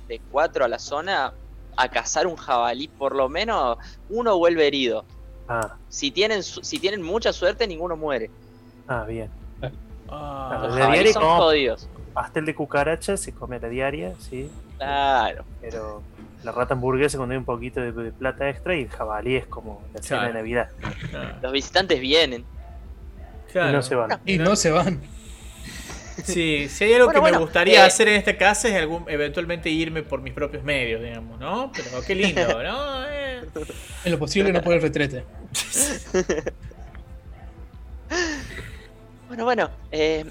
de 0.08 0.20
cuatro 0.30 0.64
a 0.64 0.68
la 0.68 0.78
zona 0.78 1.32
a 1.76 1.88
cazar 1.88 2.26
un 2.26 2.36
jabalí, 2.36 2.88
por 2.88 3.16
lo 3.16 3.28
menos 3.28 3.78
uno 4.08 4.36
vuelve 4.38 4.66
herido. 4.66 5.04
Ah, 5.48 5.76
Si 5.88 6.10
tienen, 6.10 6.42
si 6.42 6.78
tienen 6.78 7.02
mucha 7.02 7.32
suerte, 7.32 7.66
ninguno 7.66 7.96
muere. 7.96 8.30
ah, 8.88 9.04
bien. 9.04 9.30
Ah, 10.08 10.58
Los 10.62 10.74
de 10.76 10.82
jabalíes 10.82 11.04
diario 11.04 11.12
son 11.28 11.38
jodidos. 11.38 11.88
Pastel 12.12 12.44
de 12.46 12.54
cucaracha 12.54 13.16
se 13.16 13.32
come 13.34 13.56
a 13.56 13.60
la 13.60 13.68
diaria, 13.68 14.14
sí, 14.20 14.48
Claro. 14.78 15.44
pero 15.60 16.02
la 16.44 16.52
rata 16.52 16.74
hamburguesa 16.74 17.16
cuando 17.16 17.32
hay 17.32 17.38
un 17.38 17.44
poquito 17.44 17.80
de, 17.80 17.90
de 17.90 18.12
plata 18.12 18.48
extra 18.48 18.76
y 18.76 18.82
el 18.82 18.88
jabalí 18.90 19.34
es 19.36 19.46
como 19.46 19.82
la 19.92 20.00
cena 20.02 20.20
Claro. 20.20 20.26
de 20.34 20.38
Navidad. 20.38 20.68
Claro. 21.10 21.36
Los 21.42 21.52
visitantes 21.52 22.00
vienen. 22.00 22.44
Claro. 23.54 23.70
Y 23.70 23.72
no 23.72 23.82
se 23.82 23.94
van. 23.94 24.20
Y 24.26 24.38
no 24.38 24.56
se 24.56 24.70
van. 24.72 25.00
Sí, 26.24 26.68
si 26.68 26.84
hay 26.84 26.94
algo 26.94 27.06
Bueno, 27.06 27.22
que 27.24 27.32
me 27.32 27.38
gustaría 27.38 27.80
eh, 27.82 27.86
hacer 27.86 28.08
en 28.08 28.16
esta 28.16 28.36
casa 28.36 28.68
es 28.68 28.74
algún, 28.74 29.04
eventualmente 29.08 29.70
irme 29.70 30.02
por 30.02 30.20
mis 30.22 30.32
propios 30.32 30.62
medios, 30.64 31.00
digamos, 31.02 31.38
¿no? 31.40 31.70
Pero 31.74 32.02
qué 32.06 32.14
lindo, 32.16 32.62
¿no? 32.62 33.04
Eh. 33.08 33.42
En 34.04 34.12
lo 34.12 34.18
posible 34.18 34.52
no 34.52 34.60
por 34.60 34.74
el 34.74 34.82
retrete. 34.82 35.24
Bueno, 39.28 39.44
bueno, 39.44 39.70
eh, 39.90 40.24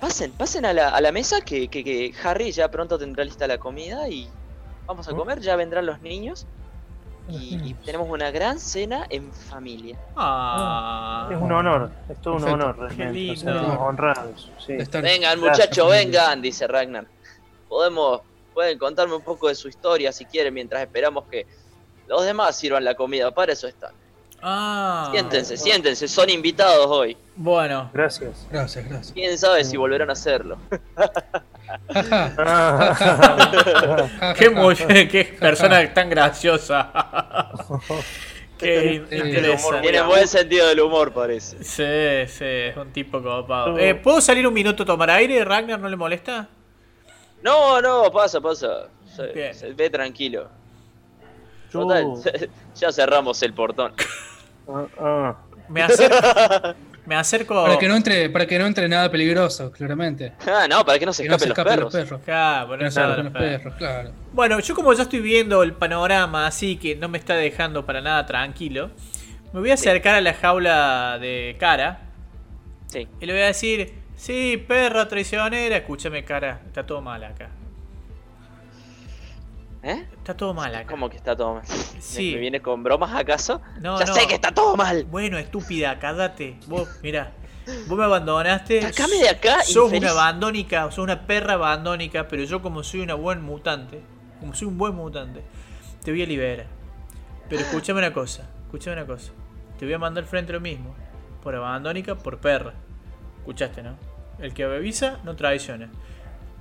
pasen, 0.00 0.32
pasen 0.32 0.64
a 0.64 0.72
la, 0.72 0.88
a 0.88 1.00
la 1.00 1.12
mesa 1.12 1.40
que, 1.42 1.68
que- 1.68 1.84
que 1.84 2.12
Harry 2.24 2.50
ya 2.50 2.70
pronto 2.70 2.98
tendrá 2.98 3.24
lista 3.24 3.46
la 3.46 3.58
comida 3.58 4.08
y 4.08 4.28
vamos 4.86 5.06
a 5.08 5.12
¿Mm? 5.12 5.16
comer, 5.16 5.40
ya 5.40 5.54
vendrán 5.56 5.86
los 5.86 6.00
niños 6.00 6.46
y, 7.30 7.74
tenemos 7.84 8.08
una 8.08 8.30
gran 8.30 8.58
cena 8.58 9.06
en 9.10 9.32
familia. 9.32 9.96
Ah, 10.16 11.28
Es 11.30 11.38
un 11.38 11.52
honor, 11.52 11.90
es 12.08 12.20
todo 12.20 12.34
un 12.34 12.40
Perfecto. 12.42 12.64
honor 12.66 12.78
realmente. 12.96 13.50
Honrados. 13.78 14.50
sí. 14.58 14.76
Vengan 15.00 15.40
muchachos, 15.40 15.90
vengan, 15.90 16.40
dice 16.42 16.66
Ragnar. 16.66 17.06
Podemos, 17.68 18.20
pueden 18.54 18.78
contarme 18.78 19.14
un 19.14 19.22
poco 19.22 19.48
de 19.48 19.54
su 19.54 19.68
historia 19.68 20.12
si 20.12 20.24
quieren 20.24 20.52
mientras 20.54 20.82
esperamos 20.82 21.24
que 21.30 21.46
los 22.08 22.24
demás 22.24 22.56
sirvan 22.56 22.84
la 22.84 22.94
comida, 22.94 23.30
para 23.30 23.52
eso 23.52 23.68
están. 23.68 23.92
ah. 24.42 25.08
Siéntense, 25.12 25.56
siéntense, 25.56 26.08
son 26.08 26.28
invitados 26.30 26.86
hoy. 26.88 27.16
Bueno, 27.36 27.90
Gracias. 27.94 28.46
Gracias, 28.50 28.84
gracias. 28.88 29.12
Quién 29.12 29.38
sabe 29.38 29.64
si 29.64 29.76
volverán 29.76 30.10
a 30.10 30.14
hacerlo. 30.14 30.58
Qué, 34.36 35.08
qué 35.10 35.36
persona 35.38 35.92
tan 35.92 36.10
graciosa. 36.10 36.90
qué 38.58 38.94
in- 39.10 39.26
interesante. 39.26 39.80
Tiene 39.82 40.02
buen 40.02 40.28
sentido 40.28 40.68
del 40.68 40.80
humor, 40.80 41.12
parece. 41.12 41.62
Sí, 41.64 42.32
sí, 42.32 42.44
es 42.44 42.76
un 42.76 42.92
tipo 42.92 43.22
copado. 43.22 43.78
Eh, 43.78 43.94
¿Puedo 43.94 44.20
salir 44.20 44.46
un 44.46 44.54
minuto 44.54 44.82
a 44.82 44.86
tomar 44.86 45.10
aire? 45.10 45.44
¿Ragnar 45.44 45.78
no 45.80 45.88
le 45.88 45.96
molesta? 45.96 46.48
No, 47.42 47.80
no, 47.80 48.10
pasa, 48.10 48.40
pasa. 48.40 48.88
Se, 49.16 49.54
se 49.54 49.72
ve 49.72 49.90
tranquilo. 49.90 50.48
Yo- 51.72 51.80
Total, 51.80 52.48
ya 52.74 52.92
cerramos 52.92 53.42
el 53.42 53.54
portón. 53.54 53.92
Ah, 54.68 54.86
ah. 54.98 55.36
Me 55.68 55.82
acerco. 55.82 56.16
Me 57.10 57.16
acerco. 57.16 57.64
Para 57.64 57.76
que 57.76 57.88
no 57.88 57.96
entre, 57.96 58.30
para 58.30 58.46
que 58.46 58.56
no 58.56 58.66
entre 58.66 58.88
nada 58.88 59.10
peligroso, 59.10 59.72
claramente. 59.72 60.32
Ah, 60.46 60.68
no, 60.70 60.84
para 60.84 60.96
que 60.96 61.04
no 61.06 61.12
se 61.12 61.24
Que 61.24 61.28
no 61.28 61.40
se 61.40 61.48
escapen 61.48 61.80
los 61.80 61.92
los 61.92 62.04
perros. 62.04 62.20
Claro, 62.24 62.68
por 62.68 62.78
Que 62.78 62.84
no 62.84 62.88
eso 62.88 62.94
se 62.94 63.00
ahora 63.00 63.22
escapen 63.22 63.32
los 63.52 63.60
perros, 63.62 63.74
claro. 63.76 64.12
Bueno, 64.32 64.60
yo 64.60 64.74
como 64.76 64.92
ya 64.92 65.02
estoy 65.02 65.18
viendo 65.20 65.64
el 65.64 65.72
panorama 65.72 66.46
así 66.46 66.76
que 66.76 66.94
no 66.94 67.08
me 67.08 67.18
está 67.18 67.34
dejando 67.34 67.84
para 67.84 68.00
nada 68.00 68.24
tranquilo, 68.26 68.90
me 69.52 69.58
voy 69.58 69.72
a 69.72 69.74
acercar 69.74 70.14
a 70.14 70.20
la 70.20 70.34
jaula 70.34 71.18
de 71.20 71.56
cara 71.58 72.02
Sí. 72.86 73.08
y 73.20 73.26
le 73.26 73.32
voy 73.32 73.42
a 73.42 73.46
decir, 73.46 73.92
sí, 74.14 74.64
perra 74.68 75.08
traicionera, 75.08 75.78
escúchame 75.78 76.24
cara, 76.24 76.60
está 76.66 76.86
todo 76.86 77.00
mal 77.02 77.24
acá. 77.24 77.48
¿Eh? 79.82 80.06
Está 80.12 80.36
todo 80.36 80.52
mal 80.52 80.74
acá. 80.74 80.86
¿Cómo 80.90 81.08
que 81.08 81.16
está 81.16 81.34
todo 81.34 81.54
mal? 81.54 81.66
Sí. 81.66 82.26
¿Me, 82.28 82.34
me 82.34 82.40
viene 82.40 82.60
con 82.62 82.82
bromas 82.82 83.14
acaso? 83.14 83.60
No, 83.80 83.98
ya 83.98 84.04
no. 84.06 84.14
sé 84.14 84.26
que 84.26 84.34
está 84.34 84.52
todo 84.52 84.76
mal. 84.76 85.04
Bueno, 85.04 85.38
estúpida, 85.38 85.98
cállate. 85.98 86.56
Vos, 86.66 86.88
mira, 87.02 87.32
vos 87.88 87.96
me 87.98 88.04
abandonaste. 88.04 88.82
Sacame 88.82 89.16
de 89.16 89.28
acá, 89.30 89.62
Sos 89.62 89.84
infeliz. 89.84 90.02
una 90.02 90.10
abandónica, 90.10 90.84
sos 90.90 90.98
una 90.98 91.26
perra 91.26 91.54
abandónica, 91.54 92.28
pero 92.28 92.44
yo 92.44 92.60
como 92.60 92.82
soy 92.82 93.00
una 93.00 93.14
buen 93.14 93.42
mutante, 93.42 94.02
como 94.38 94.54
soy 94.54 94.68
un 94.68 94.76
buen 94.76 94.94
mutante, 94.94 95.42
te 96.04 96.10
voy 96.10 96.22
a 96.22 96.26
liberar. 96.26 96.66
Pero 97.48 97.62
escúchame 97.62 98.00
una 98.00 98.12
cosa, 98.12 98.48
escúchame 98.66 98.96
una 98.96 99.06
cosa. 99.06 99.32
Te 99.78 99.86
voy 99.86 99.94
a 99.94 99.98
mandar 99.98 100.24
frente 100.24 100.52
a 100.52 100.56
lo 100.56 100.60
mismo. 100.60 100.94
Por 101.42 101.54
abandónica, 101.54 102.16
por 102.16 102.36
perra. 102.38 102.74
Escuchaste, 103.38 103.82
¿no? 103.82 103.96
El 104.38 104.52
que 104.52 104.64
avisa 104.64 105.18
no 105.24 105.34
traiciona. 105.36 105.88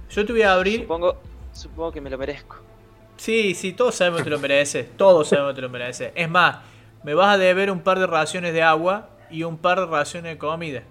Yo 0.10 0.26
te 0.26 0.32
voy 0.32 0.42
a 0.44 0.54
abrir. 0.54 0.82
Supongo, 0.82 1.22
supongo 1.52 1.92
que 1.92 2.00
me 2.00 2.10
lo 2.10 2.18
merezco. 2.18 2.56
Sí, 3.20 3.54
sí, 3.54 3.74
todos 3.74 3.96
sabemos 3.96 4.20
que 4.20 4.24
te 4.26 4.30
lo 4.30 4.40
mereces. 4.40 4.96
Todos 4.98 5.28
sabemos 5.28 5.52
que 5.52 5.56
te 5.58 5.62
lo 5.62 5.70
mereces. 5.70 6.12
Es 6.16 6.30
más, 6.30 6.60
me 7.04 7.14
vas 7.14 7.36
a 7.36 7.38
deber 7.38 7.70
un 7.70 7.82
par 7.82 8.00
de 8.00 8.08
raciones 8.08 8.54
de 8.54 8.64
agua 8.64 9.10
y 9.30 9.44
un 9.44 9.58
par 9.58 9.80
de 9.82 9.86
raciones 9.88 10.34
de 10.34 10.38
comida. 10.38 10.84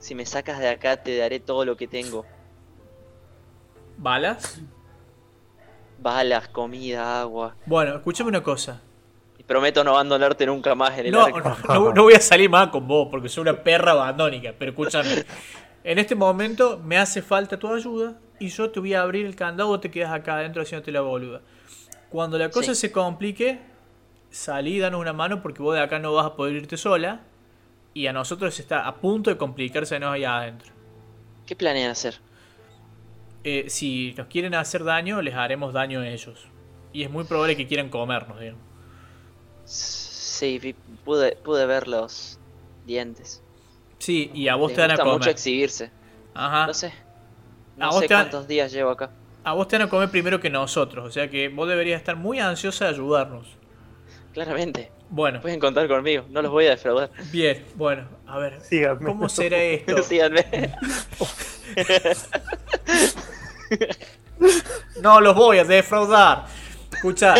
Si 0.00 0.14
me 0.14 0.26
sacas 0.26 0.58
de 0.58 0.68
acá, 0.68 0.96
te 1.02 1.16
daré 1.16 1.38
todo 1.40 1.64
lo 1.64 1.76
que 1.76 1.86
tengo. 1.86 2.26
¿Balas? 3.96 4.60
Balas, 5.98 6.48
comida, 6.48 7.20
agua. 7.20 7.54
Bueno, 7.66 7.94
escúchame 7.96 8.28
una 8.30 8.42
cosa. 8.42 8.80
Y 9.38 9.42
prometo 9.44 9.84
no 9.84 9.90
abandonarte 9.92 10.46
nunca 10.46 10.74
más 10.74 10.98
en 10.98 11.06
el 11.06 11.12
No, 11.12 11.24
arco. 11.26 11.40
no, 11.40 11.56
no- 11.68 11.92
no 11.92 12.02
voy 12.04 12.14
a 12.14 12.20
salir 12.20 12.48
más 12.50 12.68
con 12.68 12.88
vos 12.88 13.08
porque 13.10 13.28
soy 13.28 13.42
una 13.42 13.62
perra 13.62 13.92
abandónica. 13.92 14.52
Pero 14.58 14.70
escúchame. 14.72 15.24
En 15.82 15.98
este 15.98 16.14
momento 16.14 16.78
me 16.84 16.98
hace 16.98 17.22
falta 17.22 17.58
tu 17.58 17.66
ayuda 17.72 18.12
y 18.40 18.48
yo 18.48 18.70
te 18.70 18.80
voy 18.80 18.94
a 18.94 19.02
abrir 19.02 19.24
el 19.26 19.36
candado 19.36 19.70
o 19.70 19.78
te 19.80 19.90
quedas 19.90 20.10
acá 20.12 20.34
adentro 20.36 20.62
haciéndote 20.62 20.90
la 20.90 21.02
boluda. 21.02 21.40
Cuando 22.08 22.36
la 22.38 22.50
cosa 22.50 22.74
Sí. 22.74 22.80
se 22.80 22.92
complique, 22.92 23.60
salí, 24.30 24.78
danos 24.80 25.00
una 25.00 25.12
mano 25.12 25.42
porque 25.42 25.62
vos 25.62 25.74
de 25.76 25.80
acá 25.82 25.98
no 26.00 26.12
vas 26.12 26.26
a 26.26 26.34
poder 26.34 26.56
irte 26.56 26.76
sola. 26.76 27.20
Y 27.94 28.06
a 28.06 28.12
nosotros 28.12 28.58
está 28.60 28.86
a 28.86 28.94
punto 28.96 29.30
de 29.30 29.36
complicarse 29.36 29.96
allá 29.96 30.38
adentro. 30.38 30.72
¿Qué 31.46 31.54
planean 31.56 31.90
hacer? 31.90 32.20
Eh, 33.42 33.64
si 33.68 34.14
nos 34.16 34.26
quieren 34.28 34.54
hacer 34.54 34.84
daño, 34.84 35.20
les 35.22 35.34
haremos 35.34 35.72
daño 35.72 36.00
a 36.00 36.08
ellos. 36.08 36.46
Y 36.92 37.02
es 37.02 37.10
muy 37.10 37.24
probable 37.24 37.56
que 37.56 37.66
quieran 37.66 37.88
comernos, 37.88 38.38
digamos. 38.38 38.62
Sí, 39.64 40.74
pude, 41.04 41.36
pude 41.36 41.66
ver 41.66 41.88
los 41.88 42.38
dientes. 42.86 43.42
Sí, 43.98 44.30
y 44.34 44.48
a 44.48 44.54
vos 44.56 44.70
Les 44.70 44.76
te 44.76 44.80
van 44.82 44.90
a 44.92 44.96
comer. 44.96 45.12
mucho 45.14 45.30
exhibirse. 45.30 45.90
Ajá. 46.34 46.66
No 46.66 46.74
sé. 46.74 46.92
A 47.80 47.86
No 47.86 47.90
vos 47.92 48.00
sé 48.00 48.08
te 48.08 48.14
van- 48.14 48.24
cuántos 48.24 48.46
días 48.48 48.70
llevo 48.72 48.90
acá. 48.90 49.10
A 49.42 49.54
vos 49.54 49.66
te 49.68 49.78
van 49.78 49.86
a 49.86 49.90
comer 49.90 50.10
primero 50.10 50.38
que 50.38 50.50
nosotros, 50.50 51.08
o 51.08 51.10
sea 51.10 51.28
que 51.30 51.48
vos 51.48 51.66
deberías 51.68 51.98
estar 51.98 52.14
muy 52.16 52.38
ansiosa 52.40 52.84
de 52.84 52.90
ayudarnos. 52.92 53.46
Claramente. 54.34 54.92
Bueno, 55.08 55.40
Pueden 55.40 55.58
contar 55.58 55.88
conmigo. 55.88 56.24
No 56.30 56.40
los 56.40 56.52
voy 56.52 56.66
a 56.66 56.70
defraudar. 56.70 57.10
bien, 57.32 57.64
bueno, 57.74 58.06
a 58.28 58.38
ver, 58.38 58.60
Síganme. 58.60 59.04
¿cómo 59.06 59.28
será 59.28 59.56
esto? 59.62 60.02
Síganme. 60.02 60.44
No 65.02 65.20
los 65.20 65.34
voy 65.34 65.58
a 65.58 65.64
defraudar. 65.64 66.46
Escucha, 66.92 67.34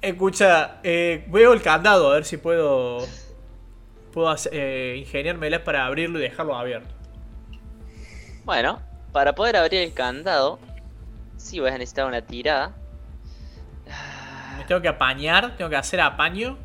escucha, 0.00 0.78
eh, 0.82 1.24
veo 1.28 1.52
el 1.52 1.62
candado 1.62 2.10
a 2.10 2.14
ver 2.14 2.24
si 2.24 2.36
puedo, 2.36 2.98
puedo 4.12 4.28
hacer- 4.28 4.52
eh, 4.54 4.96
ingeniármelas 4.98 5.60
para 5.60 5.86
abrirlo 5.86 6.18
y 6.18 6.22
dejarlo 6.22 6.56
abierto. 6.56 6.94
Bueno, 8.46 8.80
para 9.10 9.34
poder 9.34 9.56
abrir 9.56 9.80
el 9.80 9.92
candado, 9.92 10.60
sí 11.36 11.58
vas 11.58 11.72
a 11.72 11.78
necesitar 11.78 12.06
una 12.06 12.22
tirada. 12.22 12.76
Me 14.56 14.64
tengo 14.66 14.80
que 14.80 14.86
apañar, 14.86 15.56
tengo 15.56 15.68
que 15.68 15.74
hacer 15.74 16.00
apaño. 16.00 16.56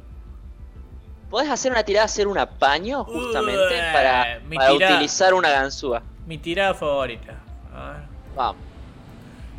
Podés 1.31 1.49
hacer 1.49 1.71
una 1.71 1.83
tirada, 1.83 2.05
hacer 2.05 2.27
un 2.27 2.37
apaño 2.37 3.03
justamente 3.03 3.79
para, 3.91 4.39
mi 4.47 4.57
para 4.57 4.69
tirada. 4.69 4.93
utilizar 4.93 5.33
una 5.33 5.49
ganzúa. 5.49 6.03
Mi 6.27 6.37
tirada 6.37 6.75
favorita. 6.75 7.41
A 7.73 7.89
ver. 7.93 8.01
Vamos. 8.35 8.61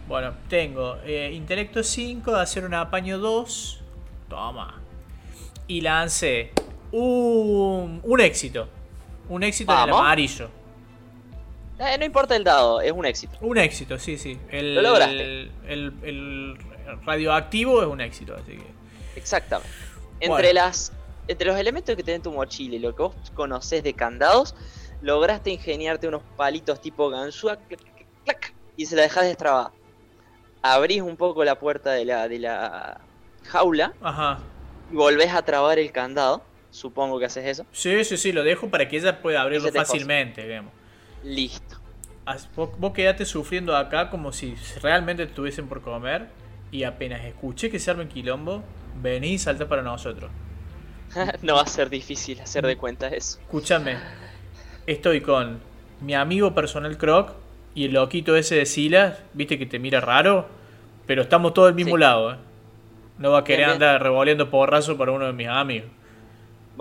Bueno, 0.06 0.32
tengo 0.48 0.98
eh, 1.04 1.32
intelecto 1.34 1.82
5, 1.82 2.36
hacer 2.36 2.64
un 2.64 2.74
apaño 2.74 3.18
2. 3.18 3.80
Toma. 4.28 4.80
Y 5.66 5.80
lancé 5.80 6.52
un, 6.92 8.00
un 8.04 8.20
éxito. 8.20 8.68
Un 9.28 9.42
éxito 9.42 9.72
en 9.72 9.78
el 9.80 9.86
Vamos. 9.86 10.00
amarillo. 10.00 10.61
Eh, 11.82 11.98
no 11.98 12.04
importa 12.04 12.36
el 12.36 12.44
dado, 12.44 12.80
es 12.80 12.92
un 12.92 13.04
éxito. 13.04 13.36
Un 13.40 13.58
éxito, 13.58 13.98
sí, 13.98 14.16
sí. 14.16 14.38
El, 14.50 14.74
Lo 14.76 14.82
lograste. 14.82 15.20
El, 15.22 15.50
el- 15.66 15.92
el 16.02 16.56
radioactivo 17.04 17.82
es 17.82 17.88
un 17.88 18.00
éxito, 18.00 18.34
así 18.34 18.52
que. 18.56 18.66
Exactamente. 19.16 19.70
Entre 20.20 20.52
las 20.52 20.92
entre 21.28 21.46
los 21.46 21.56
elementos 21.58 21.94
que 21.96 22.02
tenés 22.02 22.16
en 22.18 22.22
tu 22.22 22.32
mochila 22.32 22.76
y 22.76 22.78
lo 22.80 22.94
que 22.94 23.02
vos 23.02 23.14
conocés 23.34 23.82
de 23.82 23.94
candados, 23.94 24.54
lograste 25.00 25.50
ingeniarte 25.50 26.08
unos 26.08 26.22
palitos 26.36 26.80
tipo 26.80 27.08
ganzúa 27.10 27.58
y 28.76 28.86
se 28.86 28.96
la 28.96 29.02
dejás 29.02 29.24
destrabada. 29.24 29.72
Abrís 30.62 31.00
un 31.02 31.16
poco 31.16 31.44
la 31.44 31.58
puerta 31.58 31.92
de 31.92 32.04
la, 32.04 32.28
de 32.28 32.38
la 32.38 33.00
jaula 33.44 33.92
Ajá. 34.00 34.38
y 34.90 34.94
volvés 34.94 35.32
a 35.32 35.42
trabar 35.42 35.78
el 35.78 35.90
candado. 35.92 36.42
Supongo 36.70 37.18
que 37.18 37.26
haces 37.26 37.44
eso. 37.46 37.66
Sí, 37.72 38.02
sí, 38.04 38.16
sí, 38.16 38.32
lo 38.32 38.42
dejo 38.42 38.68
para 38.70 38.88
que 38.88 38.96
ella 38.96 39.20
pueda 39.20 39.42
abrirlo 39.42 39.70
fácilmente, 39.72 40.46
digamos. 40.46 40.72
Listo. 41.22 41.76
Vos, 42.54 42.70
vos 42.78 42.92
quedate 42.92 43.24
sufriendo 43.24 43.76
acá 43.76 44.10
como 44.10 44.32
si 44.32 44.54
realmente 44.80 45.24
te 45.24 45.30
estuviesen 45.30 45.68
por 45.68 45.82
comer. 45.82 46.28
Y 46.70 46.84
apenas 46.84 47.24
escuché 47.24 47.70
que 47.70 47.78
se 47.78 47.90
arme 47.90 48.08
quilombo, 48.08 48.64
vení 49.02 49.34
y 49.34 49.38
salta 49.38 49.68
para 49.68 49.82
nosotros. 49.82 50.30
no 51.42 51.56
va 51.56 51.62
a 51.62 51.66
ser 51.66 51.90
difícil 51.90 52.40
hacer 52.40 52.66
de 52.66 52.76
cuenta 52.76 53.08
eso. 53.08 53.38
Escúchame, 53.40 53.96
estoy 54.86 55.20
con 55.20 55.60
mi 56.00 56.14
amigo 56.14 56.54
personal 56.54 56.96
Croc 56.96 57.34
y 57.74 57.84
el 57.86 57.92
loquito 57.92 58.36
ese 58.36 58.56
de 58.56 58.66
Silas, 58.66 59.18
viste 59.34 59.58
que 59.58 59.66
te 59.66 59.78
mira 59.78 60.00
raro, 60.00 60.48
Pero 61.06 61.22
estamos 61.22 61.52
todos 61.52 61.68
del 61.68 61.74
mismo 61.74 61.96
Sí. 61.96 62.00
lado, 62.00 62.32
¿eh? 62.34 62.36
No 63.18 63.32
va 63.32 63.40
a 63.40 63.44
querer 63.44 63.66
andar 63.66 64.00
revolviendo 64.02 64.48
porrazo 64.50 64.96
para 64.96 65.10
uno 65.12 65.26
de 65.26 65.32
mis 65.32 65.48
amigos. 65.48 65.90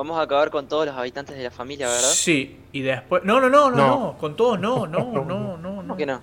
Vamos 0.02 0.18
a 0.18 0.24
acabar 0.24 0.50
con 0.50 0.68
todos 0.68 0.88
los 0.88 0.96
habitantes 0.96 1.38
de 1.38 1.44
la 1.44 1.52
familia, 1.52 1.86
¿verdad? 1.88 2.10
Sí, 2.10 2.58
y 2.72 2.82
después. 2.82 3.24
No, 3.24 3.40
no, 3.40 3.52
no, 3.52 3.70
no, 3.70 3.78
no, 3.78 3.88
No. 4.00 4.18
con 4.18 4.36
todos 4.36 4.60
no, 4.60 4.88
no, 4.88 5.12
no, 5.12 5.24
no, 5.24 5.58
no. 5.58 5.76
¿Cómo 5.76 5.96
que 5.96 6.08
no? 6.08 6.22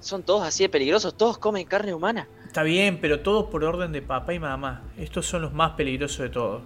Son 0.00 0.22
todos 0.22 0.44
así 0.48 0.62
de 0.62 0.70
peligrosos, 0.70 1.14
todos 1.14 1.36
comen 1.36 1.66
carne 1.66 1.92
humana. 1.92 2.26
Está 2.46 2.62
bien, 2.62 2.96
pero 3.02 3.20
todos 3.20 3.50
por 3.50 3.64
orden 3.64 3.92
de 3.92 4.00
papá 4.00 4.32
y 4.32 4.38
mamá. 4.38 4.80
Estos 4.96 5.26
son 5.26 5.42
los 5.42 5.52
más 5.52 5.72
peligrosos 5.72 6.20
de 6.20 6.30
todos. 6.30 6.62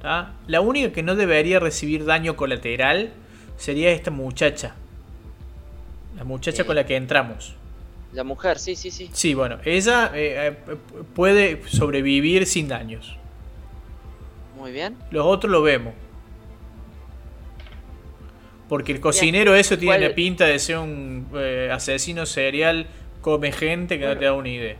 ¿tá? 0.00 0.32
La 0.48 0.60
única 0.60 0.90
que 0.90 1.04
no 1.04 1.14
debería 1.14 1.60
recibir 1.60 2.04
daño 2.04 2.34
colateral 2.34 3.12
sería 3.56 3.92
esta 3.92 4.10
muchacha. 4.10 4.74
La 6.16 6.24
muchacha 6.24 6.62
Eh. 6.62 6.66
con 6.66 6.74
la 6.74 6.84
que 6.84 6.96
entramos. 6.96 7.54
La 8.12 8.24
mujer, 8.24 8.58
sí, 8.58 8.74
sí, 8.74 8.90
sí. 8.90 9.08
Sí, 9.12 9.34
bueno, 9.34 9.58
ella 9.64 10.10
eh, 10.16 10.48
eh, 10.66 10.76
puede 11.14 11.62
sobrevivir 11.68 12.44
sin 12.46 12.66
daños. 12.66 13.16
Muy 14.62 14.70
bien. 14.70 14.96
Los 15.10 15.26
otros 15.26 15.50
lo 15.50 15.60
vemos. 15.60 15.92
Porque 18.68 18.92
el 18.92 19.00
cocinero 19.00 19.56
eso 19.56 19.76
tiene 19.76 19.96
¿Cuál- 19.96 20.08
la 20.10 20.14
pinta 20.14 20.44
de 20.44 20.56
ser 20.60 20.78
un 20.78 21.26
eh, 21.34 21.68
asesino 21.72 22.26
serial, 22.26 22.86
come 23.22 23.50
gente 23.50 23.98
que 23.98 24.06
no 24.06 24.16
te 24.16 24.24
da 24.26 24.34
una 24.34 24.48
idea. 24.48 24.76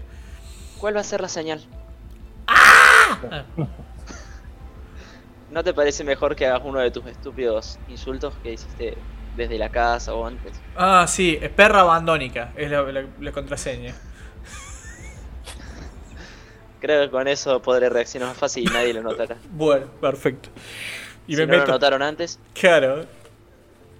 ¿Cuál 0.79 0.95
va 0.95 1.01
a 1.01 1.05
ser 1.05 1.21
la 1.21 1.29
señal? 1.29 1.65
Ah. 2.47 3.43
¿No 5.51 5.65
te 5.65 5.75
parece 5.75 6.05
mejor 6.05 6.37
que 6.37 6.47
hagas 6.47 6.63
uno 6.65 6.79
de 6.79 6.93
tus 6.93 7.05
estúpidos 7.07 7.81
insultos 7.89 8.35
que 8.45 8.53
hiciste 8.53 8.97
desde 9.37 9.59
la 9.59 9.69
casa 9.69 10.15
o 10.15 10.25
antes? 10.25 10.53
Ah, 10.77 11.07
sí, 11.09 11.41
es 11.43 11.51
perra 11.51 11.81
abandónica, 11.81 12.53
es 12.57 12.71
la, 12.71 12.83
la- 12.83 13.07
la 13.21 13.33
contraseña. 13.33 13.97
Creo 16.83 17.05
que 17.05 17.11
con 17.11 17.29
eso 17.29 17.63
podré 17.63 17.89
reaccionar 17.89 18.29
más 18.31 18.37
fácil 18.37 18.65
y 18.69 18.73
nadie 18.73 18.93
lo 18.93 19.03
notará. 19.03 19.37
Bueno, 19.53 19.87
perfecto. 20.01 20.49
Y 21.29 21.37
si 21.37 21.41
me 21.43 21.47
no 21.47 21.53
lo 21.55 21.59
meto. 21.61 21.73
notaron 21.73 22.03
antes, 22.03 22.39
Claro. 22.53 23.07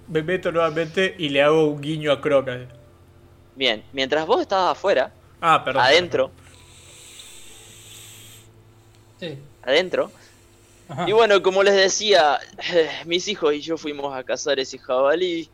Me 0.09 0.21
meto 0.21 0.51
nuevamente 0.51 1.15
y 1.17 1.29
le 1.29 1.41
hago 1.41 1.65
un 1.69 1.79
guiño 1.81 2.11
a 2.11 2.19
Croca. 2.21 2.59
bien. 3.55 3.83
Mientras 3.93 4.27
vos 4.27 4.41
estabas 4.41 4.73
afuera, 4.77 5.11
Ah, 5.39 5.63
perdón. 5.63 5.81
adentro, 5.81 6.31
Sí. 9.19 9.37
adentro, 9.63 10.11
Ajá. 10.89 11.05
Y 11.09 11.13
bueno, 11.13 11.41
como 11.41 11.63
les 11.63 11.75
decía, 11.75 12.39
mis 13.05 13.27
hijos 13.29 13.53
y 13.53 13.61
yo 13.61 13.77
fuimos 13.77 14.13
a 14.13 14.23
cazar 14.25 14.59
ese 14.59 14.77
jabalí. 14.77 15.49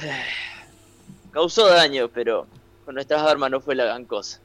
Causó 1.32 1.66
daño, 1.68 2.08
pero 2.08 2.46
con 2.84 2.94
nuestras 2.94 3.20
armas 3.22 3.50
no 3.50 3.60
fue 3.60 3.74
la 3.74 3.84
gran 3.84 4.04
cosa. 4.04 4.38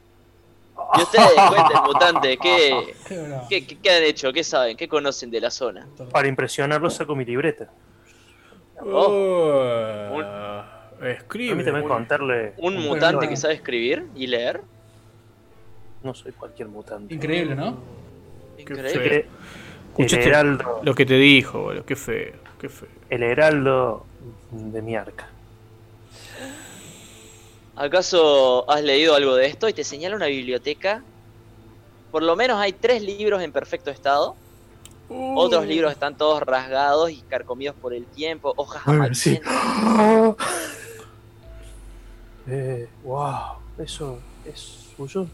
Y 0.98 1.02
ustedes 1.02 1.30
cuenten, 1.48 1.76
mutantes, 1.86 2.38
¿qué, 2.40 2.94
Qué 3.48 3.66
qué, 3.66 3.78
qué- 3.78 3.90
han 3.90 4.02
hecho? 4.02 4.32
¿Qué 4.32 4.42
saben? 4.44 4.76
¿Qué 4.76 4.88
conocen 4.88 5.30
de 5.30 5.40
la 5.40 5.50
zona? 5.50 5.86
Para 6.10 6.28
impresionarlo 6.28 6.90
saco 6.90 7.14
mi 7.14 7.24
libreta. 7.24 7.70
Oh, 8.80 10.20
escribe. 11.02 11.50
Permíteme 11.54 11.82
contarle. 11.82 12.54
¿Un 12.58 12.76
un- 12.76 12.82
mutante 12.84 13.16
bueno. 13.16 13.30
que 13.30 13.36
sabe 13.36 13.54
escribir 13.54 14.06
y 14.14 14.26
leer? 14.26 14.60
No 16.02 16.14
soy 16.14 16.32
cualquier 16.32 16.68
mutante. 16.68 17.14
Increíble, 17.14 17.54
¿no? 17.54 17.76
Increíble. 18.58 19.26
El 19.98 20.14
heraldo, 20.18 20.80
Lo 20.82 20.94
que 20.94 21.04
te 21.06 21.14
dijo, 21.14 21.60
boludo. 21.62 21.84
Qué 21.84 21.96
feo, 21.96 22.32
qué 22.60 22.68
feo. 22.68 22.88
el 23.10 23.22
heraldo 23.22 24.04
de 24.50 24.80
mi 24.82 24.96
arca. 24.96 25.28
¿Acaso 27.74 28.70
has 28.70 28.82
leído 28.82 29.14
algo 29.14 29.34
de 29.34 29.46
esto 29.46 29.68
y 29.68 29.72
te 29.72 29.82
señala 29.84 30.16
una 30.16 30.26
biblioteca? 30.26 31.02
Por 32.10 32.22
lo 32.22 32.36
menos 32.36 32.58
hay 32.58 32.72
tres 32.72 33.02
libros 33.02 33.42
en 33.42 33.50
perfecto 33.52 33.90
estado. 33.90 34.36
Uh. 35.08 35.38
Otros 35.38 35.66
libros 35.66 35.92
están 35.92 36.16
todos 36.16 36.42
rasgados 36.42 37.10
y 37.10 37.22
carcomidos 37.22 37.74
por 37.76 37.94
el 37.94 38.04
tiempo, 38.06 38.52
hojas 38.56 38.82
A 38.86 38.92
ver, 38.92 39.16
sí. 39.16 39.40
amarillentas. 39.44 40.46
Eh, 42.48 42.88
wow, 43.04 43.58
eso 43.78 44.18
es 44.44 44.88
suyo. 44.96 45.28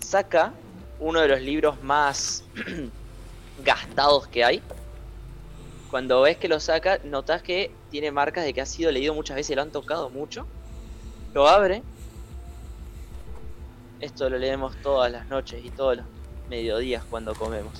Saca 0.00 0.52
uno 0.98 1.20
de 1.20 1.28
los 1.28 1.40
libros 1.40 1.80
más 1.80 2.42
gastados 3.64 4.26
que 4.26 4.44
hay. 4.44 4.60
Cuando 5.92 6.22
ves 6.22 6.38
que 6.38 6.48
lo 6.48 6.58
saca, 6.58 6.98
notas 7.04 7.42
que 7.42 7.70
tiene 7.92 8.10
marcas 8.10 8.44
de 8.44 8.52
que 8.52 8.60
ha 8.60 8.66
sido 8.66 8.90
leído 8.90 9.14
muchas 9.14 9.36
veces 9.36 9.50
y 9.50 9.54
lo 9.54 9.62
han 9.62 9.70
tocado 9.70 10.10
mucho. 10.10 10.44
Lo 11.34 11.48
abre. 11.48 11.82
Esto 14.00 14.28
lo 14.28 14.38
leemos 14.38 14.74
todas 14.82 15.10
las 15.10 15.26
noches 15.28 15.64
y 15.64 15.70
todos 15.70 15.98
los 15.98 16.06
mediodías 16.50 17.04
cuando 17.08 17.34
comemos. 17.34 17.72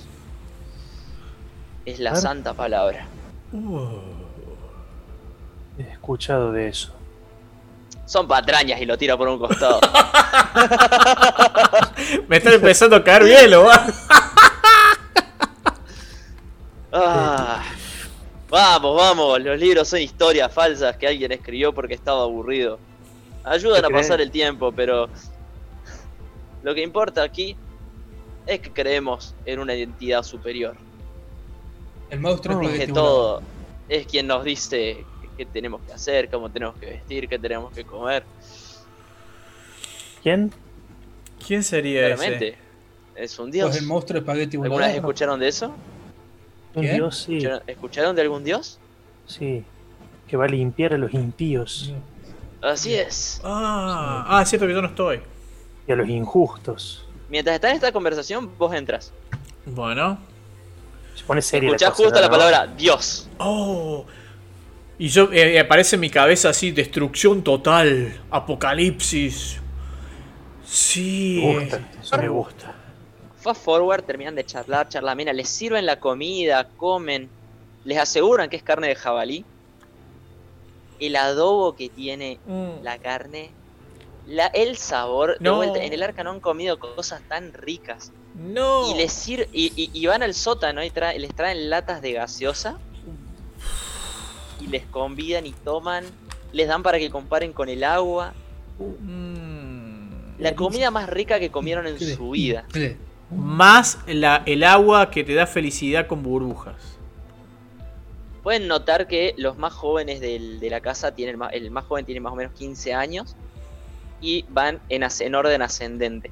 Es 1.85 1.99
la 1.99 2.15
santa 2.15 2.53
palabra. 2.53 3.05
Uh. 3.51 3.99
He 5.77 5.83
escuchado 5.83 6.51
de 6.51 6.69
eso. 6.69 6.91
Son 8.05 8.27
patrañas 8.27 8.81
y 8.81 8.85
lo 8.85 8.97
tira 8.97 9.17
por 9.17 9.27
un 9.27 9.39
costado. 9.39 9.79
Me 12.27 12.37
están 12.37 12.53
empezando 12.53 12.95
a 12.95 13.03
caer 13.03 13.23
bien, 13.23 13.51
lo 13.51 13.65
va. 13.65 13.85
Ah, 16.95 17.63
vamos, 18.51 18.95
vamos, 18.95 19.41
los 19.41 19.59
libros 19.59 19.87
son 19.87 19.99
historias 19.99 20.53
falsas 20.53 20.95
que 20.95 21.07
alguien 21.07 21.31
escribió 21.31 21.73
porque 21.73 21.95
estaba 21.95 22.21
aburrido. 22.21 22.77
Ayudan 23.43 23.81
¿Qué 23.81 23.87
a 23.87 23.89
pasar 23.89 24.21
el 24.21 24.31
tiempo, 24.31 24.71
pero 24.71 25.09
lo 26.63 26.73
que 26.73 26.81
importa 26.81 27.23
aquí 27.23 27.55
es 28.45 28.59
que 28.61 28.71
creemos 28.71 29.35
en 29.45 29.59
una 29.59 29.75
identidad 29.75 30.23
superior. 30.23 30.75
El 32.09 32.19
monstruo 32.19 32.61
No, 32.61 32.69
es 32.69 32.79
Que 32.79 32.87
todo 32.87 33.41
es 33.89 34.05
quien 34.07 34.27
nos 34.27 34.43
dice 34.43 35.03
qué 35.37 35.45
tenemos 35.45 35.81
que 35.81 35.93
hacer, 35.93 36.29
cómo 36.29 36.49
tenemos 36.49 36.75
que 36.77 36.85
vestir, 36.87 37.27
qué 37.27 37.39
tenemos 37.39 37.73
que 37.73 37.83
comer. 37.83 38.23
¿Quién? 40.21 40.51
¿Quién 41.45 41.63
sería 41.63 42.15
Claramente, 42.15 42.49
ese? 42.49 43.23
es 43.23 43.39
un 43.39 43.51
dios. 43.51 43.69
Pues 43.69 43.81
el 43.81 43.87
monstruo 43.87 44.19
espagueti 44.19 44.57
¿Alguna 44.57 44.87
vez 44.87 44.95
escucharon 44.95 45.39
de 45.39 45.47
eso? 45.49 45.73
Un 46.75 46.81
dios, 46.81 47.17
sí. 47.17 47.37
¿Escucharon- 47.39 47.63
¿Escucharon 47.67 48.15
de 48.15 48.21
algún 48.21 48.43
dios? 48.43 48.79
Sí. 49.27 49.63
Que 50.27 50.37
va 50.37 50.45
a 50.45 50.47
limpiar 50.47 50.93
a 50.93 50.97
los 50.97 51.13
impíos 51.13 51.93
Así 52.63 52.95
es. 52.95 53.41
Ah, 53.43 54.25
ah, 54.27 54.41
es 54.41 54.49
cierto 54.49 54.65
que 54.65 54.73
yo 54.73 54.81
no 54.81 54.87
estoy. 54.87 55.21
y 55.85 55.91
a 55.91 55.95
los 55.95 56.07
injustos. 56.07 57.05
Mientras 57.29 57.55
está 57.55 57.69
en 57.69 57.75
esta 57.75 57.91
conversación, 57.91 58.49
vos 58.57 58.73
entras. 58.73 59.11
Bueno. 59.65 60.17
Se 61.15 61.23
pone 61.25 61.41
seria 61.41 61.67
Escuchás 61.67 61.91
cosa, 61.91 62.03
justo 62.03 62.19
la 62.21 62.27
¿no? 62.27 62.31
palabra 62.31 62.67
Dios. 62.67 63.27
Oh. 63.37 64.05
Y 64.97 65.09
yo 65.09 65.29
eh, 65.33 65.59
aparece 65.59 65.95
en 65.97 65.99
mi 65.99 66.09
cabeza 66.09 66.49
así, 66.49 66.71
destrucción 66.71 67.43
total, 67.43 68.19
apocalipsis. 68.31 69.59
Sí. 70.65 71.41
Me 71.43 71.59
gusta, 71.59 71.81
eso 72.01 72.17
me 72.17 72.29
gusta. 72.29 72.75
Fast 73.41 73.63
forward, 73.63 74.03
terminan 74.03 74.35
de 74.35 74.45
charlar, 74.45 74.87
charlar. 74.87 75.17
Mira, 75.17 75.33
les 75.33 75.49
sirven 75.49 75.85
la 75.85 75.99
comida, 75.99 76.69
comen. 76.77 77.29
Les 77.83 77.97
aseguran 77.97 78.49
que 78.49 78.55
es 78.55 78.63
carne 78.63 78.87
de 78.87 78.95
jabalí. 78.95 79.43
El 81.07 81.15
adobo 81.15 81.75
que 81.75 81.89
tiene 81.89 82.39
Mm. 82.45 82.83
la 82.83 82.97
carne. 82.97 83.51
La, 84.27 84.47
el 84.47 84.77
sabor. 84.77 85.37
De 85.37 85.43
No. 85.49 85.57
vuelta, 85.57 85.83
en 85.83 85.91
el 85.91 86.01
arca 86.01 86.23
no 86.23 86.31
han 86.31 86.39
comido 86.39 86.79
cosas 86.79 87.21
tan 87.27 87.51
ricas. 87.53 88.11
No. 88.35 88.89
Y 88.89 88.95
les 88.97 89.11
sir- 89.11 89.49
y, 89.51 89.71
y- 89.75 89.89
y 89.93 90.05
van 90.07 90.23
al 90.23 90.33
sótano 90.33 90.81
y 90.83 90.89
les 91.17 91.35
traen 91.35 91.69
latas 91.69 92.01
de 92.01 92.13
gaseosa. 92.13 92.77
Y 94.61 94.67
les 94.67 94.85
convidan 94.85 95.45
y 95.45 95.51
toman. 95.51 96.05
Les 96.53 96.67
dan 96.67 96.83
para 96.83 96.99
que 96.99 97.09
comparen 97.09 97.51
con 97.51 97.67
el 97.67 97.83
agua. 97.83 98.33
Mm. 98.79 100.39
La 100.39 100.55
comida 100.55 100.89
más 100.91 101.09
rica 101.09 101.39
que 101.39 101.51
comieron 101.51 101.85
en 101.87 101.99
su 101.99 102.31
vida. 102.31 102.65
Más 103.29 103.99
la- 104.07 104.43
el 104.45 104.63
agua 104.63 105.09
que 105.11 105.23
te 105.23 105.33
da 105.33 105.47
felicidad 105.47 106.07
con 106.07 106.23
burbujas. 106.23 106.92
Pueden 108.43 108.67
notar 108.67 109.07
que 109.07 109.33
los 109.37 109.57
más 109.57 109.73
jóvenes 109.73 110.19
del- 110.19 110.59
de 110.59 110.69
la 110.69 110.81
casa 110.81 111.15
tienen 111.15 111.39
el 111.51 111.71
más 111.71 111.85
joven 111.85 112.05
tiene 112.05 112.19
más 112.19 112.33
o 112.33 112.35
menos 112.35 112.53
15 112.53 112.93
años 112.93 113.35
y 114.21 114.45
van 114.49 114.79
en, 114.89 115.35
orden 115.35 115.61
ascendente. 115.61 116.29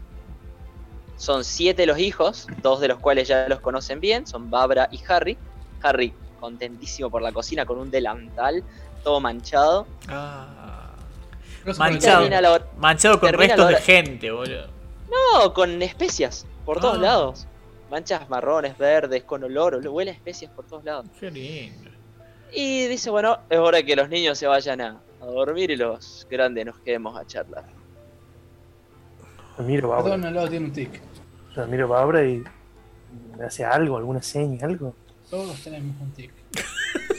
Son 1.17 1.43
siete 1.43 1.85
los 1.85 1.99
hijos, 1.99 2.47
dos 2.61 2.79
de 2.81 2.87
los 2.89 2.99
cuales 2.99 3.27
ya 3.27 3.47
los 3.47 3.59
conocen 3.61 3.99
bien, 3.99 4.27
son 4.27 4.49
Barbara 4.49 4.89
y 4.91 4.99
Harry. 5.07 5.37
Harry 5.83 6.13
contentísimo 6.39 7.09
por 7.09 7.21
la 7.21 7.31
cocina 7.31 7.65
con 7.65 7.77
un 7.79 7.89
delantal 7.91 8.63
todo 9.03 9.19
manchado. 9.19 9.87
Ah. 10.09 10.93
Manchado. 11.77 12.27
la 12.27 12.51
hora- 12.51 12.65
Manchado 12.77 13.19
con 13.19 13.33
restos 13.33 13.71
la 13.71 13.77
de 13.77 13.83
gente, 13.83 14.31
boludo. 14.31 14.67
No, 15.09 15.53
con 15.53 15.81
especias 15.81 16.45
por 16.65 16.79
todos 16.79 16.97
Ah. 16.97 17.01
lados. 17.01 17.47
Manchas 17.91 18.29
marrones, 18.29 18.77
verdes, 18.77 19.23
con 19.23 19.43
olor, 19.43 19.85
huele 19.87 20.11
a 20.11 20.13
especias 20.13 20.49
por 20.51 20.65
todos 20.65 20.83
lados. 20.83 21.05
Qué 21.19 21.29
lindo. 21.29 21.90
Y 22.51 22.87
dice, 22.87 23.09
bueno, 23.09 23.37
es 23.49 23.57
hora 23.57 23.81
que 23.83 23.95
los 23.95 24.09
niños 24.09 24.37
se 24.37 24.47
vayan 24.47 24.81
a, 24.81 25.01
a 25.21 25.25
dormir 25.25 25.71
y 25.71 25.77
los 25.77 26.27
grandes 26.29 26.65
nos 26.65 26.79
quedemos 26.79 27.17
a 27.17 27.25
charlar. 27.25 27.65
Lo 29.57 29.63
miro 29.63 29.89
Cada 29.89 30.03
para 30.03 30.15
uno 30.15 30.27
al 30.27 30.33
lado 30.33 30.49
tiene 30.49 30.65
un 30.65 30.73
tic. 30.73 31.01
Lo 31.55 31.67
miro 31.67 31.87
para 31.87 32.01
Abra 32.01 32.23
y 32.25 32.43
me 33.37 33.45
hace 33.45 33.63
algo, 33.63 33.97
alguna 33.97 34.21
seña, 34.21 34.65
algo. 34.65 34.93
Todos 35.29 35.61
tenemos 35.63 35.95
un 36.01 36.11
tic. 36.11 36.31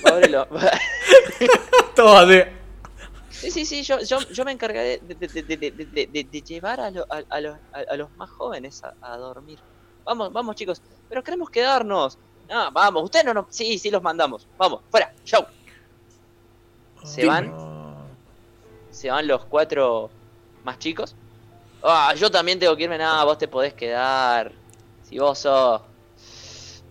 Ábrelo. 0.04 0.46
Todo 1.96 2.26
de. 2.26 2.52
Sí, 3.30 3.50
sí, 3.50 3.64
sí, 3.64 3.82
yo, 3.82 3.98
yo, 4.00 4.20
yo 4.30 4.44
me 4.44 4.52
encargaré 4.52 4.98
de, 4.98 5.14
de- 5.14 5.28
de- 5.28 5.42
de- 5.42 5.56
de- 5.56 5.70
de- 5.70 6.06
de- 6.06 6.24
de 6.30 6.42
llevar 6.42 6.80
a, 6.80 6.90
lo- 6.90 7.06
a- 7.10 7.22
a 7.28 7.40
los, 7.40 7.56
a- 7.72 7.84
a 7.92 7.96
los 7.96 8.10
más 8.16 8.30
jóvenes 8.30 8.82
a, 8.84 8.94
a 9.00 9.16
dormir. 9.16 9.58
Vamos, 10.04 10.32
vamos 10.32 10.56
chicos, 10.56 10.82
pero 11.08 11.22
queremos 11.24 11.50
quedarnos. 11.50 12.18
Ah, 12.50 12.70
vamos, 12.72 13.04
ustedes 13.04 13.24
no 13.24 13.34
nos... 13.34 13.46
Sí, 13.50 13.78
sí 13.78 13.90
los 13.90 14.02
mandamos. 14.02 14.46
Vamos, 14.58 14.80
fuera, 14.90 15.12
chau. 15.24 15.46
Se 17.04 17.26
van, 17.26 17.52
se 18.90 19.10
van 19.10 19.26
los 19.26 19.44
cuatro 19.46 20.10
más 20.64 20.78
chicos. 20.78 21.14
Ah, 21.82 22.14
yo 22.16 22.30
también 22.30 22.58
tengo 22.58 22.76
que 22.76 22.84
irme. 22.84 22.98
Nada, 22.98 23.24
vos 23.24 23.38
te 23.38 23.48
podés 23.48 23.74
quedar. 23.74 24.52
Si 25.02 25.18
vos 25.18 25.38
sos... 25.38 25.80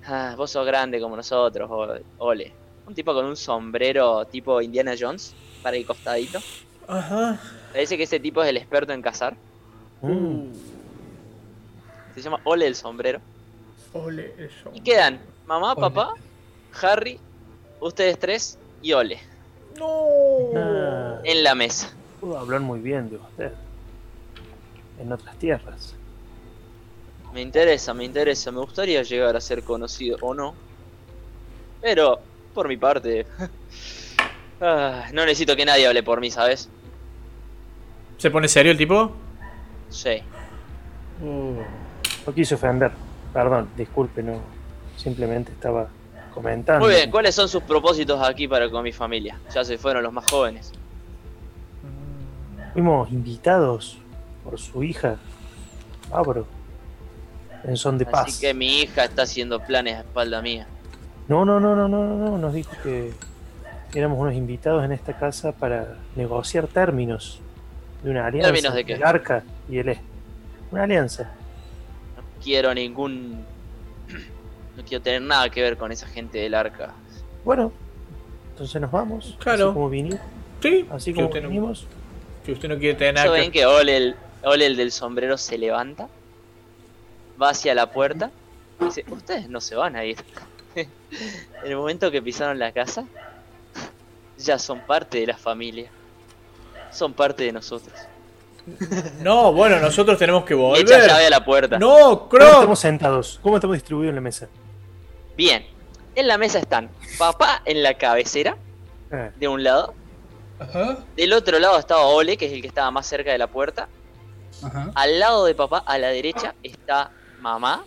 Ah, 0.06 0.34
vos 0.36 0.50
sos 0.52 0.66
grande 0.66 1.00
como 1.00 1.16
nosotros, 1.16 1.70
ole. 2.18 2.54
Un 2.88 2.96
tipo 2.96 3.14
con 3.14 3.26
un 3.26 3.38
sombrero 3.38 4.26
tipo 4.26 4.62
Indiana 4.62 4.96
Jones 5.00 5.34
para 5.62 5.78
el 5.78 5.86
costadito. 5.86 6.40
Ajá. 6.88 7.40
Parece 7.72 7.96
que 7.96 8.04
ese 8.04 8.20
tipo 8.20 8.44
es 8.44 8.50
el 8.50 8.58
experto 8.58 8.92
en 8.92 9.02
cazar. 9.02 9.36
Mm. 10.02 10.52
Se 12.16 12.22
llama 12.22 12.42
Ole 12.44 12.68
el 12.68 12.76
sombrero. 12.76 13.22
Ole, 13.94 14.34
eso. 14.38 14.72
Y 14.74 14.82
quedan 14.82 15.22
mamá, 15.60 15.74
Ole. 15.74 15.82
papá, 15.82 16.14
Harry, 16.82 17.20
ustedes 17.80 18.18
tres 18.20 18.58
y 18.82 18.94
Ole 18.94 19.20
No. 19.78 19.96
Ah, 20.56 21.20
en 21.24 21.44
la 21.44 21.56
mesa. 21.56 21.92
puedo 22.20 22.38
hablar 22.38 22.62
muy 22.62 22.80
bien 22.80 23.10
de 23.10 23.18
usted. 23.18 23.52
En 25.00 25.12
otras 25.12 25.36
tierras. 25.38 25.96
Me 27.34 27.42
interesa, 27.42 27.94
me 27.94 28.04
interesa. 28.04 28.52
Me 28.52 28.60
gustaría 28.60 29.02
llegar 29.04 29.36
a 29.36 29.42
ser 29.42 29.64
conocido 29.64 30.18
o 30.22 30.34
no. 30.34 30.54
Pero, 31.82 32.20
por 32.54 32.68
mi 32.68 32.78
parte, 32.78 33.26
ah, 34.62 35.06
no 35.14 35.26
necesito 35.26 35.56
que 35.56 35.66
nadie 35.66 35.88
hable 35.88 36.04
por 36.04 36.20
mí, 36.20 36.30
¿sabes? 36.30 36.70
¿Se 38.18 38.30
pone 38.30 38.48
serio 38.48 38.72
el 38.72 38.78
tipo? 38.78 39.12
Sí. 39.90 40.22
No 41.22 42.34
quise 42.36 42.56
ofender. 42.56 42.92
Perdón, 43.34 43.70
disculpe, 43.76 44.22
no. 44.22 44.40
Simplemente 45.02 45.52
estaba 45.52 45.88
comentando. 46.32 46.86
Muy 46.86 46.94
bien, 46.94 47.10
¿cuáles 47.10 47.34
son 47.34 47.50
sus 47.50 47.64
propósitos 47.64 48.22
aquí 48.22 48.48
para 48.48 48.70
con 48.70 48.84
mi 48.84 48.92
familia? 48.92 49.40
Ya 49.54 49.64
se 49.66 49.78
fueron 49.80 50.04
los 50.04 50.14
más 50.14 50.30
jóvenes. 50.30 50.72
Fuimos 52.74 53.12
invitados 53.12 53.98
por 54.44 54.60
su 54.60 54.84
hija, 54.84 55.18
Abro, 56.12 56.46
en 57.64 57.76
son 57.78 57.98
de 57.98 58.06
paz. 58.06 58.28
Así 58.28 58.42
que 58.42 58.54
mi 58.54 58.82
hija 58.82 59.06
está 59.06 59.24
haciendo 59.24 59.60
planes 59.60 59.96
a 59.96 60.00
espalda 60.02 60.42
mía. 60.42 60.68
No, 61.28 61.46
no, 61.46 61.60
no, 61.60 61.76
no, 61.76 61.88
no, 61.88 62.06
no, 62.06 62.18
no. 62.18 62.38
Nos 62.38 62.54
dijo 62.54 62.72
que 62.84 63.12
éramos 63.96 64.20
unos 64.20 64.36
invitados 64.36 64.86
en 64.86 64.92
esta 64.92 65.18
casa 65.18 65.52
para 65.52 65.96
negociar 66.16 66.68
términos 66.68 67.42
de 68.04 68.12
una 68.12 68.28
alianza. 68.28 68.52
¿Términos 68.52 68.76
de 68.76 68.86
qué? 68.86 68.94
El 68.94 69.04
arca 69.04 69.44
y 69.68 69.80
el 69.80 69.90
este. 69.90 70.04
Una 70.72 70.84
alianza. 70.84 71.24
No 72.16 72.24
quiero 72.44 72.74
ningún... 72.74 73.46
No 74.82 74.88
quiero 74.88 75.04
tener 75.04 75.22
nada 75.22 75.50
que 75.50 75.62
ver 75.62 75.78
con 75.78 75.92
esa 75.92 76.08
gente 76.08 76.40
del 76.40 76.56
arca. 76.56 76.94
Bueno, 77.46 77.72
entonces 78.52 78.82
nos 78.82 78.92
vamos. 78.92 79.36
Claro. 79.40 79.66
Así 79.70 79.74
como 79.74 79.90
vinimos. 79.90 80.20
Sí. 80.62 80.88
Así 80.92 81.06
Si 81.06 81.14
como 81.14 81.28
usted 81.28 81.42
no- 81.44 81.50
vinimos. 81.50 81.86
Si 82.46 82.52
usted 82.52 82.68
no 82.70 82.78
quiere 82.80 82.96
tener 82.96 83.16
¿Eso 83.16 83.26
nada 83.26 83.38
ven 83.38 83.52
que... 83.52 83.60
que 83.60 83.66
Ole 83.68 83.98
el, 83.98 84.16
Ole 84.44 84.66
el 84.66 84.76
del 84.78 84.92
sombrero 84.92 85.38
se 85.38 85.58
levanta? 85.60 86.08
Va 87.40 87.50
hacia 87.50 87.76
la 87.76 87.92
puerta 87.92 88.32
y 88.80 88.86
dice, 88.86 89.06
ustedes 89.12 89.48
no 89.50 89.62
se 89.62 89.76
van 89.76 89.96
a 89.96 90.04
ir. 90.04 90.18
en 90.76 90.88
el 91.64 91.76
momento 91.76 92.10
que 92.10 92.22
pisaron 92.22 92.58
la 92.58 92.72
casa, 92.72 93.06
ya 94.40 94.58
son 94.58 94.80
parte 94.82 95.20
de 95.20 95.28
la 95.28 95.38
familia. 95.38 95.92
Son 96.92 97.14
parte 97.14 97.44
de 97.44 97.52
nosotros. 97.52 97.94
No, 99.22 99.52
bueno, 99.54 99.80
nosotros 99.80 100.18
tenemos 100.20 100.46
que 100.46 100.54
Y 100.54 100.58
echa 100.58 101.00
llave 101.00 101.08
volver. 101.08 101.26
a 101.26 101.30
la 101.32 101.44
puerta. 101.46 101.80
No, 101.80 101.98
¿Cómo 101.98 102.30
Croc. 102.30 102.44
estamos 102.54 102.80
sentados? 102.80 103.40
¿Cómo 103.42 103.56
estamos 103.58 103.76
distribuidos 103.76 104.10
en 104.12 104.16
la 104.16 104.22
mesa? 104.22 104.48
Bien. 105.36 105.66
En 106.16 106.28
la 106.28 106.38
mesa 106.38 106.60
están 106.60 106.90
papá 107.18 107.62
en 107.66 107.84
la 107.84 107.94
cabecera, 107.98 108.58
Eh, 109.12 109.32
de 109.40 109.48
un 109.48 109.64
lado. 109.64 109.94
Ajá. 110.60 111.00
Del 111.18 111.34
otro 111.34 111.60
lado 111.60 111.78
estaba 111.78 112.06
Ole, 112.06 112.38
que 112.38 112.46
es 112.46 112.54
el 112.54 112.62
que 112.62 112.68
estaba 112.68 112.90
más 112.92 113.06
cerca 113.08 113.32
de 113.32 113.38
la 113.38 113.48
puerta. 113.48 113.88
Ajá. 114.64 114.92
Al 114.96 115.20
lado 115.20 115.46
de 115.46 115.56
papá, 115.56 115.84
a 115.86 115.98
la 115.98 116.10
derecha, 116.10 116.54
está 116.64 117.12
mamá. 117.40 117.84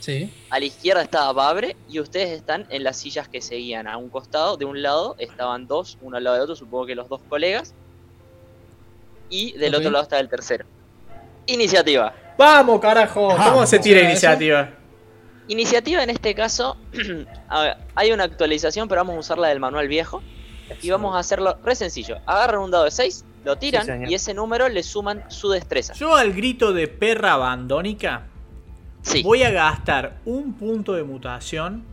Sí. 0.00 0.32
A 0.50 0.58
la 0.58 0.64
izquierda 0.64 1.02
estaba 1.02 1.32
Babre 1.32 1.76
y 1.88 1.98
ustedes 2.00 2.30
están 2.30 2.66
en 2.70 2.82
las 2.84 2.96
sillas 2.98 3.28
que 3.28 3.40
seguían. 3.40 3.86
A 3.88 3.96
un 3.96 4.10
costado, 4.10 4.56
de 4.56 4.64
un 4.64 4.82
lado, 4.82 5.14
estaban 5.18 5.66
dos, 5.66 5.96
uno 6.02 6.16
al 6.16 6.24
lado 6.24 6.34
del 6.36 6.42
otro, 6.44 6.56
supongo 6.56 6.86
que 6.86 6.94
los 6.94 7.08
dos 7.08 7.20
colegas. 7.28 7.72
Y 9.30 9.52
del 9.52 9.74
otro 9.74 9.90
lado 9.90 10.02
está 10.02 10.18
el 10.20 10.28
tercero. 10.28 10.66
Iniciativa. 11.46 12.12
Vamos, 12.36 12.80
carajo. 12.80 13.28
¿Cómo 13.28 13.38
Vamos, 13.38 13.70
se 13.70 13.78
tira 13.78 14.00
¿era 14.00 14.10
iniciativa? 14.10 14.68
Iniciativa 15.48 16.02
en 16.02 16.10
este 16.10 16.34
caso, 16.34 16.76
ver, 16.92 17.76
hay 17.94 18.12
una 18.12 18.24
actualización, 18.24 18.88
pero 18.88 19.00
vamos 19.00 19.16
a 19.16 19.20
usar 19.20 19.38
la 19.38 19.48
del 19.48 19.60
manual 19.60 19.88
viejo. 19.88 20.22
Y 20.80 20.90
vamos 20.90 21.14
a 21.14 21.18
hacerlo 21.18 21.58
re 21.62 21.74
sencillo. 21.74 22.18
Agarran 22.24 22.60
un 22.62 22.70
dado 22.70 22.84
de 22.84 22.90
6, 22.90 23.24
lo 23.44 23.56
tiran 23.56 24.08
y 24.08 24.14
ese 24.14 24.32
número 24.32 24.68
le 24.68 24.82
suman 24.82 25.24
su 25.30 25.50
destreza. 25.50 25.92
Yo 25.94 26.14
al 26.16 26.32
grito 26.32 26.72
de 26.72 26.88
perra 26.88 27.32
abandónica 27.34 28.22
Sí. 29.02 29.22
voy 29.22 29.42
a 29.42 29.50
gastar 29.50 30.20
un 30.24 30.54
punto 30.54 30.92
de 30.94 31.02
mutación 31.02 31.84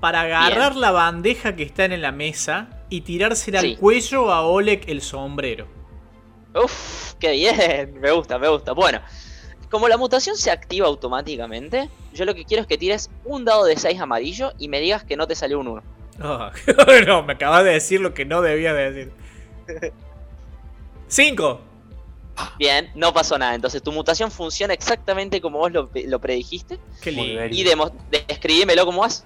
para 0.00 0.22
agarrar 0.22 0.74
la 0.76 0.90
bandeja 0.90 1.54
que 1.56 1.62
está 1.62 1.84
en 1.86 2.02
la 2.02 2.10
mesa 2.12 2.68
y 2.90 3.02
tirársela 3.02 3.60
Sí. 3.60 3.72
al 3.74 3.78
cuello 3.78 4.30
a 4.32 4.42
Oleg 4.42 4.82
el 4.88 5.00
sombrero. 5.00 5.68
Uf, 6.54 7.14
qué 7.20 7.30
bien, 7.32 7.94
me 8.00 8.10
gusta, 8.10 8.38
me 8.38 8.48
gusta. 8.48 8.72
Bueno, 8.72 9.00
como 9.70 9.88
la 9.88 9.96
mutación 9.96 10.36
se 10.36 10.50
activa 10.50 10.86
automáticamente, 10.86 11.88
yo 12.12 12.24
lo 12.24 12.34
que 12.34 12.44
quiero 12.44 12.62
es 12.62 12.66
que 12.66 12.78
tires 12.78 13.10
un 13.24 13.44
dado 13.44 13.64
de 13.64 13.76
6 13.76 14.00
amarillo 14.00 14.52
y 14.58 14.68
me 14.68 14.80
digas 14.80 15.04
que 15.04 15.16
no 15.16 15.26
te 15.26 15.34
salió 15.34 15.58
un 15.60 15.68
1. 15.68 15.82
Ah, 16.20 16.52
no, 17.06 17.22
me 17.22 17.34
acabas 17.34 17.64
de 17.64 17.72
decir 17.72 18.00
lo 18.00 18.14
que 18.14 18.24
no 18.24 18.40
debía 18.42 18.72
de 18.72 18.92
decir. 18.92 19.12
Cinco. 21.08 21.60
Bien, 22.58 22.90
no 22.94 23.12
pasó 23.12 23.38
nada. 23.38 23.54
Entonces 23.54 23.82
tu 23.82 23.92
mutación 23.92 24.30
funciona 24.30 24.74
exactamente 24.74 25.40
como 25.40 25.58
vos 25.58 25.72
lo, 25.72 25.90
lo 25.94 26.20
predijiste. 26.20 26.78
Qué 27.00 27.10
lindo. 27.12 27.46
Y 27.46 27.64
describímelo 28.28 28.84
como 28.84 29.00
vas. 29.00 29.24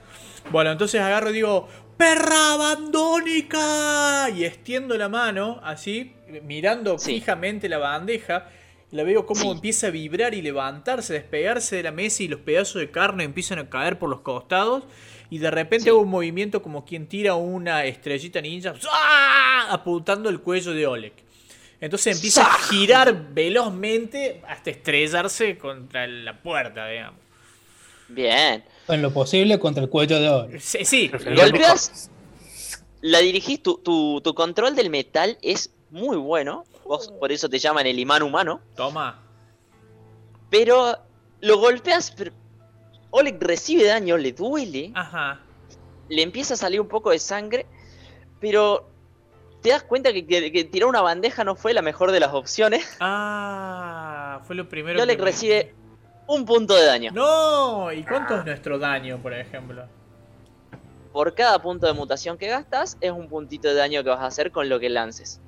Bueno, 0.50 0.70
entonces 0.72 1.00
agarro 1.00 1.30
y 1.30 1.34
digo, 1.34 1.68
¡Perra 1.96 2.54
abandónica! 2.54 4.30
Y 4.34 4.44
extiendo 4.44 4.96
la 4.96 5.08
mano, 5.08 5.60
así, 5.62 6.14
mirando 6.44 6.98
Sí. 6.98 7.14
fijamente 7.16 7.68
la 7.68 7.78
bandeja. 7.78 8.48
La 8.92 9.04
veo 9.04 9.24
como 9.26 9.42
Sí. 9.42 9.48
empieza 9.48 9.86
a 9.86 9.90
vibrar 9.90 10.34
y 10.34 10.42
levantarse, 10.42 11.12
despegarse 11.12 11.76
de 11.76 11.84
la 11.84 11.92
mesa 11.92 12.22
y 12.24 12.28
los 12.28 12.40
pedazos 12.40 12.80
de 12.80 12.90
carne 12.90 13.22
empiezan 13.24 13.58
a 13.60 13.70
caer 13.70 13.98
por 13.98 14.08
los 14.10 14.20
costados. 14.20 14.82
Y 15.30 15.38
de 15.38 15.50
repente 15.50 15.84
Sí. 15.84 15.88
hago 15.90 16.00
un 16.00 16.08
movimiento 16.08 16.60
como 16.60 16.84
quien 16.84 17.06
tira 17.06 17.34
una 17.36 17.84
estrellita 17.84 18.40
ninja, 18.40 18.74
apuntando 19.68 20.28
el 20.28 20.40
cuello 20.40 20.72
de 20.72 20.86
Oleg. 20.88 21.12
Entonces 21.80 22.16
empieza 22.16 22.42
a 22.42 22.52
girar 22.68 23.32
velozmente 23.32 24.42
hasta 24.48 24.70
estrellarse 24.70 25.56
contra 25.56 26.06
la 26.06 26.42
puerta, 26.42 26.88
digamos. 26.88 27.20
Bien. 28.08 28.64
En 28.88 29.02
lo 29.02 29.12
posible 29.14 29.58
contra 29.60 29.84
el 29.84 29.88
cuello 29.88 30.18
de 30.20 30.28
oro. 30.28 30.48
Sí, 30.58 30.84
sí, 30.84 31.08
Golpeas, 31.36 32.10
la 33.02 33.20
dirigís, 33.20 33.62
tu, 33.62 33.78
tu, 33.78 34.20
tu 34.20 34.34
control 34.34 34.74
del 34.74 34.90
metal 34.90 35.38
es 35.42 35.70
muy 35.90 36.16
bueno. 36.16 36.64
Vos 36.84 37.12
por 37.20 37.30
eso 37.32 37.48
te 37.48 37.58
llaman 37.58 37.86
el 37.86 37.98
imán 37.98 38.22
humano. 38.22 38.60
toma. 38.74 39.22
Pero 40.50 40.96
lo 41.40 41.58
golpeas. 41.58 42.10
pero 42.10 42.32
Oleg 43.10 43.38
recibe 43.40 43.84
daño, 43.86 44.16
le 44.16 44.32
duele. 44.32 44.92
Ajá. 44.94 45.40
le 46.08 46.22
empieza 46.22 46.54
a 46.54 46.56
salir 46.56 46.80
un 46.80 46.88
poco 46.88 47.10
de 47.10 47.20
sangre, 47.20 47.66
pero 48.40 48.88
te 49.62 49.68
das 49.70 49.84
cuenta 49.84 50.12
que, 50.12 50.26
que- 50.26 50.50
que 50.50 50.64
tirar 50.64 50.88
una 50.88 51.00
bandeja 51.02 51.44
no 51.44 51.54
fue 51.54 51.72
la 51.72 51.82
mejor 51.82 52.10
de 52.10 52.18
las 52.18 52.32
opciones. 52.34 52.84
Ah, 52.98 54.40
fue 54.44 54.56
lo 54.56 54.68
primero 54.68 54.98
Y 54.98 55.02
Oleg 55.02 55.18
que 55.18 55.24
recibe 55.24 55.74
un 56.26 56.44
punto 56.44 56.74
de 56.74 56.84
daño. 56.84 57.12
No, 57.12 57.92
¿y 57.92 58.02
cuánto 58.02 58.38
es 58.38 58.44
nuestro 58.44 58.76
daño, 58.80 59.18
por 59.22 59.32
ejemplo? 59.34 59.84
Por 61.12 61.32
cada 61.34 61.60
punto 61.62 61.86
de 61.86 61.92
mutación 61.92 62.36
que 62.38 62.48
gastas, 62.48 62.96
es 63.00 63.12
un 63.12 63.28
puntito 63.28 63.68
de 63.68 63.74
daño 63.74 64.02
que 64.02 64.10
vas 64.10 64.20
a 64.20 64.26
hacer 64.26 64.50
con 64.50 64.68
lo 64.68 64.80
que 64.80 64.88
lances. 64.88 65.40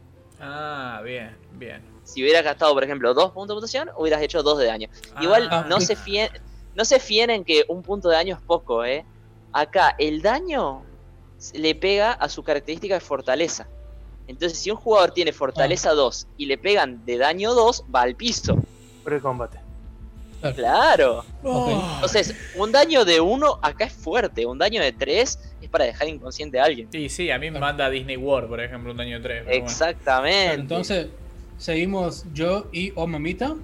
Ah, 0.42 1.00
bien, 1.04 1.36
bien. 1.52 1.80
Si 2.02 2.20
hubieras 2.20 2.42
gastado, 2.42 2.74
por 2.74 2.82
ejemplo, 2.82 3.14
dos 3.14 3.30
puntos 3.30 3.54
de 3.54 3.60
mutación, 3.60 3.90
hubieras 3.96 4.20
hecho 4.22 4.42
dos 4.42 4.58
de 4.58 4.66
daño. 4.66 4.88
Igual 5.20 5.48
Ah, 5.50 5.64
no, 5.68 5.80
se 5.80 5.94
fíen, 5.94 6.28
no 6.74 6.84
se 6.84 6.98
fíen 6.98 7.30
en 7.30 7.44
que 7.44 7.64
un 7.68 7.82
punto 7.82 8.08
de 8.08 8.16
daño 8.16 8.34
es 8.34 8.42
poco, 8.42 8.84
¿eh? 8.84 9.06
Acá, 9.52 9.94
el 9.98 10.20
daño 10.20 10.82
le 11.54 11.74
pega 11.76 12.12
a 12.12 12.28
su 12.28 12.42
característica 12.42 12.94
de 12.94 13.00
fortaleza. 13.00 13.68
Entonces, 14.26 14.58
si 14.58 14.70
un 14.70 14.76
jugador 14.76 15.12
tiene 15.12 15.32
fortaleza 15.32 15.92
2 15.92 16.26
y 16.36 16.46
le 16.46 16.58
pegan 16.58 17.04
de 17.04 17.18
daño 17.18 17.54
2, 17.54 17.84
va 17.94 18.02
al 18.02 18.16
piso. 18.16 18.56
Fuera 19.04 19.16
de 19.16 19.22
combate. 19.22 19.61
Claro. 20.54 21.24
Entonces, 21.44 22.34
un 22.56 22.72
daño 22.72 23.04
de 23.04 23.20
1 23.20 23.58
acá 23.62 23.84
es 23.84 23.92
fuerte. 23.92 24.44
Un 24.46 24.58
daño 24.58 24.82
de 24.82 24.92
3 24.92 25.38
es 25.60 25.68
para 25.68 25.84
dejar 25.84 26.08
inconsciente 26.08 26.58
a 26.58 26.64
alguien. 26.64 26.88
Sí, 26.90 27.08
sí, 27.08 27.30
a 27.30 27.38
mí 27.38 27.50
me 27.50 27.60
manda 27.60 27.88
Disney 27.88 28.16
World, 28.16 28.48
por 28.48 28.60
ejemplo, 28.60 28.90
un 28.90 28.96
daño 28.96 29.20
3. 29.22 29.44
Exactamente. 29.48 30.44
Claro, 30.46 30.60
entonces, 30.60 31.06
seguimos 31.58 32.24
yo 32.34 32.66
y 32.72 32.92
O 32.96 33.06
Mamita. 33.06 33.54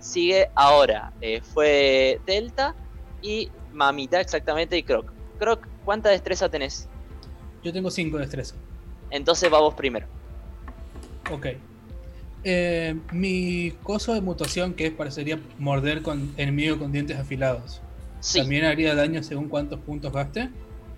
Sigue 0.00 0.48
ahora. 0.54 1.12
eh, 1.20 1.40
fue 1.42 2.20
Delta 2.24 2.74
y 3.20 3.50
Mamita, 3.72 4.20
exactamente, 4.20 4.76
y 4.76 4.82
Croc. 4.82 5.12
Croc, 5.38 5.66
¿cuánta 5.84 6.08
destreza 6.08 6.48
tenés? 6.48 6.88
Yo 7.62 7.72
tengo 7.72 7.90
5 7.90 8.16
de 8.16 8.22
destreza. 8.22 8.54
Entonces 9.10 9.52
va 9.52 9.60
vos 9.60 9.74
primero. 9.74 10.06
Ok. 11.30 11.48
Eh, 12.44 12.94
mi 13.12 13.72
coso 13.82 14.14
de 14.14 14.20
mutación, 14.20 14.74
que 14.74 14.90
parecería 14.90 15.38
morder 15.58 16.02
con 16.02 16.32
enemigo 16.36 16.78
con 16.78 16.92
dientes 16.92 17.18
afilados, 17.18 17.80
Sí, 18.20 18.40
¿también 18.40 18.64
haría 18.64 18.94
daño 18.94 19.22
según 19.22 19.48
cuántos 19.48 19.80
puntos 19.80 20.12
gaste? 20.12 20.48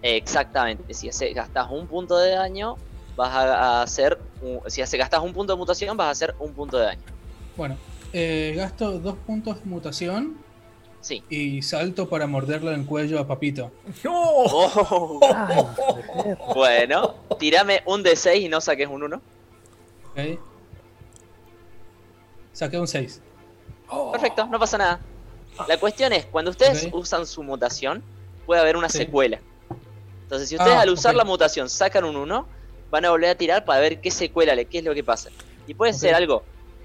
exactamente. 0.03 0.95
Si 0.95 1.09
hace- 1.09 1.33
gastas 1.33 1.69
un 1.71 1.87
punto 1.87 2.17
de 2.19 2.31
daño, 2.33 2.77
vas 3.17 3.35
a, 3.35 3.83
hacer. 3.83 4.19
un- 4.43 4.61
si 4.71 4.81
hace, 4.81 4.97
gastas 4.97 5.21
un 5.23 5.33
punto 5.35 5.53
de 5.53 5.59
mutación, 5.59 5.97
vas 5.97 6.07
a 6.07 6.11
hacer 6.11 6.35
un 6.39 6.53
punto 6.53 6.79
de 6.79 6.85
daño. 6.87 7.03
Bueno, 7.57 7.77
eh, 8.12 8.55
gasto 8.57 8.99
dos 8.99 9.17
puntos 9.27 9.59
de 9.62 9.67
mutación 9.69 10.37
Sí. 11.03 11.23
y 11.29 11.61
salto 11.62 12.09
para 12.09 12.27
morderle 12.27 12.73
el 12.75 12.85
cuello 12.87 13.19
a 13.19 13.27
Papito. 13.27 13.71
¡No! 14.05 14.12
Oh, 14.15 15.21
Ay, 15.35 15.65
bueno, 16.55 17.15
tirame 17.39 17.83
un 17.87 18.03
D6 18.03 18.41
y 18.43 18.49
no 18.49 18.61
saques 18.62 18.89
un 18.89 19.03
1. 19.03 19.17
¿Ok? 20.12 20.39
Saqué 22.53 22.79
un 22.79 22.87
6. 22.89 23.21
Perfecto, 24.13 24.47
no 24.47 24.59
pasa 24.59 24.79
nada. 24.79 25.01
La 25.69 25.79
cuestión 25.79 26.13
es, 26.13 26.27
cuando 26.27 26.51
ustedes 26.51 26.89
usan 26.93 27.27
su 27.27 27.43
mutación, 27.43 28.03
puede 28.47 28.61
haber 28.61 28.77
una 28.77 28.89
Sí. 28.89 28.99
secuela. 28.99 29.41
Entonces, 30.23 30.49
si 30.49 30.55
ustedes 30.57 30.77
Ah, 30.77 30.83
al 30.83 30.91
usar 30.91 31.15
la 31.15 31.25
mutación 31.25 31.69
sacan 31.69 32.05
un 32.05 32.17
1, 32.17 32.47
van 32.91 33.05
a 33.05 33.11
volver 33.11 33.31
a 33.31 33.35
tirar 33.35 33.65
para 33.65 33.81
ver 33.81 34.01
qué 34.01 34.11
secuela, 34.11 34.55
le- 34.55 34.65
qué 34.67 34.79
es 34.79 34.85
lo 34.85 34.95
que 34.95 35.03
pasa. 35.05 35.31
Y 35.67 35.75
puede 35.75 35.93
ser 35.93 36.15
algo 36.15 36.45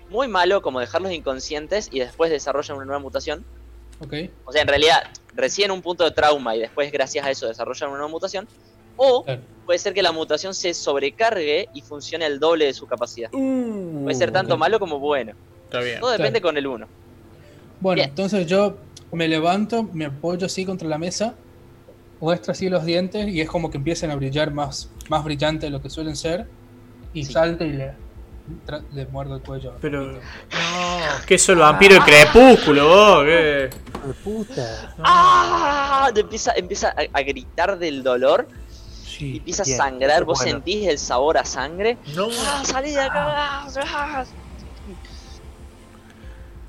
muy 0.10 0.28
malo, 0.28 0.62
como 0.62 0.80
dejarlos 0.80 1.12
inconscientes 1.12 1.90
y 1.92 2.00
después 2.00 2.32
desarrollan 2.32 2.78
una 2.78 2.86
nueva 2.86 3.00
mutación. 3.00 3.46
O 4.46 4.52
sea, 4.52 4.62
en 4.62 4.68
realidad, 4.68 5.04
recién 5.36 5.72
un 5.72 5.82
punto 5.82 6.04
de 6.04 6.12
trauma 6.12 6.56
y 6.56 6.60
después, 6.60 6.92
gracias 6.92 7.26
a 7.26 7.32
eso, 7.32 7.48
desarrollan 7.48 7.90
una 7.90 7.98
nueva 8.00 8.12
mutación. 8.12 8.48
O 8.98 9.24
Claro. 9.24 9.42
puede 9.66 9.80
ser 9.80 9.94
que 9.94 10.02
la 10.02 10.12
mutación 10.12 10.54
se 10.54 10.74
sobrecargue 10.74 11.70
y 11.74 11.82
funcione 11.82 12.26
el 12.26 12.40
doble 12.40 12.66
de 12.66 12.74
su 12.74 12.88
capacidad. 12.88 13.30
Puede 13.30 14.16
ser 14.16 14.32
tanto 14.32 14.58
malo 14.58 14.80
como 14.80 15.00
bueno. 15.00 15.34
Está 15.80 15.85
bien. 15.85 15.99
Todo 16.02 16.11
depende 16.11 16.41
con 16.41 16.57
el 16.57 16.68
1. 16.68 16.88
Bueno, 17.80 17.95
Bien. 17.95 18.10
entonces 18.10 18.47
yo 18.47 18.77
me 19.11 19.27
levanto, 19.27 19.84
me 19.93 20.06
apoyo 20.06 20.45
así 20.45 20.65
contra 20.65 20.88
la 20.88 20.97
mesa, 20.97 21.35
muestro 22.19 22.52
así 22.53 22.69
los 22.69 22.85
dientes 22.85 23.27
y 23.27 23.41
es 23.41 23.49
como 23.49 23.69
que 23.69 23.77
empiezan 23.77 24.11
a 24.11 24.15
brillar 24.15 24.52
más, 24.52 24.89
más 25.10 25.23
brillante 25.23 25.65
de 25.68 25.69
lo 25.72 25.81
que 25.81 25.89
suelen 25.89 26.15
ser. 26.15 26.47
Y 27.14 27.23
Sí. 27.26 27.34
salto 27.34 27.64
y 27.64 27.72
le, 27.73 27.93
le 28.93 29.06
muerdo 29.07 29.35
el 29.35 29.41
cuello. 29.41 29.73
Pero. 29.81 30.14
No, 30.14 30.19
que 31.26 31.35
eso 31.35 31.53
el 31.53 31.60
vampiro 31.60 31.95
de 31.95 32.02
crepúsculo, 32.02 32.88
vos, 32.88 33.23
¿qué? 33.26 33.69
Puta. 34.23 34.93
No. 34.97 35.03
¡Ah! 35.06 36.10
Te 36.14 36.22
Empieza, 36.22 36.53
empieza 36.56 36.89
a, 36.89 37.03
a 37.18 37.22
gritar 37.23 37.77
del 37.80 38.03
dolor 38.03 38.47
Sí, 39.03 39.34
y 39.35 39.38
empieza 39.38 39.64
a 39.64 39.65
sangrar. 39.65 40.26
Vos 40.26 40.39
Bueno, 40.39 40.52
sentís 40.53 40.88
el 40.88 40.99
sabor 40.99 41.38
a 41.38 41.45
sangre. 41.45 41.97
No. 42.15 42.27
¡Ah, 42.45 42.64
salí 42.65 42.91
de 42.91 42.99
acá! 43.02 43.65
¡Ah! 43.65 44.26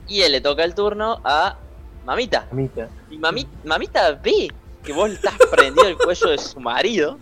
Y 0.09 0.23
él 0.23 0.33
le 0.33 0.41
toca 0.41 0.65
el 0.65 0.75
turno 0.75 1.21
a 1.25 1.57
Mamita. 2.05 2.47
mamita. 2.51 2.89
Y 3.11 3.19
mami- 3.19 3.49
Mamita 3.65 4.13
ve 4.13 4.49
que 4.85 4.93
vos 4.93 5.09
le 5.09 5.17
estás 5.17 5.35
prendido 5.51 5.89
el 5.89 5.97
cuello 5.97 6.29
de 6.31 6.39
su 6.39 6.61
marido. 6.61 7.19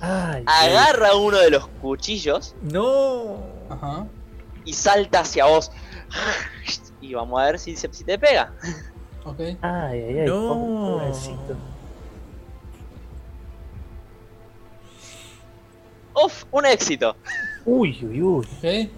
Ay, 0.00 0.44
Agarra 0.46 1.14
uno 1.16 1.38
de 1.38 1.50
los 1.50 1.66
cuchillos 1.80 2.54
No. 2.62 3.38
Ajá. 3.70 4.06
y 4.66 4.72
salta 4.74 5.20
hacia 5.20 5.46
vos. 5.46 5.70
Y 7.00 7.14
vamos 7.14 7.40
a 7.40 7.44
ver 7.46 7.58
si, 7.58 7.76
se- 7.76 7.92
si 7.92 8.04
te 8.04 8.18
pega. 8.18 8.52
Ok. 9.24 9.40
Ay, 9.40 9.56
ay, 9.62 10.18
ay. 10.20 10.26
No. 10.26 10.48
pobre- 10.48 11.06
pobrecito. 11.06 11.56
¡Uf! 16.14 16.44
Un 16.50 16.66
éxito. 16.66 17.16
Uy, 17.64 17.98
uy, 18.02 18.22
uy. 18.22 18.46
Ok. 18.46 18.90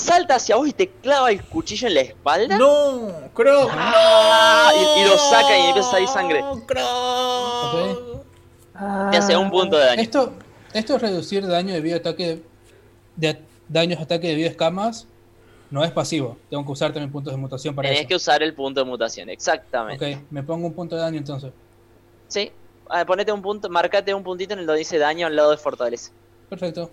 Salta 0.00 0.36
hacia 0.36 0.56
vos 0.56 0.66
y 0.68 0.72
te 0.72 0.88
clava 0.88 1.30
el 1.30 1.42
cuchillo 1.44 1.86
en 1.88 1.94
la 1.94 2.00
espalda. 2.00 2.56
No, 2.58 3.12
Croc. 3.34 3.70
Ah, 3.72 4.72
y- 4.74 5.00
y 5.00 5.04
lo 5.08 5.16
saca 5.18 5.58
y 5.58 5.66
empieza 5.68 5.88
a 5.88 5.92
salir 5.92 6.08
sangre. 6.08 6.40
No, 6.40 6.66
Croc. 6.66 8.24
Te 9.10 9.16
hace 9.18 9.36
un 9.36 9.50
punto 9.50 9.76
de 9.76 9.84
daño. 9.84 10.02
Esto, 10.02 10.32
esto 10.72 10.96
es 10.96 11.02
reducir 11.02 11.46
daño 11.46 11.74
debido 11.74 11.96
a 11.96 11.98
ataque 12.00 12.42
de 13.16 13.38
daños 13.68 13.98
de 13.98 14.04
ataque 14.04 14.28
debido 14.28 14.48
a 14.48 14.50
escamas. 14.52 15.06
No 15.70 15.84
es 15.84 15.92
pasivo. 15.92 16.36
Tengo 16.48 16.64
que 16.64 16.72
usar 16.72 16.92
también 16.92 17.12
puntos 17.12 17.32
de 17.32 17.36
mutación 17.38 17.74
para 17.76 17.86
Tenés 17.88 18.00
eso. 18.00 18.08
que 18.08 18.14
usar 18.16 18.42
el 18.42 18.54
punto 18.54 18.80
de 18.80 18.86
mutación, 18.90 19.28
exactamente. 19.30 20.14
Ok, 20.16 20.22
me 20.30 20.42
pongo 20.42 20.66
un 20.66 20.72
punto 20.74 20.96
de 20.96 21.02
daño 21.02 21.18
entonces. 21.18 21.52
Sí. 22.26 22.50
Ah, 22.88 23.04
ponete 23.04 23.30
un 23.30 23.40
punto, 23.40 23.68
marcate 23.70 24.12
un 24.12 24.24
puntito 24.24 24.54
en 24.54 24.60
el 24.60 24.66
donde 24.66 24.80
dice 24.80 24.98
daño 24.98 25.28
al 25.28 25.36
lado 25.36 25.52
de 25.52 25.58
fortaleza. 25.58 26.10
Perfecto. 26.48 26.90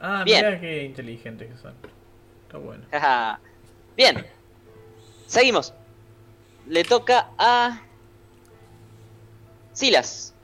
Ah, 0.00 0.22
Bien. 0.24 0.42
mira 0.46 0.58
qué 0.60 0.84
inteligentes 0.84 1.52
que 1.52 1.58
son. 1.60 1.74
Está 2.48 2.58
bueno. 2.58 2.84
Bien. 3.96 4.26
Seguimos. 5.26 5.74
Le 6.66 6.82
toca 6.84 7.28
a. 7.38 7.82
Silas. 9.72 10.34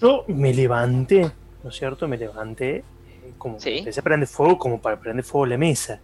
Yo 0.00 0.24
me 0.28 0.54
levanté, 0.54 1.30
¿no 1.64 1.70
es 1.70 1.76
cierto? 1.76 2.06
Me 2.06 2.16
levanté, 2.16 2.76
eh, 2.76 2.84
como 3.36 3.58
Sí. 3.58 3.78
empecé 3.78 3.98
a 3.98 4.02
prender 4.04 4.28
fuego, 4.28 4.56
como 4.58 4.80
para 4.80 4.98
prender 5.00 5.24
fuego 5.24 5.46
la 5.46 5.58
mesa. 5.58 6.00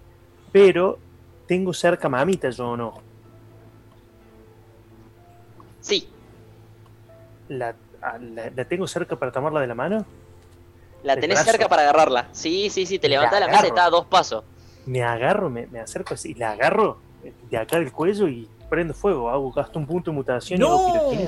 Pero 0.51 0.98
tengo 1.46 1.72
cerca 1.72 2.09
a 2.09 2.10
mamita, 2.10 2.51
yo 2.51 2.70
o 2.70 2.76
no. 2.76 2.94
Sí. 5.80 6.09
La, 7.48 7.74
a- 8.02 8.18
la, 8.18 8.51
la 8.51 8.64
tengo 8.64 8.86
cerca 8.88 9.16
para 9.16 9.30
tomarla 9.30 9.60
de 9.60 9.66
la 9.68 9.74
mano. 9.74 10.05
La 11.05 11.14
tenés 11.16 11.36
brazo. 11.36 11.51
cerca 11.52 11.68
para 11.68 11.82
agarrarla. 11.82 12.28
Sí, 12.32 12.70
sí, 12.70 12.86
sí. 12.86 12.98
Te 12.98 13.09
La 13.09 13.16
levantás 13.16 13.40
de 13.40 13.46
la 13.46 13.52
mesa 13.52 13.64
y 13.66 13.68
está 13.68 13.84
a 13.84 13.90
dos 13.90 14.06
pasos. 14.06 14.42
Me 14.86 15.02
agarro, 15.02 15.48
me, 15.51 15.66
me 15.69 15.81
acerco 15.81 16.15
así, 16.15 16.35
la 16.35 16.51
agarro 16.52 16.98
de 17.51 17.56
acá 17.56 17.78
del 17.78 17.90
cuello 17.93 18.28
y 18.28 18.48
prendo 18.69 18.93
fuego. 18.94 19.31
Hago, 19.31 19.51
gasto 19.52 19.78
un 19.78 19.86
punto 19.86 20.11
de 20.11 20.16
mutación 20.16 20.61
y 20.61 20.65
hago 20.65 21.12
No. 21.12 21.19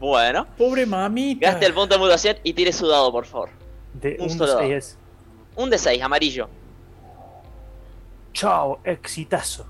Bueno. 0.00 0.46
Pobre 0.58 0.84
mamita. 0.86 1.50
Gaste 1.50 1.66
el 1.66 1.74
punto 1.74 1.94
de 1.94 2.00
mutación 2.00 2.36
y 2.42 2.52
tire 2.52 2.72
su 2.72 2.86
dado, 2.86 3.10
por 3.12 3.24
favor. 3.26 3.50
De 3.94 4.16
Un 4.18 4.24
un 4.24 4.30
solo 4.30 4.54
dado. 4.54 4.60
D6 4.62 4.94
Un 5.56 5.70
de 5.70 5.78
6, 5.78 6.02
amarillo. 6.02 6.48
Chao, 8.32 8.78
exitazo. 8.84 9.66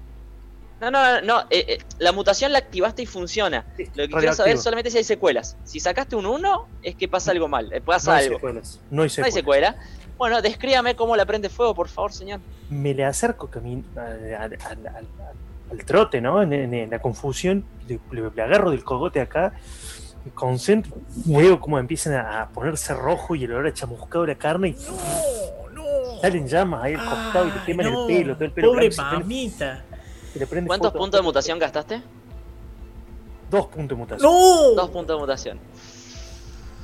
No, 0.80 0.90
no, 0.90 1.20
no. 1.20 1.20
no, 1.22 1.40
eh, 1.50 1.64
eh, 1.68 1.78
la 1.98 2.12
mutación 2.12 2.52
la 2.52 2.58
activaste 2.58 3.02
y 3.02 3.06
funciona. 3.06 3.64
Lo 3.94 4.06
que 4.08 4.14
quiero 4.14 4.32
saber 4.34 4.56
es 4.56 4.62
solamente 4.62 4.90
si 4.90 4.98
hay 4.98 5.04
secuelas. 5.04 5.56
Si 5.64 5.80
sacaste 5.80 6.16
un 6.16 6.26
1, 6.26 6.68
es 6.82 6.96
que 6.96 7.08
pasa 7.08 7.30
algo 7.30 7.48
mal. 7.48 7.72
eh, 7.72 7.80
pasa 7.80 8.10
No 8.10 8.16
hay 8.18 8.24
algo. 8.26 8.36
secuelas. 8.38 8.80
No 8.90 8.90
hay 8.90 8.90
No 8.90 9.02
hay 9.02 9.10
secuelas. 9.10 9.34
secuela. 9.34 9.76
Bueno, 10.18 10.40
descríbame 10.40 10.96
cómo 10.96 11.14
la 11.16 11.26
prende 11.26 11.48
fuego, 11.48 11.74
por 11.74 11.88
favor, 11.88 12.12
señor. 12.12 12.40
me 12.70 12.94
le 12.94 13.04
acerco 13.04 13.48
camin- 13.50 13.84
al, 13.96 14.34
al- 14.34 14.58
al- 14.64 14.86
al- 14.96 15.06
al 15.70 15.84
trote, 15.84 16.20
¿no? 16.20 16.42
En, 16.42 16.52
en- 16.52 16.72
en 16.74 16.90
la 16.90 16.98
confusión, 17.00 17.64
le, 17.86 18.00
le- 18.12 18.30
le 18.34 18.42
agarro 18.42 18.70
del 18.70 18.82
cogote 18.82 19.20
acá, 19.20 19.52
me 20.24 20.30
concentro, 20.32 20.92
veo 21.26 21.60
cómo 21.60 21.78
empiezan 21.78 22.14
a, 22.14 22.42
a 22.42 22.48
ponerse 22.48 22.94
rojo 22.94 23.34
y 23.34 23.44
el 23.44 23.52
olor 23.52 23.66
a 23.66 23.74
chamuscado 23.74 24.24
de 24.24 24.32
la 24.32 24.38
carne 24.38 24.68
y 24.68 24.72
No, 24.72 25.82
no. 25.82 26.20
salen 26.20 26.48
llamas 26.48 26.82
ahí 26.84 26.94
al 26.94 27.04
costado 27.04 27.48
y 27.48 27.50
le 27.52 27.64
queman 27.64 27.92
no, 27.92 28.08
el 28.08 28.14
pelo, 28.16 28.34
todo 28.34 28.44
el 28.44 28.52
pelo 28.52 28.68
Pobre 28.68 28.88
blanco, 28.88 29.20
mamita. 29.20 29.84
se 30.32 30.38
le 30.38 30.46
prende 30.46 30.68
¿Cuántos 30.68 30.92
fuego. 30.92 31.04
puntos 31.04 31.20
de 31.20 31.22
mutación 31.24 31.58
gastaste? 31.58 32.02
Dos 33.50 33.66
puntos 33.66 33.96
de 33.96 34.02
mutación. 34.02 34.32
No. 34.32 34.70
Dos 34.74 34.90
puntos 34.90 35.16
de 35.16 35.20
mutación. 35.20 35.58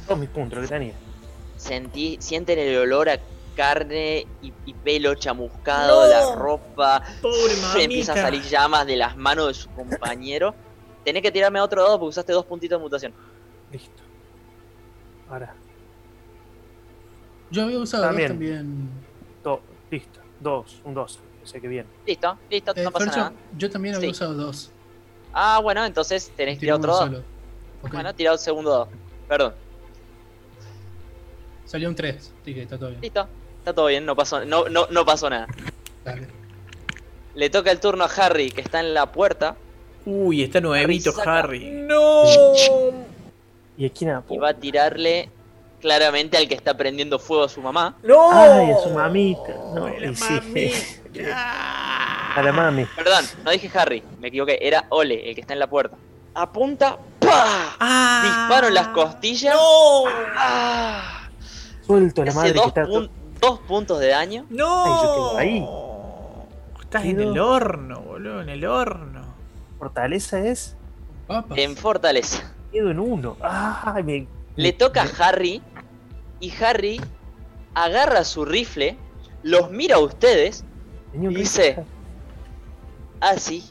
Dos 0.09 0.19
mis 0.19 0.29
puntos, 0.29 0.57
lo 0.59 0.63
que 0.63 0.69
tenía. 0.69 0.93
Sentí, 1.63 2.17
sienten 2.21 2.59
el 2.59 2.77
olor 2.77 3.09
a 3.09 3.21
carne 3.55 4.27
y, 4.43 4.53
y 4.67 4.75
pelo 4.75 5.15
chamuscado, 5.15 6.03
No. 6.05 6.11
la 6.11 6.35
ropa. 6.35 7.03
Pobre 7.23 7.55
Empiezan 7.85 8.19
a 8.19 8.23
salir 8.23 8.43
llamas 8.43 8.85
de 8.87 8.97
las 8.97 9.17
manos 9.17 9.47
de 9.49 9.55
su 9.55 9.71
compañero. 9.71 10.55
Tenés 11.05 11.23
que 11.23 11.31
tirarme 11.31 11.61
otro 11.61 11.83
dado 11.85 11.99
porque 12.01 12.11
usaste 12.11 12.33
dos 12.33 12.45
puntitos 12.47 12.79
de 12.79 12.83
mutación. 12.83 13.13
Listo. 13.71 14.03
Ahora, 15.31 15.55
Yo 17.51 17.63
había 17.63 17.79
usado 17.79 18.03
dos 18.05 18.11
También. 18.27 18.89
dos, 19.45 19.61
listo. 19.91 20.21
Dos, 20.41 20.81
un 20.85 20.95
dos. 20.95 21.21
O 21.43 21.47
sea 21.47 21.61
que 21.61 21.69
bien. 21.69 21.87
Listo, 22.07 22.39
listo, 22.51 22.73
Eh, 22.75 22.83
no 22.83 22.91
pasa 22.91 23.05
Fercho, 23.05 23.19
nada. 23.21 23.33
yo 23.57 23.71
también 23.71 23.95
había 23.95 24.09
Sí. 24.09 24.11
usado 24.13 24.35
dos. 24.35 24.71
Ah, 25.33 25.61
bueno, 25.63 25.85
entonces 25.85 26.33
tenés 26.37 26.57
que 26.57 26.61
tirar 26.63 26.79
otro 26.79 26.93
dado. 26.95 27.07
solo. 27.07 27.19
Ok. 27.83 27.93
Bueno, 27.93 28.15
tira 28.15 28.33
un 28.33 28.39
segundo 28.39 28.71
dado. 28.71 28.89
Perdón. 29.29 29.55
Salió 31.73 31.89
un 31.89 31.95
3, 31.95 32.33
así 32.43 32.53
que 32.55 32.63
está 32.65 32.77
todo 32.77 32.91
bien. 32.91 33.01
Listo. 33.01 33.27
Está 33.61 33.73
todo 33.73 33.87
bien, 33.87 34.05
no 34.05 34.15
pasó, 34.15 34.45
no, 34.45 34.69
no, 34.69 34.89
no 34.91 35.07
pasó 35.07 35.31
nada. 35.31 35.47
Dale. 36.05 36.29
Le 37.35 37.49
toca 37.49 37.71
el 37.71 37.81
turno 37.81 38.05
a 38.05 38.09
Harry, 38.09 38.51
que 38.51 38.61
está 38.61 38.81
en 38.81 38.93
la 38.93 39.11
puerta, 39.11 39.57
Uy, 40.05 40.43
está 40.43 40.61
nuevito 40.61 41.13
saca- 41.13 41.39
Harry. 41.39 41.71
¡No! 41.71 42.25
¿Y 43.79 43.87
a 43.87 43.89
quién 43.91 44.23
y 44.29 44.37
va 44.37 44.51
a 44.51 44.55
tirarle 44.55 45.31
claramente 45.81 46.37
al 46.37 46.47
que 46.47 46.55
está 46.55 46.77
prendiendo 46.77 47.19
fuego 47.19 47.45
a 47.45 47.49
su 47.49 47.63
mamá. 47.63 47.97
¡No! 48.03 48.31
Ay, 48.31 48.71
a 48.73 48.79
su 48.83 48.91
mamita. 48.91 49.55
No, 49.75 49.87
Ay, 49.87 50.15
la. 51.15 52.33
A 52.37 52.43
la 52.43 52.53
mami. 52.53 52.85
Perdón, 52.97 53.25
no 53.45 53.51
dije 53.51 53.71
Harry, 53.79 54.03
me 54.21 54.29
equivoqué, 54.29 54.59
era 54.61 54.85
Ole, 54.91 55.27
el 55.27 55.35
que 55.35 55.41
está 55.41 55.55
en 55.55 55.59
la 55.59 55.69
puerta. 55.69 55.97
Apunta, 56.35 56.99
¡pah! 57.19 57.77
Ah. 57.81 58.23
Disparo 58.25 58.69
en 58.69 58.75
las 58.75 58.89
costillas. 58.89 59.55
¡No! 59.55 60.05
¡Ah! 60.37 61.22
Suelto 61.99 62.23
a 62.23 62.25
la 62.25 62.31
Hace 62.31 62.39
madre 62.39 62.53
que 62.53 62.59
dos, 62.59 62.67
está. 62.69 62.85
pun- 62.87 63.11
dos 63.41 63.61
puntos 63.61 64.01
de 64.01 64.09
daño. 64.09 64.47
¡No! 64.51 64.85
Ay, 64.85 64.93
yo 65.03 65.13
quedo 65.15 65.39
ahí. 65.39 65.67
Estás 66.83 67.05
en 67.05 67.21
el 67.21 67.39
horno, 67.39 68.01
boludo, 68.01 68.43
en 68.43 68.49
el 68.49 68.65
horno. 68.67 69.23
Fortaleza 69.79 70.39
es. 70.41 70.77
Papas. 71.27 71.57
En 71.59 71.77
Fortaleza. 71.77 72.53
Quedo 72.73 72.91
en 72.91 72.99
uno. 73.01 73.37
Ay, 73.43 74.03
me. 74.03 74.27
Le 74.57 74.73
toca 74.73 75.03
a 75.03 75.29
Harry 75.29 75.63
y 76.41 76.53
Harry 76.63 77.01
agarra 77.75 78.25
su 78.25 78.45
rifle, 78.45 78.97
los 79.43 79.71
mira 79.71 79.97
a 79.97 79.99
ustedes, 80.01 80.65
un 81.15 81.29
Dice- 81.35 81.85
así. 83.21 83.65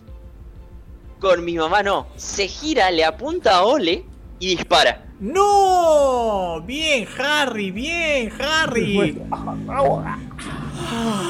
Con 1.19 1.45
mi 1.45 1.55
mamá 1.55 1.83
no. 1.83 2.07
Se 2.15 2.47
gira, 2.47 2.89
le 2.89 3.05
apunta 3.05 3.57
a 3.57 3.63
Ole 3.63 4.05
y 4.41 4.47
dispara. 4.55 5.05
¡No! 5.19 6.61
Bien, 6.65 7.07
Harry, 7.17 7.71
bien, 7.71 8.33
Harry. 8.41 8.97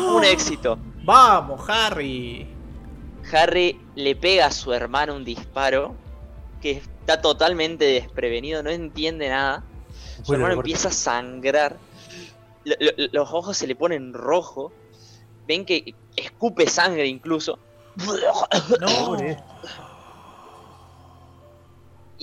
Un 0.08 0.24
éxito. 0.24 0.80
Vamos, 1.04 1.62
Harry. 1.70 2.48
Harry 3.34 3.80
le 3.96 4.16
pega 4.16 4.48
a 4.48 4.52
su 4.52 4.74
hermano 4.74 5.16
un 5.16 5.24
disparo 5.26 5.94
que 6.62 6.72
está 6.72 7.22
totalmente 7.22 7.86
desprevenido, 7.86 8.64
no 8.64 8.70
entiende 8.70 9.30
nada. 9.30 9.64
Su 10.18 10.24
Bueno, 10.28 10.46
hermano 10.46 10.62
empieza 10.62 10.88
a 10.90 10.92
sangrar. 10.92 11.78
Lo- 12.64 12.76
lo- 12.80 13.08
los 13.12 13.32
ojos 13.34 13.58
se 13.58 13.68
le 13.68 13.76
ponen 13.76 14.14
rojo. 14.14 14.72
Ven 15.48 15.66
que 15.66 15.96
escupe 16.16 16.68
sangre 16.68 17.08
incluso. 17.08 17.60
No. 18.80 19.18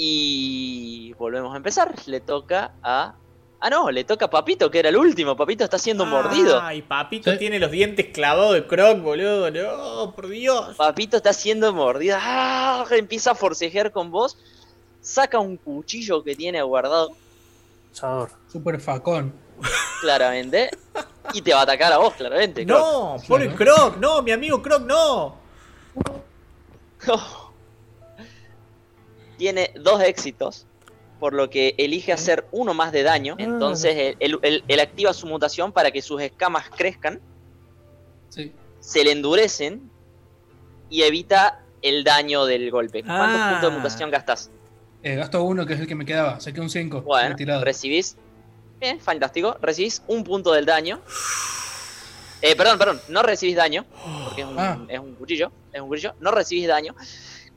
Y 0.00 1.12
volvemos 1.18 1.52
a 1.52 1.56
empezar. 1.56 1.92
Le 2.06 2.20
toca 2.20 2.70
a. 2.84 3.14
Ah, 3.60 3.68
no, 3.70 3.90
le 3.90 4.04
toca 4.04 4.26
a 4.26 4.30
Papito, 4.30 4.70
que 4.70 4.78
era 4.78 4.90
el 4.90 4.96
último. 4.96 5.36
Papito 5.36 5.64
está 5.64 5.76
siendo 5.76 6.06
mordido. 6.06 6.60
Ay, 6.62 6.82
papito 6.82 7.32
Sí. 7.32 7.38
tiene 7.38 7.58
los 7.58 7.72
dientes 7.72 8.06
clavados 8.14 8.54
de 8.54 8.64
croc, 8.68 9.00
boludo. 9.02 9.50
No, 9.50 10.12
por 10.14 10.28
Dios. 10.28 10.76
Papito 10.76 11.16
está 11.16 11.32
siendo 11.32 11.72
mordido. 11.72 12.16
¡Ah! 12.20 12.84
Empieza 12.92 13.32
a 13.32 13.34
forcejear 13.34 13.90
con 13.90 14.12
vos. 14.12 14.38
Saca 15.00 15.40
un 15.40 15.56
cuchillo 15.56 16.22
que 16.22 16.36
tiene 16.36 16.62
guardado, 16.62 17.10
Asador. 17.92 18.30
Super 18.52 18.80
facón. 18.80 19.32
claramente. 20.00 20.70
Y 21.34 21.42
te 21.42 21.52
va 21.52 21.58
a 21.60 21.62
atacar 21.64 21.92
a 21.92 21.98
vos, 21.98 22.14
claramente. 22.14 22.64
Croc. 22.64 22.78
No, 22.78 23.16
por 23.26 23.42
el 23.42 23.52
Claro. 23.56 23.74
croc, 23.90 23.96
no, 23.96 24.22
mi 24.22 24.30
amigo 24.30 24.62
croc, 24.62 24.82
no. 24.82 25.34
Tiene 29.38 29.70
dos 29.80 30.02
éxitos, 30.02 30.66
por 31.20 31.32
lo 31.32 31.48
que 31.48 31.74
elige 31.78 32.12
hacer 32.12 32.46
uno 32.52 32.74
más 32.74 32.92
de 32.92 33.02
daño. 33.04 33.36
Ah. 33.38 33.42
Entonces 33.42 33.94
él, 33.96 34.16
él- 34.20 34.38
él- 34.42 34.64
él 34.68 34.80
activa 34.80 35.14
su 35.14 35.26
mutación 35.26 35.72
para 35.72 35.90
que 35.90 36.02
sus 36.02 36.20
escamas 36.20 36.68
crezcan, 36.76 37.20
Sí. 38.28 38.52
se 38.80 39.02
le 39.04 39.12
endurecen 39.12 39.90
y 40.90 41.02
evita 41.02 41.64
el 41.80 42.04
daño 42.04 42.44
del 42.44 42.70
golpe. 42.70 43.02
¿Cuántos 43.02 43.40
Ah. 43.40 43.50
puntos 43.52 43.72
de 43.72 43.78
mutación 43.78 44.10
gastas? 44.10 44.50
Eh, 45.02 45.14
gasto 45.14 45.42
uno, 45.44 45.64
que 45.64 45.74
es 45.74 45.80
el 45.80 45.86
que 45.86 45.94
me 45.94 46.04
quedaba. 46.04 46.40
Saqué 46.40 46.60
un 46.60 46.68
5. 46.68 47.02
Bueno, 47.02 47.36
recibís. 47.62 48.16
Bien, 48.80 49.00
fantástico. 49.00 49.56
Recibís 49.62 50.02
un 50.08 50.24
punto 50.24 50.52
del 50.52 50.66
daño. 50.66 51.00
Eh, 52.42 52.54
perdón, 52.54 52.78
perdón, 52.78 53.00
no 53.08 53.22
recibís 53.22 53.56
daño, 53.56 53.84
porque 54.24 54.42
es 54.42 54.46
un, 54.46 54.58
Ah. 54.58 54.84
es 54.88 54.98
un 55.00 55.14
cuchillo, 55.16 55.50
es 55.72 55.80
un 55.80 55.88
cuchillo, 55.88 56.14
no 56.20 56.30
recibís 56.30 56.68
daño. 56.68 56.94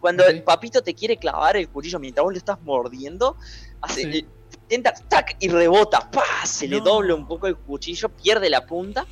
Cuando 0.01 0.25
el 0.25 0.43
papito 0.43 0.81
te 0.81 0.93
quiere 0.95 1.15
clavar 1.17 1.55
el 1.55 1.69
cuchillo 1.69 1.99
mientras 1.99 2.23
vos 2.23 2.33
le 2.33 2.39
estás 2.39 2.61
mordiendo, 2.63 3.37
hace, 3.81 4.11
Sí. 4.11 4.27
intenta, 4.51 4.93
tac, 5.07 5.37
y 5.39 5.47
rebota, 5.47 6.09
¡pah! 6.11 6.45
se 6.45 6.67
le 6.67 6.81
dobla 6.81 7.13
un 7.15 7.27
poco 7.27 7.47
el 7.47 7.55
cuchillo, 7.55 8.09
pierde 8.09 8.49
la 8.49 8.65
punta, 8.65 9.05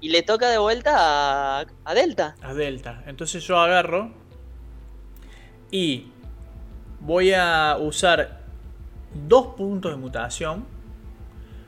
y 0.00 0.10
le 0.10 0.22
toca 0.22 0.50
de 0.50 0.58
vuelta 0.58 1.60
a, 1.60 1.66
a 1.84 1.94
Delta. 1.94 2.36
A 2.42 2.52
Delta. 2.54 3.02
Entonces 3.06 3.42
yo 3.44 3.58
agarro 3.58 4.12
y 5.70 6.12
voy 7.00 7.32
a 7.32 7.76
usar 7.80 8.42
dos 9.28 9.48
puntos 9.56 9.90
de 9.92 9.96
mutación 9.96 10.66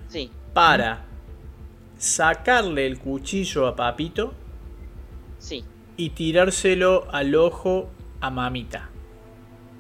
Sí, 0.08 0.30
para 0.52 1.04
sacarle 1.96 2.86
el 2.86 2.98
cuchillo 2.98 3.66
a 3.66 3.74
Papito 3.74 4.34
sí, 5.38 5.64
y 5.96 6.10
tirárselo 6.10 7.06
al 7.12 7.34
ojo 7.34 7.88
a 8.24 8.30
Mamita. 8.30 8.88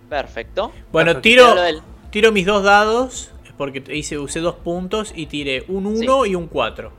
perfecto. 0.08 0.70
Bueno, 0.92 1.14
Perfecto. 1.14 1.20
tiro, 1.54 1.82
tiro 2.10 2.30
mis 2.32 2.44
dos 2.46 2.62
dados 2.62 3.30
porque 3.56 3.82
hice, 3.94 4.18
usé 4.18 4.40
dos 4.40 4.56
puntos 4.56 5.12
y 5.14 5.26
tiré 5.26 5.64
un 5.68 5.86
1 5.86 6.26
y 6.26 6.34
un 6.34 6.46
4. 6.48 6.92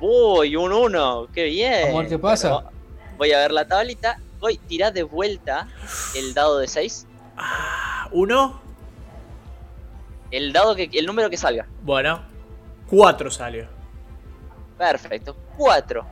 Uy, 0.00 0.56
un 0.56 0.72
1, 0.72 1.28
qué 1.34 1.44
bien. 1.44 1.82
Vamos 1.82 1.96
a 1.96 2.00
ver 2.00 2.08
qué 2.08 2.18
pasa. 2.18 2.50
Bueno, 2.52 2.70
voy 3.18 3.32
a 3.32 3.38
ver 3.38 3.52
la 3.52 3.66
tablita. 3.66 4.18
Voy, 4.40 4.56
tirá 4.56 4.90
de 4.90 5.02
vuelta 5.02 5.68
el 6.16 6.32
dado 6.34 6.58
de 6.58 6.66
6. 6.66 7.06
¿Uno? 8.12 8.60
El 10.30 10.52
dado 10.52 10.74
que. 10.74 10.88
el 10.92 11.06
número 11.06 11.28
que 11.30 11.36
salga. 11.36 11.66
Bueno, 11.82 12.22
4 12.88 13.30
salió. 13.30 13.66
Perfecto. 14.78 15.36
4. 15.58 16.06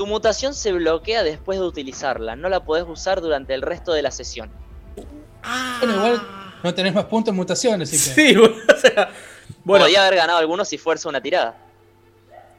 Tu 0.00 0.06
mutación 0.06 0.54
se 0.54 0.72
bloquea 0.72 1.22
después 1.22 1.58
de 1.58 1.66
utilizarla. 1.66 2.34
No 2.34 2.48
la 2.48 2.64
podés 2.64 2.86
usar 2.88 3.20
durante 3.20 3.52
el 3.52 3.60
resto 3.60 3.92
de 3.92 4.00
la 4.00 4.10
sesión. 4.10 4.50
Bueno, 4.96 5.94
igual 5.94 6.22
no 6.62 6.72
tenés 6.72 6.94
más 6.94 7.04
puntos 7.04 7.34
de 7.34 7.36
mutación, 7.36 7.82
así 7.82 7.96
que. 7.98 8.14
Sí, 8.14 8.34
bueno, 8.38 8.54
o 8.74 8.78
sea, 8.80 9.10
bueno, 9.62 9.84
Podría 9.84 10.06
haber 10.06 10.16
ganado 10.16 10.38
alguno 10.38 10.64
si 10.64 10.78
fuerza 10.78 11.06
una 11.10 11.20
tirada. 11.20 11.54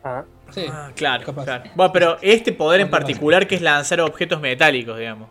Ah, 0.03 0.23
Sí. 0.51 0.67
Ah, 0.69 0.91
claro, 0.95 1.25
capaz. 1.25 1.45
claro. 1.45 1.63
Bueno, 1.73 1.91
pero 1.91 2.17
este 2.21 2.53
poder 2.53 2.79
en 2.81 2.91
particular 2.91 3.47
que 3.47 3.55
es 3.55 3.61
lanzar 3.63 4.01
objetos 4.01 4.39
metálicos, 4.39 4.99
digamos. 4.99 5.27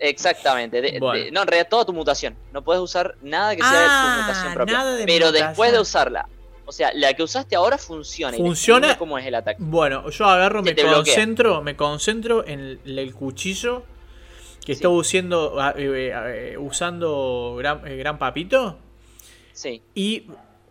Exactamente. 0.00 0.80
de- 0.82 0.90
de- 0.90 0.98
Bueno. 0.98 1.26
no, 1.34 1.42
en 1.42 1.46
realidad 1.46 1.68
toda 1.70 1.84
tu 1.84 1.92
mutación. 1.92 2.34
No 2.52 2.62
puedes 2.62 2.82
usar 2.82 3.14
nada 3.22 3.54
que 3.54 3.62
sea 3.62 3.70
de 3.80 3.86
Ah, 3.88 4.14
tu 4.16 4.22
mutación 4.26 4.54
propia. 4.54 4.76
nada 4.76 4.96
de 4.96 5.04
Pero 5.06 5.26
mutación. 5.26 5.48
después 5.50 5.70
de 5.70 5.78
usarla. 5.78 6.28
O 6.66 6.72
sea, 6.72 6.92
la 6.94 7.12
que 7.14 7.22
usaste 7.22 7.56
ahora 7.56 7.76
funciona. 7.78 8.36
Funciona. 8.36 8.96
¿Cómo 8.96 9.18
es 9.18 9.26
el 9.26 9.34
ataque? 9.34 9.58
Bueno, 9.62 10.08
yo 10.10 10.24
agarro, 10.24 10.62
me 10.62 10.72
bloquea. 10.72 10.94
concentro, 10.94 11.62
me 11.62 11.76
concentro 11.76 12.46
en 12.46 12.60
el, 12.84 12.98
el 12.98 13.14
cuchillo 13.14 13.82
que 14.64 14.72
Sí. 14.74 14.78
está 14.78 14.88
usando, 14.88 15.60
ah, 15.60 15.74
eh, 15.76 16.12
eh, 16.52 16.56
usando 16.58 17.54
gran, 17.58 17.86
eh, 17.86 17.96
gran 17.96 18.18
papito 18.18 18.78
Sí. 19.52 19.82
y 19.94 20.26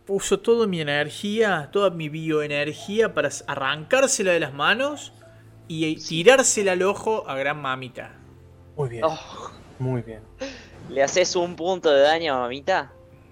uso 0.08 0.40
toda 0.40 0.66
mi 0.66 0.82
energía, 0.82 1.70
toda 1.72 1.92
mi 1.92 2.10
bioenergía 2.10 3.14
para 3.14 3.30
arrancársela 3.48 4.32
de 4.32 4.40
las 4.40 4.54
manos 4.54 5.14
y 5.68 5.96
tirársela 5.98 6.72
al 6.74 6.82
ojo 6.82 7.24
a 7.30 7.36
gran 7.38 7.62
mamita. 7.62 8.16
muy 8.76 8.90
bien. 8.90 9.04
Oh, 9.06 9.20
Muy 9.80 10.02
bien. 10.02 10.22
¿Le 10.90 11.04
haces 11.04 11.36
un 11.36 11.56
punto 11.56 11.92
de 11.92 12.02
daño 12.02 12.34
a 12.36 12.40
mamita? 12.40 12.92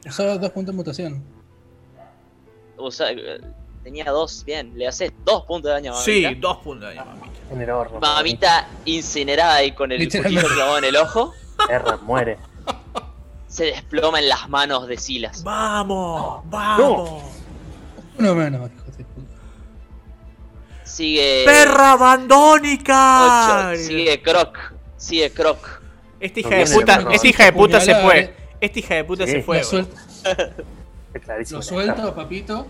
Solo 0.09 0.37
dos 0.37 0.51
puntos 0.51 0.73
de 0.73 0.77
mutación. 0.77 1.23
Usa- 2.81 3.11
eh, 3.11 3.39
tenía 3.83 4.05
dos, 4.05 4.43
bien. 4.45 4.73
Le 4.77 4.87
haces 4.87 5.11
dos 5.23 5.43
puntos 5.45 5.69
de 5.69 5.73
daño 5.73 5.93
a 5.93 6.01
Sí, 6.01 6.21
mamita. 6.23 6.47
dos 6.47 6.57
puntos 6.57 6.89
de 6.89 6.95
daño, 6.95 7.05
mamita. 7.09 7.39
En 7.51 7.61
el 7.61 7.69
horno. 7.69 7.99
Mamita 7.99 8.67
incinerada 8.85 9.63
y 9.63 9.71
con 9.73 9.91
el 9.91 10.03
cuchillo 10.05 10.47
clavado 10.47 10.77
en 10.77 10.83
el 10.85 10.95
ojo, 10.95 11.33
Erra, 11.69 11.97
muere. 11.97 12.37
se 13.47 13.65
desploma 13.65 14.19
en 14.19 14.29
las 14.29 14.47
manos 14.49 14.87
de 14.87 14.97
Silas. 14.97 15.43
¡Vamos! 15.43 16.41
¡Vamos! 16.45 17.23
Uno 18.17 18.35
menos, 18.35 18.69
hijo 18.71 18.91
de 18.97 19.03
puta. 19.03 19.27
Sigue. 20.83 21.43
¡Perra 21.45 21.93
abandónica! 21.93 23.73
Sigue 23.75 24.21
Croc. 24.21 24.57
Sigue 24.97 25.31
Croc. 25.31 25.81
Esta 26.19 26.39
hija 26.39 26.49
No 26.51 26.55
de 26.57 26.65
puta, 26.73 26.97
de 27.03 27.15
esta 27.15 27.27
hija 27.27 27.43
de 27.45 27.53
puta 27.53 27.81
se 27.81 27.95
fue. 27.95 28.19
eh. 28.19 28.35
Esta 28.61 28.79
hija 28.79 28.95
de 28.95 29.03
puta 29.03 29.25
Sí. 29.25 29.31
se 29.31 29.41
fue. 29.41 29.61
Lo, 31.13 31.19
suel- 31.19 31.19
Es 31.19 31.21
clarísimo. 31.25 31.57
lo 31.59 31.63
suelto, 31.63 32.15
papito. 32.15 32.67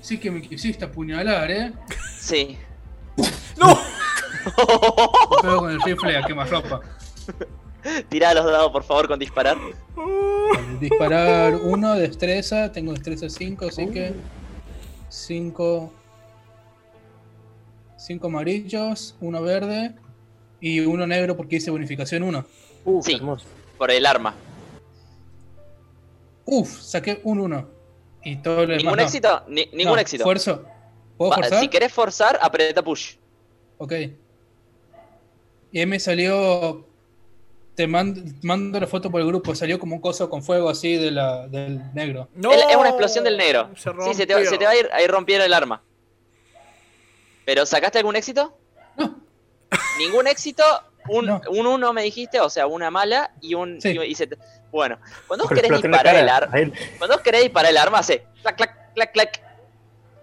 Sí 0.00 0.18
que 0.18 0.30
me 0.30 0.40
quisiste 0.42 0.84
apuñalar, 0.84 1.50
¿eh? 1.50 1.72
Sí. 2.18 2.56
¡No! 3.56 3.74
Me 3.76 5.42
pego 5.42 5.56
con 5.58 5.70
el 5.70 5.80
rifle 5.82 6.16
a 6.16 6.22
quemarropa. 6.24 6.80
Tira 8.08 8.32
los 8.34 8.44
dados, 8.44 8.70
por 8.72 8.84
favor, 8.84 9.08
con 9.08 9.18
disparar. 9.18 9.56
Disparar 10.80 11.56
uno, 11.56 11.94
destreza. 11.94 12.70
Tengo 12.72 12.92
destreza 12.92 13.28
5, 13.28 13.66
así 13.66 13.86
que. 13.88 14.14
5. 15.10 15.92
cinco 17.96 18.26
amarillos, 18.28 19.16
uno 19.20 19.42
verde 19.42 19.94
y 20.60 20.80
uno 20.80 21.06
negro 21.06 21.36
porque 21.36 21.56
hice 21.56 21.70
bonificación 21.70 22.22
1. 22.22 22.44
Uh, 22.84 23.02
Sí. 23.02 23.10
qué 23.12 23.16
hermoso. 23.16 23.46
Por 23.76 23.90
el 23.90 24.06
arma. 24.06 24.34
Uf, 26.50 26.80
saqué 26.80 27.20
un 27.24 27.40
1. 27.40 27.68
Y 28.24 28.36
todo 28.36 28.62
lo 28.62 28.68
demás. 28.68 28.78
Ningún 28.82 28.96
no. 28.96 29.02
éxito, 29.02 29.42
ni- 29.48 29.66
ningún 29.72 29.94
No, 29.96 29.98
éxito. 30.00 30.24
Fuerzo. 30.24 30.64
¿Puedo 31.18 31.30
Va, 31.30 31.36
forzar? 31.36 31.60
si 31.60 31.68
querés 31.68 31.92
forzar, 31.92 32.38
aprieta 32.40 32.82
push. 32.82 33.16
Ok. 33.76 33.92
Y 35.72 35.78
ahí 35.80 35.86
me 35.86 36.00
salió. 36.00 36.86
Te 37.74 37.86
mando, 37.86 38.20
mando 38.42 38.80
la 38.80 38.86
foto 38.86 39.10
por 39.10 39.20
el 39.20 39.26
grupo. 39.26 39.54
Salió 39.54 39.78
como 39.78 39.94
un 39.96 40.00
coso 40.00 40.28
con 40.30 40.42
fuego 40.42 40.68
así 40.68 40.96
de 40.96 41.10
la, 41.12 41.46
del 41.46 41.80
negro. 41.94 42.28
¡No! 42.34 42.50
Es- 42.52 42.74
una 42.76 42.88
explosión 42.88 43.24
del 43.24 43.36
negro. 43.36 43.70
Se 43.76 43.90
Sí, 43.90 44.14
se 44.14 44.26
te, 44.26 44.32
va- 44.34 44.40
rompió. 44.40 44.50
se 44.50 44.58
te 44.58 44.64
va 44.64 44.70
a 44.72 44.76
ir 44.76 44.88
a 44.92 45.02
ir 45.02 45.10
rompiendo 45.10 45.44
el 45.44 45.52
arma. 45.54 45.82
¿Pero 47.44 47.64
sacaste 47.66 47.98
algún 47.98 48.16
éxito? 48.16 48.56
No. 48.96 49.20
Ningún 49.98 50.26
éxito, 50.26 50.64
un, 51.08 51.26
No. 51.26 51.40
un 51.50 51.66
uno 51.66 51.92
me 51.92 52.02
dijiste, 52.02 52.40
o 52.40 52.50
sea, 52.50 52.66
una 52.66 52.90
mala 52.90 53.32
y 53.40 53.54
un. 53.54 53.80
Sí. 53.80 53.90
y- 53.90 54.02
y 54.02 54.14
se 54.14 54.26
te- 54.26 54.38
bueno, 54.70 54.98
cuando 55.26 55.44
vos 55.44 55.52
querés 55.52 55.70
disparar 55.82 56.16
el 56.16 56.26
cara 56.26 56.36
arma. 56.36 56.72
Cuando 56.98 57.16
vos 57.16 57.22
querés 57.22 57.42
disparar 57.42 57.70
el 57.70 57.76
arma, 57.78 57.98
hace 57.98 58.24
clac, 58.42 58.56
clac, 58.56 58.94
clac, 58.94 59.12
clac. 59.12 59.42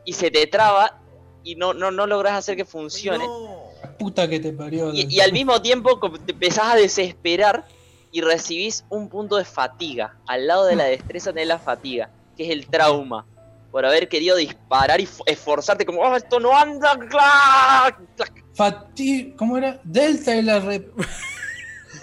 Y 0.05 0.13
se 0.13 0.29
te 0.31 0.45
traba 0.47 0.99
y 1.43 1.55
no, 1.55 1.73
no, 1.73 1.91
no 1.91 2.05
lográs 2.07 2.33
hacer 2.33 2.55
que 2.55 2.65
funcione. 2.65 3.25
No. 3.25 3.65
Puta 3.99 4.27
que 4.27 4.39
te 4.39 4.51
parió. 4.53 4.91
Y, 4.93 5.07
y 5.09 5.19
al 5.21 5.31
mismo 5.31 5.61
tiempo 5.61 5.99
te 6.25 6.31
empezás 6.31 6.73
a 6.73 6.75
desesperar 6.75 7.65
y 8.11 8.21
recibís 8.21 8.85
un 8.89 9.09
punto 9.09 9.35
de 9.37 9.45
fatiga. 9.45 10.15
Al 10.27 10.47
lado 10.47 10.65
de 10.65 10.75
la 10.75 10.83
destreza 10.85 11.31
tenés 11.33 11.47
la 11.47 11.59
fatiga, 11.59 12.09
que 12.37 12.43
es 12.45 12.49
el 12.51 12.67
trauma. 12.67 13.25
Por 13.71 13.85
haber 13.85 14.07
querido 14.07 14.37
disparar 14.37 15.01
y 15.01 15.05
fo- 15.05 15.23
esforzarte 15.25 15.85
como, 15.85 16.01
oh, 16.01 16.15
esto 16.15 16.39
no 16.39 16.55
anda. 16.57 16.97
clac, 16.97 17.99
clac". 18.15 18.43
Fati... 18.53 19.33
¿Cómo 19.37 19.57
era? 19.57 19.79
Delta 19.83 20.33
y 20.35 20.41
la 20.43 20.59
re... 20.59 20.89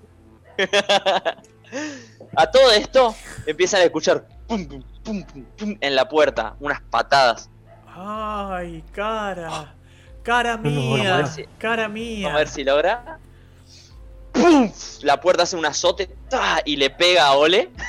A 2.36 2.50
todo 2.52 2.72
esto 2.72 3.16
empiezan 3.46 3.82
a 3.82 3.84
escuchar 3.86 4.28
pum, 4.48 4.66
pum, 4.68 4.84
pum, 5.04 5.24
pum, 5.24 5.44
pum, 5.58 5.78
en 5.80 5.96
la 5.96 6.08
puerta, 6.08 6.56
unas 6.60 6.82
patadas. 6.82 7.50
Ay, 7.88 8.84
cara. 8.92 9.74
Cara 10.24 10.58
no, 10.58 10.64
mía. 10.70 11.12
vamos 11.18 11.32
a 11.34 11.36
ver 11.38 11.50
Cara 11.60 11.84
Vamos 11.84 11.92
a 11.92 11.94
mía. 11.94 12.36
ver 12.36 12.48
si 12.48 12.64
logra. 12.64 13.20
¡Pum! 14.34 14.72
La 15.04 15.22
puerta 15.22 15.44
hace 15.44 15.56
un 15.56 15.66
azote 15.66 16.14
y 16.66 16.76
le 16.76 16.90
pega 16.90 17.28
a 17.28 17.34
Ole. 17.34 17.70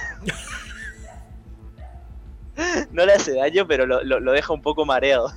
No 2.90 3.04
le 3.04 3.12
hace 3.12 3.34
daño, 3.34 3.66
pero 3.66 3.84
lo, 3.84 4.02
lo- 4.02 4.18
lo 4.20 4.32
deja 4.32 4.52
un 4.52 4.62
poco 4.62 4.84
mareado. 4.86 5.30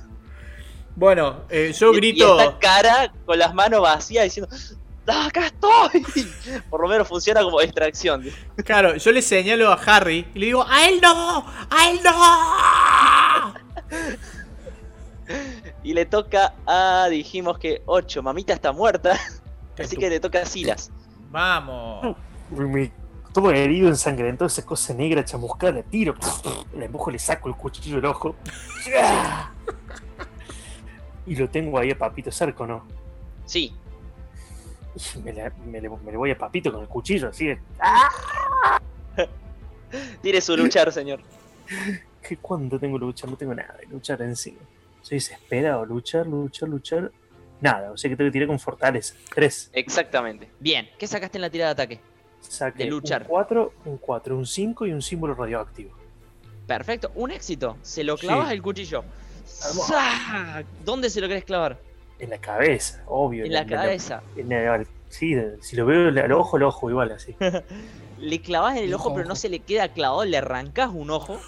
Bueno, 0.96 1.40
eh, 1.50 1.72
yo 1.78 1.92
Y- 1.92 1.96
grito. 1.96 2.36
Y 2.36 2.40
esta 2.40 2.58
cara 2.58 3.12
con 3.26 3.38
las 3.38 3.52
manos 3.54 3.82
vacías 3.82 4.24
diciendo: 4.24 4.48
¡Ah, 4.54 4.74
¡Acá 5.10 5.46
estoy! 5.46 6.04
Por 6.70 6.80
lo 6.82 6.88
menos 6.88 7.08
funciona 7.08 7.42
como 7.42 7.60
distracción. 7.60 8.24
Claro, 8.64 8.96
yo 8.96 9.12
le 9.12 9.22
señalo 9.22 9.70
a 9.72 9.74
Harry 9.74 10.26
y 10.34 10.38
le 10.38 10.46
digo, 10.46 10.64
¡A 10.68 10.88
él 10.88 11.00
no! 11.02 11.44
¡A 11.70 11.90
él 11.90 12.00
no! 12.04 13.54
Y 15.82 15.94
le 15.94 16.06
toca 16.06 16.54
a. 16.66 17.06
Dijimos 17.08 17.58
que 17.58 17.82
8. 17.86 18.22
Mamita 18.22 18.52
está 18.52 18.72
muerta. 18.72 19.18
Así 19.78 19.96
que 19.96 20.10
le 20.10 20.18
toca 20.20 20.42
a 20.42 20.44
Silas. 20.44 20.90
Vamos. 21.30 22.16
Me- 22.50 22.92
todo 23.32 23.52
herido, 23.52 23.88
ensangrentado, 23.88 24.48
esa 24.48 24.66
cosa 24.66 24.92
negra 24.92 25.24
chamuscada, 25.24 25.70
le 25.72 25.82
tiro, 25.84 26.16
le 26.76 26.86
empujo, 26.86 27.12
le 27.12 27.18
saco 27.20 27.48
el 27.48 27.54
cuchillo 27.54 27.96
del 27.96 28.06
ojo. 28.06 28.34
Y 31.26 31.36
lo 31.36 31.48
tengo 31.48 31.78
ahí 31.78 31.92
a 31.92 31.96
Papito 31.98 32.32
cerca, 32.32 32.66
¿no? 32.66 32.84
Sí. 33.46 33.72
Me 35.24 35.32
le, 35.32 35.50
me 35.66 35.80
le- 35.80 35.88
me 35.88 36.10
le 36.10 36.16
voy 36.16 36.30
a 36.32 36.38
Papito 36.38 36.72
con 36.72 36.82
el 36.82 36.88
cuchillo, 36.88 37.28
así 37.28 37.46
de. 37.46 37.58
Tire 40.22 40.40
su 40.40 40.56
luchar, 40.56 40.92
señor. 41.00 41.20
¿Qué 42.26 42.36
cuánto 42.36 42.78
tengo 42.78 42.98
luchar? 42.98 43.30
No 43.30 43.36
tengo 43.36 43.54
nada 43.54 43.74
de 43.80 43.86
luchar 43.86 44.20
encima. 44.22 44.58
Soy 45.02 45.16
desesperado, 45.18 45.84
luchar, 45.84 46.26
luchar, 46.26 46.68
luchar. 46.68 47.10
Nada, 47.60 47.92
o 47.92 47.96
sea 47.96 48.08
que 48.08 48.16
tengo 48.16 48.28
que 48.28 48.32
tirar 48.32 48.48
con 48.48 48.58
fortaleza. 48.58 49.14
Tres. 49.34 49.70
Exactamente. 49.72 50.50
Bien. 50.60 50.88
¿Qué 50.98 51.06
sacaste 51.06 51.38
en 51.38 51.42
la 51.42 51.50
tirada 51.50 51.74
de 51.74 51.82
ataque? 51.82 52.00
Saqué 52.40 52.84
De 52.84 52.90
luchar. 52.90 53.22
un 53.22 53.28
4, 53.28 53.72
un 53.84 53.96
4, 53.98 54.36
un 54.36 54.46
5 54.46 54.86
y 54.86 54.92
un 54.92 55.02
símbolo 55.02 55.34
radioactivo. 55.34 55.94
Perfecto, 56.66 57.10
un 57.16 57.30
éxito. 57.32 57.76
Se 57.82 58.02
lo 58.04 58.16
clavas 58.16 58.48
Sí. 58.48 58.54
el 58.54 58.62
cuchillo. 58.62 59.04
¿Dónde 60.84 61.10
se 61.10 61.20
lo 61.20 61.28
querés 61.28 61.44
clavar? 61.44 61.78
En 62.20 62.30
la 62.30 62.38
cabeza, 62.38 63.02
obvio. 63.08 63.44
En 63.44 63.52
la 63.52 63.66
cabeza. 63.66 64.22
en 64.36 64.48
la- 64.50 64.84
sí, 65.08 65.34
si 65.60 65.76
lo 65.76 65.86
veo 65.86 66.08
al 66.08 66.32
ojo, 66.32 66.56
al 66.56 66.62
ojo, 66.64 66.90
igual 66.90 67.12
así. 67.12 67.34
Le 68.18 68.42
clavas 68.42 68.72
en 68.72 68.78
el 68.82 68.84
El 68.88 68.94
ojo, 68.94 69.14
pero 69.14 69.26
no 69.26 69.34
se 69.34 69.48
le 69.48 69.60
queda 69.60 69.88
clavado. 69.88 70.24
Le 70.26 70.36
arrancás 70.36 70.90
un 70.92 71.10
ojo. 71.10 71.38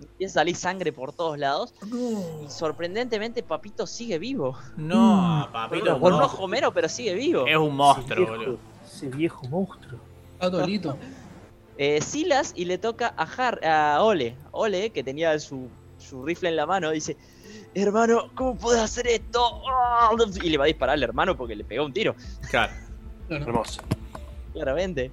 Empieza 0.00 0.32
a 0.32 0.40
salir 0.40 0.56
sangre 0.56 0.92
por 0.92 1.12
todos 1.12 1.38
lados. 1.38 1.72
Y 2.44 2.50
sorprendentemente, 2.50 3.44
Papito 3.44 3.86
sigue 3.86 4.18
vivo. 4.18 4.56
No, 4.76 5.46
Mm, 5.48 5.52
papito. 5.52 5.98
bueno, 6.00 6.16
un 6.16 6.22
ojo 6.24 6.48
mero, 6.48 6.72
pero 6.74 6.88
sigue 6.88 7.14
vivo. 7.14 7.46
Es 7.46 7.56
un 7.56 7.66
Ese 7.68 7.74
monstruo, 7.76 8.16
viejo- 8.26 8.36
boludo. 8.36 8.58
Ese 8.84 9.08
viejo 9.08 9.46
monstruo. 9.48 10.00
Está 10.34 10.50
dolito. 10.50 10.96
Eh, 11.82 12.02
Silas 12.02 12.52
y 12.56 12.66
le 12.66 12.76
toca 12.76 13.14
a, 13.16 13.22
Har 13.22 13.64
a 13.64 14.02
Ole. 14.02 14.36
Ole, 14.50 14.90
que 14.90 15.02
tenía 15.02 15.38
su, 15.38 15.68
su 15.96 16.22
rifle 16.26 16.50
en 16.50 16.56
la 16.56 16.66
mano, 16.66 16.90
dice: 16.90 17.16
Hermano, 17.74 18.30
¿cómo 18.34 18.56
puedes 18.56 18.80
hacer 18.82 19.06
esto? 19.06 19.62
¡Ah! 19.70 20.10
Y 20.42 20.50
le 20.50 20.58
va 20.58 20.64
a 20.64 20.66
disparar 20.66 20.94
al 20.94 21.02
hermano 21.02 21.36
porque 21.36 21.54
le 21.54 21.64
pegó 21.64 21.84
un 21.84 21.92
tiro. 21.92 22.14
Claro. 22.50 22.72
Hermoso. 23.28 23.80
Claramente. 24.52 25.10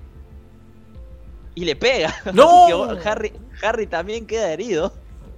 Y 1.55 1.65
le 1.65 1.75
pega. 1.75 2.15
¡No! 2.34 2.84
Así 2.85 2.97
que 3.03 3.09
Harry, 3.09 3.34
Harry 3.61 3.88
también 3.88 4.25
queda 4.25 4.51
herido. 4.51 4.91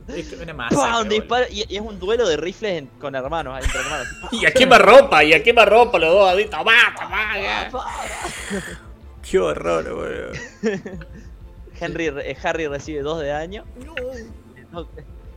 Es 0.08 0.34
una. 0.34 1.04
Dispara, 1.04 1.48
y, 1.50 1.66
y 1.70 1.76
es 1.76 1.82
un 1.82 2.00
duelo 2.00 2.28
de 2.28 2.36
rifles 2.38 2.80
en- 2.80 2.88
con 3.00 3.14
hermanos, 3.16 3.64
entre 3.64 3.80
hermanos. 3.80 4.08
Y 4.32 4.46
a 4.46 4.52
quema 4.52 4.78
ropa, 4.80 5.24
y 5.24 5.34
a 5.34 5.44
quema 5.44 5.66
ropa 5.66 6.00
los 6.00 6.12
dos. 6.12 6.30
ahí, 6.34 6.46
Tomá, 6.50 6.96
tomá. 7.00 7.38
ya. 7.40 7.70
Qué 9.22 9.38
horror, 9.38 9.84
boludo. 9.94 10.32
Henry, 11.80 12.08
Harry 12.44 12.68
recibe 12.68 13.02
2 13.02 13.20
de 13.22 13.28
daño. 13.28 13.66
No. 14.72 14.88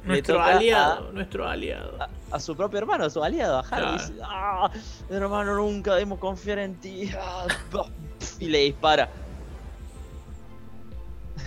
Nuestro 0.05 0.43
aliado, 0.43 1.13
nuestro 1.13 1.49
aliado. 1.49 1.97
A, 2.03 2.09
a 2.37 2.41
su 2.41 2.57
propio 2.57 2.79
hermano, 2.79 3.05
a 3.05 3.11
su 3.11 3.23
aliado, 3.23 3.59
a 3.59 3.61
Harry. 3.61 3.83
Claro. 3.87 3.93
Dice, 3.99 4.15
"Ah, 4.25 4.71
hermano, 5.11 5.55
nunca 5.57 5.93
debemos 5.95 6.19
confiar 6.19 6.59
en 6.59 6.75
ti. 6.77 7.11
Ah, 7.21 7.47
bah", 7.73 7.87
y 8.41 8.47
le 8.49 8.59
dispara. 8.59 9.09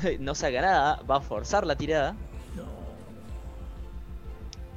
No 0.19 0.36
saca 0.36 0.61
nada, 0.61 1.02
va 1.10 1.18
a 1.18 1.22
forzar 1.22 1.65
la 1.65 1.76
tirada. 1.76 2.14
No. 2.56 2.64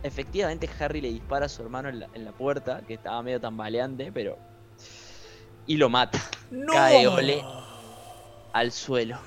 Efectivamente, 0.02 0.68
Harry 0.80 1.00
le 1.00 1.08
dispara 1.08 1.46
a 1.46 1.48
su 1.48 1.62
hermano 1.62 1.88
en 1.88 2.00
la, 2.00 2.08
en 2.14 2.24
la 2.24 2.32
puerta, 2.32 2.82
que 2.86 2.94
estaba 2.94 3.22
medio 3.22 3.40
tambaleante, 3.40 4.10
pero. 4.12 4.38
Y 5.66 5.76
lo 5.76 5.88
mata 5.90 6.18
No. 6.50 6.72
Cae 6.72 7.06
Ole. 7.06 7.44
al 8.52 8.72
suelo. 8.72 9.18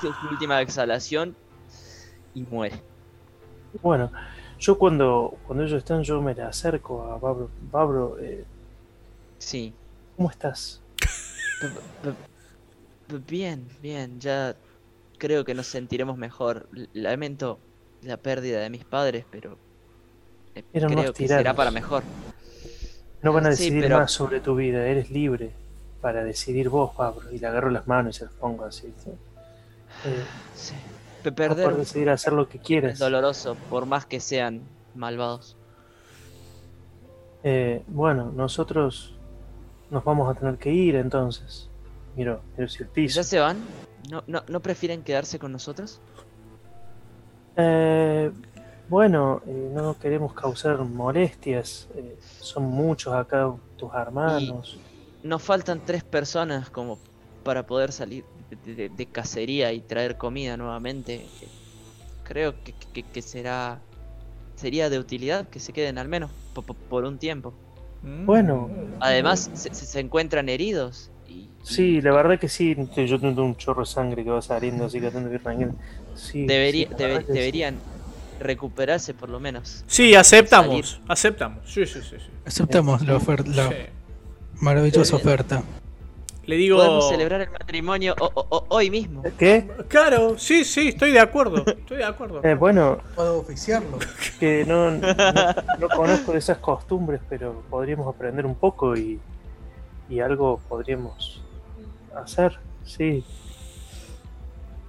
Su 0.00 0.12
última 0.30 0.60
exhalación 0.60 1.36
y 2.36 2.42
muere. 2.50 2.80
Bueno, 3.82 4.10
yo 4.58 4.78
cuando, 4.78 5.34
cuando 5.46 5.64
ellos 5.64 5.78
están, 5.78 6.02
yo 6.02 6.20
me 6.22 6.34
le 6.34 6.42
acerco 6.42 7.02
a 7.04 7.18
Babro. 7.18 7.50
Babro, 7.72 8.18
eh, 8.20 8.44
Sí. 9.38 9.72
¿cómo 10.16 10.30
estás? 10.30 10.80
Bien, 13.28 13.66
bien, 13.82 14.20
ya 14.20 14.56
creo 15.18 15.44
que 15.44 15.54
nos 15.54 15.66
sentiremos 15.66 16.16
mejor. 16.18 16.68
Lamento 16.92 17.58
la 18.02 18.16
pérdida 18.16 18.60
de 18.60 18.70
mis 18.70 18.84
padres, 18.84 19.24
pero 19.30 19.56
eh, 20.54 20.64
Eran 20.72 20.92
creo 20.92 21.12
que 21.12 21.28
será 21.28 21.54
para 21.54 21.70
mejor. 21.70 22.02
No 23.22 23.32
van 23.32 23.46
a 23.46 23.52
Sí, 23.52 23.64
decidir 23.64 23.82
pero- 23.84 23.98
más 23.98 24.12
sobre 24.12 24.40
tu 24.40 24.54
vida, 24.56 24.86
eres 24.86 25.10
libre 25.10 25.50
para 26.00 26.24
decidir 26.24 26.68
vos, 26.68 26.94
Babro. 26.96 27.30
Y 27.32 27.38
le 27.38 27.46
agarro 27.46 27.70
las 27.70 27.86
manos 27.86 28.16
y 28.16 28.18
se 28.18 28.24
las 28.26 28.34
pongo 28.34 28.64
así. 28.64 28.92
¿sí? 29.02 29.10
Eh, 30.04 30.24
Sí. 30.54 30.74
Perder 31.32 31.64
podés 31.64 31.78
decidir 31.78 32.10
hacer 32.10 32.32
lo 32.32 32.48
que 32.48 32.58
es 32.58 32.64
quieras. 32.64 32.98
doloroso, 32.98 33.56
por 33.70 33.86
más 33.86 34.06
que 34.06 34.20
sean 34.20 34.62
malvados. 34.94 35.56
Eh, 37.42 37.82
bueno, 37.88 38.32
nosotros 38.34 39.14
nos 39.90 40.04
vamos 40.04 40.34
a 40.34 40.38
tener 40.38 40.56
que 40.58 40.72
ir 40.72 40.96
entonces. 40.96 41.68
Miro, 42.16 42.40
miro 42.56 42.68
si 42.68 42.82
el 42.82 42.88
piso. 42.88 43.16
¿Ya 43.16 43.24
se 43.24 43.38
van? 43.38 43.58
¿No, 44.10 44.22
no, 44.26 44.42
¿No 44.48 44.60
prefieren 44.60 45.02
quedarse 45.02 45.38
con 45.38 45.52
nosotros? 45.52 46.00
Eh, 47.56 48.30
bueno, 48.88 49.42
eh, 49.46 49.70
no 49.72 49.98
queremos 49.98 50.32
causar 50.34 50.78
molestias. 50.78 51.88
eh, 51.94 52.16
son 52.40 52.64
muchos 52.64 53.12
acá 53.14 53.52
tus 53.76 53.92
hermanos. 53.94 54.78
Nos 55.22 55.42
faltan 55.42 55.80
tres 55.84 56.04
personas 56.04 56.70
como 56.70 56.98
para 57.42 57.66
poder 57.66 57.92
salir 57.92 58.24
de, 58.50 58.74
de- 58.74 58.88
de 58.88 59.06
cacería 59.06 59.72
y 59.72 59.80
traer 59.80 60.16
comida 60.16 60.56
nuevamente. 60.56 61.26
Creo 62.24 62.54
que, 62.64 62.74
que- 62.92 63.02
que 63.02 63.22
será 63.22 63.80
sería 64.56 64.88
de 64.88 64.98
utilidad 64.98 65.48
que 65.48 65.60
se 65.60 65.72
queden 65.72 65.98
al 65.98 66.08
menos 66.08 66.30
po- 66.54 66.62
po- 66.62 66.74
por 66.74 67.04
un 67.04 67.18
tiempo. 67.18 67.52
Mm. 68.02 68.24
Bueno, 68.26 68.70
Además, 69.00 69.50
se, 69.54 69.74
se- 69.74 70.00
encuentran 70.00 70.48
heridos. 70.48 71.10
Y, 71.28 71.48
sí, 71.62 72.00
la 72.00 72.12
verdad 72.12 72.38
que 72.38 72.48
sí. 72.48 72.74
Yo 73.06 73.20
tengo 73.20 73.42
un 73.44 73.56
chorro 73.56 73.82
de 73.82 73.86
sangre 73.86 74.24
que 74.24 74.30
va 74.30 74.40
saliendo, 74.42 74.86
así 74.86 75.00
que 75.00 75.10
tengo 75.10 75.28
que 75.28 75.34
ir 75.36 75.42
tranquilo. 75.42 75.72
Sí, 76.14 76.46
debería- 76.46 76.88
sí, 76.88 76.94
debe- 76.96 77.26
sí. 77.26 77.32
deberían 77.32 77.76
recuperarse 78.40 79.12
por 79.14 79.28
lo 79.28 79.40
menos. 79.40 79.84
Sí, 79.86 80.14
aceptamos. 80.14 81.00
Aceptamos. 81.08 81.70
Sí, 81.70 81.84
sí, 81.86 82.00
sí. 82.02 82.16
sí. 82.18 82.26
Aceptamos 82.44 83.02
la 83.06 83.16
oferta, 83.16 83.50
la 83.50 83.68
Sí. 83.68 83.74
maravillosa 84.60 85.16
oferta. 85.16 85.62
Le 86.46 86.56
digo. 86.56 86.76
Podemos 86.76 87.08
celebrar 87.08 87.40
el 87.40 87.50
matrimonio 87.50 88.14
ho- 88.20 88.64
hoy 88.68 88.88
mismo. 88.90 89.22
¿Qué? 89.38 89.68
Claro, 89.88 90.38
sí, 90.38 90.64
sí, 90.64 90.88
estoy 90.88 91.10
de 91.12 91.20
acuerdo. 91.20 91.64
Estoy 91.66 91.96
de 91.98 92.04
acuerdo. 92.04 92.40
Eh, 92.44 92.54
bueno, 92.54 92.98
Puedo 93.14 93.38
oficiarlo. 93.40 93.98
que 94.38 94.64
no, 94.64 94.90
no, 94.92 95.14
no 95.78 95.88
conozco 95.88 96.32
de 96.32 96.38
esas 96.38 96.58
costumbres, 96.58 97.20
pero 97.28 97.62
podríamos 97.68 98.06
aprender 98.14 98.46
un 98.46 98.54
poco 98.54 98.96
y, 98.96 99.18
y 100.08 100.20
algo 100.20 100.60
podríamos 100.68 101.42
hacer, 102.14 102.58
sí. 102.84 103.24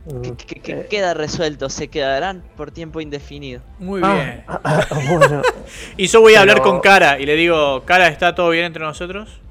Que, 0.08 0.46
que- 0.46 0.62
que 0.62 0.72
eh, 0.82 0.88
queda 0.90 1.14
resuelto, 1.14 1.70
se 1.70 1.90
quedarán 1.90 2.42
por 2.56 2.72
tiempo 2.72 3.02
indefinido. 3.02 3.62
Muy 3.80 4.00
ah, 4.04 4.14
bien. 4.14 4.44
ah, 4.48 4.62
ah, 4.64 4.88
bueno, 5.10 5.42
Y 5.98 6.08
yo 6.08 6.22
voy 6.22 6.36
a 6.36 6.42
hablar 6.42 6.58
pero- 6.62 6.70
con 6.70 6.80
Cara 6.80 7.20
y 7.20 7.26
le 7.26 7.36
digo, 7.36 7.84
Cara, 7.84 8.08
¿está 8.08 8.34
todo 8.34 8.52
bien 8.52 8.64
entre 8.66 8.84
nosotros? 8.84 9.42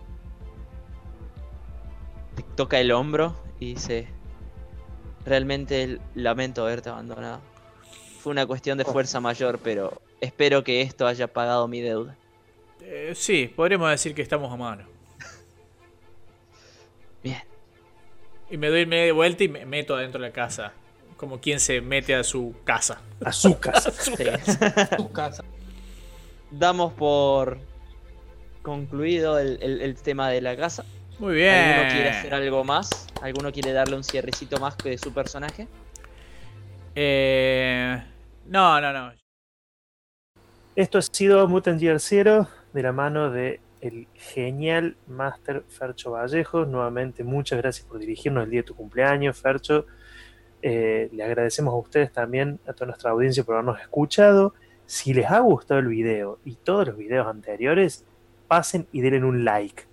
Toca 2.56 2.80
el 2.80 2.92
hombro 2.92 3.36
y 3.60 3.74
dice: 3.74 4.08
Realmente 5.24 5.98
lamento 6.14 6.62
haberte 6.62 6.88
abandonado. 6.88 7.40
Fue 8.20 8.32
una 8.32 8.46
cuestión 8.46 8.78
de 8.78 8.84
fuerza 8.84 9.20
mayor, 9.20 9.60
pero 9.62 10.00
espero 10.20 10.64
que 10.64 10.80
esto 10.82 11.06
haya 11.06 11.28
pagado 11.32 11.68
mi 11.68 11.80
deuda. 11.80 12.16
Eh, 12.80 13.12
sí, 13.14 13.52
podríamos 13.54 13.90
decir 13.90 14.14
que 14.14 14.22
estamos 14.22 14.52
a 14.52 14.56
mano. 14.56 14.84
Bien. 17.22 17.42
Y 18.50 18.56
me 18.56 18.68
doy 18.68 18.86
media 18.86 19.12
vuelta 19.12 19.44
y 19.44 19.48
me 19.48 19.66
meto 19.66 19.94
adentro 19.96 20.20
de 20.20 20.28
la 20.28 20.32
casa. 20.32 20.72
Como 21.16 21.40
quien 21.40 21.60
se 21.60 21.80
mete 21.80 22.14
a 22.14 22.22
su 22.24 22.54
casa. 22.64 23.00
azúcar. 23.24 23.80
Sí. 23.92 24.12
Tu 24.96 25.10
casa. 25.12 25.44
Damos 26.50 26.92
por 26.92 27.58
concluido 28.62 29.38
el, 29.38 29.58
el- 29.62 29.80
el 29.82 29.94
tema 29.96 30.28
de 30.30 30.40
la 30.40 30.56
casa. 30.56 30.84
Muy 31.18 31.34
bien. 31.34 31.54
¿Alguno 31.54 31.92
quiere 31.92 32.08
hacer 32.10 32.34
algo 32.34 32.64
más? 32.64 33.06
¿Alguno 33.22 33.50
quiere 33.50 33.72
darle 33.72 33.96
un 33.96 34.04
cierrecito 34.04 34.58
más 34.58 34.76
que 34.76 34.90
de 34.90 34.98
su 34.98 35.12
personaje? 35.12 35.66
Eh, 36.94 38.02
no, 38.46 38.80
no, 38.80 38.92
no. 38.92 39.12
Esto 40.74 40.98
ha 40.98 41.02
sido 41.02 41.48
Mutant 41.48 41.80
Year 41.80 42.00
Zero 42.00 42.48
de 42.74 42.82
la 42.82 42.92
mano 42.92 43.30
de 43.30 43.60
el 43.80 44.06
genial 44.14 44.96
Master 45.06 45.64
Fercho 45.68 46.10
Vallejos. 46.10 46.68
Nuevamente, 46.68 47.24
muchas 47.24 47.58
gracias 47.58 47.86
por 47.86 47.98
dirigirnos 47.98 48.44
el 48.44 48.50
día 48.50 48.60
de 48.60 48.66
tu 48.66 48.74
cumpleaños, 48.74 49.38
Fercho. 49.38 49.86
Eh, 50.60 51.08
le 51.12 51.24
agradecemos 51.24 51.72
a 51.72 51.76
ustedes 51.78 52.12
también, 52.12 52.58
a 52.66 52.74
toda 52.74 52.88
nuestra 52.88 53.10
audiencia, 53.12 53.42
por 53.42 53.54
habernos 53.54 53.80
escuchado. 53.80 54.54
Si 54.84 55.14
les 55.14 55.30
ha 55.30 55.38
gustado 55.40 55.80
el 55.80 55.88
video 55.88 56.40
y 56.44 56.56
todos 56.56 56.88
los 56.88 56.96
videos 56.98 57.26
anteriores, 57.26 58.04
pasen 58.48 58.86
y 58.92 59.00
denle 59.00 59.24
un 59.24 59.44
like. 59.46 59.84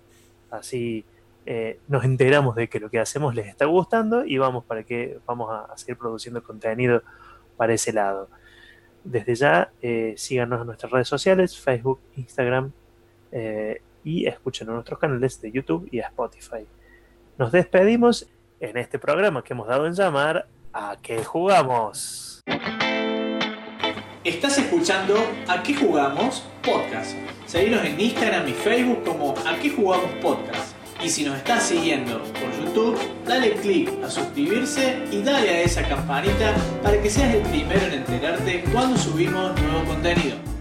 Así 0.50 1.04
eh, 1.46 1.78
nos 1.88 2.04
enteramos 2.04 2.54
de 2.54 2.68
que 2.68 2.80
lo 2.80 2.88
que 2.88 2.98
hacemos 2.98 3.34
les 3.34 3.46
está 3.46 3.66
gustando 3.66 4.24
y 4.24 4.38
vamos 4.38 4.64
para 4.64 4.82
que 4.82 5.18
vamos 5.26 5.50
a, 5.52 5.76
seguir 5.76 5.98
produciendo 5.98 6.42
contenido 6.42 7.02
para 7.56 7.74
ese 7.74 7.92
lado. 7.92 8.28
Desde 9.04 9.34
ya, 9.34 9.70
eh, 9.82 10.14
síganos 10.16 10.62
en 10.62 10.66
nuestras 10.66 10.90
redes 10.90 11.08
sociales, 11.08 11.58
Facebook, 11.58 12.00
Instagram, 12.16 12.72
eh, 13.32 13.82
y 14.02 14.26
escuchen 14.26 14.68
en 14.68 14.74
nuestros 14.74 14.98
canales 14.98 15.40
de 15.40 15.52
YouTube 15.52 15.88
y 15.90 15.98
Spotify. 15.98 16.66
Nos 17.36 17.52
despedimos 17.52 18.26
en 18.60 18.78
este 18.78 18.98
programa 18.98 19.42
que 19.42 19.52
hemos 19.52 19.68
dado 19.68 19.86
en 19.86 19.92
llamar 19.92 20.46
¿A 20.72 20.96
qué 21.02 21.22
jugamos? 21.22 22.40
Estás 24.24 24.58
escuchando 24.58 25.16
¿A 25.46 25.62
qué 25.62 25.74
jugamos? 25.74 26.48
Podcast. 26.62 27.16
Seguinos 27.44 27.84
en 27.84 28.00
Instagram 28.00 28.48
y 28.48 28.52
Facebook 28.52 29.04
como 29.04 29.34
¿A 29.46 29.58
qué 29.60 29.68
jugamos 29.68 30.10
podcast? 30.22 30.73
Y 31.04 31.10
si 31.10 31.22
nos 31.22 31.36
estás 31.36 31.64
siguiendo 31.64 32.22
por 32.22 32.64
YouTube, 32.64 32.98
dale 33.26 33.52
click 33.56 33.90
a 34.02 34.10
suscribirse 34.10 35.02
y 35.12 35.20
dale 35.20 35.50
a 35.50 35.60
esa 35.60 35.86
campanita 35.86 36.54
para 36.82 36.98
que 37.02 37.10
seas 37.10 37.34
el 37.34 37.42
primero 37.42 37.84
en 37.88 37.92
enterarte 37.92 38.64
cuando 38.72 38.96
subimos 38.96 39.60
nuevo 39.60 39.84
contenido. 39.84 40.53